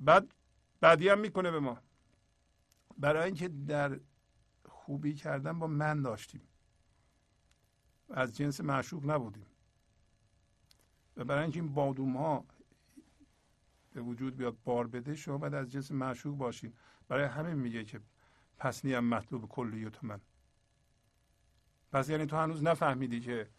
بعد 0.00 0.34
بعدی 0.80 1.08
هم 1.08 1.18
می‌کنه 1.18 1.50
به 1.50 1.60
ما. 1.60 1.78
برای 2.98 3.24
اینکه 3.24 3.48
در 3.48 4.00
خوبی 4.68 5.14
کردن 5.14 5.58
با 5.58 5.66
من 5.66 6.02
داشتیم. 6.02 6.40
از 8.10 8.36
جنس 8.36 8.60
معشوق 8.60 9.10
نبودیم. 9.10 9.46
و 11.16 11.24
برای 11.24 11.42
اینکه 11.42 11.60
این 11.60 11.74
بادوم 11.74 12.16
ها 12.16 12.44
به 13.92 14.00
وجود 14.00 14.36
بیاد 14.36 14.56
بار 14.64 14.86
بده 14.86 15.14
شما 15.14 15.38
باید 15.38 15.54
از 15.54 15.72
جنس 15.72 15.90
معشوق 15.90 16.36
باشین. 16.36 16.72
برای 17.08 17.24
همین 17.24 17.54
میگه 17.54 17.84
که 17.84 18.00
پس 18.58 18.84
نیم 18.84 18.98
مطلوب 18.98 19.48
کلی 19.48 19.90
تو 19.90 20.06
من. 20.06 20.20
پس 21.92 22.08
یعنی 22.08 22.26
تو 22.26 22.36
هنوز 22.36 22.62
نفهمیدی 22.62 23.20
که 23.20 23.50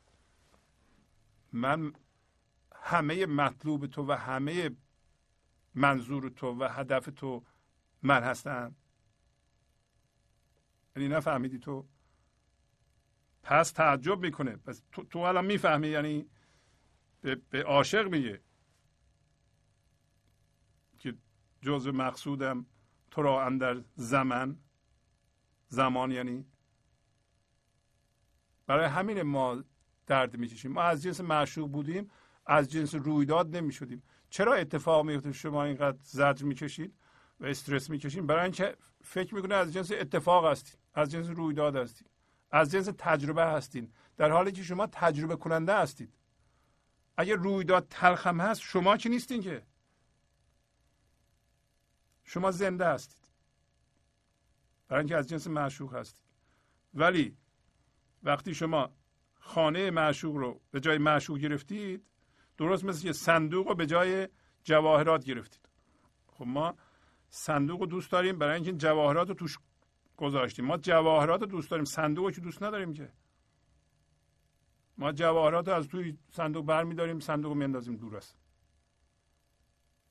من 1.53 1.93
همه 2.75 3.25
مطلوب 3.25 3.87
تو 3.87 4.05
و 4.07 4.11
همه 4.11 4.69
منظور 5.75 6.29
تو 6.29 6.47
و 6.59 6.67
هدف 6.71 7.09
تو 7.15 7.43
من 8.03 8.23
هستم؟ 8.23 8.75
یعنی 10.95 11.07
نفهمیدی 11.07 11.59
تو؟ 11.59 11.87
پس 13.43 13.71
تعجب 13.71 14.19
می‌کنه. 14.19 14.55
پس 14.55 14.83
تو, 14.91 15.03
تو 15.03 15.19
الان 15.19 15.45
می‌فهمی؟ 15.45 15.87
یعنی 15.87 16.29
به, 17.21 17.35
به 17.35 17.63
عاشق 17.63 18.07
میگه 18.07 18.41
که 20.99 21.15
جزء 21.61 21.91
مقصودم 21.91 22.65
تو 23.11 23.21
را 23.21 23.45
اندر 23.45 23.83
زمان 23.95 24.59
زمان 25.69 26.11
یعنی؟ 26.11 26.45
برای 28.67 28.85
همین 28.85 29.21
ما 29.21 29.63
درد 30.07 30.37
می‌کشیم. 30.37 30.71
ما 30.71 30.81
از 30.81 31.03
جنس 31.03 31.21
معشوق 31.21 31.71
بودیم 31.71 32.11
از 32.45 32.71
جنس 32.71 32.95
رویداد 32.95 33.55
نمی‌شدیم. 33.55 34.03
چرا 34.29 34.53
اتفاق 34.53 35.05
میفته 35.05 35.31
شما 35.31 35.63
اینقدر 35.63 35.97
زجر 36.01 36.45
می‌کشید 36.45 36.95
و 37.39 37.45
استرس 37.45 37.89
می‌کشید؟ 37.89 38.25
برای 38.25 38.43
اینکه 38.43 38.75
فکر 39.03 39.35
می‌کنه 39.35 39.55
از 39.55 39.73
جنس 39.73 39.91
اتفاق 39.91 40.45
هستید 40.45 40.79
از 40.93 41.11
جنس 41.11 41.27
رویداد 41.27 41.75
هستید 41.75 42.09
از 42.51 42.71
جنس 42.71 42.89
تجربه 42.97 43.45
هستید. 43.45 43.93
در 44.17 44.31
حالی 44.31 44.51
که 44.51 44.63
شما 44.63 44.87
تجربه 44.87 45.35
کننده 45.35 45.77
هستید. 45.77 46.13
اگر 47.17 47.35
رویداد 47.35 47.87
تلخم 47.89 48.41
هست 48.41 48.61
شما 48.61 48.97
چی 48.97 49.09
نیستین 49.09 49.41
که. 49.41 49.65
شما 52.23 52.51
زنده 52.51 52.85
هستید. 52.87 53.18
برای 54.89 55.01
اینکه 55.01 55.17
از 55.17 55.29
جنس 55.29 55.47
معشوق 55.47 55.93
هستید 55.95 56.25
ولی 56.93 57.37
وقتی 58.23 58.53
شما 58.53 58.89
خانه 59.39 59.91
معشوق 59.91 60.35
رو 60.35 60.61
به 60.71 60.79
جای 60.79 60.97
معشوق 60.97 61.37
گرفتید 61.37 62.05
درست 62.57 62.85
مثل 62.85 63.03
که 63.03 63.13
صندوق 63.13 63.67
رو 63.67 63.75
به 63.75 63.85
جای 63.85 64.27
جواهرات 64.63 65.25
گرفتید. 65.25 65.69
خب 66.27 66.47
ما 66.47 66.75
صندوق 67.29 67.79
رو 67.79 67.85
دوست 67.85 68.11
داریم 68.11 68.39
برای 68.39 68.55
اینکه 68.55 68.73
جواهرات 68.73 69.27
رو 69.27 69.33
توش 69.33 69.57
گذاشتیم. 70.17 70.65
ما 70.65 70.77
جواهرات 70.77 71.41
رو 71.41 71.47
دوست 71.47 71.71
داریم. 71.71 71.85
صندوق 71.85 72.25
رو 72.25 72.31
که 72.31 72.41
دوست 72.41 72.63
نداریم 72.63 72.93
که. 72.93 73.13
ما 74.97 75.11
جواهرات 75.11 75.67
رو 75.67 75.73
از 75.73 75.87
توی 75.87 76.17
صندوق 76.31 76.65
برمیداریم 76.65 77.19
صندوق 77.19 77.51
رو 77.51 77.57
میندازیم 77.57 77.95
دور 77.95 78.17
است. 78.17 78.37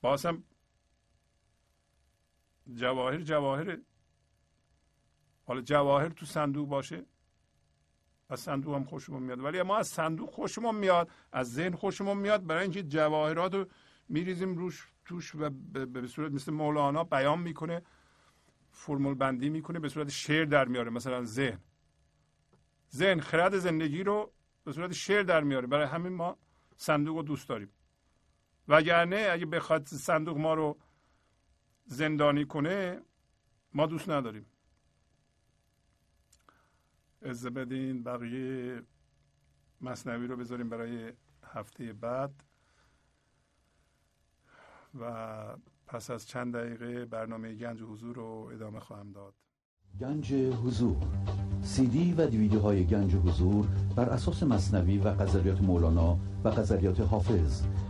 بازم 0.01 0.43
جواهر 2.73 3.21
جواهر 3.21 3.77
حالا 5.49 5.61
جواهر 5.61 6.09
تو 6.09 6.25
صندوق 6.25 6.69
باشه؟ 6.69 7.05
از 8.29 8.39
صندوق 8.39 8.75
هم 8.75 8.83
خوشمون 8.83 9.23
میاد. 9.23 9.43
ولی 9.43 9.61
ما 9.61 9.77
از 9.77 9.87
صندوق 9.87 10.29
خوشمون 10.29 10.75
میاد 10.75 11.09
از 11.31 11.53
ذهن 11.53 11.75
خوشمون 11.75 12.17
میاد. 12.17 12.45
برای 12.45 12.61
اینکه 12.61 12.83
جواهرات 12.83 13.53
رو 13.53 13.65
میریزیم 14.09 14.57
روش 14.57 14.87
توش 15.05 15.35
و 15.35 15.49
به 15.85 16.07
صورت 16.07 16.31
مثل 16.31 16.51
مولانا 16.51 17.03
بیان 17.03 17.39
می‌کنه 17.39 17.81
فرمول 18.71 19.13
بندی 19.13 19.49
می‌کنه 19.49 19.79
به 19.79 19.89
صورت 19.89 20.09
شعر 20.09 20.45
در 20.45 20.65
میاره 20.65 20.89
مثلا 20.89 21.23
ذهن. 21.23 21.59
ذهن 22.95 23.19
خرد 23.19 23.57
زندگی 23.57 24.03
رو 24.03 24.31
به 24.63 24.71
صورت 24.71 24.93
شعر 24.93 25.23
در 25.23 25.43
میاره. 25.43 25.67
برای 25.67 25.87
همین 25.87 26.13
ما 26.13 26.37
صندوق 26.77 27.17
رو 27.17 27.23
دوست 27.23 27.49
داریم. 27.49 27.69
وگرنه 28.67 29.29
اگه 29.31 29.45
بخواد 29.45 29.87
صندوق 29.87 30.37
ما 30.37 30.53
رو 30.53 30.77
زندانی 31.85 32.45
کنه 32.45 33.01
ما 33.73 33.85
دوست 33.85 34.09
نداریم. 34.09 34.45
از 37.21 37.45
بدین 37.45 38.03
بقیه 38.03 38.81
مصنوی 39.81 40.27
رو 40.27 40.37
بذاریم 40.37 40.69
برای 40.69 41.13
هفته 41.43 41.93
بعد. 41.93 42.43
و 44.99 45.35
پس 45.87 46.09
از 46.09 46.27
چند 46.27 46.55
دقیقه 46.55 47.05
برنامه 47.05 47.55
گنج 47.55 47.81
حضور 47.81 48.15
رو 48.15 48.49
ادامه 48.53 48.79
خواهم 48.79 49.11
داد. 49.11 49.33
گنج 49.99 50.33
حضور. 50.33 50.97
سی 51.61 51.87
دی 51.87 52.13
و 52.13 52.27
دیویدیو 52.27 52.59
های 52.59 52.85
گنج 52.85 53.15
حضور 53.15 53.67
بر 53.95 54.09
اساس 54.09 54.43
مصنوی 54.43 54.97
و 54.97 55.07
قذریات 55.07 55.61
مولانا 55.61 56.19
و 56.43 56.49
قذریات 56.49 56.99
حافظ. 56.99 57.63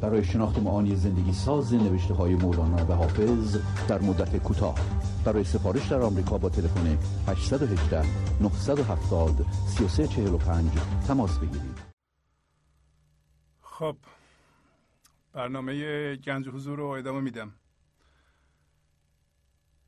برای 0.00 0.24
شناخت 0.24 0.58
معانی 0.58 0.96
زندگی 0.96 1.32
ساز 1.32 1.74
نوشته 1.74 2.14
های 2.14 2.34
مولانا 2.34 2.86
و 2.86 2.92
حافظ 2.92 3.56
در 3.88 4.00
مدت 4.02 4.36
کوتاه. 4.36 4.78
برای 5.24 5.44
سفارش 5.44 5.88
در 5.88 6.00
آمریکا 6.00 6.38
با 6.38 6.48
تلفن 6.48 6.98
818 7.28 8.42
970 8.42 9.46
3345 9.66 10.70
تماس 11.08 11.38
بگیرید. 11.38 11.78
خب 13.62 13.96
برنامه 15.32 16.16
گنج 16.16 16.48
حضور 16.48 16.78
رو 16.78 16.86
ادامه 16.86 17.20
میدم. 17.20 17.52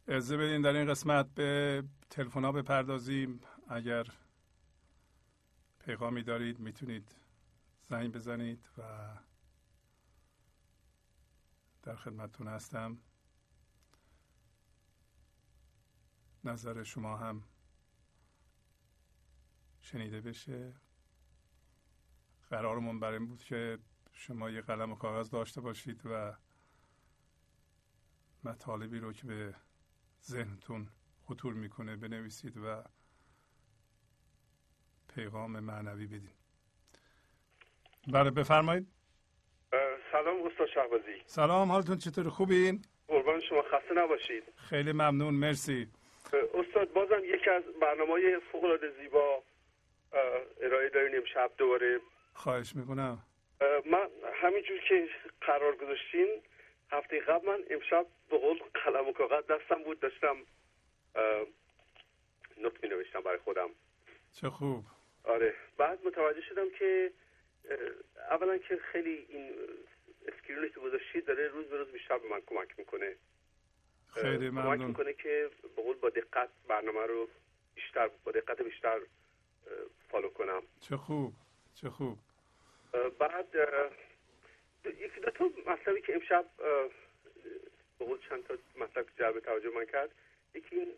ارزه 0.08 0.36
بدین 0.36 0.62
در 0.62 0.76
این 0.76 0.90
قسمت 0.90 1.26
به 1.34 1.82
تلفن 2.10 2.44
ها 2.44 2.52
بپردازیم. 2.52 3.40
اگر 3.68 4.06
پیغامی 5.84 6.22
دارید 6.22 6.60
می‌تونید 6.60 7.14
زنگ 7.88 8.12
بزنید 8.12 8.68
و 8.78 8.82
در 11.82 11.96
خدمتتون 11.96 12.48
هستم. 12.48 12.98
نظر 16.44 16.82
شما 16.82 17.16
هم 17.16 17.44
شنیده 19.80 20.20
بشه. 20.20 20.74
قرارمون 22.50 23.00
بر 23.00 23.12
این 23.12 23.26
بود 23.26 23.44
که 23.44 23.78
شما 24.12 24.50
یه 24.50 24.60
قلم 24.60 24.92
و 24.92 24.94
کاغذ 24.94 25.30
داشته 25.30 25.60
باشید 25.60 26.00
و 26.04 26.36
مطالبی 28.44 28.98
رو 28.98 29.12
که 29.12 29.26
به 29.26 29.54
ذهنتون 30.24 30.88
خطور 31.24 31.54
می‌کنه 31.54 31.96
بنویسید 31.96 32.56
و 32.56 32.84
پیغام 35.08 35.60
معنوی 35.60 36.06
بدین. 36.06 36.34
بله 38.08 38.30
بفرمایید. 38.30 39.01
سلام 40.12 40.46
استاد 40.46 40.68
شهبازی. 40.68 41.22
سلام 41.26 41.72
حالتون 41.72 41.98
چطور 41.98 42.28
خوبین؟ 42.28 42.82
قربان 43.08 43.40
شما 43.40 43.62
خسته 43.62 43.94
نباشید. 43.94 44.42
خیلی 44.56 44.92
ممنون 44.92 45.34
مرسی. 45.34 45.88
استاد 46.54 46.92
بازم 46.92 47.24
یکی 47.24 47.50
از 47.50 47.62
برنامه 47.80 48.38
فوق 48.52 48.64
العاده 48.64 48.90
زیبا 49.02 49.42
ارائه 50.60 50.88
دارین 50.88 51.16
امشب 51.16 51.50
دوباره. 51.58 52.00
خواهش 52.34 52.76
می‌کنم. 52.76 53.18
من 53.84 54.08
همینجور 54.34 54.78
که 54.88 55.08
قرار 55.40 55.76
گذاشتین 55.76 56.28
هفته 56.90 57.20
قبل 57.20 57.46
من 57.46 57.58
امشب 57.70 58.06
به 58.30 58.38
قول 58.38 58.58
قلم 58.84 59.08
و 59.08 59.12
کاغذ 59.12 59.44
دستم 59.46 59.82
بود 59.84 60.00
داشتم 60.00 60.36
نوت 62.58 62.84
می 62.84 62.88
نوشتم 62.88 63.20
برای 63.20 63.38
خودم. 63.38 63.70
چه 64.40 64.50
خوب. 64.50 64.84
آره 65.24 65.54
بعد 65.78 66.06
متوجه 66.06 66.40
شدم 66.40 66.70
که 66.78 67.12
اولا 68.30 68.58
که 68.58 68.76
خیلی 68.92 69.26
این 69.28 69.54
screen 70.28 70.62
ی 70.62 70.68
که 70.68 70.80
گذاشتید 70.80 71.24
داره 71.24 71.48
روز 71.48 71.66
به 71.66 71.78
روز 71.78 71.88
بیشتر 71.88 72.18
به 72.18 72.28
من 72.28 72.40
کمک 72.46 72.78
می‌کنه. 72.78 73.16
خیلی 74.14 74.50
ممنون. 74.50 74.76
کمک 74.76 74.88
می‌کنه 74.88 75.12
که 75.12 75.50
به 75.76 75.82
قول 75.82 75.96
با 75.96 76.10
دقت 76.10 76.48
برنامه 76.68 77.06
رو 77.06 77.28
بیشتر 77.74 78.10
با 78.24 78.32
دقت 78.32 78.62
بیشتر 78.62 79.00
follow 80.08 80.28
کنم. 80.28 80.62
چه 80.80 80.96
خوب 80.96 81.32
چه 81.74 81.90
خوب. 81.90 82.18
بعد 83.18 83.46
یکی 84.84 85.20
دو 85.20 85.30
تا 85.30 85.50
مطلبی 85.66 86.00
که 86.00 86.14
امشب 86.14 86.44
به 87.98 88.04
قول 88.04 88.18
چند 88.28 88.44
تا 88.44 88.54
مطلب 88.76 89.06
که 89.06 89.12
جلب 89.18 89.40
توجه 89.40 89.70
من 89.70 89.86
کرد 89.86 90.10
یکی 90.54 90.76
این 90.76 90.94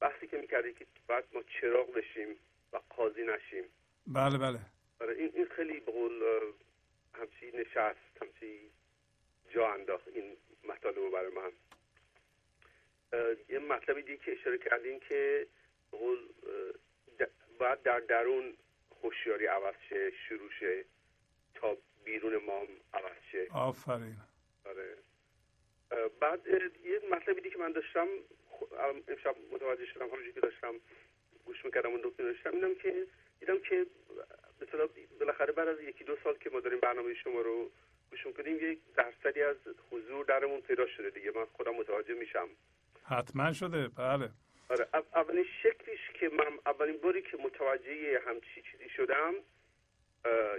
بحثی 0.00 0.26
که 0.26 0.36
می‌کردی 0.36 0.72
که 0.72 0.86
بعد 1.08 1.24
ما 1.34 1.42
چراغ 1.60 1.92
بشیم 1.92 2.36
و 2.72 2.80
قاضی 2.96 3.22
نشیم. 3.22 3.64
بله 4.06 4.38
بله. 4.38 4.58
آره 5.00 5.14
این 5.14 5.30
این 5.34 5.46
خیلی 5.56 5.80
به 5.80 5.92
قول 5.92 6.22
همچی 7.20 7.50
نشست 7.56 8.22
همچی 8.22 8.70
جا 9.48 9.72
انداخت 9.72 10.08
این 10.08 10.36
مطالب 10.64 11.10
برای 11.12 11.30
من. 11.30 11.52
یه 13.48 13.58
مطلبی 13.58 14.02
دیگه 14.02 14.16
که 14.16 14.32
اشاره 14.32 14.58
کردین 14.58 15.00
که 15.00 15.46
باید 17.58 17.82
در 17.82 18.00
درون 18.00 18.56
خوشیاری 18.90 19.46
عوض 19.46 19.74
شه 19.88 20.10
شروع 20.10 20.50
شه 20.60 20.84
تا 21.54 21.76
بیرون 22.04 22.36
ما 22.36 22.66
عوض 22.94 23.16
شه. 23.32 23.46
آفرین. 23.54 24.16
آره. 24.64 24.96
بعد 26.20 26.46
یه 26.84 27.00
مطلبی 27.10 27.40
دیگه 27.40 27.50
که 27.50 27.58
من 27.58 27.72
داشتم 27.72 28.08
امشب 29.08 29.36
متوجه 29.52 29.86
شدم 29.86 30.06
همونجوری 30.06 30.32
که 30.32 30.40
داشتم 30.40 30.74
گوش 31.44 31.64
می‌کردم 31.64 31.90
اون 31.90 32.00
دکتر 32.04 32.22
داشتم 32.22 32.50
اینم 32.50 32.74
که 32.74 33.06
دیدم 33.40 33.58
که 33.58 33.86
مثلا 34.62 34.88
بالاخره 35.20 35.52
بعد 35.52 35.68
از 35.68 35.80
یکی 35.80 36.04
دو 36.04 36.16
سال 36.24 36.36
که 36.38 36.50
ما 36.50 36.60
داریم 36.60 36.80
برنامه 36.80 37.14
شما 37.14 37.40
رو 37.40 37.70
گوش 38.10 38.26
می‌کنیم 38.26 38.56
یک 38.56 38.78
درصدی 38.96 39.42
از 39.42 39.56
حضور 39.90 40.24
درمون 40.24 40.60
پیدا 40.60 40.86
شده 40.86 41.10
دیگه. 41.10 41.30
من 41.30 41.44
خودم 41.44 41.74
متوجه 41.74 42.14
میشم. 42.14 42.48
حتما 43.04 43.52
شده. 43.52 43.88
بله. 43.88 44.30
آره 44.68 44.88
اولین 45.14 45.46
شکلیش 45.62 46.00
که 46.14 46.28
من 46.28 46.58
اولین 46.66 46.96
باری 46.96 47.22
که 47.22 47.36
متوجه 47.36 48.20
همچی 48.26 48.62
چیزی 48.70 48.88
شدم 48.96 49.34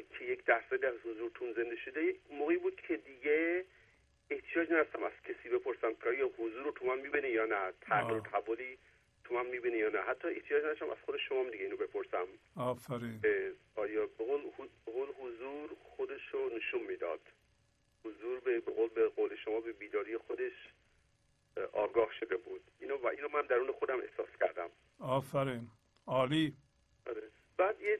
که 0.09 0.25
یک 0.25 0.43
درصدی 0.45 0.85
از 0.85 0.95
حضورتون 1.05 1.53
زنده 1.53 1.75
شده 1.75 2.15
موقعی 2.31 2.57
بود 2.57 2.81
که 2.81 2.97
دیگه 2.97 3.65
احتیاج 4.29 4.71
نداشتم 4.71 5.03
از 5.03 5.11
کسی 5.23 5.49
بپرسم 5.49 5.93
که 5.93 6.09
یا 6.09 6.29
حضور 6.37 6.63
رو 6.63 6.71
تو 6.71 6.85
من 6.85 6.99
می‌بینه 6.99 7.29
یا 7.29 7.45
نه. 7.45 7.73
تغییر 7.81 8.19
تحولی 8.19 8.77
تو 9.31 9.37
من 9.37 9.45
می‌بینه 9.45 9.77
یا 9.77 9.89
نه. 9.89 10.01
حتی 10.01 10.27
احتیاج 10.27 10.63
نداشتم 10.63 10.89
از 10.89 10.97
خود 11.05 11.17
شما 11.17 11.49
دیگه 11.49 11.63
اینو 11.63 11.77
بپرسم. 11.77 12.27
آفرین. 12.55 13.21
آیا 13.75 14.05
به 14.05 14.23
قول 14.85 15.07
حضور 15.19 15.69
خودش 15.83 16.27
رو 16.31 16.49
نشون 16.57 16.81
می‌داد؟ 16.81 17.19
حضور 18.05 18.39
به 18.39 18.59
قول 18.59 18.89
به 18.89 19.07
قول 19.07 19.35
شما 19.35 19.59
به 19.59 19.73
بیداری 19.73 20.17
خودش 20.17 20.53
آگاه 21.73 22.09
شده 22.19 22.37
بود. 22.37 22.61
اینو 22.79 22.97
و 22.97 23.07
اینو 23.07 23.29
من 23.33 23.41
درون 23.41 23.71
خودم 23.71 23.99
احساس 23.99 24.29
کردم. 24.39 24.69
آفرین. 24.99 25.67
عالی. 26.07 26.53
آره. 27.07 27.23
بعد 27.57 27.81
یه 27.81 27.99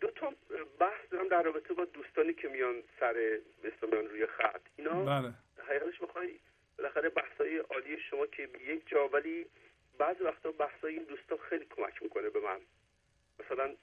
دو 0.00 0.10
تا 0.10 0.32
بحث 0.80 1.00
دارم 1.10 1.28
در 1.28 1.42
رابطه 1.42 1.74
با 1.74 1.84
دوستانی 1.84 2.32
که 2.34 2.48
میان 2.48 2.82
سر 3.00 3.40
مثل 3.64 4.08
روی 4.08 4.26
خط. 4.26 4.62
اینا 4.76 5.04
بله. 5.04 5.32
حقیقتش 5.68 6.00
می‌خوای 6.00 6.40
بالاخره 6.78 7.08
بحثای 7.08 7.56
عالی 7.56 7.98
شما 8.10 8.26
که 8.26 8.48
یک 8.60 8.88
جا 8.88 9.08
ولی 9.08 9.46
بعض 10.00 10.16
وقتا 10.20 10.52
بحثای 10.52 10.94
این 10.94 11.04
دوستا 11.04 11.36
خیلی 11.36 11.64
کمک 11.64 12.02
می‌کنه 12.02 12.28
به 12.30 12.40
من. 12.40 12.60
مثلا 13.40 13.74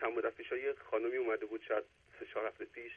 چند 0.00 0.12
مدت 0.18 0.34
پیش 0.34 0.52
یه 0.52 0.74
خانمی 0.90 1.16
اومده 1.16 1.46
بود 1.46 1.62
شاید 1.68 1.84
سه 2.18 2.26
چهار 2.26 2.46
هفته 2.46 2.64
پیش 2.64 2.92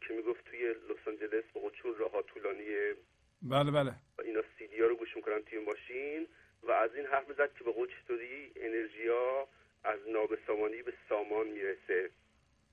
که 0.00 0.14
می‌گفت 0.14 0.44
توی 0.44 0.68
لس 0.68 1.08
آنجلس 1.08 1.44
با 1.54 1.70
چون 1.70 1.94
راه 1.98 2.22
طولانیه 2.22 2.96
بله 3.42 3.70
بله. 3.70 3.94
اینا 4.24 4.42
سیدی 4.58 4.80
ها 4.80 4.86
رو 4.86 4.96
گوش 4.96 5.16
می‌کنن 5.16 5.42
توی 5.42 5.58
ماشین 5.58 6.28
و 6.62 6.70
از 6.70 6.94
این 6.94 7.06
حرف 7.06 7.32
زد 7.32 7.54
که 7.54 7.64
به 7.64 7.72
قول 7.72 7.88
چطوری 7.88 8.52
انرژی 8.56 9.08
ها 9.08 9.48
از 9.84 9.98
نابسامانی 10.08 10.82
به 10.82 10.92
سامان 11.08 11.46
می‌رسه. 11.48 12.10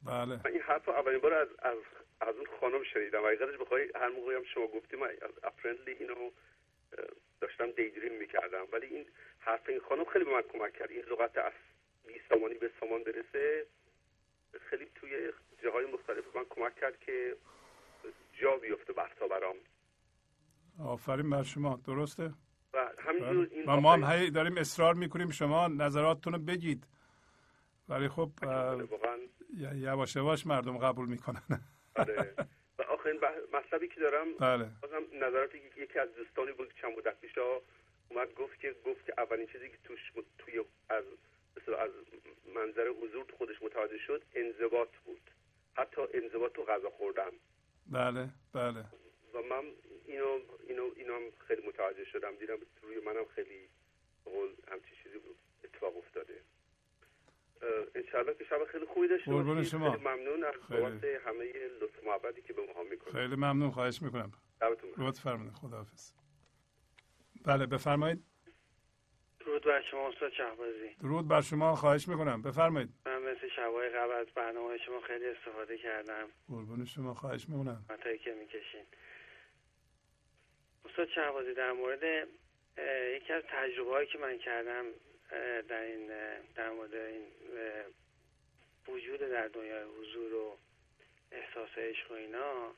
بله. 0.06 0.36
من 0.46 0.52
این 0.52 0.62
حرف 0.62 0.90
اولین 0.90 1.20
بار 1.20 1.34
از, 1.34 1.48
از, 1.60 1.78
از 2.22 2.36
اون 2.36 2.46
خانم 2.60 2.84
شنیدم. 2.84 3.26
حقیقتش 3.26 3.58
بخوای 3.58 3.92
هر 3.96 4.10
موقعی 4.10 4.36
هم 4.36 4.44
شما 4.44 4.68
گفتیم 4.68 5.04
از 5.04 5.34
اپرندلی 5.44 5.92
اینو 5.92 6.32
داشتم 7.42 7.72
دیدریم 7.72 8.18
می‌کردم. 8.20 8.66
ولی 8.74 8.86
این 8.86 9.06
حرف 9.40 9.70
این 9.70 9.80
خانم 9.80 10.06
خیلی 10.06 10.26
به 10.26 10.32
من 10.32 10.42
کمک 10.42 10.74
کرد. 10.74 10.92
این 10.92 11.02
لغت 11.02 11.38
از 11.38 11.54
بی 12.08 12.22
سامانی 12.30 12.54
به 12.54 12.72
سامان 12.80 13.04
برسه 13.04 13.66
خیلی 14.70 14.88
توی 14.96 15.32
جاهای 15.64 15.86
مختلف 15.86 16.36
من 16.36 16.46
کمک 16.50 16.76
کرد 16.76 17.00
که 17.00 17.36
جا 18.42 18.58
بیفته 18.58 18.94
بحثا 18.94 19.28
برام. 19.28 19.56
آفرین 20.80 21.30
بر 21.30 21.44
شما. 21.44 21.80
درسته؟ 21.88 22.34
و 22.74 22.92
همینجور 23.00 23.46
بله. 23.46 23.56
این 23.58 23.66
و 23.66 23.80
ما 23.80 23.94
هم 23.94 24.04
هی 24.04 24.32
داریم 24.32 24.58
اصرار 24.58 24.94
می‌کنیم 24.94 25.30
شما 25.30 25.68
نظراتتون 25.68 26.34
رو 26.34 26.40
بگید. 26.40 26.88
ولی 27.90 28.08
خب 28.08 28.30
یواش 29.76 30.16
یواش 30.16 30.48
مردم 30.48 30.78
قبول 30.78 31.10
می‌کنن. 31.10 31.42
بله. 31.96 32.34
آخرین 33.06 33.22
مطلبی 33.54 33.88
که 33.88 34.00
دارم 34.00 34.34
بله. 34.34 34.70
بازم 34.82 35.04
نظراتی 35.14 35.58
یکی 35.78 36.00
از 36.00 36.10
دوستانی 36.16 36.52
بود 36.52 36.74
چند 36.82 36.98
مدت 36.98 37.20
پیش 37.20 37.38
اومد 38.10 38.34
گفت 38.34 38.60
که 38.60 38.76
گفت 38.86 39.06
که 39.06 39.14
اولین 39.18 39.48
چیزی 39.48 39.70
که 39.70 39.78
توش 39.84 40.00
توی 40.38 40.60
از 40.90 41.04
از 41.68 41.92
منظر 42.56 42.88
حضور 42.88 43.26
خودش 43.38 43.62
متوجه 43.62 43.98
شد 43.98 44.24
انضباط 44.36 44.90
بود. 45.06 45.32
حتی 45.74 46.02
انضباط 46.14 46.60
و 46.60 46.66
غذا 46.66 46.90
خوردن. 46.90 47.32
بله 47.92 48.30
بله. 48.54 48.86
و 49.34 49.42
من 49.42 49.64
اینو 50.06 50.40
اینو 50.68 50.92
اینو 50.96 51.32
خیلی 51.48 51.68
متوجه 51.68 52.06
شدم. 52.06 52.36
دیدم 52.36 52.58
روی 52.82 53.00
منم 53.00 53.26
خیلی 53.26 53.70
قول 54.26 54.50
همچی 54.72 54.96
چیزی 55.04 55.16
اتفاق 55.64 55.98
افتاده. 55.98 56.34
انشاءالله 57.96 58.34
که 58.34 58.44
شب 58.44 58.66
خیلی 58.72 58.86
خوبی 58.86 59.08
داشته 59.08 59.32
باشید 59.32 59.64
شما. 59.64 59.92
خیلی 59.92 60.04
ممنون 60.04 60.44
از 60.44 60.54
بابت 60.70 61.04
همه 61.04 61.46
لطف 61.82 62.04
محبتی 62.06 62.42
که 62.42 62.54
به 62.54 62.62
ما 62.76 62.84
می‌کنید. 62.84 63.16
خیلی 63.16 63.36
ممنون 63.36 63.72
خواهش 63.72 64.02
می‌کنم. 64.02 64.32
لطف 64.98 65.24
فرمایید 65.24 65.54
خداحافظ. 65.54 66.12
بله 67.46 67.66
بفرمایید. 67.66 68.24
درود 69.40 69.64
بر 69.64 69.82
شما 69.92 70.10
استاد 70.10 70.32
شهبازی. 70.32 70.96
درود 71.02 71.28
بر 71.28 71.42
شما 71.42 71.76
خواهش 71.76 72.08
می‌کنم. 72.08 72.42
بفرمایید. 72.42 72.90
من 73.06 73.22
مثل 73.22 73.50
شبای 73.56 73.90
قبل 73.90 74.12
از 74.12 74.28
برنامه 74.36 74.78
شما 74.78 75.02
خیلی 75.02 75.26
استفاده 75.26 75.78
کردم. 75.78 76.28
قربون 76.48 76.86
شما 76.86 77.14
خواهش 77.14 77.50
می‌کنم. 77.50 77.86
متایی 77.90 78.18
که 78.18 78.34
می‌کشین. 78.34 78.86
استاد 80.86 81.08
شهبازی 81.16 81.54
در 81.54 81.72
مورد 81.72 82.28
یکی 83.16 83.34
از 83.34 83.44
تجربه 83.50 83.92
هایی 83.92 84.08
که 84.08 84.18
من 84.18 84.38
کردم 84.38 84.86
در 85.68 85.82
این 85.82 86.08
در 86.56 86.70
مورد 86.70 86.96
این 86.96 87.26
وجود 88.88 89.20
در 89.20 89.48
دنیای 89.48 89.84
حضور 89.84 90.34
و 90.34 90.58
احساس 91.32 91.70
عشق 91.78 92.12
و 92.12 92.14
اینا 92.14 92.72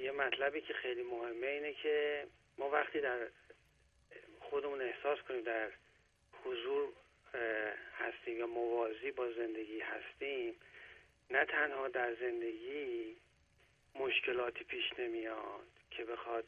یه 0.00 0.12
مطلبی 0.12 0.60
که 0.60 0.74
خیلی 0.74 1.02
مهمه 1.02 1.46
اینه 1.46 1.72
که 1.72 2.26
ما 2.58 2.70
وقتی 2.70 3.00
در 3.00 3.28
خودمون 4.40 4.82
احساس 4.82 5.18
کنیم 5.18 5.42
در 5.42 5.70
حضور 6.44 6.92
هستیم 7.98 8.38
یا 8.38 8.46
موازی 8.46 9.10
با 9.10 9.32
زندگی 9.32 9.80
هستیم 9.80 10.54
نه 11.30 11.44
تنها 11.44 11.88
در 11.88 12.14
زندگی 12.14 13.16
مشکلاتی 13.94 14.64
پیش 14.64 14.84
نمیاد 14.98 15.66
که 15.90 16.04
بخواد 16.04 16.44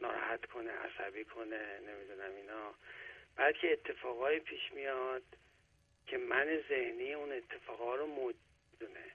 ناراحت 0.00 0.46
کنه 0.46 0.70
عصبی 0.70 1.24
کنه 1.24 1.80
نمی‌دونم 1.80 2.34
اینا. 2.36 2.74
بلکه 3.36 3.72
اتفاقای 3.72 4.40
پیش 4.40 4.72
میاد 4.72 5.22
که 6.06 6.18
من 6.18 6.62
ذهنی 6.68 7.12
اون 7.14 7.32
اتفاقا 7.32 7.94
رو 7.94 8.06
مدونه 8.06 9.10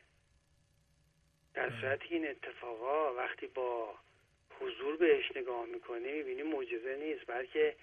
در 1.54 1.82
صورتی 1.82 2.14
این 2.14 2.28
اتفاقا 2.28 3.14
وقتی 3.14 3.48
با 3.48 4.00
حضور 4.60 4.98
بهش 4.98 5.32
نگاه 5.36 5.66
می‌کنی 5.66 6.12
می‌بینی 6.12 6.44
معجزه 6.44 6.96
نیست 6.96 7.28
بلکه 7.28 7.76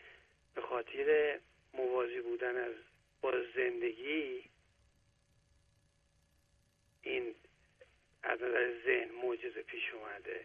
به 0.54 0.62
خاطر 0.62 1.38
موازی 1.74 2.20
بودن 2.20 2.56
از 2.56 2.74
با 3.20 3.32
زندگی 3.56 4.44
این 7.02 7.34
از 8.22 8.42
نظر 8.42 8.82
ذهن 8.84 9.10
معجزه 9.10 9.62
پیش 9.62 9.94
اومده. 9.94 10.44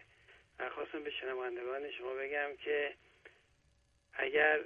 من 0.60 0.70
خواستم 0.70 1.04
به 1.04 1.10
شنوندگان 1.10 1.92
شما 1.92 2.14
بگم 2.14 2.56
که 2.64 2.96
اگر 4.14 4.60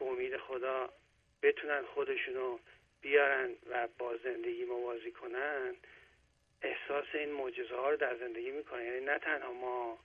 به 0.00 0.06
امید 0.06 0.36
خدا 0.36 0.90
بتونن 1.42 1.82
خودشونو 1.82 2.58
بیارن 3.00 3.50
و 3.70 3.88
با 3.98 4.16
زندگی 4.16 4.64
موازی 4.64 5.12
کنن 5.12 5.74
احساس 6.62 7.04
این 7.14 7.32
معجزه 7.32 7.76
ها 7.76 7.90
رو 7.90 7.96
در 7.96 8.16
زندگی 8.16 8.50
می‌کنن 8.50 8.84
یعنی 8.84 9.00
نه 9.00 9.18
تنها 9.18 9.52
ما 9.52 9.98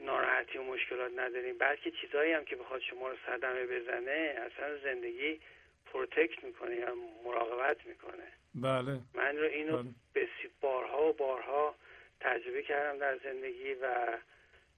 ناراحتی 0.00 0.58
و 0.58 0.62
مشکلات 0.62 1.12
نداریم 1.16 1.58
بلکه 1.58 1.90
چیزهایی 1.90 2.32
هم 2.32 2.44
که 2.44 2.56
بخواد 2.56 2.80
شما 2.80 3.08
رو 3.08 3.16
صدمه 3.26 3.66
بزنه 3.66 4.36
اصلا 4.38 4.78
زندگی 4.78 5.40
پروتکت 5.86 6.44
می‌کنه 6.44 6.76
یا 6.76 6.94
مراقبت 7.24 7.86
می‌کنه 7.86 8.28
بله 8.54 8.98
من 9.14 9.36
رو 9.36 9.44
اینو 9.44 9.82
بله. 9.82 9.90
بسی 10.14 10.50
بارها 10.60 11.08
و 11.08 11.12
بارها 11.12 11.74
تجربه 12.20 12.62
کردم 12.62 12.98
در 12.98 13.18
زندگی 13.18 13.74
و 13.74 14.18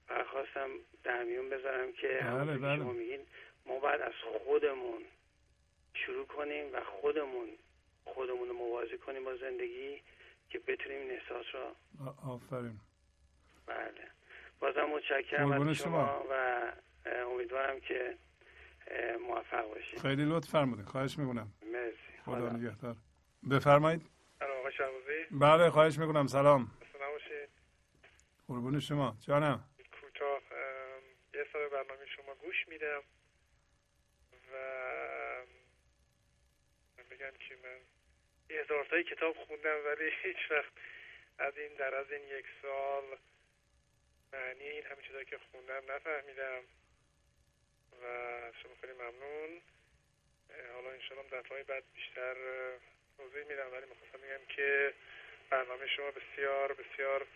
و 0.09 0.23
خواستم 0.23 0.69
در 1.03 1.23
میون 1.23 1.49
بذارم 1.49 1.91
که 1.91 2.07
بله 2.07 2.57
بله. 2.57 2.77
شما 2.77 2.93
میگین 2.93 3.19
ما 3.67 3.79
باید 3.79 4.01
از 4.01 4.13
خودمون 4.45 5.01
شروع 5.93 6.25
کنیم 6.25 6.73
و 6.73 6.81
خودمون 7.01 7.49
خودمون 8.05 8.47
رو 8.47 8.53
موازی 8.53 8.97
کنیم 8.97 9.23
با 9.23 9.35
زندگی 9.35 10.01
که 10.49 10.59
بتونیم 10.59 10.99
این 11.01 11.11
احساس 11.11 11.45
رو 11.53 11.75
آفرین. 12.31 12.79
بله. 13.65 14.11
بازم 14.59 14.85
متشکرم 14.85 15.51
از 15.51 15.77
شما 15.77 16.25
و 16.29 16.61
امیدوارم 17.05 17.79
که 17.79 18.17
موفق 19.27 19.67
باشید. 19.67 19.99
خیلی 19.99 20.25
لطف 20.25 20.49
فرمودید 20.49 20.85
خواهش 20.85 21.17
می‌کنم. 21.17 21.53
مرسی. 21.61 22.21
خدا 22.25 22.49
نگهدار. 22.49 22.95
بفرمایید. 23.51 24.01
آقا 24.41 24.57
بله 25.31 25.69
خواهش 25.69 25.97
می‌کنم. 25.99 26.27
سلام. 26.27 26.71
سلام 26.93 27.11
باشید 27.11 27.49
قربون 28.47 28.79
شما. 28.79 29.17
جانم. 29.27 29.63
کوتاه 30.01 30.41
یه 31.33 31.45
سال 31.53 31.69
برنامه 31.69 32.05
شما 32.15 32.35
گوش 32.35 32.67
میدم. 32.67 33.01
بگم 37.11 37.37
که 37.49 37.55
من 37.63 37.79
هزار 38.59 38.85
تایی 38.85 39.03
کتاب 39.03 39.35
خوندم 39.35 39.85
ولی 39.85 40.11
هیچ 40.23 40.51
وقت 40.51 40.71
از 41.37 41.57
این 41.57 41.73
در 41.75 41.95
از 41.95 42.11
این 42.11 42.23
یک 42.23 42.45
سال 42.61 43.03
معنی 44.33 44.63
این 44.63 44.83
همه 44.83 45.01
چیزایی 45.07 45.25
که 45.25 45.37
خوندم 45.51 45.91
نفهمیدم. 45.91 46.61
و 48.03 48.05
شما 48.63 48.71
خیلی 48.81 48.93
ممنون. 48.93 49.61
حالا 50.73 50.89
انشالله 50.91 51.23
دفعه 51.31 51.63
بعد 51.63 51.83
بیشتر 51.95 52.35
توضیح 53.17 53.43
میدم 53.43 53.71
ولی 53.73 53.85
می‌خواستم 53.85 54.17
بگم 54.17 54.45
که 54.55 54.93
برنامه 55.49 55.87
شما 55.87 56.11
بسیار 56.11 56.73
بسیار 56.73 57.27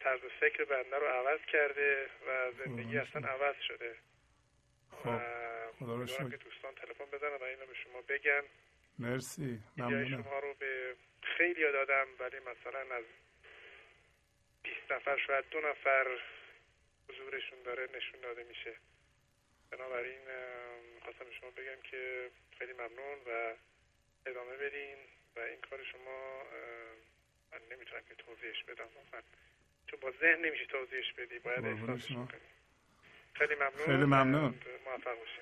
طرز 0.00 0.20
فکر 0.40 0.64
بنده 0.64 0.96
رو 0.96 1.06
عوض 1.06 1.40
کرده 1.40 2.10
و 2.28 2.52
زندگی 2.52 2.98
اصلا 2.98 3.28
عوض 3.28 3.56
شده. 3.60 3.94
خب 4.90 5.20
خدا 5.78 5.94
رو 5.94 6.06
که 6.06 6.36
دوستان 6.36 6.74
تلفن 6.74 7.04
بزنن 7.04 7.36
و 7.40 7.42
اینو 7.42 7.66
به 7.66 7.74
شما 7.74 8.00
بگن. 8.00 8.42
مرسی 8.98 9.60
ممنونم. 9.76 10.22
شما 10.22 10.38
رو 10.38 10.54
به 10.54 10.96
خیلی 11.22 11.62
دادم 11.72 12.06
ولی 12.18 12.38
مثلا 12.38 12.96
از 12.96 13.04
20 14.62 14.92
نفر 14.92 15.16
شاید 15.26 15.44
دو 15.50 15.60
نفر 15.60 16.06
حضورشون 17.08 17.62
داره 17.62 17.88
نشون 17.96 18.20
داده 18.20 18.44
میشه. 18.44 18.74
بنابراین 19.70 20.20
خواستم 21.02 21.30
شما 21.40 21.50
بگم 21.50 21.82
که 21.90 22.30
خیلی 22.58 22.72
ممنون 22.72 23.18
و 23.26 23.54
ادامه 24.26 24.56
بدین 24.56 24.96
و 25.36 25.40
این 25.40 25.60
کار 25.70 25.84
شما 25.84 26.42
من 27.52 27.60
نمی‌تونم 27.70 28.02
که 28.08 28.14
توضیحش 28.14 28.64
بدم 28.64 28.88
واقعا. 28.94 29.22
چون 29.86 30.00
با 30.00 30.10
ذهن 30.10 30.44
نمیشه 30.44 30.66
توضیحش 30.66 31.12
بدی 31.12 31.38
باید 31.38 31.64
احساسش 31.64 32.12
کنی. 32.14 32.28
خیلی 33.38 33.54
ممنون. 33.54 33.86
خیلی 33.86 34.04
ممنون. 34.04 34.54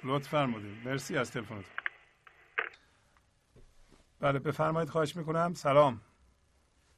لطف 0.05 0.29
فرمودید 0.29 0.89
مرسی 0.89 1.19
از 1.19 1.33
تلفنتون. 1.33 1.65
بله 4.21 4.39
بفرمایید 4.39 4.89
خواهش 4.89 5.17
می‌کنم. 5.17 5.55
سلام. 5.55 6.01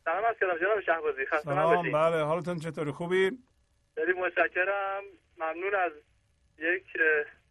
سلام 0.04 0.24
از 0.24 0.36
کلام 0.40 0.58
جناب 0.58 0.80
شهبازی. 0.80 1.26
سلام. 1.42 1.92
بله 1.92 2.22
حالتون 2.22 2.58
چطوری؟ 2.58 2.90
خوبی؟ 2.90 3.30
خیلی 3.94 4.12
متشکرم. 4.12 5.02
ممنون 5.38 5.74
از 5.74 5.92
یک 6.58 6.86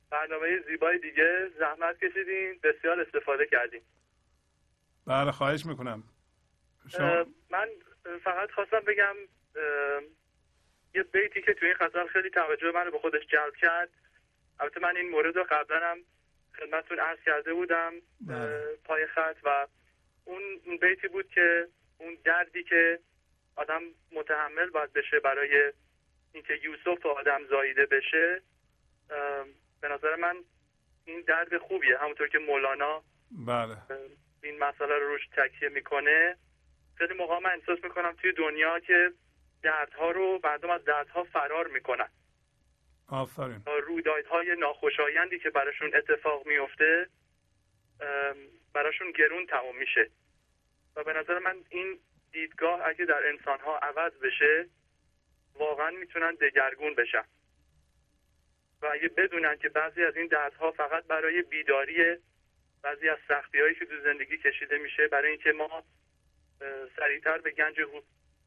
برنامه 0.09 0.47
زیبای 0.67 0.99
دیگه. 0.99 1.51
زحمت 1.59 1.99
کشیدین. 1.99 2.59
بسیار 2.63 3.01
استفاده 3.01 3.45
کردیم 3.45 3.81
بله 5.05 5.31
خواهش 5.31 5.65
می‌کنم. 5.65 6.03
من 7.49 7.67
فقط 8.23 8.51
خواستم 8.51 8.79
بگم 8.87 9.15
یه 10.97 11.03
بیتی 11.03 11.41
که 11.41 11.53
توی 11.53 11.67
این 11.67 11.77
غزل 11.79 12.07
خیلی 12.07 12.29
توجه 12.29 12.71
منو 12.71 12.91
به 12.91 12.99
خودش 12.99 13.27
جلب 13.27 13.55
کرد 13.55 13.89
البته 14.59 14.79
من 14.79 14.97
این 14.97 15.09
مورد 15.09 15.35
رو 15.35 15.43
قبلا 15.49 15.79
هم 15.79 15.97
خدمتتون 16.59 16.99
عرض 16.99 17.19
کرده 17.25 17.53
بودم 17.53 17.93
بله. 18.21 18.77
پای 18.85 19.07
خط 19.07 19.35
و 19.43 19.67
اون 20.25 20.77
بیتی 20.81 21.07
بود 21.07 21.29
که 21.29 21.67
اون 21.97 22.17
دردی 22.23 22.63
که 22.63 22.99
آدم 23.55 23.81
متحمل 24.11 24.69
باید 24.69 24.93
بشه 24.93 25.19
برای 25.19 25.73
اینکه 26.33 26.53
یوسف 26.63 27.05
آدم 27.05 27.45
زاییده 27.49 27.85
بشه 27.85 28.41
به 29.81 29.87
نظر 29.87 30.15
من 30.15 30.35
این 31.05 31.21
درد 31.21 31.57
خوبیه 31.57 31.97
همونطور 31.97 32.27
که 32.27 32.39
مولانا 32.39 33.03
بله. 33.47 33.77
این 34.43 34.59
مسئله 34.59 34.95
رو 34.95 35.07
روش 35.07 35.27
تکیه 35.37 35.69
می‌کنه 35.69 36.37
خیلی 36.95 37.13
موقع 37.13 37.39
من 37.39 37.51
احساس 37.51 37.83
می‌کنم 37.83 38.15
توی 38.21 38.31
دنیا 38.31 38.79
که 38.79 39.11
دردها 39.61 40.11
رو 40.11 40.39
مردم 40.43 40.69
از 40.69 40.83
دردها 40.83 41.23
فرار 41.23 41.67
می‌کنن. 41.67 42.09
آفرین. 43.07 43.63
رویدادهای 43.87 44.55
ناخوشایندی 44.59 45.39
که 45.39 45.49
براشون 45.49 45.95
اتفاق 45.95 46.47
میفته 46.47 47.07
براشون 48.73 49.11
گرون 49.11 49.45
تمام 49.45 49.77
میشه. 49.77 50.09
و 50.95 51.03
به 51.03 51.13
نظر 51.13 51.39
من 51.39 51.55
این 51.69 51.99
دیدگاه 52.31 52.81
اگه 52.87 53.05
در 53.05 53.27
انسانها 53.27 53.77
عوض 53.77 54.11
بشه 54.13 54.69
واقعا 55.55 55.91
می‌تونن 55.91 56.35
دگرگون 56.35 56.95
بشن. 56.95 57.23
و 58.81 58.89
اگه 58.93 59.07
بدونن 59.07 59.57
که 59.57 59.69
بعضی 59.69 60.03
از 60.03 60.15
این 60.17 60.27
دردها 60.27 60.71
فقط 60.71 61.03
برای 61.03 61.41
بیداری 61.41 62.17
بعضی 62.81 63.09
از 63.09 63.17
سختی 63.27 63.59
هایی 63.59 63.75
که 63.75 63.85
تو 63.85 64.01
زندگی 64.03 64.37
کشیده 64.37 64.77
میشه 64.77 65.07
برای 65.07 65.31
اینکه 65.31 65.51
ما 65.51 65.83
سریعتر 66.95 67.37
به 67.37 67.51
گنج 67.51 67.75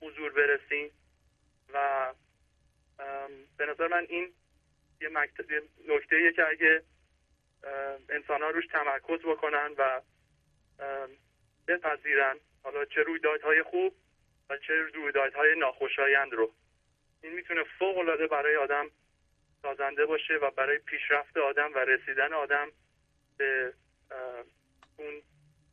حضور 0.01 0.33
برسیم. 0.33 0.91
و 1.75 2.15
به 3.57 3.67
نظر 3.67 3.89
من 3.89 4.07
این 4.09 4.33
یه 5.01 5.09
نکته 5.89 6.33
که 6.37 6.49
اگه 6.49 6.83
انسان 8.09 8.43
ها 8.43 8.51
روش 8.51 8.67
تمرکز 8.67 9.21
بکنن 9.21 9.75
و 9.79 10.01
بپذیرن 11.69 12.37
حالا 12.63 12.85
چه 12.85 13.03
رویدادهای 13.03 13.63
خوب 13.63 13.95
و 14.51 14.57
چه 14.57 14.75
رویدادهای 14.95 15.59
ناخوشایند 15.59 16.33
رو. 16.33 16.53
این 17.23 17.33
می‌تونه 17.33 17.65
فوق 17.79 17.99
العاده 17.99 18.27
برای 18.27 18.57
آدم 18.57 18.91
سازنده 19.63 20.07
باشه 20.07 20.35
و 20.43 20.51
برای 20.51 20.79
پیشرفت 20.79 21.37
آدم 21.37 21.73
و 21.75 21.79
رسیدن 21.79 22.33
آدم 22.33 22.69
به 23.37 23.75
اون 24.97 25.23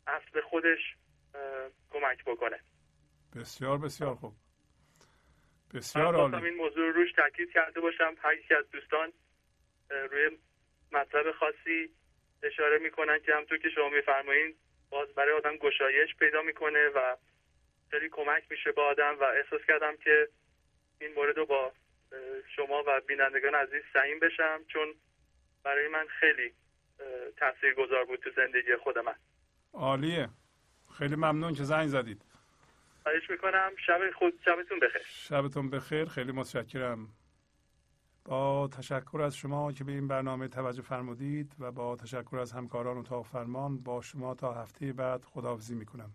اصل 0.07 0.41
خودش 0.41 0.95
کمک 1.91 2.23
بکنه. 2.25 2.59
بسیار 3.35 3.77
بسیار 3.77 4.15
خوب. 4.15 4.33
بسیار 5.73 6.15
عالی. 6.15 6.45
این 6.45 6.55
موضوع 6.55 6.87
رو 6.87 6.91
روش 6.91 7.11
تاکید 7.11 7.51
کرده 7.51 7.79
باشم. 7.79 8.15
هر 8.23 8.57
از 8.59 8.69
دوستان 8.71 9.13
روی 9.89 10.37
مطلب 10.91 11.31
خاصی 11.31 11.89
اشاره 12.43 12.77
می‌کنن 12.77 13.19
که 13.19 13.35
همطور 13.35 13.57
که 13.57 13.69
شما 13.69 13.89
میفرمایین 13.89 14.55
باز 14.89 15.07
برای 15.07 15.33
آدم 15.33 15.55
گشایش 15.57 16.15
پیدا 16.19 16.41
می‌کنه 16.41 16.87
و 16.95 17.15
خیلی 17.91 18.09
کمک 18.09 18.43
میشه 18.49 18.71
با 18.71 18.87
آدم 18.87 19.17
و 19.19 19.23
احساس 19.23 19.61
کردم 19.67 19.97
که 19.97 20.29
این 21.01 21.13
مورد 21.13 21.37
رو 21.37 21.45
با 21.45 21.71
شما 22.55 22.83
و 22.87 23.01
بینندگان 23.07 23.55
عزیز 23.55 23.81
سعیم 23.93 24.19
بشم 24.19 24.61
چون 24.67 24.93
برای 25.63 25.87
من 25.87 26.07
خیلی 26.19 26.53
تأثیر 27.37 27.73
گذار 27.73 28.05
بود 28.05 28.19
تو 28.19 28.29
زندگی 28.35 28.75
خود 28.75 28.97
من. 28.97 29.15
عالیه. 29.73 30.29
خیلی 30.97 31.15
ممنون 31.15 31.53
که 31.53 31.63
زنگ 31.63 31.87
زدید. 31.87 32.21
خواهش 33.07 33.29
می‌کنم. 33.29 33.69
شب 33.85 33.99
خود 34.19 34.33
شبتون 34.45 34.79
بخیر. 34.79 35.01
شبتون 35.05 35.69
بخیر. 35.69 36.05
خیلی 36.05 36.31
متشکرم. 36.31 37.07
با 38.25 38.67
تشکر 38.67 39.21
از 39.21 39.35
شما 39.35 39.71
که 39.71 39.83
به 39.83 39.91
این 39.91 40.07
برنامه 40.07 40.47
توجه 40.47 40.81
فرمودید 40.81 41.55
و 41.59 41.71
با 41.71 41.95
تشکر 41.95 42.37
از 42.37 42.51
همکاران 42.51 42.97
اتاق 42.97 43.25
فرمان 43.25 43.77
با 43.77 44.01
شما 44.01 44.35
تا 44.35 44.53
هفته 44.53 44.93
بعد 44.93 45.23
خداحافظی 45.23 45.75
می‌کنم. 45.75 46.11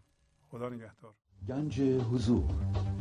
خدا 0.51 0.69
نگهدار. 0.69 1.13
گنج 1.49 1.81
حضور. 1.81 2.51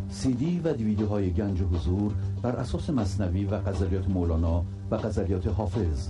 سی 0.10 0.34
دی 0.34 0.62
و 0.64 0.74
دیویدیو 0.74 1.08
های 1.08 1.34
گنج 1.34 1.62
حضور 1.62 2.14
بر 2.44 2.56
اساس 2.56 2.90
مصنوی 2.90 3.46
و 3.46 3.58
غزلیات 3.58 4.08
مولانا 4.08 4.66
و 4.92 4.98
غزلیات 4.98 5.48
حافظ 5.48 6.10